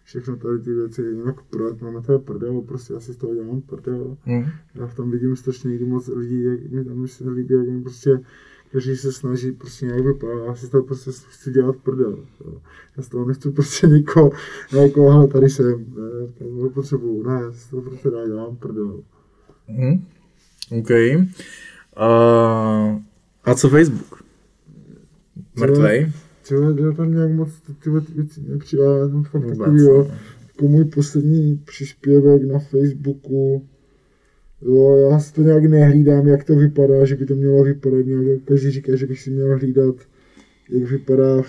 všechno 0.04 0.36
tady 0.36 0.58
ty 0.58 0.74
věci, 0.74 1.02
jinak 1.02 1.42
projekt 1.42 1.80
máme 1.80 2.02
to 2.02 2.12
je 2.12 2.18
prdel, 2.18 2.60
prostě 2.60 2.92
já 2.92 3.00
si 3.00 3.12
z 3.12 3.16
toho 3.16 3.34
dělám 3.34 3.60
prdel. 3.60 4.16
Hm. 4.26 4.44
Já 4.74 4.86
v 4.86 4.94
tom 4.94 5.10
vidím 5.10 5.36
strašně 5.36 5.70
někdy 5.70 5.84
moc 5.86 6.08
lidí, 6.08 6.42
jak 6.42 6.70
mi 6.70 6.84
tam 6.84 7.08
se 7.08 7.30
líbí, 7.30 7.54
jak 7.54 7.68
mi 7.68 7.82
prostě, 7.82 8.20
každý 8.72 8.96
se 8.96 9.12
snaží 9.12 9.52
prostě 9.52 9.86
nějak 9.86 10.04
vypadat, 10.04 10.44
já 10.46 10.54
si 10.54 10.66
z 10.66 10.68
toho 10.68 10.84
prostě 10.84 11.10
chci 11.28 11.50
dělat 11.50 11.76
prdel. 11.76 12.18
jo. 12.44 12.60
Já 12.96 13.02
z 13.02 13.08
toho 13.08 13.24
nechci 13.24 13.50
prostě 13.50 13.86
někoho, 13.86 14.30
jako, 14.72 15.10
hele, 15.10 15.28
tady 15.28 15.50
jsem, 15.50 15.66
ne, 15.68 16.48
to 16.62 16.70
potřebuju, 16.70 17.22
ne, 17.22 17.40
já 17.42 17.52
si 17.52 17.70
toho 17.70 17.82
prostě 17.82 18.10
dá, 18.10 18.26
dělám 18.26 18.56
prdel. 18.56 19.02
Hm. 19.68 20.04
OK. 20.78 20.90
Uh, 21.96 23.00
a 23.44 23.54
co 23.54 23.68
Facebook? 23.68 24.22
Mrtvej? 25.54 26.12
Třeba 26.42 26.60
já 26.60 26.92
tam 26.92 27.14
nějak 27.14 27.32
moc 27.32 27.50
ty, 27.60 27.72
ty, 27.74 27.90
věci 27.90 28.40
nepřijde, 28.48 28.86
ale 28.86 28.98
já 28.98 29.08
tam 29.08 29.24
fakt 29.24 29.42
Vůbec, 29.42 29.58
takový, 29.58 29.80
jo, 29.80 30.10
jako 30.48 30.68
můj 30.68 30.84
poslední 30.84 31.56
příspěvek 31.56 32.42
na 32.42 32.58
Facebooku, 32.58 33.68
Jo, 34.62 35.08
já 35.10 35.18
si 35.18 35.32
to 35.32 35.42
nějak 35.42 35.64
nehlídám, 35.64 36.26
jak 36.26 36.44
to 36.44 36.56
vypadá, 36.56 37.04
že 37.04 37.16
by 37.16 37.26
to 37.26 37.34
mělo 37.34 37.64
vypadat 37.64 38.06
nějak, 38.06 38.26
jak 38.26 38.40
každý 38.44 38.70
říká, 38.70 38.96
že 38.96 39.06
bych 39.06 39.20
si 39.20 39.30
měl 39.30 39.58
hlídat, 39.58 39.94
jak 40.70 40.90
vypadá, 40.90 41.42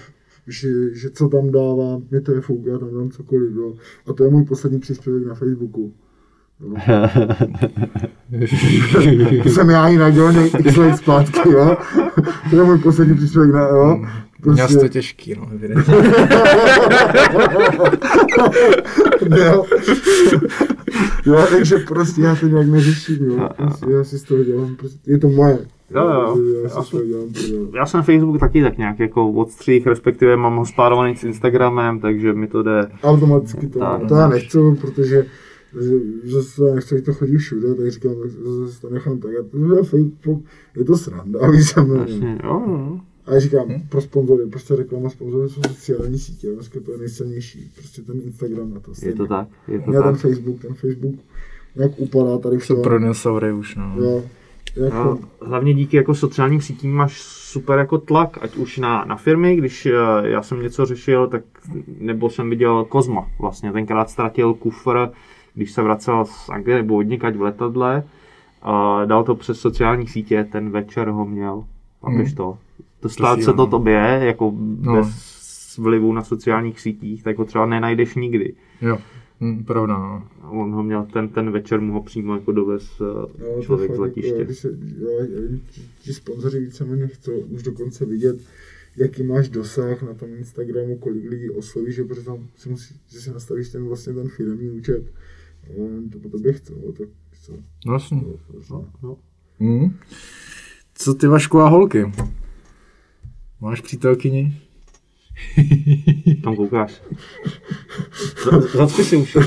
že, 0.47 0.95
že 0.95 1.09
co 1.09 1.29
tam 1.29 1.51
dávám, 1.51 2.03
mě 2.11 2.21
to 2.21 2.31
je 2.31 2.41
fuk, 2.41 2.65
já 2.65 2.77
tam 2.77 2.93
dám 2.93 3.09
cokoliv, 3.09 3.55
jo. 3.55 3.73
A 4.07 4.13
to 4.13 4.23
je 4.23 4.29
můj 4.29 4.45
poslední 4.45 4.79
příspěvek 4.79 5.25
na 5.25 5.35
Facebooku. 5.35 5.93
To 9.43 9.49
jsem 9.49 9.69
já 9.69 9.87
jinak, 9.87 10.15
jo, 10.15 10.31
x 10.59 10.75
let 10.75 10.97
zpátky, 10.97 11.49
jo. 11.49 11.77
To 12.49 12.55
je 12.55 12.63
můj 12.63 12.77
poslední 12.77 13.15
příspěvek, 13.15 13.51
na, 13.51 13.67
jo. 13.67 14.05
Měl 14.45 14.67
jsi 14.67 14.79
to 14.79 14.87
těžký, 14.87 15.35
no, 15.35 15.49
evidentně. 15.53 15.93
jo, 21.25 21.45
takže 21.51 21.77
prostě 21.77 22.21
já 22.21 22.35
to 22.35 22.47
nějak 22.47 22.67
neřeším, 22.67 23.25
jo. 23.25 23.49
Prostě 23.57 23.85
já 23.91 24.03
si 24.03 24.19
z 24.19 24.23
toho 24.23 24.43
dělám, 24.43 24.75
prostě, 24.75 25.11
je 25.11 25.17
to 25.17 25.29
moje. 25.29 25.59
Jo, 25.95 26.01
jo. 26.09 26.37
Já 26.63 26.69
dělám, 27.05 27.27
jo. 27.53 27.67
Já 27.75 27.85
jsem 27.85 28.03
Facebook 28.03 28.39
taky 28.39 28.61
tak 28.61 28.77
nějak 28.77 28.99
jako 28.99 29.31
odstřih, 29.31 29.87
respektive 29.87 30.37
mám 30.37 30.57
ho 30.57 30.65
spárovaný 30.65 31.15
s 31.15 31.23
Instagramem, 31.23 31.99
takže 31.99 32.33
mi 32.33 32.47
to 32.47 32.63
jde. 32.63 32.87
Automaticky 33.03 33.67
to, 33.67 33.79
Tak. 33.79 34.07
to 34.07 34.15
já 34.15 34.27
nechci, 34.27 34.57
protože 34.81 35.25
že- 35.81 36.71
nechci, 36.75 36.95
ať 36.97 37.03
to 37.05 37.13
chodí 37.13 37.37
všude, 37.37 37.75
tak 37.75 37.91
říkám, 37.91 38.11
zase 38.65 38.81
to 38.81 38.89
nechám 38.89 39.19
tak. 39.19 39.31
A 39.31 39.43
to 39.51 39.75
je 39.75 39.83
Facebook, 39.83 40.43
je 40.77 40.85
to 40.85 40.97
sranda, 40.97 41.39
víš, 41.51 41.69
se 41.69 41.79
jo, 41.79 42.37
jo. 42.43 42.99
A 43.25 43.33
já 43.33 43.39
říkám, 43.39 43.67
pro 43.89 44.01
sponzory, 44.01 44.45
prostě 44.45 44.75
reklama 44.75 45.09
sponzory 45.09 45.49
jsou 45.49 45.61
sociální 45.67 46.19
sítě, 46.19 46.51
dneska 46.51 46.79
to 46.85 46.91
je 46.91 46.97
nejsilnější, 46.97 47.71
prostě 47.75 48.01
ten 48.01 48.21
Instagram 48.23 48.73
na 48.73 48.79
to. 48.79 48.91
Je 49.01 49.13
to 49.13 49.27
tak, 49.27 49.47
je 49.67 49.79
to 49.79 49.91
ten 49.91 50.03
tak. 50.03 50.15
Facebook, 50.15 50.61
ten 50.61 50.73
Facebook, 50.73 51.15
jak 51.75 51.91
upadá 51.97 52.37
tady 52.37 52.57
v 52.57 52.65
Jsou 52.65 52.73
tom, 52.75 52.83
pro 52.83 52.99
dinosaury 52.99 53.53
už, 53.53 53.75
no. 53.75 53.95
jo, 53.99 54.23
jako, 54.75 54.95
No, 54.95 55.19
hlavně 55.41 55.73
díky 55.73 55.97
jako 55.97 56.15
sociálním 56.15 56.61
sítím 56.61 56.95
máš 56.95 57.21
super 57.21 57.79
jako 57.79 57.97
tlak, 57.97 58.37
ať 58.41 58.55
už 58.55 58.77
na, 58.77 59.05
na 59.05 59.15
firmy, 59.15 59.55
když 59.55 59.85
eh, 59.85 59.91
já 60.23 60.41
jsem 60.41 60.61
něco 60.61 60.85
řešil, 60.85 61.27
tak 61.27 61.43
nebo 61.99 62.29
jsem 62.29 62.49
viděl 62.49 62.85
Kozma, 62.85 63.27
vlastně 63.39 63.71
tenkrát 63.71 64.09
ztratil 64.09 64.53
kufr, 64.53 65.09
když 65.53 65.71
se 65.71 65.81
vracel 65.81 66.25
z 66.25 66.49
Anglie 66.49 66.77
nebo 66.77 66.97
od 66.97 67.01
někať 67.01 67.35
v 67.35 67.41
letadle, 67.41 68.03
a 68.61 69.05
dal 69.05 69.23
to 69.23 69.35
přes 69.35 69.59
sociální 69.59 70.07
sítě, 70.07 70.47
ten 70.51 70.69
večer 70.69 71.09
ho 71.09 71.25
měl, 71.25 71.63
chápeš 72.05 72.33
to? 72.33 72.57
To 73.01 73.09
stát 73.09 73.39
se 73.43 73.53
to 73.53 73.61
jo. 73.61 73.67
tobě, 73.67 74.19
jako 74.23 74.53
No. 74.79 74.95
bez 74.95 75.77
vlivu 75.77 76.13
na 76.13 76.23
sociálních 76.23 76.79
sítích, 76.79 77.23
tak 77.23 77.37
ho 77.37 77.45
třeba 77.45 77.65
nenajdeš 77.65 78.15
nikdy. 78.15 78.53
Jo, 78.81 78.97
hm, 79.41 79.63
pravda, 79.63 79.97
no. 79.97 80.27
On 80.49 80.71
ho 80.71 80.83
měl, 80.83 81.05
ten, 81.13 81.29
ten 81.29 81.51
večer 81.51 81.81
mu 81.81 81.93
ho 81.93 82.01
přímo 82.03 82.33
jako 82.35 82.51
dovez 82.51 82.99
jo, 82.99 83.29
eh, 83.39 83.55
to 83.55 83.61
člověk 83.61 83.95
z 83.95 83.99
letiště. 83.99 84.29
Jako, 84.29 84.43
když 84.43 84.57
se, 84.59 84.67
jo, 84.99 85.09
ti, 86.01 86.13
sponzoři 86.13 86.59
víceméně 86.59 87.07
chcou 87.07 87.31
už 87.31 87.63
dokonce 87.63 88.05
vidět, 88.05 88.35
jaký 88.97 89.23
máš 89.23 89.49
dosah 89.49 90.01
na 90.03 90.13
tom 90.13 90.29
Instagramu, 90.37 90.97
kolik 90.97 91.29
lidí 91.29 91.49
oslovíš, 91.49 91.95
že 91.95 92.03
protože 92.03 92.25
tam 92.25 92.37
si 92.57 92.69
musí, 92.69 92.95
že 93.11 93.19
si 93.19 93.31
nastavíš 93.33 93.69
ten 93.69 93.87
vlastně 93.87 94.13
ten 94.13 94.27
firmní 94.29 94.69
účet, 94.69 95.03
a 95.63 95.81
on 95.81 96.09
to 96.09 96.19
po 96.19 96.29
tobě 96.29 96.53
chce, 96.53 96.73
no, 96.85 96.91
tak 96.91 97.07
co, 97.41 97.53
No, 97.85 97.93
jasně. 97.93 98.21
no, 98.71 98.85
No. 99.03 99.17
Hm. 99.59 99.95
Co 100.95 101.13
ty 101.13 101.27
Vašku 101.27 101.59
a 101.59 101.67
holky? 101.69 102.11
Máš 103.61 103.81
přítelkyni? 103.81 104.57
Tam 106.43 106.55
koukáš. 106.55 107.01
Z- 108.13 108.75
Zacpi 108.75 109.03
si 109.03 109.17
už. 109.17 109.35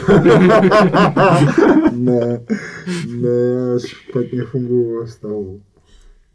ne, 1.93 2.41
ne, 3.09 3.29
já 3.29 3.79
špatně 3.87 4.43
funguji 4.45 4.99
ve 5.01 5.07
vztahu. 5.07 5.61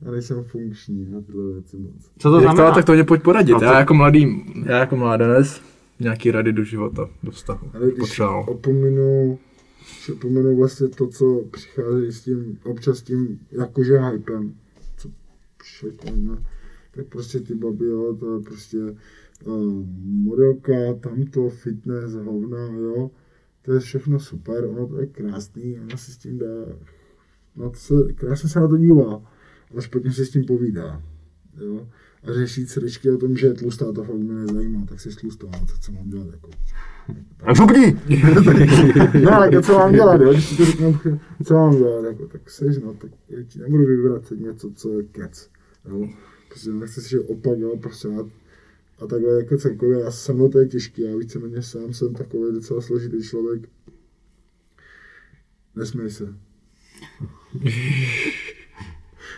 Já 0.01 0.11
nejsem 0.11 0.43
funkční 0.43 1.07
na 1.11 1.21
tyhle 1.21 1.53
věci 1.53 1.77
moc. 1.77 1.93
Co 2.17 2.30
to 2.30 2.36
Jak 2.36 2.43
znamená? 2.43 2.69
to, 2.69 2.75
tak 2.75 2.86
to 2.86 2.93
mě 2.93 3.03
pojď 3.03 3.21
poradit. 3.23 3.51
No, 3.53 3.59
Já 3.63 3.80
jako 3.80 3.93
mladý, 3.93 4.43
já 4.65 4.77
jako 4.80 4.95
mládenec, 4.95 5.61
nějaký 5.99 6.32
rady 6.32 6.53
do 6.53 6.63
života, 6.63 7.09
do 7.23 7.32
vztahu. 7.32 7.71
Ale 7.73 7.86
když 7.88 7.99
Potřeboval. 7.99 8.45
opominu, 8.47 9.39
když 9.80 10.09
opominu 10.09 10.57
vlastně 10.57 10.88
to, 10.88 11.07
co 11.07 11.41
přichází 11.51 12.11
s 12.11 12.21
tím, 12.21 12.57
občas 12.63 12.97
s 12.97 13.01
tím 13.01 13.39
jakože 13.51 13.99
hypem, 13.99 14.53
co 14.97 15.09
všechno, 15.63 16.38
tak 16.92 17.08
prostě 17.08 17.40
ty 17.40 17.56
baby, 17.56 17.86
jo, 17.86 18.18
to 18.20 18.36
je 18.36 18.44
prostě 18.44 18.78
uh, 19.46 19.86
modelka, 20.06 20.74
tamto, 21.00 21.50
fitness, 21.50 22.14
hovna, 22.14 22.66
jo, 22.66 23.12
to 23.62 23.74
je 23.74 23.80
všechno 23.80 24.20
super, 24.20 24.66
ono 24.66 24.88
to 24.88 25.00
je 25.00 25.08
krásný, 25.08 25.80
ona 25.80 25.98
si 25.98 26.12
s 26.12 26.18
tím 26.18 26.38
dá, 26.38 26.66
no 27.56 27.70
to 27.70 27.76
se, 27.76 27.94
krásně 28.16 28.50
se 28.50 28.60
na 28.60 28.68
to 28.68 28.78
dívá, 28.78 29.32
ale 29.72 29.82
špatně 29.82 30.12
se 30.12 30.26
s 30.26 30.30
tím 30.30 30.46
povídá, 30.46 31.04
jo. 31.58 31.88
A 32.24 32.34
řešit 32.34 32.70
srdečky 32.70 33.12
o 33.12 33.18
tom, 33.18 33.38
že 33.38 33.48
je 33.48 33.54
tlustá, 33.54 33.92
to 33.92 34.04
fakt 34.04 34.16
mě 34.16 34.34
nezajímá, 34.34 34.86
tak 34.86 35.00
si 35.00 35.10
tlustá, 35.10 35.48
no, 35.48 35.66
tak 35.66 35.80
co 35.80 35.92
mám 35.92 36.10
dělat, 36.10 36.28
jako. 36.32 36.50
Tak 37.38 37.56
župni! 37.56 38.00
No, 39.24 39.34
ale 39.34 39.62
co 39.62 39.74
mám 39.74 39.94
dělat, 39.94 40.22
jo? 40.22 40.34
Když 40.34 40.50
ti 40.50 40.56
to 40.58 40.66
řeknu, 40.66 41.00
co 41.44 41.54
mám 41.54 41.78
dělat, 41.78 42.06
jako, 42.06 42.28
tak 42.28 42.50
seš, 42.50 42.78
no, 42.78 42.94
tak 42.94 43.12
já 43.30 43.44
ti 43.44 43.60
nebudu 43.60 43.86
vyvracet 43.86 44.40
něco, 44.40 44.72
co 44.76 45.00
je 45.00 45.04
kec, 45.04 45.50
jo? 45.90 46.10
Prostě 46.50 46.70
nechci 46.70 47.02
si, 47.02 47.20
opak, 47.20 47.60
jo, 47.60 47.78
prostě 47.78 48.08
a, 48.08 48.30
a 49.00 49.08
takhle 49.08 49.34
jako 49.34 49.58
celkově, 49.58 50.00
já 50.00 50.12
se 50.12 50.34
mnou 50.34 50.50
to 50.50 50.60
je 50.60 50.68
těžký, 50.68 51.02
já 51.02 51.18
víceméně 51.18 51.62
sám 51.62 51.93
jsem 51.93 52.14
takový 52.14 52.54
docela 52.54 52.82
složitý 52.82 53.24
člověk. 53.24 53.70
Nesmej 55.76 56.12
se. 56.12 56.36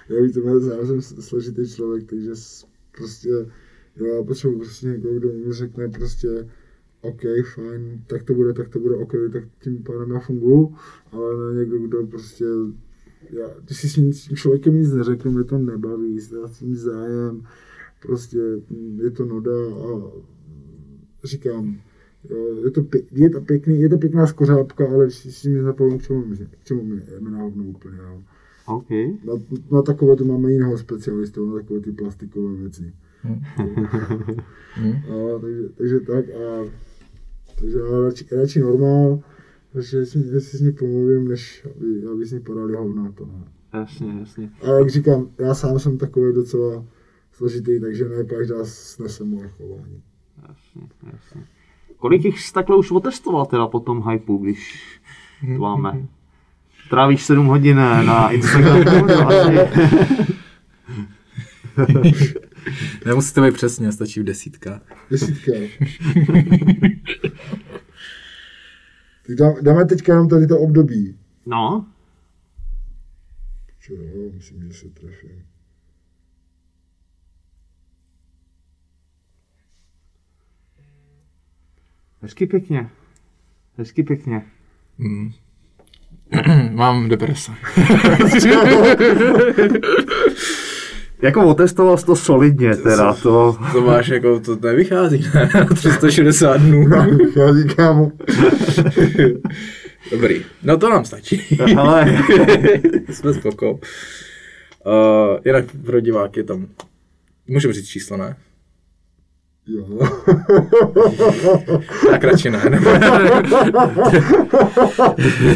já 0.10 0.22
víceméně 0.22 0.62
sám 0.62 0.88
jsem 0.88 1.02
složitý 1.22 1.70
člověk, 1.70 2.10
takže 2.10 2.32
prostě, 2.98 3.30
já 3.96 4.24
potřebuji 4.24 4.58
prostě 4.58 4.88
někoho, 4.88 5.14
kdo 5.14 5.34
mi 5.34 5.54
řekne 5.54 5.90
prostě, 5.90 6.50
OK, 7.02 7.22
fajn, 7.56 8.04
tak 8.08 8.24
to 8.24 8.34
bude, 8.34 8.54
tak 8.54 8.70
to 8.70 8.80
bude, 8.80 8.96
OK, 8.96 9.12
tak 9.34 9.44
tím 9.64 9.84
pádem 9.84 10.12
já 10.12 10.20
funguju, 10.20 10.76
ale 11.12 11.54
ne 11.54 11.60
někdo, 11.60 11.80
kdo 11.80 12.08
prostě, 12.08 12.46
já, 13.30 13.48
když 13.66 13.78
si 13.78 13.90
s 13.90 13.94
tím, 13.94 14.14
s 14.14 14.28
tím 14.28 14.38
člověkem 14.38 14.78
nic 14.78 14.92
neřeknu, 14.92 15.32
mě 15.32 15.44
to 15.44 15.58
nebaví, 15.58 16.20
ztrácím 16.20 16.76
zájem, 16.76 17.44
prostě 18.02 18.38
mm, 18.70 19.00
je 19.04 19.12
to 19.12 19.26
nuda 19.26 19.52
a 19.52 20.12
říkám, 21.24 21.78
jo, 22.30 22.56
je 22.66 22.72
to, 22.72 22.82
pě- 22.82 23.06
je 23.12 23.30
to 23.30 23.42
pěkný, 23.42 23.82
je 23.82 23.90
to 23.90 23.98
pěkná 23.98 24.28
skořápka, 24.28 24.88
ale 24.88 25.06
když 25.06 25.18
si 25.18 25.32
s 25.32 25.42
tím 25.42 25.54
nezapomenu, 25.54 25.98
k 25.98 26.04
čemu 26.04 26.26
mi, 26.26 26.38
k 26.38 26.64
čemu 26.64 26.84
mi 26.84 27.02
hovno 27.32 27.64
úplně, 27.64 27.98
jo. 27.98 28.22
OK. 28.68 28.90
Na, 29.26 29.34
na 29.72 29.82
takové 29.82 30.16
to 30.16 30.26
máme 30.26 30.52
jiného 30.52 30.78
specialistu, 30.78 31.50
na 31.50 31.62
takové 31.62 31.80
ty 31.80 31.92
plastikové 31.92 32.56
věci. 32.56 32.94
No, 35.10 35.40
takže, 35.40 35.70
takže 35.78 36.00
tak 36.00 36.26
a 36.30 36.72
takže 37.60 37.78
já 37.78 38.00
radši, 38.02 38.26
radši 38.36 38.60
normál, 38.60 39.20
takže 39.74 39.98
jestli, 39.98 40.28
jestli 40.34 40.58
s 40.58 40.62
ní 40.62 40.72
pomluvím, 40.72 41.28
než 41.28 41.68
aby, 41.76 42.08
aby 42.14 42.26
s 42.26 42.32
ní 42.32 42.40
podali 42.40 42.76
hovna, 42.76 43.12
to 43.12 43.26
ne. 43.26 43.44
Jasně, 43.74 44.14
jasně. 44.20 44.50
A 44.62 44.68
jak 44.68 44.90
říkám, 44.90 45.30
já 45.40 45.54
sám 45.54 45.80
jsem 45.80 45.98
takový 45.98 46.34
docela 46.34 46.86
složitý, 47.32 47.82
takže 47.82 48.10
ne 48.10 48.24
každá 48.24 48.56
snese 48.64 49.24
moje 49.24 49.48
chování. 49.48 50.02
Jasně, 50.48 50.82
jasně. 51.14 51.46
Kolik 51.98 52.26
jich 52.26 52.40
jsi 52.40 52.54
takhle 52.54 52.78
už 52.78 52.92
otestoval 52.92 53.46
teda 53.46 53.68
po 53.68 53.80
tom 53.80 54.10
hypeu, 54.10 54.38
když 54.38 54.84
to 55.56 55.62
máme? 55.62 56.08
Trávíš 56.90 57.24
7 57.24 57.46
hodin 57.46 57.78
na 57.78 58.32
Instagramu? 58.32 59.08
no. 61.94 62.02
Nemusíte 63.06 63.42
být 63.42 63.54
přesně, 63.54 63.92
stačí 63.92 64.20
v 64.20 64.24
desítkách. 64.24 64.82
Desítka. 65.12 65.52
Tak 69.32 69.38
dá, 69.38 69.62
dáme 69.62 69.86
teďka 69.86 70.14
jenom 70.14 70.30
tady 70.30 70.48
to 70.48 70.60
období. 70.60 71.18
No, 71.46 71.86
Čo, 73.80 73.94
jo, 73.94 74.32
myslím, 74.34 74.68
že 74.68 74.74
se 74.74 74.90
trefím. 74.90 75.46
hezky 82.22 82.48
pěkně. 82.48 82.90
Hezky 83.78 84.04
pěkně. 84.04 84.46
Mám 86.72 87.10
deprese. 87.10 87.52
Jako 91.22 91.48
otestoval 91.48 91.98
jsi 91.98 92.06
to 92.06 92.16
solidně 92.16 92.76
teda, 92.76 93.14
to... 93.14 93.58
To 93.72 93.82
máš 93.82 94.08
jako, 94.08 94.40
to 94.40 94.56
nevychází, 94.56 95.26
ne? 95.36 95.50
360 95.76 96.58
dnů. 96.58 96.90
Já 97.36 97.54
říkám, 97.62 98.12
Dobrý, 100.12 100.46
no 100.64 100.78
to 100.78 100.90
nám 100.90 101.06
stačí. 101.06 101.60
Ale 101.78 102.24
Jsme 103.10 103.34
spoko. 103.34 103.72
Uh, 103.72 103.80
jinak 105.46 105.66
pro 105.86 106.00
diváky 106.00 106.44
tam, 106.44 106.68
můžu 107.48 107.72
říct 107.72 107.88
číslo, 107.88 108.18
ne? 108.18 108.36
jo. 109.68 110.00
Tak 112.10 112.24
radši 112.24 112.50
ne. 112.50 112.62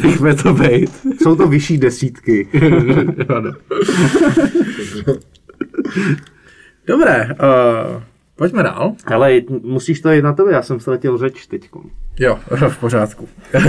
nechme 0.04 0.36
to 0.36 0.54
být. 0.54 0.92
Jsou 1.22 1.36
to 1.36 1.48
vyšší 1.48 1.78
desítky. 1.78 2.48
ano. 3.36 3.52
Dobré, 6.88 7.36
uh, 7.40 8.02
Pojďme 8.38 8.64
dál. 8.64 8.96
Ale 9.06 9.42
musíš 9.64 10.02
to 10.02 10.12
jít 10.12 10.22
na 10.22 10.34
tebe, 10.34 10.52
já 10.52 10.62
jsem 10.62 10.80
ztratil 10.80 11.18
řeč 11.18 11.46
teď. 11.48 11.70
Jo, 12.20 12.40
v 12.70 12.78
pořádku. 12.78 13.28
uh, 13.54 13.64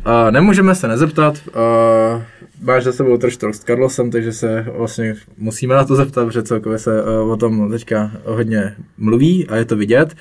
nemůžeme 0.30 0.74
se 0.74 0.88
nezeptat. 0.88 1.34
Uh, 1.46 2.22
máš 2.62 2.84
za 2.84 2.92
sebou 2.92 3.16
trošku 3.16 3.52
s 3.52 3.58
Carlosem, 3.58 4.10
takže 4.10 4.32
se 4.32 4.66
vlastně 4.76 5.14
musíme 5.38 5.74
na 5.74 5.84
to 5.84 5.96
zeptat, 5.96 6.26
protože 6.26 6.42
celkově 6.42 6.78
se 6.78 7.02
uh, 7.02 7.30
o 7.30 7.36
tom 7.36 7.70
teďka 7.70 8.10
hodně 8.24 8.76
mluví 8.98 9.48
a 9.48 9.56
je 9.56 9.64
to 9.64 9.76
vidět. 9.76 10.14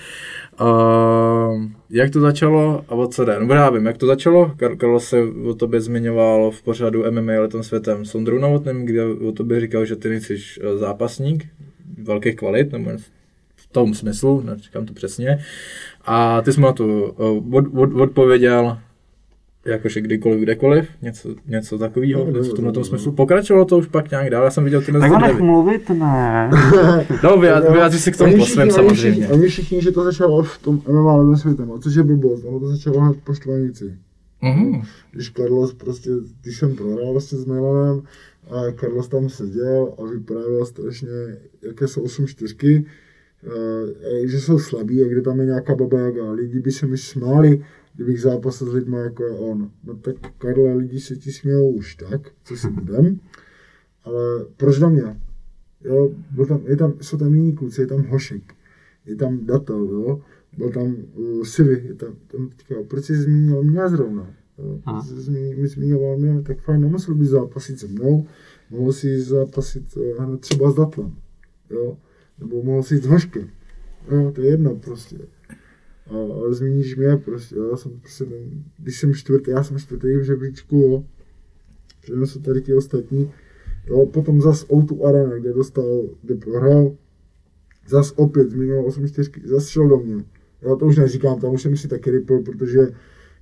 Uh, 0.62 1.64
jak 1.90 2.10
to 2.10 2.20
začalo 2.20 2.86
a 2.90 2.92
o 2.92 3.08
co 3.08 3.26
jde? 3.26 3.38
No 3.40 3.56
já 3.56 3.70
vím, 3.70 3.86
jak 3.86 3.98
to 3.98 4.06
začalo. 4.06 4.52
Carlos 4.80 5.06
se 5.10 5.18
o 5.46 5.54
tobě 5.54 5.82
zmiňoval 5.82 6.52
v 6.52 6.62
pořadu 6.62 7.04
MMA 7.12 7.34
letem 7.40 7.64
světem 7.64 8.06
s 8.06 8.16
Ondrou 8.16 8.40
Novotným, 8.40 8.86
kde 8.86 9.06
o 9.06 9.32
tobě 9.32 9.60
říkal, 9.60 9.86
že 9.86 9.96
ty 9.96 10.10
nejsi 10.10 10.38
zápasník 10.80 11.48
velkých 12.04 12.36
kvalit, 12.36 12.72
nebo 12.72 12.92
tom 13.72 13.94
smyslu, 13.94 14.42
neříkám 14.42 14.86
to 14.86 14.94
přesně. 14.94 15.40
A 16.06 16.42
ty 16.42 16.54
jsi 16.54 16.60
mu 16.60 16.66
na 16.66 16.74
to 16.74 17.06
od, 17.52 17.66
od, 17.74 17.94
odpověděl, 17.94 18.78
jakože 19.66 20.02
kdykoliv, 20.02 20.40
kdekoliv, 20.42 20.90
něco, 21.02 21.36
něco 21.48 21.78
takového, 21.78 22.32
no, 22.32 22.44
v 22.44 22.54
tomhle 22.54 22.74
tom 22.74 22.84
smyslu. 22.84 23.12
Pokračovalo 23.12 23.66
to 23.66 23.78
už 23.78 23.88
pak 23.88 24.12
nějak 24.12 24.30
dál, 24.30 24.44
já 24.44 24.50
jsem 24.50 24.64
viděl 24.64 24.82
ty 24.82 24.92
Tak 24.92 25.22
nech 25.22 25.40
mluvit, 25.40 25.90
ne. 25.90 26.50
no, 27.24 27.38
vyjádři 27.72 28.00
se 28.00 28.12
k 28.12 28.18
tomu 28.18 28.38
po 28.38 28.46
svém 28.46 28.72
samozřejmě. 28.72 29.28
A 29.28 29.36
my 29.36 29.48
všichni, 29.48 29.82
že 29.82 29.92
to 29.92 30.04
začalo 30.04 30.44
v 30.44 30.58
tom 30.58 30.82
MMA 30.88 31.16
levém 31.16 31.38
světem, 31.38 31.72
což 31.82 31.96
je 31.96 32.04
blbost, 32.04 32.46
ono 32.46 32.60
to 32.60 32.68
začalo 32.68 33.00
hned 33.00 33.18
po 33.24 33.34
štvanici. 33.34 33.94
Mm-hmm. 34.44 34.84
Když 35.12 35.32
Carlos 35.32 35.74
prostě, 35.74 36.10
když 36.42 36.58
jsem 36.58 36.76
prohrál 36.76 37.12
vlastně 37.12 37.38
s 37.38 37.46
Milanem, 37.46 38.02
a 38.50 38.72
Carlos 38.80 39.08
tam 39.08 39.30
seděl 39.30 39.94
a 39.98 40.04
vyprávěl 40.04 40.66
strašně, 40.66 41.10
jaké 41.68 41.88
jsou 41.88 42.02
8 42.02 42.28
čtyřky, 42.28 42.86
že 44.26 44.42
jsou 44.42 44.60
slabí 44.60 45.04
a 45.04 45.08
kde 45.08 45.22
tam 45.22 45.40
je 45.40 45.46
nějaká 45.46 45.76
babajaga. 45.76 46.32
Lidi 46.32 46.60
by 46.60 46.72
se 46.72 46.88
mi 46.88 46.98
smáli, 46.98 47.66
kdybych 47.96 48.22
zápasil 48.22 48.70
s 48.70 48.74
lidmi 48.74 48.98
jako 48.98 49.24
je 49.24 49.32
on. 49.32 49.72
No 49.84 49.94
tak 49.94 50.16
Karle, 50.38 50.74
lidi 50.74 51.00
se 51.00 51.16
ti 51.16 51.32
smějou 51.32 51.70
už 51.72 51.96
tak, 51.96 52.22
co 52.44 52.58
si 52.58 52.70
budem, 52.70 53.20
ale 54.04 54.46
proč 54.58 54.80
na 54.80 54.90
mě? 54.90 55.22
Jo, 55.84 56.12
byl 56.32 56.46
tam, 56.46 56.62
je 56.68 56.78
tam, 56.78 56.94
jsou 57.02 57.18
tam 57.18 57.36
jiní 57.36 57.54
kluci, 57.54 57.82
je 57.82 57.88
tam 57.88 58.06
Hošek, 58.06 58.54
je 59.06 59.16
tam 59.16 59.46
Datel, 59.46 59.78
jo, 59.78 60.22
byl 60.58 60.70
tam 60.70 60.96
uh, 61.16 61.44
Sivy, 61.44 61.84
je 61.88 61.94
tam, 61.96 62.16
tam 62.28 62.50
teďka, 62.50 62.76
proč 62.88 63.06
jsi 63.06 63.16
zmínil 63.16 63.64
mě 63.64 63.90
zrovna? 63.90 64.34
mi 65.56 65.68
zmiňoval 65.68 66.18
mě, 66.18 66.42
tak 66.42 66.62
fajn, 66.62 66.82
nemusel 66.82 67.16
by 67.16 67.26
zápasit 67.26 67.80
se 67.80 67.88
mnou, 67.88 68.28
mohl 68.70 68.94
si 68.94 69.22
zápasit 69.22 69.98
uh, 69.98 70.38
třeba 70.38 70.72
s 70.72 70.76
Datlem, 70.76 71.16
jo, 71.70 71.98
nebo 72.40 72.64
mohl 72.64 72.84
si 72.84 72.96
jít 72.96 73.04
s 73.04 73.08
Hoškem, 73.08 73.50
jo, 74.12 74.32
to 74.36 74.42
je 74.42 74.48
jedno 74.48 74.76
prostě. 74.76 75.18
A, 76.08 76.16
a 76.16 76.54
zmíníš 76.54 76.96
mě 76.96 77.18
prostě, 77.18 77.56
já 77.72 77.78
jsem 77.78 78.00
prostě 78.00 78.26
ten, 78.26 78.64
když 78.78 79.00
jsem 79.00 79.14
čtvrtý, 79.14 79.52
já 79.52 79.64
jsem 79.64 79.80
čtvrtý 79.80 80.16
v 80.16 80.24
žebříčku, 80.24 80.76
jo, 80.76 81.04
že 82.08 82.26
jsou 82.26 82.40
tady 82.40 82.62
ti 82.62 82.74
ostatní, 82.74 83.32
jo, 83.88 84.06
potom 84.06 84.42
zas 84.42 84.66
Outu 84.74 85.06
Arena, 85.06 85.38
kde 85.38 85.54
dostal, 85.54 86.04
kde 86.22 86.36
prohrál, 86.36 86.96
zas 87.88 88.14
opět 88.16 88.50
zmínil 88.50 88.86
8 88.86 89.08
4 89.08 89.32
zas 89.44 89.68
šel 89.68 89.88
do 89.88 89.98
mě, 89.98 90.24
jo, 90.62 90.76
to 90.76 90.86
už 90.86 90.98
neříkám, 90.98 91.40
tam 91.40 91.54
už 91.54 91.62
jsem 91.62 91.78
si 91.78 91.88
taky 91.88 92.12
rypl, 92.12 92.40
protože 92.40 92.80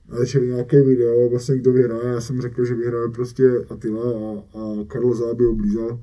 začali 0.09 0.47
nějaké 0.47 0.83
video, 0.83 1.29
vlastně 1.29 1.57
kdo 1.57 1.73
vyhraje, 1.73 2.07
já 2.13 2.21
jsem 2.21 2.41
řekl, 2.41 2.65
že 2.65 2.75
vyhraje 2.75 3.09
prostě 3.09 3.43
Attila 3.69 4.03
a, 4.03 4.57
a 4.57 4.85
Karlo 4.87 5.15
Záby 5.15 5.47
oblízal, 5.47 5.99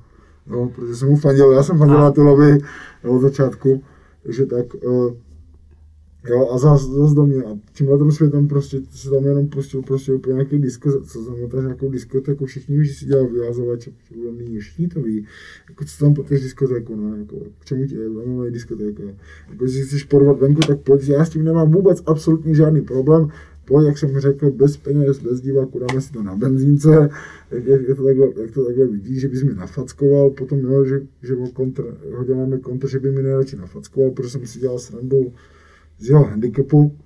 jo, 0.51 0.71
protože 0.75 0.95
jsem 0.95 1.09
mu 1.09 1.15
fandil, 1.15 1.51
já 1.51 1.63
jsem 1.63 1.77
fandil 1.77 1.97
Attilovi 1.97 2.57
od 3.03 3.19
začátku, 3.19 3.83
takže 4.23 4.45
tak, 4.45 4.65
uh, 4.83 5.13
Jo, 6.29 6.49
a 6.51 6.57
zase 6.57 6.85
zas 6.85 7.13
do 7.13 7.25
mě. 7.25 7.43
A 7.43 7.57
tímhle 7.73 7.97
tom 7.97 8.11
světem 8.11 8.47
prostě 8.47 8.81
se 8.91 9.09
tam 9.09 9.25
jenom 9.25 9.47
pustil 9.47 9.81
prostě 9.81 10.13
úplně 10.13 10.33
nějaký 10.33 10.59
disko, 10.59 11.01
co 11.01 11.23
znamená 11.23 11.61
nějakou 11.61 11.89
diskotéku, 11.89 12.45
všichni 12.45 12.85
že 12.85 12.93
si 12.93 13.05
dělal 13.05 13.27
vyhazovač, 13.27 13.87
všichni 14.59 14.87
to 14.87 15.01
ví. 15.01 15.25
Jako 15.69 15.85
co 15.85 16.05
tam 16.05 16.13
potřebuješ 16.13 16.43
diskotéku, 16.43 16.95
no, 16.95 17.15
jako, 17.15 17.35
k 17.59 17.65
čemu 17.65 17.85
ti 17.85 17.95
je 17.95 18.09
MMA 18.09 18.49
diskotéka. 18.49 19.03
Jako, 19.03 19.65
když 19.65 19.85
chceš 19.87 20.03
porvat 20.03 20.39
venku, 20.39 20.61
tak 20.67 20.79
pojď, 20.79 21.07
já 21.07 21.25
s 21.25 21.29
tím 21.29 21.43
nemám 21.43 21.71
vůbec 21.71 22.03
absolutně 22.05 22.55
žádný 22.55 22.81
problém, 22.81 23.29
pojď, 23.67 23.87
jak 23.87 23.97
jsem 23.97 24.19
řekl, 24.19 24.51
bez 24.51 24.77
peněz, 24.77 25.19
bez 25.19 25.41
diváku, 25.41 25.79
dáme 25.79 26.01
si 26.01 26.11
to 26.11 26.23
na 26.23 26.35
benzínce, 26.35 27.09
jak, 27.51 27.65
jak, 27.65 27.97
to, 27.97 28.03
takhle, 28.03 28.27
jak 28.41 28.51
to 28.51 28.65
takhle 28.65 28.87
vidí, 28.87 29.19
že 29.19 29.27
bys 29.27 29.43
mi 29.43 29.53
nafackoval, 29.53 30.29
potom 30.29 30.59
jo, 30.59 30.85
že, 30.85 31.01
že 31.23 31.35
kontr, 31.53 31.97
hodil 32.15 32.59
kontr, 32.59 32.87
že 32.87 32.99
by 32.99 33.11
mi 33.11 33.23
nejradši 33.23 33.55
nafackoval, 33.55 34.11
protože 34.11 34.29
jsem 34.29 34.47
si 34.47 34.59
dělal 34.59 34.79
srandu, 34.79 35.33
z 35.99 36.09
jeho 36.09 36.23
handicapu, 36.23 36.97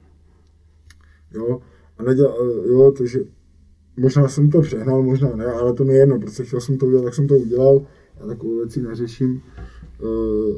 jo, 1.33 1.61
a 1.97 2.03
nedělal, 2.03 2.35
jo, 2.65 2.91
takže 2.97 3.19
možná 3.97 4.27
jsem 4.27 4.49
to 4.49 4.61
přehnal, 4.61 5.03
možná 5.03 5.35
ne, 5.35 5.45
ale 5.45 5.73
to 5.73 5.85
mi 5.85 5.93
je 5.93 5.99
jedno, 5.99 6.19
protože 6.19 6.43
chtěl 6.43 6.61
jsem 6.61 6.77
to 6.77 6.85
udělat, 6.85 7.03
tak 7.03 7.15
jsem 7.15 7.27
to 7.27 7.35
udělal, 7.35 7.85
já 8.19 8.27
takovou 8.27 8.57
věci 8.57 8.81
neřeším, 8.81 9.41
uh, 10.01 10.57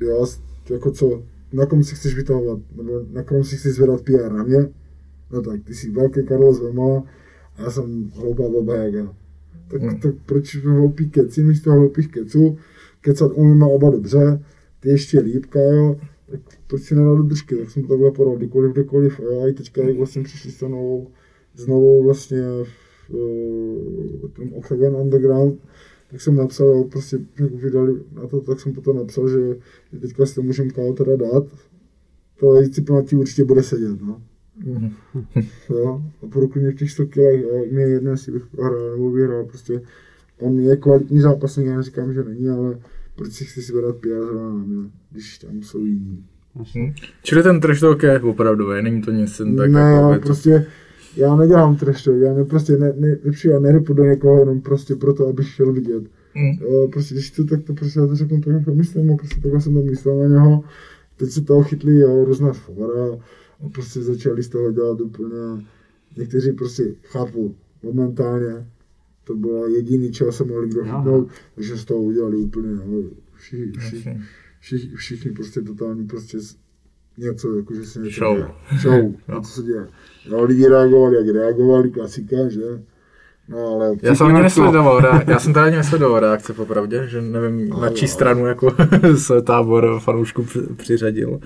jo, 0.00 0.26
jako 0.70 0.90
co, 0.90 1.22
na 1.52 1.66
kom 1.66 1.84
si 1.84 1.94
chceš 1.94 2.14
vytahovat, 2.14 2.58
nebo 2.76 3.00
na 3.12 3.22
kom 3.22 3.44
si 3.44 3.56
chceš 3.56 3.74
zvedat 3.74 4.02
PR, 4.02 4.32
na 4.32 4.42
mě? 4.42 4.68
No 5.32 5.42
tak, 5.42 5.64
ty 5.64 5.74
jsi 5.74 5.90
velký 5.90 6.26
Karlo 6.26 6.54
Zvema 6.54 7.02
a 7.56 7.62
já 7.62 7.70
jsem 7.70 8.10
hloupá 8.14 8.42
baba 8.48 8.74
Jaga. 8.74 9.14
Tak, 9.68 9.82
hmm. 9.82 10.00
tak 10.00 10.14
proč 10.26 10.56
hloupý 10.56 11.10
keci, 11.10 11.42
místo 11.42 11.72
hloupých 11.72 12.08
keců, 12.08 12.56
kecat 13.00 13.32
umíme 13.34 13.66
oba 13.66 13.90
dobře, 13.90 14.44
ty 14.80 14.88
ještě 14.88 15.20
líp, 15.20 15.46
jo, 15.54 15.96
tak 16.30 16.40
proč 16.66 16.82
si 16.82 16.94
nedal 16.94 17.16
do 17.16 17.22
držky, 17.22 17.56
tak 17.56 17.70
jsem 17.70 17.82
to 17.82 17.88
takhle 17.88 18.10
podal, 18.10 18.36
kdykoliv, 18.36 18.72
kdekoliv, 18.72 19.20
a 19.20 19.48
i 19.48 19.52
teďka, 19.52 19.82
jak 19.82 19.96
vlastně 19.96 20.22
přišli 20.22 20.50
s 20.50 20.60
novou, 20.60 21.10
s 21.54 21.66
novou 21.66 22.04
vlastně 22.04 22.42
v, 22.64 23.10
uh, 23.14 24.30
ten 24.30 24.50
Octagon 24.54 24.96
Underground, 24.96 25.60
tak 26.10 26.20
jsem 26.20 26.36
napsal, 26.36 26.84
prostě 26.84 27.18
jak 27.40 27.52
vydali 27.52 27.94
na 28.12 28.26
to, 28.26 28.40
tak 28.40 28.60
jsem 28.60 28.72
potom 28.72 28.96
napsal, 28.96 29.28
že, 29.28 29.38
teďka 30.00 30.26
si 30.26 30.34
to 30.34 30.42
můžeme 30.42 30.70
kálo 30.70 30.92
teda 30.92 31.16
dát, 31.16 31.44
to 32.40 32.60
disciplinatí 32.60 33.16
určitě 33.16 33.44
bude 33.44 33.62
sedět, 33.62 34.02
no. 34.02 34.22
Mm-hmm. 34.64 34.92
jo, 35.70 36.02
a 36.22 36.26
po 36.26 36.48
mě 36.54 36.70
v 36.70 36.74
těch 36.74 36.90
100 36.90 37.06
kilech, 37.06 37.44
mě 37.72 37.82
jedno, 37.82 38.10
jestli 38.10 38.32
bych 38.32 38.46
prohrál 38.46 38.90
nebo 38.90 39.10
vyhrál, 39.10 39.44
prostě 39.44 39.82
on 40.38 40.60
je 40.60 40.76
kvalitní 40.76 41.20
zápasník, 41.20 41.66
já 41.66 41.76
neříkám, 41.76 42.14
že 42.14 42.24
není, 42.24 42.48
ale 42.48 42.78
proč 43.16 43.32
si 43.32 43.44
chci 43.44 43.62
si 43.62 43.72
na 43.72 44.50
mě, 44.66 44.90
když 45.10 45.38
tam 45.38 45.62
jsou 45.62 45.78
jiní. 45.78 46.24
Hmm. 46.74 46.92
Čili 47.22 47.42
ten 47.42 47.60
trash 47.60 47.80
talk 47.80 48.02
je 48.02 48.20
opravdu, 48.20 48.82
není 48.82 49.02
to 49.02 49.10
nic 49.10 49.38
jen 49.38 49.56
tak 49.56 49.70
ne, 49.70 49.80
jako 49.80 50.22
prostě 50.22 50.66
já 51.16 51.36
nedělám 51.36 51.76
trash 51.76 52.04
talk, 52.04 52.16
já 52.16 52.34
ne, 52.34 52.44
prostě 52.44 52.72
ne, 52.72 52.92
ne, 52.96 53.18
nepřijel, 53.24 53.60
nerypu 53.60 53.92
do 53.92 54.04
někoho 54.04 54.38
jenom 54.38 54.60
prostě 54.60 54.94
proto, 54.94 55.28
abych 55.28 55.54
chtěl 55.54 55.72
vidět. 55.72 56.02
Hmm. 56.34 56.58
Jo, 56.60 56.88
prostě 56.92 57.14
když 57.14 57.30
to 57.30 57.44
tak 57.44 57.62
to 57.62 57.74
prostě 57.74 58.00
já 58.00 58.06
to 58.06 58.16
řeknu 58.16 58.40
tak 58.40 58.54
jako 58.54 58.74
myslím, 58.74 59.12
a 59.12 59.16
prostě 59.16 59.40
takhle 59.40 59.60
jsem 59.60 59.74
to 59.74 59.82
myslel 59.82 60.18
na 60.18 60.28
něho. 60.28 60.64
Teď 61.16 61.30
se 61.30 61.40
toho 61.40 61.62
chytli, 61.62 61.98
jo, 61.98 62.24
různá 62.24 62.52
fora 62.52 63.18
prostě 63.68 64.02
začali 64.02 64.42
z 64.42 64.48
toho 64.48 64.72
dělat 64.72 65.00
úplně, 65.00 65.66
někteří 66.16 66.52
prostě 66.52 66.94
chápu, 67.04 67.54
momentálně, 67.82 68.66
to 69.24 69.34
bylo 69.34 69.66
jediný, 69.68 70.12
čeho 70.12 70.32
se 70.32 70.44
mohli 70.44 70.68
kdo 70.68 70.84
chytnout, 70.84 71.28
takže 71.54 71.76
z 71.76 71.84
toho 71.84 72.00
udělali 72.00 72.36
úplně, 72.36 72.68
všichni, 73.34 73.72
všichni, 73.78 74.20
všichni, 74.60 74.96
všichni 74.96 75.30
prostě 75.30 75.60
totální 75.60 76.06
prostě 76.06 76.38
něco, 77.18 77.56
jako 77.56 77.74
že 77.74 77.86
se 77.86 78.00
něco 78.00 78.20
Show. 78.20 78.36
děje. 78.36 78.48
Show, 78.80 79.14
no. 79.28 79.40
co 79.40 79.50
se 79.50 79.62
děje. 79.62 79.86
No, 80.30 80.44
lidi 80.44 80.68
reagovali, 80.68 81.16
jak 81.16 81.36
reagovali, 81.36 81.90
klasika, 81.90 82.48
že? 82.48 82.82
No, 83.48 83.58
ale 83.58 83.96
já 84.02 84.14
jsem 84.14 84.26
ani 84.26 84.42
nesledoval, 84.42 85.00
rea- 85.00 85.24
já 85.30 85.38
jsem 85.38 85.52
tady 85.52 85.66
ani 85.66 85.76
nesledoval 85.76 86.20
reakce 86.20 86.52
popravdě, 86.52 87.06
že 87.08 87.22
nevím, 87.22 87.68
no, 87.68 87.80
na 87.80 87.90
čí 87.90 88.08
stranu 88.08 88.46
jako 88.46 88.74
se 89.16 89.42
tábor 89.42 90.00
fanoušku 90.00 90.46
přiřadil. 90.76 91.40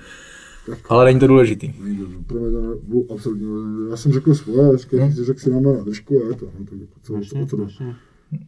Tak, 0.69 0.79
ale 0.89 1.05
není 1.05 1.19
to 1.19 1.27
důležitý. 1.27 1.73
Není 1.83 1.97
to, 1.97 2.05
pro 2.27 2.39
mě 2.39 2.51
to 2.51 2.61
ne, 2.61 2.67
absolutně 3.13 3.47
Já 3.89 3.97
jsem 3.97 4.11
řekl 4.11 4.33
svoje, 4.33 4.71
já 4.71 4.77
říkal, 4.77 4.99
hmm. 4.99 5.11
řekl 5.11 5.39
si 5.39 5.49
nám 5.49 5.63
na 5.63 5.83
držku 5.83 6.21
a 6.23 6.27
je 6.27 6.35
to. 6.35 6.45
No, 6.59 6.65
tak 6.65 6.79
jako 6.79 6.93
co, 7.01 7.15
jasně, 7.15 7.45
co, 7.45 7.57
co, 7.57 7.83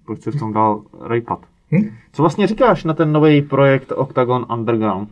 Proč 0.06 0.22
se 0.22 0.32
v 0.32 0.40
tom 0.40 0.54
dal 0.54 0.84
rejpat? 1.08 1.46
Hmm? 1.72 1.90
Co 2.14 2.24
vlastně 2.24 2.48
říkáš 2.48 2.84
na 2.84 2.94
ten 2.94 3.12
nový 3.12 3.42
projekt 3.42 3.92
Octagon 3.96 4.46
Underground? 4.54 5.10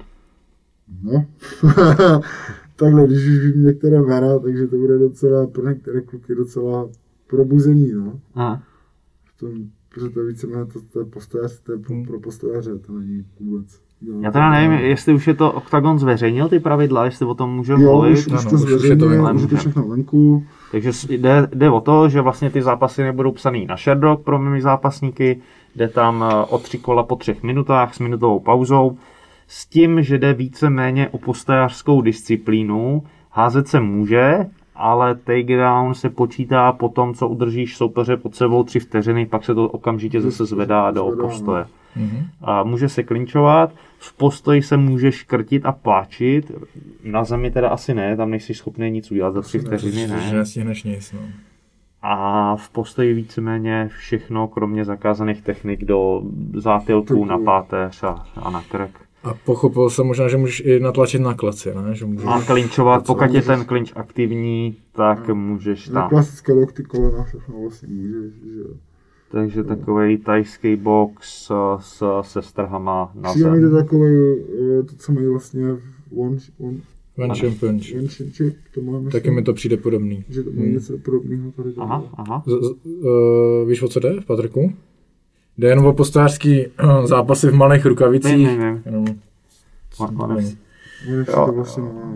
No, 1.04 1.26
takhle, 2.76 3.08
když 3.08 3.28
už 3.28 3.40
vím 3.40 3.66
některé 3.66 4.02
jména, 4.02 4.40
takže 4.40 4.68
to 4.68 4.78
bude 4.78 5.00
docela 5.00 5.48
pro 5.48 5.70
některé 5.70 6.02
kluky 6.02 6.36
docela 6.36 6.90
probuzení, 7.28 7.92
no. 7.92 8.20
Aha. 8.36 8.64
V 9.26 9.40
tom, 9.40 9.52
protože 9.90 10.10
to 10.10 10.26
víceméně 10.26 10.66
to, 10.66 10.82
to 10.82 11.00
je 11.00 11.06
postojař, 11.06 11.60
to 11.60 11.72
je 11.72 11.78
pro, 11.78 12.04
pro 12.08 12.20
postojaře, 12.20 12.80
to 12.80 12.94
není 12.94 13.26
vůbec. 13.40 13.82
Já 14.22 14.32
teda 14.32 14.50
nevím, 14.50 14.72
jestli 14.72 15.14
už 15.14 15.28
je 15.28 15.34
to 15.34 15.52
Octagon 15.52 16.00
zveřejnil 16.00 16.50
ty 16.50 16.60
pravidla, 16.60 17.06
jestli 17.06 17.26
o 17.26 17.34
tom 17.34 17.56
můžeme 17.56 17.84
jo, 17.84 17.92
mluvit. 17.92 18.12
Už, 18.12 18.28
už 18.28 18.46
to 18.46 18.58
zveřejnil, 18.58 19.36
už 19.36 19.42
je 19.42 19.48
to 19.48 19.56
všechno 19.56 19.88
venku. 19.88 20.46
Takže 20.72 20.92
jde, 21.10 21.48
jde 21.54 21.70
o 21.70 21.82
to, 21.82 22.10
že 22.10 22.22
vlastně 22.22 22.50
ty 22.50 22.62
zápasy 22.62 23.04
nebudou 23.04 23.32
psaný 23.32 23.66
na 23.66 23.78
Sherdog 23.78 24.24
pro 24.24 24.40
mými 24.40 24.62
zápasníky, 24.62 25.42
jde 25.76 25.88
tam 25.88 26.26
eh, 26.30 26.36
o 26.36 26.58
tři 26.58 26.78
kola 26.78 27.04
po 27.04 27.16
třech 27.16 27.44
minutách 27.44 27.94
s 27.94 28.00
minutovou 28.00 28.40
pauzou. 28.40 28.98
s 29.48 29.66
tím, 29.66 30.04
že 30.04 30.18
jde 30.18 30.34
víceméně 30.34 31.10
o 31.10 31.18
postojářskou 31.18 32.02
disciplínu. 32.02 33.04
Házet 33.32 33.68
se 33.68 33.80
může, 33.80 34.46
ale 34.76 35.16
takedown 35.16 35.94
se 35.94 36.10
počítá 36.10 36.72
po 36.72 36.90
tom, 36.90 37.14
co 37.14 37.28
udržíš 37.28 37.78
soupeře 37.78 38.18
pod 38.18 38.36
sebou 38.36 38.64
tři 38.64 38.80
vteřiny, 38.80 39.26
pak 39.26 39.44
se 39.44 39.56
to 39.56 39.70
okamžitě 39.70 40.22
zase 40.22 40.46
zvedá 40.46 40.92
do 40.92 41.16
no. 41.16 41.66
Postoje. 41.98 42.24
A 42.42 42.64
může 42.64 42.90
se 42.90 43.04
klinčovat, 43.04 43.72
v 44.00 44.14
postoji 44.18 44.62
se 44.62 44.78
může 44.78 45.12
škrtit 45.12 45.66
a 45.66 45.72
pláčit, 45.72 46.52
na 47.04 47.24
zemi 47.24 47.52
teda 47.52 47.70
asi 47.70 47.94
ne, 47.94 48.18
tam 48.18 48.30
nejsi 48.30 48.54
schopný 48.54 48.92
nic 48.92 49.12
udělat 49.12 49.34
za 49.34 49.42
tři 49.42 49.60
vteřiny, 49.60 50.08
ne. 50.08 50.34
nestihneš 50.34 50.84
nic, 50.84 51.12
no. 51.12 51.20
A 52.02 52.56
v 52.56 52.70
postoji 52.70 53.14
víceméně 53.14 53.90
všechno, 53.98 54.48
kromě 54.48 54.86
zakázaných 54.86 55.42
technik 55.42 55.86
do 55.86 56.22
zátilku, 56.54 57.26
na 57.26 57.38
páteř 57.38 58.04
a, 58.04 58.26
a 58.36 58.50
na 58.50 58.62
krk. 58.72 59.00
A 59.24 59.34
pochopil 59.46 59.90
jsem 59.90 60.08
možná, 60.08 60.28
že 60.28 60.38
můžeš 60.38 60.60
i 60.66 60.80
natlačit 60.80 61.22
na 61.22 61.34
kleci, 61.34 61.70
ne? 61.76 61.96
Že 61.96 62.06
můžeš... 62.06 62.26
A 62.28 62.42
klinčovat, 62.42 63.06
co 63.06 63.14
pokud 63.14 63.24
je 63.24 63.30
můžeš? 63.30 63.46
ten 63.46 63.66
klinč 63.66 63.92
aktivní, 63.96 64.78
tak 64.92 65.30
můžeš 65.30 65.90
Na 65.90 66.02
tam. 66.02 66.10
klasické 66.10 66.54
lokty 66.54 66.84
kolena 66.84 67.24
všechno 67.24 67.62
vlastně 67.62 67.88
můžeš, 67.88 68.34
že 68.34 68.60
jo. 68.60 68.68
Takže 69.32 69.64
takový 69.64 70.18
tajský 70.18 70.76
box 70.76 71.52
s, 71.80 72.22
se 72.22 72.42
strhama 72.42 73.12
na 73.16 73.30
Přijde 73.32 73.52
mi 73.52 73.62
to 73.62 73.70
zem. 73.70 73.84
takové, 73.84 74.10
eh, 74.80 74.84
to, 74.84 74.96
co 74.98 75.12
mají 75.12 75.28
vlastně 75.28 75.74
v 75.74 75.82
One, 76.20 76.38
one, 76.60 76.78
One 77.18 77.56
Punch. 77.60 77.84
one 77.96 78.08
to 78.74 79.12
Taky 79.12 79.32
mi 79.32 79.42
to 79.42 79.54
přijde 79.54 79.78
podobný. 79.78 80.24
že 80.30 80.44
to 80.44 80.52
má 80.52 80.62
něco 80.62 80.98
podobného 80.98 81.52
tady. 81.52 81.70
Aha, 81.78 82.04
aha. 82.14 82.44
Z, 82.46 82.50
z, 82.50 82.72
uh, 82.86 83.70
víš, 83.70 83.82
o 83.82 83.88
co 83.88 84.00
jde, 84.00 84.16
Patriku? 84.28 84.74
Jde 85.58 85.70
jenom 85.70 85.86
o 85.86 85.94
postářský 85.94 86.66
uh, 86.68 87.06
zápasy 87.06 87.48
v 87.48 87.54
malých 87.56 87.86
rukavicích. 87.86 88.48
Jenom, 88.86 89.06
Jo, 91.08 91.52
vlastně 91.54 91.84
nemá. 91.84 92.14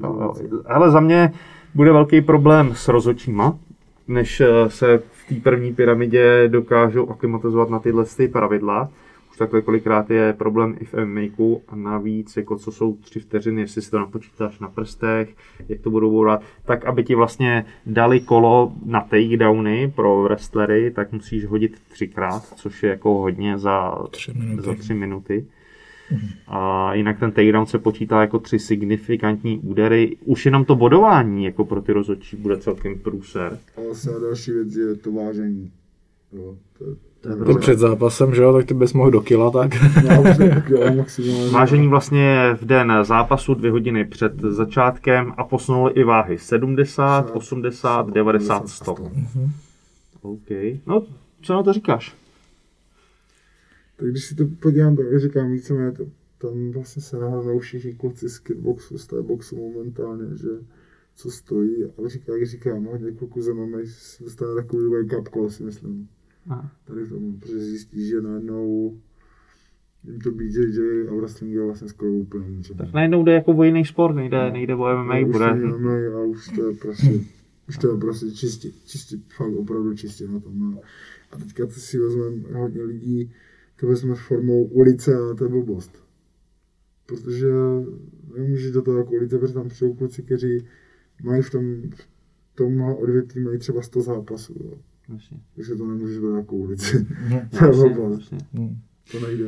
Jo, 0.00 0.34
jo. 0.50 0.62
Ale 0.66 0.90
za 0.90 1.00
mě 1.00 1.32
bude 1.74 1.92
velký 1.92 2.20
problém 2.20 2.72
s 2.74 2.88
rozočíma, 2.88 3.58
než 4.08 4.40
eh, 4.40 4.70
se 4.70 5.02
v 5.26 5.28
té 5.28 5.40
první 5.40 5.74
pyramidě 5.74 6.48
dokážou 6.48 7.08
aklimatizovat 7.10 7.70
na 7.70 7.78
tyhle 7.78 8.04
ty 8.16 8.28
pravidla. 8.28 8.90
Už 9.30 9.38
takhle 9.38 9.62
kolikrát 9.62 10.10
je 10.10 10.32
problém 10.32 10.76
i 10.80 10.84
v 10.84 10.94
MMA 11.04 11.46
a 11.68 11.76
navíc, 11.76 12.36
jako 12.36 12.56
co 12.58 12.72
jsou 12.72 12.96
tři 12.96 13.20
vteřiny, 13.20 13.60
jestli 13.60 13.82
si 13.82 13.90
to 13.90 13.98
napočítáš 13.98 14.58
na 14.58 14.68
prstech, 14.68 15.34
jak 15.68 15.80
to 15.80 15.90
budou 15.90 16.10
bourat, 16.10 16.42
tak 16.64 16.84
aby 16.84 17.04
ti 17.04 17.14
vlastně 17.14 17.64
dali 17.86 18.20
kolo 18.20 18.72
na 18.84 19.00
takedowny 19.00 19.92
pro 19.96 20.22
wrestlery, 20.22 20.90
tak 20.90 21.12
musíš 21.12 21.44
hodit 21.46 21.76
třikrát, 21.92 22.42
což 22.56 22.82
je 22.82 22.90
jako 22.90 23.14
hodně 23.14 23.58
za 23.58 23.98
Tři 24.10 24.32
minuty. 24.34 24.62
za 24.62 24.74
tři 24.74 24.94
minuty. 24.94 25.46
A 26.48 26.94
jinak 26.94 27.18
ten 27.20 27.32
takedown 27.32 27.66
se 27.66 27.78
počítá 27.78 28.20
jako 28.20 28.38
tři 28.38 28.58
signifikantní 28.58 29.58
údery. 29.58 30.16
Už 30.24 30.46
jenom 30.46 30.64
to 30.64 30.74
bodování 30.76 31.44
jako 31.44 31.64
pro 31.64 31.82
ty 31.82 31.92
rozhodčí 31.92 32.36
bude 32.36 32.56
celkem 32.56 32.98
průser. 32.98 33.58
A 33.76 33.80
vlastně 33.86 34.12
další 34.22 34.50
věc 34.52 34.74
je 34.76 34.94
to 34.94 35.12
vážení. 35.12 35.70
Jo, 36.32 36.54
to, 36.78 36.84
je- 36.84 36.96
to 37.46 37.54
před 37.58 37.78
zápasem, 37.78 38.34
že 38.34 38.42
jo, 38.42 38.52
tak 38.52 38.64
ty 38.66 38.74
bys 38.74 38.92
mohl 38.92 39.10
do 39.10 39.20
kila, 39.20 39.50
tak. 39.50 39.70
No, 40.04 40.10
ale. 40.16 41.04
Vážení 41.52 41.88
vlastně 41.88 42.20
je 42.20 42.54
v 42.54 42.64
den 42.64 42.92
zápasu 43.02 43.54
dvě 43.54 43.70
hodiny 43.70 44.04
před 44.04 44.40
začátkem 44.40 45.32
a 45.36 45.44
posunuli 45.44 45.92
i 45.92 46.04
váhy 46.04 46.38
70, 46.38 47.30
80, 47.34 48.10
90, 48.10 48.68
100. 48.68 48.92
OK. 50.22 50.50
No, 50.86 51.02
co 51.42 51.52
na 51.54 51.62
to 51.62 51.72
říkáš? 51.72 52.14
Tak 54.02 54.10
když 54.10 54.24
si 54.24 54.34
to 54.34 54.46
podívám, 54.46 54.96
tak 54.96 55.18
říkám 55.18 55.52
víceméně, 55.52 55.92
to, 55.92 56.06
tam 56.38 56.70
vlastně 56.70 57.02
se 57.02 57.18
nahrnou 57.18 57.58
všichni 57.58 57.94
kluci 57.94 58.28
z 58.28 58.38
kickboxu, 58.38 58.98
z 58.98 59.06
té 59.06 59.22
boxu 59.22 59.56
momentálně, 59.56 60.36
že 60.36 60.48
co 61.14 61.30
stojí. 61.30 61.84
A 61.84 62.08
říká, 62.08 62.32
jak 62.32 62.46
říkám, 62.46 62.84
hodně 62.84 63.12
kluků 63.12 63.42
za 63.42 63.54
mnou 63.54 63.78
dostane 64.20 64.54
takový 64.54 64.90
wake 64.90 65.20
up 65.20 65.28
call, 65.28 65.50
si 65.50 65.62
myslím. 65.62 66.08
Aha. 66.48 66.70
Tady 66.84 67.04
v 67.04 67.08
tom, 67.08 67.40
protože 67.40 67.58
zjistí, 67.58 68.08
že 68.08 68.20
najednou 68.20 68.96
jim 70.04 70.20
to 70.20 70.30
BJJ 70.30 71.08
a 71.08 71.14
wrestling 71.14 71.54
je 71.54 71.64
vlastně 71.64 71.88
skoro 71.88 72.12
úplně 72.12 72.50
ničem. 72.50 72.76
Tak 72.76 72.92
najednou 72.92 73.24
jde 73.24 73.32
jako 73.32 73.52
o 73.52 73.62
jiný 73.62 73.84
sport, 73.84 74.14
nejde, 74.14 74.50
nejde 74.52 74.74
o 74.74 75.04
MMA, 75.04 75.18
už 75.18 75.32
bude... 75.32 75.44
je 75.44 75.54
MMA 75.54 76.18
a 76.18 76.22
už 76.22 76.48
to 76.48 76.68
je 76.68 76.76
prostě, 76.76 77.20
už 77.68 77.78
to 77.78 77.92
je 77.92 77.98
prostě 77.98 78.30
čistě, 78.30 78.70
čistě, 78.86 79.16
fakt 79.36 79.52
opravdu 79.52 79.94
čistě 79.94 80.28
na 80.28 80.40
tom. 80.40 80.60
No. 80.60 80.80
A 81.32 81.36
teďka 81.36 81.66
to 81.66 81.72
si 81.72 81.98
vezmeme 81.98 82.58
hodně 82.58 82.82
lidí, 82.82 83.30
to 83.82 83.88
vezme 83.88 84.14
formou 84.14 84.64
ulice 84.64 85.14
a 85.14 85.34
to 85.34 85.44
je 85.44 85.50
blbost. 85.50 85.90
Protože 87.06 87.48
nemůžeš 88.36 88.70
do 88.70 88.82
toho 88.82 88.98
jako 88.98 89.10
ulice, 89.10 89.38
protože 89.38 89.54
tam 89.54 89.70
jsou 89.70 89.94
kluci, 89.94 90.22
kteří 90.22 90.66
mají 91.22 91.42
v 91.42 91.50
tom, 91.50 91.82
v 91.90 92.06
tomhle 92.54 92.94
odvětví 92.94 93.40
mají 93.40 93.58
třeba 93.58 93.82
100 93.82 94.00
zápasů. 94.00 94.54
Jo. 94.64 94.74
Takže 95.54 95.74
to 95.74 95.86
nemůžeš 95.86 96.18
brát 96.18 96.36
jako 96.36 96.56
ulici. 96.56 96.98
Mhm. 96.98 97.48
to 97.58 97.64
je 97.64 98.12
jasně. 98.12 98.38
To 99.12 99.20
nejde. 99.26 99.44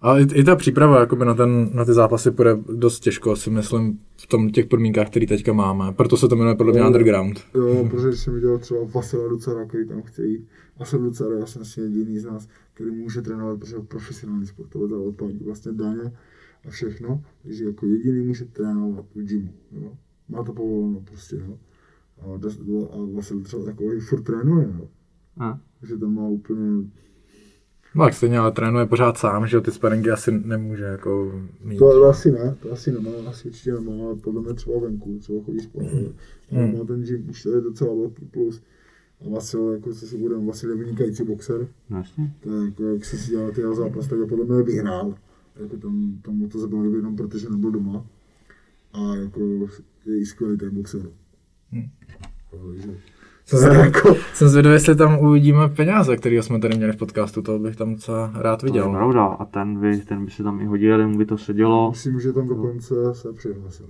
Ale 0.00 0.22
i, 0.22 0.24
i 0.34 0.44
ta 0.44 0.56
příprava 0.56 1.00
jakoby 1.00 1.24
na, 1.24 1.34
ten, 1.34 1.70
na 1.74 1.84
ty 1.84 1.92
zápasy 1.92 2.30
půjde 2.30 2.56
dost 2.76 3.00
těžko, 3.00 3.36
si 3.36 3.50
myslím, 3.50 3.98
v 4.16 4.26
tom 4.26 4.50
těch 4.50 4.66
podmínkách, 4.66 5.10
které 5.10 5.26
teďka 5.26 5.52
máme. 5.52 5.92
Proto 5.92 6.16
se 6.16 6.28
to 6.28 6.36
jmenuje 6.36 6.54
podle 6.56 6.72
mě 6.72 6.80
Jo. 6.80 6.86
underground. 6.86 7.40
Jo, 7.54 7.88
protože 7.90 8.12
jsem 8.12 8.34
viděl 8.34 8.58
třeba 8.58 8.80
Vasila 8.94 9.28
Ducara, 9.28 9.64
který 9.64 9.88
tam 9.88 10.02
chce 10.02 10.26
jít. 10.26 10.48
Vasil 10.78 10.98
Ducara 10.98 11.30
je 11.30 11.38
vlastně 11.38 11.60
asi 11.62 11.80
jediný 11.80 12.18
z 12.18 12.24
nás, 12.24 12.48
který 12.76 12.90
může 12.90 13.22
trénovat, 13.22 13.60
protože 13.60 13.76
profesionální 13.88 14.46
sportovec 14.46 14.92
a 14.92 14.98
odplatí 14.98 15.44
vlastně 15.44 15.72
daně 15.72 16.12
a 16.66 16.70
všechno. 16.70 17.22
Takže 17.42 17.64
jako 17.64 17.86
jediný 17.86 18.26
může 18.26 18.44
trénovat 18.44 19.04
v 19.14 19.22
gymu. 19.22 19.52
Jo. 19.72 19.92
Má 20.28 20.42
to 20.42 20.52
povoleno 20.52 21.00
prostě. 21.00 21.36
Jo. 21.36 21.58
A, 22.20 22.38
das- 22.38 22.88
a 22.90 23.16
Vasil 23.16 23.40
třeba 23.42 23.64
takový 23.64 24.00
furt 24.00 24.22
trénuje. 24.22 24.68
Jo. 24.78 24.88
A. 25.38 25.60
Takže 25.80 25.96
to 25.96 26.08
má 26.08 26.28
úplně... 26.28 26.84
No 27.94 28.04
tak 28.04 28.14
stejně, 28.14 28.38
ale 28.38 28.52
trénuje 28.52 28.86
pořád 28.86 29.18
sám, 29.18 29.46
že 29.46 29.60
ty 29.60 29.70
sparingy 29.70 30.10
asi 30.10 30.30
nemůže 30.44 30.84
jako 30.84 31.42
mít. 31.64 31.78
To, 31.78 31.90
to 31.92 32.04
asi 32.04 32.30
ne, 32.32 32.56
to 32.62 32.72
asi 32.72 32.92
nemá, 32.92 33.10
asi 33.26 33.48
určitě 33.48 33.72
nemá, 33.72 34.04
ale 34.04 34.16
podle 34.16 34.42
mě 34.42 34.54
třeba 34.54 34.80
venku, 34.80 35.18
třeba 35.18 35.42
chodí 35.44 35.60
spolu. 35.60 35.86
Ale 36.52 36.72
má 36.72 36.84
ten 36.84 37.02
gym, 37.02 37.30
už 37.30 37.42
to 37.42 37.50
je 37.50 37.60
docela 37.60 37.94
velký 37.94 38.24
plus. 38.24 38.62
A 39.20 39.30
Vasil, 39.34 39.70
jako 39.72 39.94
co 39.94 40.06
si 40.06 40.18
budeme, 40.18 40.46
Vasil 40.46 40.70
je 40.70 40.76
vynikající 40.76 41.24
boxer. 41.24 41.68
No, 41.90 42.02
je 42.60 42.64
jako, 42.64 42.82
jak 42.84 43.04
se 43.04 43.16
si 43.18 43.30
dělal 43.30 43.50
ty 43.50 43.60
jeho 43.60 43.74
zápas, 43.74 44.06
tak 44.06 44.18
je 44.18 44.26
podle 44.26 44.44
mě 44.44 44.62
vyhrál. 44.62 45.14
Jako 45.62 45.76
tam, 45.76 46.18
tomu 46.22 46.48
to 46.48 46.58
zabavil 46.58 46.94
jenom 46.96 47.16
protože 47.16 47.48
nebyl 47.50 47.70
doma. 47.70 48.04
A 48.92 49.14
jako 49.14 49.40
je 50.06 50.20
i 50.20 50.26
skvělý 50.26 50.58
ten 50.58 50.74
boxer. 50.74 51.00
Takže, 52.50 52.88
Jsem 53.44 53.58
je 53.58 53.62
zvědavý, 53.64 53.86
jako, 53.94 54.14
jsem 54.34 54.48
zvědavý, 54.48 54.74
jestli 54.74 54.96
tam 54.96 55.18
uvidíme 55.18 55.68
peníze, 55.68 56.16
které 56.16 56.42
jsme 56.42 56.58
tady 56.60 56.76
měli 56.76 56.92
v 56.92 56.96
podcastu, 56.96 57.42
to 57.42 57.58
bych 57.58 57.76
tam 57.76 57.94
docela 57.94 58.32
rád 58.34 58.60
To 58.60 58.66
je 58.66 58.72
viděl. 58.72 58.90
pravda. 58.90 59.24
A 59.24 59.44
ten 59.44 59.80
by, 59.80 59.96
ten 60.00 60.24
by 60.24 60.30
se 60.30 60.42
tam 60.42 60.60
i 60.60 60.64
hodil, 60.66 61.08
mu 61.08 61.18
by 61.18 61.26
to 61.26 61.38
sedělo. 61.38 61.90
myslím, 61.90 62.20
že 62.20 62.32
tam 62.32 62.48
dokonce 62.48 62.94
se 63.12 63.32
přihlásil. 63.32 63.86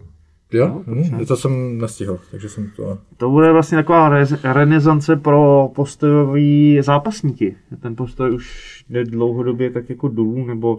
Jo? 0.53 0.83
No, 0.87 1.27
to 1.27 1.37
jsem 1.37 1.79
nestihl, 1.79 2.19
takže 2.31 2.49
jsem 2.49 2.71
to... 2.77 2.99
To 3.17 3.31
bude 3.31 3.53
vlastně 3.53 3.79
taková 3.79 4.09
re- 4.09 4.53
renesance 4.53 5.17
pro 5.17 5.71
postojový 5.75 6.79
zápasníky. 6.83 7.57
Ten 7.81 7.97
postoj 7.97 8.35
už 8.35 8.77
jde 8.91 9.05
dlouhodobě 9.05 9.71
tak 9.71 9.91
jako 9.91 10.09
dolů, 10.09 10.47
nebo 10.47 10.79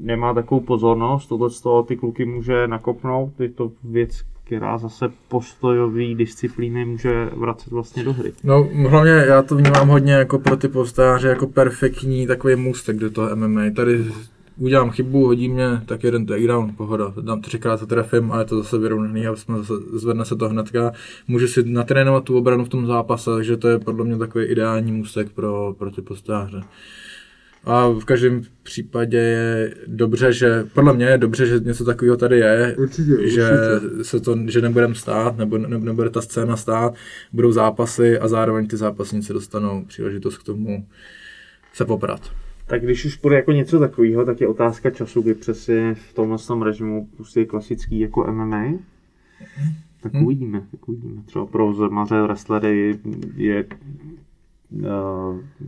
nemá 0.00 0.34
takovou 0.34 0.60
pozornost. 0.60 1.26
Tohle 1.26 1.50
z 1.50 1.60
toho 1.60 1.82
ty 1.82 1.96
kluky 1.96 2.24
může 2.24 2.66
nakopnout. 2.68 3.40
Je 3.40 3.48
to 3.48 3.72
věc, 3.84 4.22
která 4.44 4.78
zase 4.78 5.08
postojový 5.28 6.14
disciplíny 6.14 6.84
může 6.84 7.30
vracet 7.36 7.70
vlastně 7.70 8.04
do 8.04 8.12
hry. 8.12 8.32
No 8.44 8.68
hlavně 8.88 9.10
já 9.10 9.42
to 9.42 9.56
vnímám 9.56 9.88
hodně 9.88 10.12
jako 10.12 10.38
pro 10.38 10.56
ty 10.56 10.68
postáře, 10.68 11.28
jako 11.28 11.46
perfektní 11.46 12.26
takový 12.26 12.56
můstek 12.56 12.96
do 12.96 13.10
toho 13.10 13.36
MMA. 13.36 13.62
Tady 13.76 14.04
udělám 14.60 14.90
chybu, 14.90 15.26
hodí 15.26 15.48
mě, 15.48 15.82
tak 15.86 16.04
jeden 16.04 16.26
takedown, 16.26 16.74
pohoda. 16.76 17.12
Dám 17.20 17.40
třikrát 17.40 17.80
to 17.80 17.86
trefím 17.86 18.32
a 18.32 18.38
je 18.38 18.44
to 18.44 18.56
zase 18.62 18.78
vyrovnaný 18.78 19.26
a 19.26 19.36
jsme 19.36 19.58
zase, 19.58 19.72
zvedne 19.92 20.24
se 20.24 20.36
to 20.36 20.48
hnedka. 20.48 20.92
Můžu 21.28 21.46
si 21.48 21.62
natrénovat 21.64 22.24
tu 22.24 22.38
obranu 22.38 22.64
v 22.64 22.68
tom 22.68 22.86
zápase, 22.86 23.30
takže 23.30 23.56
to 23.56 23.68
je 23.68 23.78
podle 23.78 24.04
mě 24.04 24.18
takový 24.18 24.44
ideální 24.44 24.92
můstek 24.92 25.30
pro, 25.30 25.74
pro 25.78 25.90
ty 25.90 26.02
postáře. 26.02 26.62
A 27.64 27.88
v 27.88 28.04
každém 28.04 28.42
případě 28.62 29.16
je 29.18 29.74
dobře, 29.86 30.32
že, 30.32 30.66
podle 30.74 30.92
mě 30.94 31.04
je 31.06 31.18
dobře, 31.18 31.46
že 31.46 31.58
něco 31.58 31.84
takového 31.84 32.16
tady 32.16 32.38
je, 32.38 32.76
Určitě, 32.78 33.28
že 33.28 33.50
určitě. 33.50 34.04
se 34.04 34.20
to, 34.20 34.38
že 34.46 34.60
nebudeme 34.60 34.94
stát, 34.94 35.38
nebo 35.38 35.58
ne, 35.58 35.78
nebude 35.78 36.10
ta 36.10 36.20
scéna 36.20 36.56
stát, 36.56 36.94
budou 37.32 37.52
zápasy 37.52 38.18
a 38.18 38.28
zároveň 38.28 38.66
ty 38.66 38.76
zápasníci 38.76 39.32
dostanou 39.32 39.84
příležitost 39.84 40.38
k 40.38 40.42
tomu 40.42 40.86
se 41.72 41.84
poprat. 41.84 42.20
Tak 42.70 42.82
když 42.82 43.04
už 43.04 43.16
bude 43.18 43.36
jako 43.36 43.52
něco 43.52 43.78
takového, 43.78 44.24
tak 44.24 44.40
je 44.40 44.48
otázka 44.48 44.90
času, 44.90 45.22
kdy 45.22 45.34
přesně 45.34 45.94
v 45.94 46.14
tomhle 46.14 46.38
tom 46.38 46.62
režimu 46.62 47.08
pustí 47.16 47.46
klasický 47.46 48.00
jako 48.00 48.32
MMA. 48.32 48.64
Tak 50.02 50.12
Hmm. 50.14 50.24
uvidíme, 50.24 50.62
tak 50.70 50.88
uvidíme. 50.88 51.22
Třeba 51.26 51.46
pro 51.46 51.74
zemaře 51.74 52.22
wrestlery 52.22 52.98
je, 53.36 53.64
eh, 54.82 54.86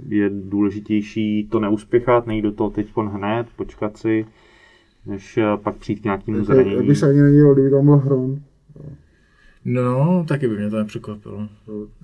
je 0.08 0.30
důležitější 0.30 1.48
to 1.50 1.60
neuspěchat, 1.60 2.26
nejít 2.26 2.42
do 2.42 2.52
toho 2.52 2.70
teď 2.70 2.92
hned, 2.96 3.46
počkat 3.56 3.96
si 3.96 4.26
než 5.06 5.38
eh, 5.38 5.56
pak 5.56 5.76
přijít 5.76 6.00
k 6.00 6.04
nějakému 6.04 6.38
já 6.38 6.44
zranění. 6.44 6.86
bych 6.86 6.98
se 6.98 7.08
ani 7.08 7.20
nedíval, 7.22 7.54
kdyby 7.54 7.70
tam 7.70 7.84
byl 7.84 7.96
Hron. 7.96 8.40
No, 9.64 10.24
taky 10.28 10.48
by 10.48 10.56
mě 10.56 10.70
to 10.70 10.76
nepřekvapilo. 10.76 11.48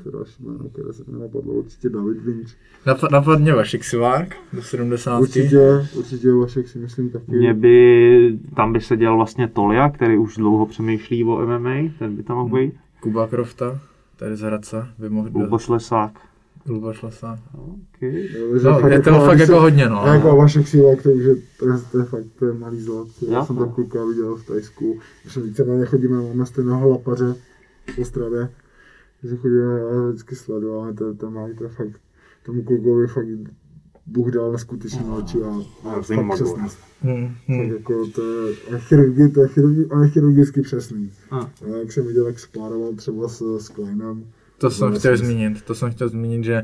Je 0.04 0.12
další 0.12 0.42
jméno, 0.42 0.68
které 0.72 0.92
se 0.92 1.02
mi 1.08 1.18
napadlo, 1.20 1.52
určitě 1.54 1.88
David 1.88 2.22
Vinč. 2.22 2.48
Nap- 2.86 3.12
napadně 3.12 3.54
Vašek 3.54 3.84
Sivák 3.84 4.28
do 4.52 4.62
70. 4.62 5.18
Určitě, 5.20 5.86
určitě 5.94 6.32
Vašek 6.32 6.68
si 6.68 6.78
myslím 6.78 7.10
taky. 7.10 7.24
Mě 7.32 7.54
by, 7.54 8.38
tam 8.56 8.72
by 8.72 8.80
seděl 8.80 9.16
vlastně 9.16 9.48
Tolia, 9.48 9.90
který 9.90 10.16
už 10.18 10.36
dlouho 10.36 10.66
přemýšlí 10.66 11.24
o 11.24 11.46
MMA, 11.46 11.74
ten 11.98 12.16
by 12.16 12.22
tam 12.22 12.36
mohl 12.36 12.56
být. 12.56 12.74
Kuba 13.00 13.26
Krofta, 13.26 13.80
tady 14.16 14.36
z 14.36 14.40
Hradce, 14.40 14.86
by 14.98 15.08
mohl 15.10 15.28
do 15.30 15.38
Luboš 15.40 15.68
Lesák. 15.68 16.12
Luboš 16.66 17.02
Lesa. 17.02 17.38
Okay. 17.96 18.28
Že 18.58 18.64
No, 18.68 18.88
je 18.88 19.02
toho 19.02 19.26
fakt 19.26 19.38
jako 19.38 19.52
se- 19.52 19.58
hodně, 19.58 19.88
no. 19.88 20.02
Jako 20.06 20.36
Vašek 20.36 20.68
Sivák, 20.68 21.02
to 21.02 21.10
už 21.10 21.22
je, 21.24 21.34
to 21.58 21.68
je, 21.68 21.74
to 21.92 21.98
je 21.98 22.04
fakt, 22.04 22.24
to 22.38 22.44
je 22.46 22.52
malý 22.52 22.80
zlat. 22.80 23.06
Já 23.28 23.38
Jo. 23.38 23.44
jsem 23.44 23.56
tak 23.56 23.74
kluka 23.74 24.04
viděl 24.04 24.36
v 24.36 24.46
Tajsku, 24.46 24.98
že 25.24 25.30
jsme 25.30 25.42
víceméně 25.42 25.84
chodíme, 25.84 26.16
máme 26.22 26.46
stejného 26.46 26.88
lapaře 26.88 27.34
v 27.94 27.98
Ostravě, 27.98 28.48
že 29.24 29.36
chodíme 29.36 29.80
a 29.82 30.08
vždycky 30.08 30.34
sledováme, 30.36 30.94
to, 30.94 31.14
to 31.14 31.30
malý, 31.30 31.54
to 31.54 31.64
je 31.64 31.70
fakt, 31.70 32.00
tomu 32.46 32.62
klukovi 32.62 33.06
fakt 33.06 33.26
Bůh 34.06 34.30
dal 34.30 34.52
neskutečné 34.52 35.04
oči 35.18 35.38
a, 35.42 35.62
a 35.88 36.02
fakt 36.02 36.08
vím, 36.10 36.30
přesnost. 36.34 36.78
Hmm, 37.02 37.26
Tak 37.26 37.56
hmm. 37.56 37.72
jako 37.72 38.06
to 38.14 38.22
je, 38.22 38.54
a 38.74 38.78
chirurgi, 38.78 39.28
to 39.28 39.40
je 39.42 39.48
chirurgi, 39.48 39.84
on 39.86 40.02
je 40.02 40.08
chirurgicky 40.08 40.62
přesný. 40.62 41.10
A. 41.30 41.36
A 41.38 41.76
jak 41.78 41.92
jsem 41.92 42.06
viděl, 42.06 42.26
jak 42.26 42.38
spároval 42.38 42.92
třeba 42.92 43.28
s, 43.28 43.58
s 43.58 43.68
Kleinem, 43.68 44.24
To 44.58 44.70
jsem 44.70 44.90
No, 44.90 44.98
chtěl 44.98 45.16
zmínit, 45.16 45.62
to 45.62 45.74
jsem 45.74 45.90
chtěl 45.90 46.08
zmínit, 46.08 46.44
že 46.44 46.62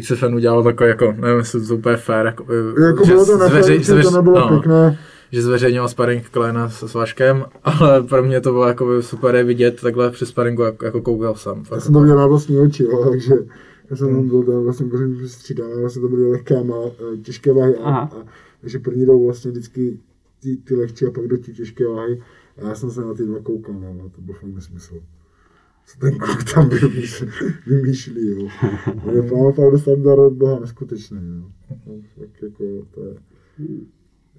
XFN 0.00 0.34
udělal 0.34 0.62
takové 0.62 0.88
jako, 0.88 1.12
nevím, 1.12 1.38
jestli 1.38 1.66
to 1.66 1.74
úplně 1.76 1.96
fair, 1.96 2.26
jako, 2.26 2.46
jako 2.86 3.04
že 3.04 3.12
bylo 3.12 3.26
to 3.26 3.38
nefér, 3.38 3.66
že 3.66 3.76
to 3.76 3.82
zveř- 3.82 4.14
nebylo 4.16 4.40
no, 4.40 4.48
pěkné, 4.48 4.98
že 5.32 5.42
zveřejnil 5.42 5.88
sparring 5.88 6.28
Kleina 6.28 6.68
s, 6.68 6.82
s 6.82 6.94
Vaškem, 6.94 7.44
ale 7.64 8.02
pro 8.02 8.22
mě 8.22 8.40
to 8.40 8.52
bylo 8.52 8.68
jako 8.68 9.02
super 9.02 9.34
je 9.34 9.44
vidět 9.44 9.80
takhle 9.80 10.10
při 10.10 10.26
sparingu, 10.26 10.62
jako, 10.62 10.84
jako 10.84 11.00
koukal 11.00 11.34
jsem. 11.34 11.58
Já 11.58 11.64
Fakt, 11.64 11.80
jsem 11.80 11.92
to 11.92 12.00
viděl 12.00 12.16
na 12.16 12.26
vlastní 12.26 12.58
oči, 12.58 12.82
jo, 12.82 13.04
takže 13.10 13.34
já 13.90 13.96
jsem 13.96 14.14
tam 14.14 14.28
byl 14.28 14.42
tam 14.42 14.62
vlastně 14.64 14.86
první 14.86 15.28
střídané, 15.28 15.76
vlastně 15.76 16.02
to 16.02 16.08
byly 16.08 16.30
lehké 16.30 16.56
a 16.56 16.62
eh, 17.12 17.16
těžké 17.16 17.52
váhy, 17.52 17.76
a, 17.76 17.84
Aha. 17.84 18.10
a, 18.12 18.24
takže 18.60 18.78
první 18.78 19.06
jdou 19.06 19.24
vlastně 19.24 19.50
vždycky 19.50 20.00
ty, 20.42 20.56
ty 20.56 20.74
lehčí 20.74 21.06
a 21.06 21.10
pak 21.10 21.26
do 21.26 21.38
ty 21.38 21.52
těžké 21.52 21.88
váhy 21.88 22.22
a 22.56 22.68
já 22.68 22.74
jsem 22.74 22.90
se 22.90 23.00
na 23.00 23.14
ty 23.14 23.26
dva 23.26 23.40
koukal, 23.40 23.74
no, 23.74 24.04
a 24.06 24.08
to 24.08 24.20
byl 24.20 24.34
fakt 24.34 24.54
nesmysl. 24.54 24.94
Co 25.86 25.98
ten 25.98 26.18
kluk 26.18 26.52
tam 26.54 26.68
vymýšlí, 26.68 27.28
vymýšlí 27.66 28.26
jo. 28.30 28.48
On 29.04 29.14
je 29.14 29.22
fakt, 29.22 29.54
fakt 29.54 29.72
dostat 29.72 29.98
dar 29.98 30.18
od 30.18 30.32
Boha 30.32 30.60
neskutečný, 30.60 31.18
jo. 31.18 31.50
No, 31.86 31.94
fakt 32.18 32.42
jako, 32.42 32.64
to 32.94 33.04
je... 33.04 33.14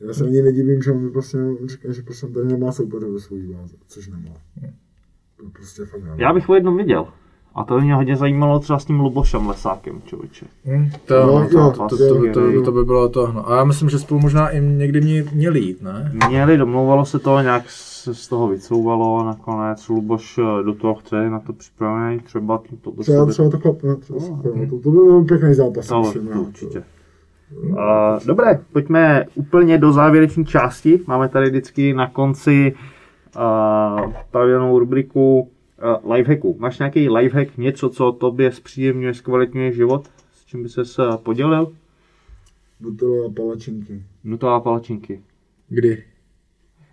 Já 0.08 0.14
se 0.14 0.26
ani 0.26 0.42
nedivím, 0.42 0.82
že 0.82 0.92
on 0.92 1.04
mi 1.04 1.12
prostě 1.12 1.38
říká, 1.66 1.92
že 1.92 2.02
prostě 2.02 2.26
on 2.26 2.34
tady 2.34 2.48
nemá 2.48 2.72
soupeře 2.72 3.06
ve 3.06 3.20
svojí 3.20 3.54
váze, 3.54 3.76
což 3.88 4.08
nemá. 4.08 4.32
To 5.38 5.50
prostě 5.54 5.86
fakt 5.86 6.04
nemá. 6.04 6.16
Já 6.18 6.34
bych 6.34 6.50
ho 6.50 6.56
jednou 6.56 6.76
viděl. 6.76 7.08
A 7.56 7.64
to 7.64 7.76
by 7.76 7.82
mě 7.82 7.96
hodně 7.96 8.16
zajímalo 8.16 8.60
třeba 8.60 8.80
s 8.80 8.86
tím 8.86 9.00
Lubošem 9.00 9.48
Lesákem, 9.48 10.02
člověče. 10.06 10.46
Hm, 10.66 10.90
to, 11.06 11.26
No, 11.26 11.50
to, 11.50 11.72
to, 11.72 11.98
to, 11.98 11.98
to, 11.98 12.34
to, 12.34 12.62
to, 12.62 12.72
by 12.72 12.86
bylo 12.86 13.10
to. 13.10 13.32
No. 13.32 13.50
A 13.50 13.56
já 13.56 13.64
myslím, 13.64 13.90
že 13.90 14.00
spolu 14.00 14.20
možná 14.20 14.50
i 14.50 14.62
někdy 14.62 15.02
mě, 15.02 15.26
měli 15.34 15.60
jít, 15.60 15.82
ne? 15.82 16.12
Měli, 16.28 16.58
domlouvalo 16.58 17.06
se 17.06 17.20
to, 17.20 17.42
nějak 17.42 17.70
se 17.70 18.16
z 18.16 18.28
toho 18.28 18.48
vycouvalo, 18.48 19.26
nakonec 19.26 19.90
Luboš 19.90 20.38
eh, 20.38 20.64
do 20.64 20.74
toho 20.74 20.96
chce 20.96 21.30
na 21.30 21.40
to 21.40 21.54
připravený, 21.54 22.20
třeba 22.20 22.62
to 22.82 22.92
by 22.92 23.02
Třeba, 23.02 23.26
se 23.26 23.32
třeba 23.32 23.50
to 23.50 23.60
klapne, 23.60 23.96
třeba 23.96 24.20
se 24.20 24.28
klapne. 24.42 24.68
To, 24.68 24.80
to 24.80 24.92
byl 24.92 25.24
pěkný 25.24 25.54
zápas, 25.54 25.88
to, 25.88 26.00
myslím. 26.02 26.28
to 26.28 26.34
já. 26.34 26.40
určitě. 26.40 26.84
Uh, 27.52 27.76
dobré, 28.26 28.60
pojďme 28.74 29.26
úplně 29.36 29.78
do 29.78 29.92
závěrečné 29.92 30.44
části. 30.44 31.02
Máme 31.08 31.30
tady 31.30 31.50
vždycky 31.50 31.94
na 31.94 32.10
konci 32.10 32.74
uh, 33.36 34.14
pravidelnou 34.32 34.80
rubriku 34.80 35.40
uh, 35.42 36.12
lifehacku. 36.14 36.56
Máš 36.60 36.80
nějaký 36.80 37.10
lifehack, 37.10 37.58
něco, 37.58 37.90
co 37.90 38.12
tobě 38.12 38.52
zpříjemňuje, 38.52 39.14
zkvalitňuje 39.14 39.72
život? 39.72 40.08
S 40.32 40.46
čím 40.46 40.64
by 40.64 40.70
ses 40.70 41.00
podělil? 41.24 41.74
Butele 42.80 43.26
a 43.26 43.30
palačinky. 43.30 44.04
Nutella 44.24 44.60
palačinky. 44.60 45.22
Kdy? 45.70 46.04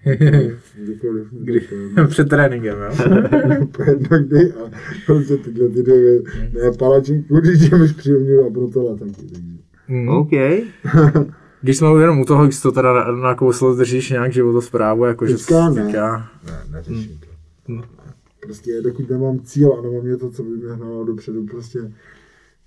Kdykoliv. 0.75 1.29
Kdy? 1.31 1.69
Před 2.09 2.29
tréninkem, 2.29 2.79
jo? 2.79 2.91
Jedno 3.87 4.19
kdy 4.19 4.53
a 4.53 4.71
prostě 5.07 5.37
tyhle 5.37 5.69
ty 5.69 5.83
dvě, 5.83 6.23
ne 6.53 6.73
palačinku, 6.79 7.41
když 7.41 7.71
je 7.73 7.79
mi 7.79 7.89
příjemně 7.89 8.39
a 8.47 8.51
brutela 8.51 8.97
taky. 8.97 9.13
Takže. 9.13 9.56
Mm. 9.89 10.09
OK. 10.09 10.31
Když 11.63 11.77
jsme 11.77 11.89
jenom 12.01 12.21
u 12.21 12.25
toho, 12.25 12.45
když 12.45 12.61
to 12.61 12.73
teda 12.73 12.93
na, 12.93 13.13
na 13.13 13.35
kouslo 13.35 13.75
držíš 13.75 14.11
nějak 14.11 14.33
životosprávu, 14.33 15.05
jakože 15.05 15.37
Teďka 15.37 15.71
ne. 15.71 15.85
teďka, 15.85 16.31
Ne, 16.47 16.61
neřeším 16.71 17.19
to. 17.19 17.27
Hmm. 17.73 17.83
Prostě 18.41 18.83
dokud 18.83 19.11
nemám 19.11 19.41
cíl 19.41 19.73
a 19.73 19.83
nemám 19.83 20.07
něco, 20.07 20.31
co 20.31 20.43
by 20.43 20.49
mě 20.49 20.73
hnalo 20.73 21.05
dopředu, 21.05 21.47
prostě 21.47 21.79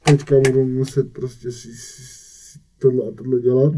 teďka 0.03 0.35
budu 0.47 0.65
muset 0.65 1.13
prostě 1.13 1.51
si, 1.51 1.67
si, 1.67 2.01
si 2.03 2.59
tohle 2.79 3.01
a 3.07 3.11
tohle 3.17 3.39
dělat, 3.39 3.73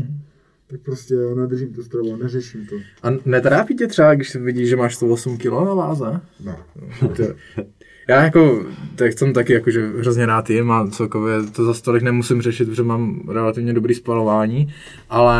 tak 0.67 0.81
prostě 0.81 1.13
já 1.15 1.35
nedržím 1.35 1.73
tu 1.73 1.83
stravu 1.83 2.13
a 2.13 2.17
neřeším 2.17 2.65
to. 2.65 2.75
A 3.03 3.09
netrápí 3.25 3.75
tě 3.75 3.87
třeba, 3.87 4.15
když 4.15 4.35
vidíš, 4.35 4.69
že 4.69 4.75
máš 4.75 4.95
108 4.95 5.37
kg 5.37 5.45
na 5.45 5.73
váze? 5.73 6.21
No. 6.45 6.55
To, 8.11 8.15
já 8.15 8.23
jako, 8.23 8.65
tak 8.95 9.17
jsem 9.17 9.33
taky 9.33 9.53
jakože 9.53 9.91
hrozně 9.99 10.25
rád 10.25 10.49
jim 10.49 10.71
a 10.71 10.87
celkově 10.87 11.43
to 11.43 11.65
za 11.65 11.73
stolik 11.73 12.03
nemusím 12.03 12.41
řešit, 12.41 12.65
protože 12.69 12.83
mám 12.83 13.21
relativně 13.29 13.73
dobrý 13.73 13.93
spalování, 13.93 14.73
ale 15.09 15.37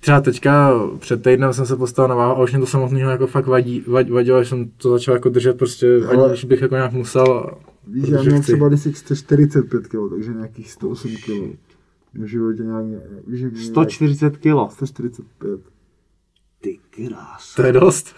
třeba 0.00 0.20
teďka 0.20 0.72
před 0.98 1.22
týdnem 1.22 1.52
jsem 1.52 1.66
se 1.66 1.76
postavil 1.76 2.08
na 2.08 2.14
váhu 2.14 2.36
a 2.36 2.42
už 2.42 2.50
mě 2.50 2.60
to 2.60 2.66
samotného 2.66 3.10
jako 3.10 3.26
fakt 3.26 3.46
vadí, 3.46 3.84
vad, 3.86 4.10
vadilo, 4.10 4.42
že 4.42 4.48
jsem 4.48 4.70
to 4.76 4.90
začal 4.90 5.14
jako 5.14 5.28
držet 5.28 5.58
prostě, 5.58 6.00
Ale- 6.08 6.28
aniž 6.28 6.44
bych 6.44 6.60
jako 6.62 6.74
nějak 6.74 6.92
musel. 6.92 7.50
Víš, 7.88 8.08
já 8.08 8.18
chci. 8.18 8.40
třeba 8.40 8.68
když 8.68 8.80
145 8.98 9.86
kg, 9.88 10.10
takže 10.10 10.32
nějakých 10.32 10.70
108 10.72 11.16
kg. 11.16 11.58
V 12.14 12.26
životě 12.26 12.62
nějak, 12.62 12.84
víš, 13.26 13.40
že 13.40 13.48
mě 13.48 13.60
140 13.60 14.36
kg. 14.36 14.44
nějak 14.44 14.72
145. 14.72 15.60
Ty 16.66 16.78
krás. 16.90 17.54
To 17.54 17.62
je 17.62 17.72
dost. 17.72 18.14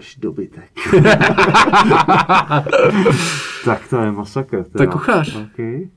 Jsi 0.00 0.20
dobytek. 0.20 0.70
tak 3.64 3.88
to 3.90 4.00
je 4.00 4.12
masakr. 4.12 4.64
To 4.64 4.82
je 4.82 4.86
kuchař. 4.86 5.36
Okay. 5.52 5.88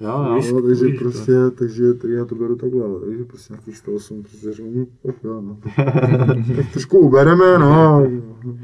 Jo, 0.00 0.08
jo. 0.08 0.40
No, 0.52 0.62
takže 0.62 0.84
víš 0.84 0.98
to. 0.98 1.04
prostě, 1.04 1.32
takže 1.58 1.94
tak 1.94 2.10
já 2.10 2.24
to 2.24 2.34
beru 2.34 2.56
takhle, 2.56 3.00
takže 3.00 3.24
prostě 3.24 3.52
nějakých 3.52 3.76
108, 3.76 4.22
prostě 4.22 4.52
říkám, 4.52 4.72
hm, 4.74 4.86
tak 5.02 5.14
jo, 5.24 5.40
no. 5.40 5.58
tak 6.56 6.72
trošku 6.72 6.98
ubereme, 6.98 7.58
no, 7.58 8.06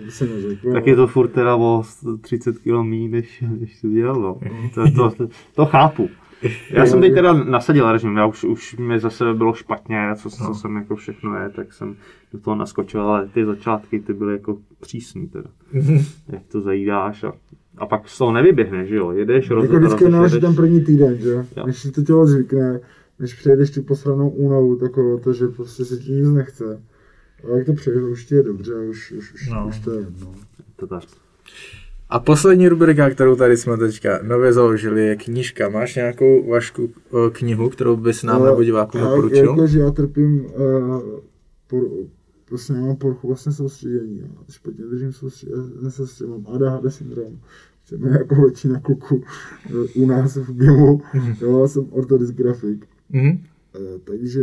se. 0.09 0.29
Tak 0.73 0.87
je 0.87 0.97
to 0.97 1.07
furt 1.07 1.29
teda 1.29 1.57
o 1.57 1.83
30 2.21 2.59
kg 2.59 2.67
méně, 2.83 3.09
než, 3.09 3.45
než 3.61 3.77
jsi 3.77 3.89
dělal, 3.89 4.21
no. 4.21 4.39
To, 4.75 4.91
to, 4.97 5.11
to, 5.11 5.29
to 5.55 5.67
chápu. 5.67 6.09
Já 6.71 6.87
jsem 6.87 7.01
teď 7.01 7.15
teda 7.15 7.33
nasadil 7.33 7.93
režim, 7.93 8.17
já 8.17 8.27
už, 8.27 8.45
už 8.45 8.77
mi 8.77 9.01
zase 9.01 9.35
bylo 9.35 9.55
špatně, 9.55 9.99
co, 10.17 10.31
co 10.31 10.55
jsem 10.55 10.77
jako 10.77 10.97
všechno 10.97 11.37
je, 11.43 11.51
tak 11.51 11.73
jsem 11.73 11.97
do 12.33 12.39
toho 12.41 12.57
naskočil, 12.57 13.01
ale 13.01 13.29
ty 13.29 13.45
začátky 13.45 14.01
ty 14.01 14.13
byly 14.15 14.33
jako 14.33 14.59
přísný 14.81 15.29
teda. 15.29 15.51
Jak 16.29 16.43
to 16.53 16.61
zajídáš 16.61 17.25
a, 17.25 17.33
a 17.79 17.87
pak 17.87 18.09
z 18.09 18.19
toho 18.19 18.33
nevyběhneš, 18.33 18.89
že 18.89 18.97
jo, 18.97 19.11
jedeš, 19.13 19.51
Jako 19.51 19.63
vždycky 19.79 20.05
jedeš. 20.05 20.33
ten 20.41 20.55
první 20.55 20.85
týden, 20.85 21.17
že? 21.19 21.31
Jo. 21.57 21.67
Než 21.67 21.79
si 21.79 21.91
to 21.93 22.03
tělo 22.03 22.27
zvykne, 22.27 22.81
než 23.19 23.35
přejdeš 23.35 23.71
tu 23.71 23.83
posranou 23.83 24.29
únavu, 24.29 24.77
takovou 24.77 25.19
to, 25.19 25.33
že 25.33 25.47
prostě 25.49 25.85
se 25.85 25.97
ti 25.97 26.13
nic 26.13 26.29
nechce. 26.29 26.83
A 27.45 27.57
jak 27.57 27.67
to 27.67 27.73
přejdeš, 27.73 28.03
už 28.03 28.25
ti 28.25 28.35
je 28.35 28.43
dobře, 28.43 28.75
už, 28.75 29.13
už, 29.13 29.35
už, 29.35 29.49
No. 29.51 29.67
už 29.69 29.79
to 29.79 29.91
je 29.93 29.99
jedno. 30.01 30.35
To 30.77 30.87
tak. 30.87 31.03
A 32.09 32.21
poslední 32.21 32.69
rubrika, 32.69 33.11
kterou 33.11 33.37
tady 33.37 33.57
jsme 33.57 33.77
teďka 33.77 34.19
nově 34.23 34.53
založili, 34.53 35.07
je 35.07 35.17
knížka. 35.17 35.69
Máš 35.69 35.95
nějakou 35.95 36.49
vašku 36.51 36.91
eh, 36.95 37.31
knihu, 37.33 37.69
kterou 37.69 37.97
bys 37.97 38.23
nám 38.23 38.45
nebo 38.45 38.65
divákům 38.65 39.01
já- 39.01 39.07
doporučil? 39.07 39.51
Jako, 39.51 39.67
že 39.67 39.79
já 39.79 39.91
trpím, 39.91 40.45
uh, 40.45 41.03
por, 41.67 41.83
prostě 42.49 42.73
já 42.73 42.81
mám 42.81 42.97
poruchu 42.97 43.27
vlastně 43.27 43.53
soustředění. 43.53 44.19
Já 44.19 44.29
špatně 44.51 44.85
držím 44.85 45.13
soustředění, 45.13 45.71
nesoustředění, 45.83 46.43
mám 46.43 46.55
ADHD 46.55 46.93
syndrom. 46.93 47.39
Že 47.89 47.97
mě 47.97 48.11
jako 48.11 48.35
většina 48.35 48.81
kluků 48.81 49.25
eh, 49.67 49.73
u 49.95 50.07
nás 50.07 50.37
v 50.37 50.53
GIMu, 50.53 51.01
jo, 51.41 51.61
já 51.61 51.69
jsem 51.69 51.87
ortodysgrafik. 51.91 52.87
Mhm. 53.11 53.39
Eh, 53.75 53.99
takže 54.05 54.41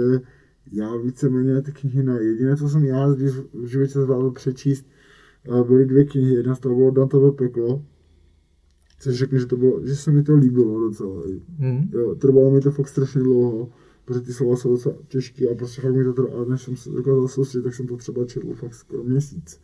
já 0.71 0.95
víceméně 0.95 1.61
ty 1.61 1.71
knihy 1.71 2.03
na 2.03 2.17
jediné, 2.17 2.55
co 2.55 2.69
jsem 2.69 2.83
já 2.83 3.09
když 3.09 3.31
v 3.53 3.65
životě 3.65 3.99
zvládl 3.99 4.31
přečíst, 4.31 4.85
byly 5.63 5.85
dvě 5.85 6.05
knihy, 6.05 6.35
jedna 6.35 6.55
z 6.55 6.59
toho 6.59 6.75
bylo 6.75 6.91
Dantovo 6.91 7.31
peklo, 7.31 7.85
což 8.99 9.15
řeknu, 9.15 9.39
že, 9.39 9.45
to 9.45 9.57
bylo, 9.57 9.85
že 9.85 9.95
se 9.95 10.11
mi 10.11 10.23
to 10.23 10.35
líbilo 10.35 10.79
docela. 10.79 11.23
Mhm. 11.59 11.89
Jo, 11.93 12.15
trvalo 12.15 12.51
mi 12.51 12.61
to 12.61 12.71
fakt 12.71 12.87
strašně 12.87 13.21
dlouho, 13.21 13.69
protože 14.05 14.21
ty 14.21 14.33
slova 14.33 14.55
jsou 14.55 14.71
docela 14.71 14.95
těžké 15.07 15.49
a 15.49 15.55
prostě 15.55 15.81
fakt 15.81 15.95
mi 15.95 16.03
to 16.03 16.13
trvalo, 16.13 16.45
a 16.45 16.49
než 16.49 16.61
jsem 16.61 16.75
se 16.75 16.89
dokázal 16.89 17.27
soustředit, 17.27 17.63
tak 17.63 17.73
jsem 17.73 17.87
to 17.87 17.97
třeba 17.97 18.25
četl 18.25 18.53
fakt 18.53 18.73
skoro 18.73 19.03
měsíc. 19.03 19.59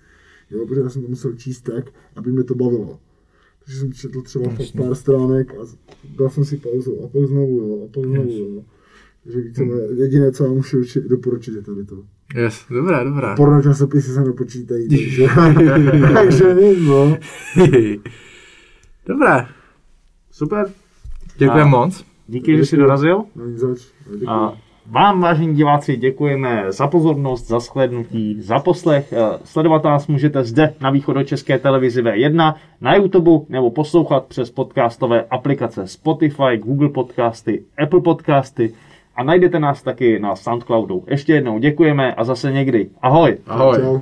Jo, 0.52 0.66
protože 0.68 0.82
já 0.82 0.90
jsem 0.90 1.02
to 1.02 1.08
musel 1.08 1.34
číst 1.34 1.62
tak, 1.62 1.92
aby 2.16 2.32
mě 2.32 2.44
to 2.44 2.56
bavilo. 2.56 3.00
Takže 3.66 3.80
jsem 3.80 3.94
četl 3.94 4.22
třeba 4.22 4.50
fakt 4.50 4.72
pár 4.78 4.96
stránek 4.96 5.54
a 5.54 5.66
dal 6.18 6.30
jsem 6.30 6.46
si 6.46 6.58
pauzu 6.58 7.04
a 7.04 7.08
pak 7.08 7.26
znovu, 7.26 7.58
jo, 7.58 7.86
a 7.86 7.88
pak 7.94 8.06
znovu, 8.06 8.32
jo. 8.32 8.64
Že 9.26 9.42
více, 9.42 9.64
jediné, 9.98 10.32
co 10.32 10.44
vám 10.44 10.54
můžu 10.54 10.78
uči- 10.82 11.08
doporučit, 11.10 11.56
je 11.56 11.62
tady 11.62 11.86
to. 11.86 11.96
Yes, 12.36 12.66
dobrá, 12.70 13.04
dobrá. 13.04 13.36
Porno 13.36 13.62
časopisy 13.62 14.12
se 14.12 14.22
nepočítají, 14.24 14.90
takže, 14.90 15.28
takže 16.14 16.56
nic, 16.62 16.80
no. 16.88 17.18
dobrá, 19.08 19.50
Super. 20.32 20.66
děkujeme 21.38 21.62
A- 21.64 21.68
moc. 21.68 22.06
Díky, 22.28 22.58
že 22.58 22.66
jsi 22.66 22.78
dorazil. 22.78 23.24
No 23.36 23.46
nic 23.46 23.58
zač. 23.60 23.80
Děkuji. 24.12 24.28
A 24.28 24.54
vám, 24.92 25.22
vážení 25.22 25.56
diváci, 25.56 25.98
děkujeme 25.98 26.66
za 26.70 26.88
pozornost, 26.88 27.48
za 27.48 27.60
shlédnutí, 27.60 28.42
za 28.42 28.60
poslech. 28.60 29.14
Eh, 29.14 29.40
Sledovat 29.44 29.84
nás 29.84 30.08
můžete 30.08 30.44
zde 30.44 30.74
na 30.82 30.90
východočeské 30.90 31.60
televizi 31.60 32.02
V1, 32.02 32.54
na 32.82 32.96
YouTube 32.96 33.32
nebo 33.50 33.72
poslouchat 33.72 34.26
přes 34.26 34.52
podcastové 34.52 35.24
aplikace 35.24 35.88
Spotify, 35.88 36.58
Google 36.58 36.90
Podcasty, 36.90 37.64
Apple 37.84 38.02
Podcasty 38.02 38.74
a 39.20 39.24
najdete 39.24 39.60
nás 39.60 39.84
taky 39.84 40.20
na 40.20 40.36
Soundcloudu. 40.36 41.04
Ještě 41.08 41.34
jednou 41.34 41.60
děkujeme 41.60 42.14
a 42.14 42.24
zase 42.24 42.52
někdy. 42.52 42.90
Ahoj! 43.02 43.38
Ahoj. 43.48 43.78
Čau. 43.78 44.00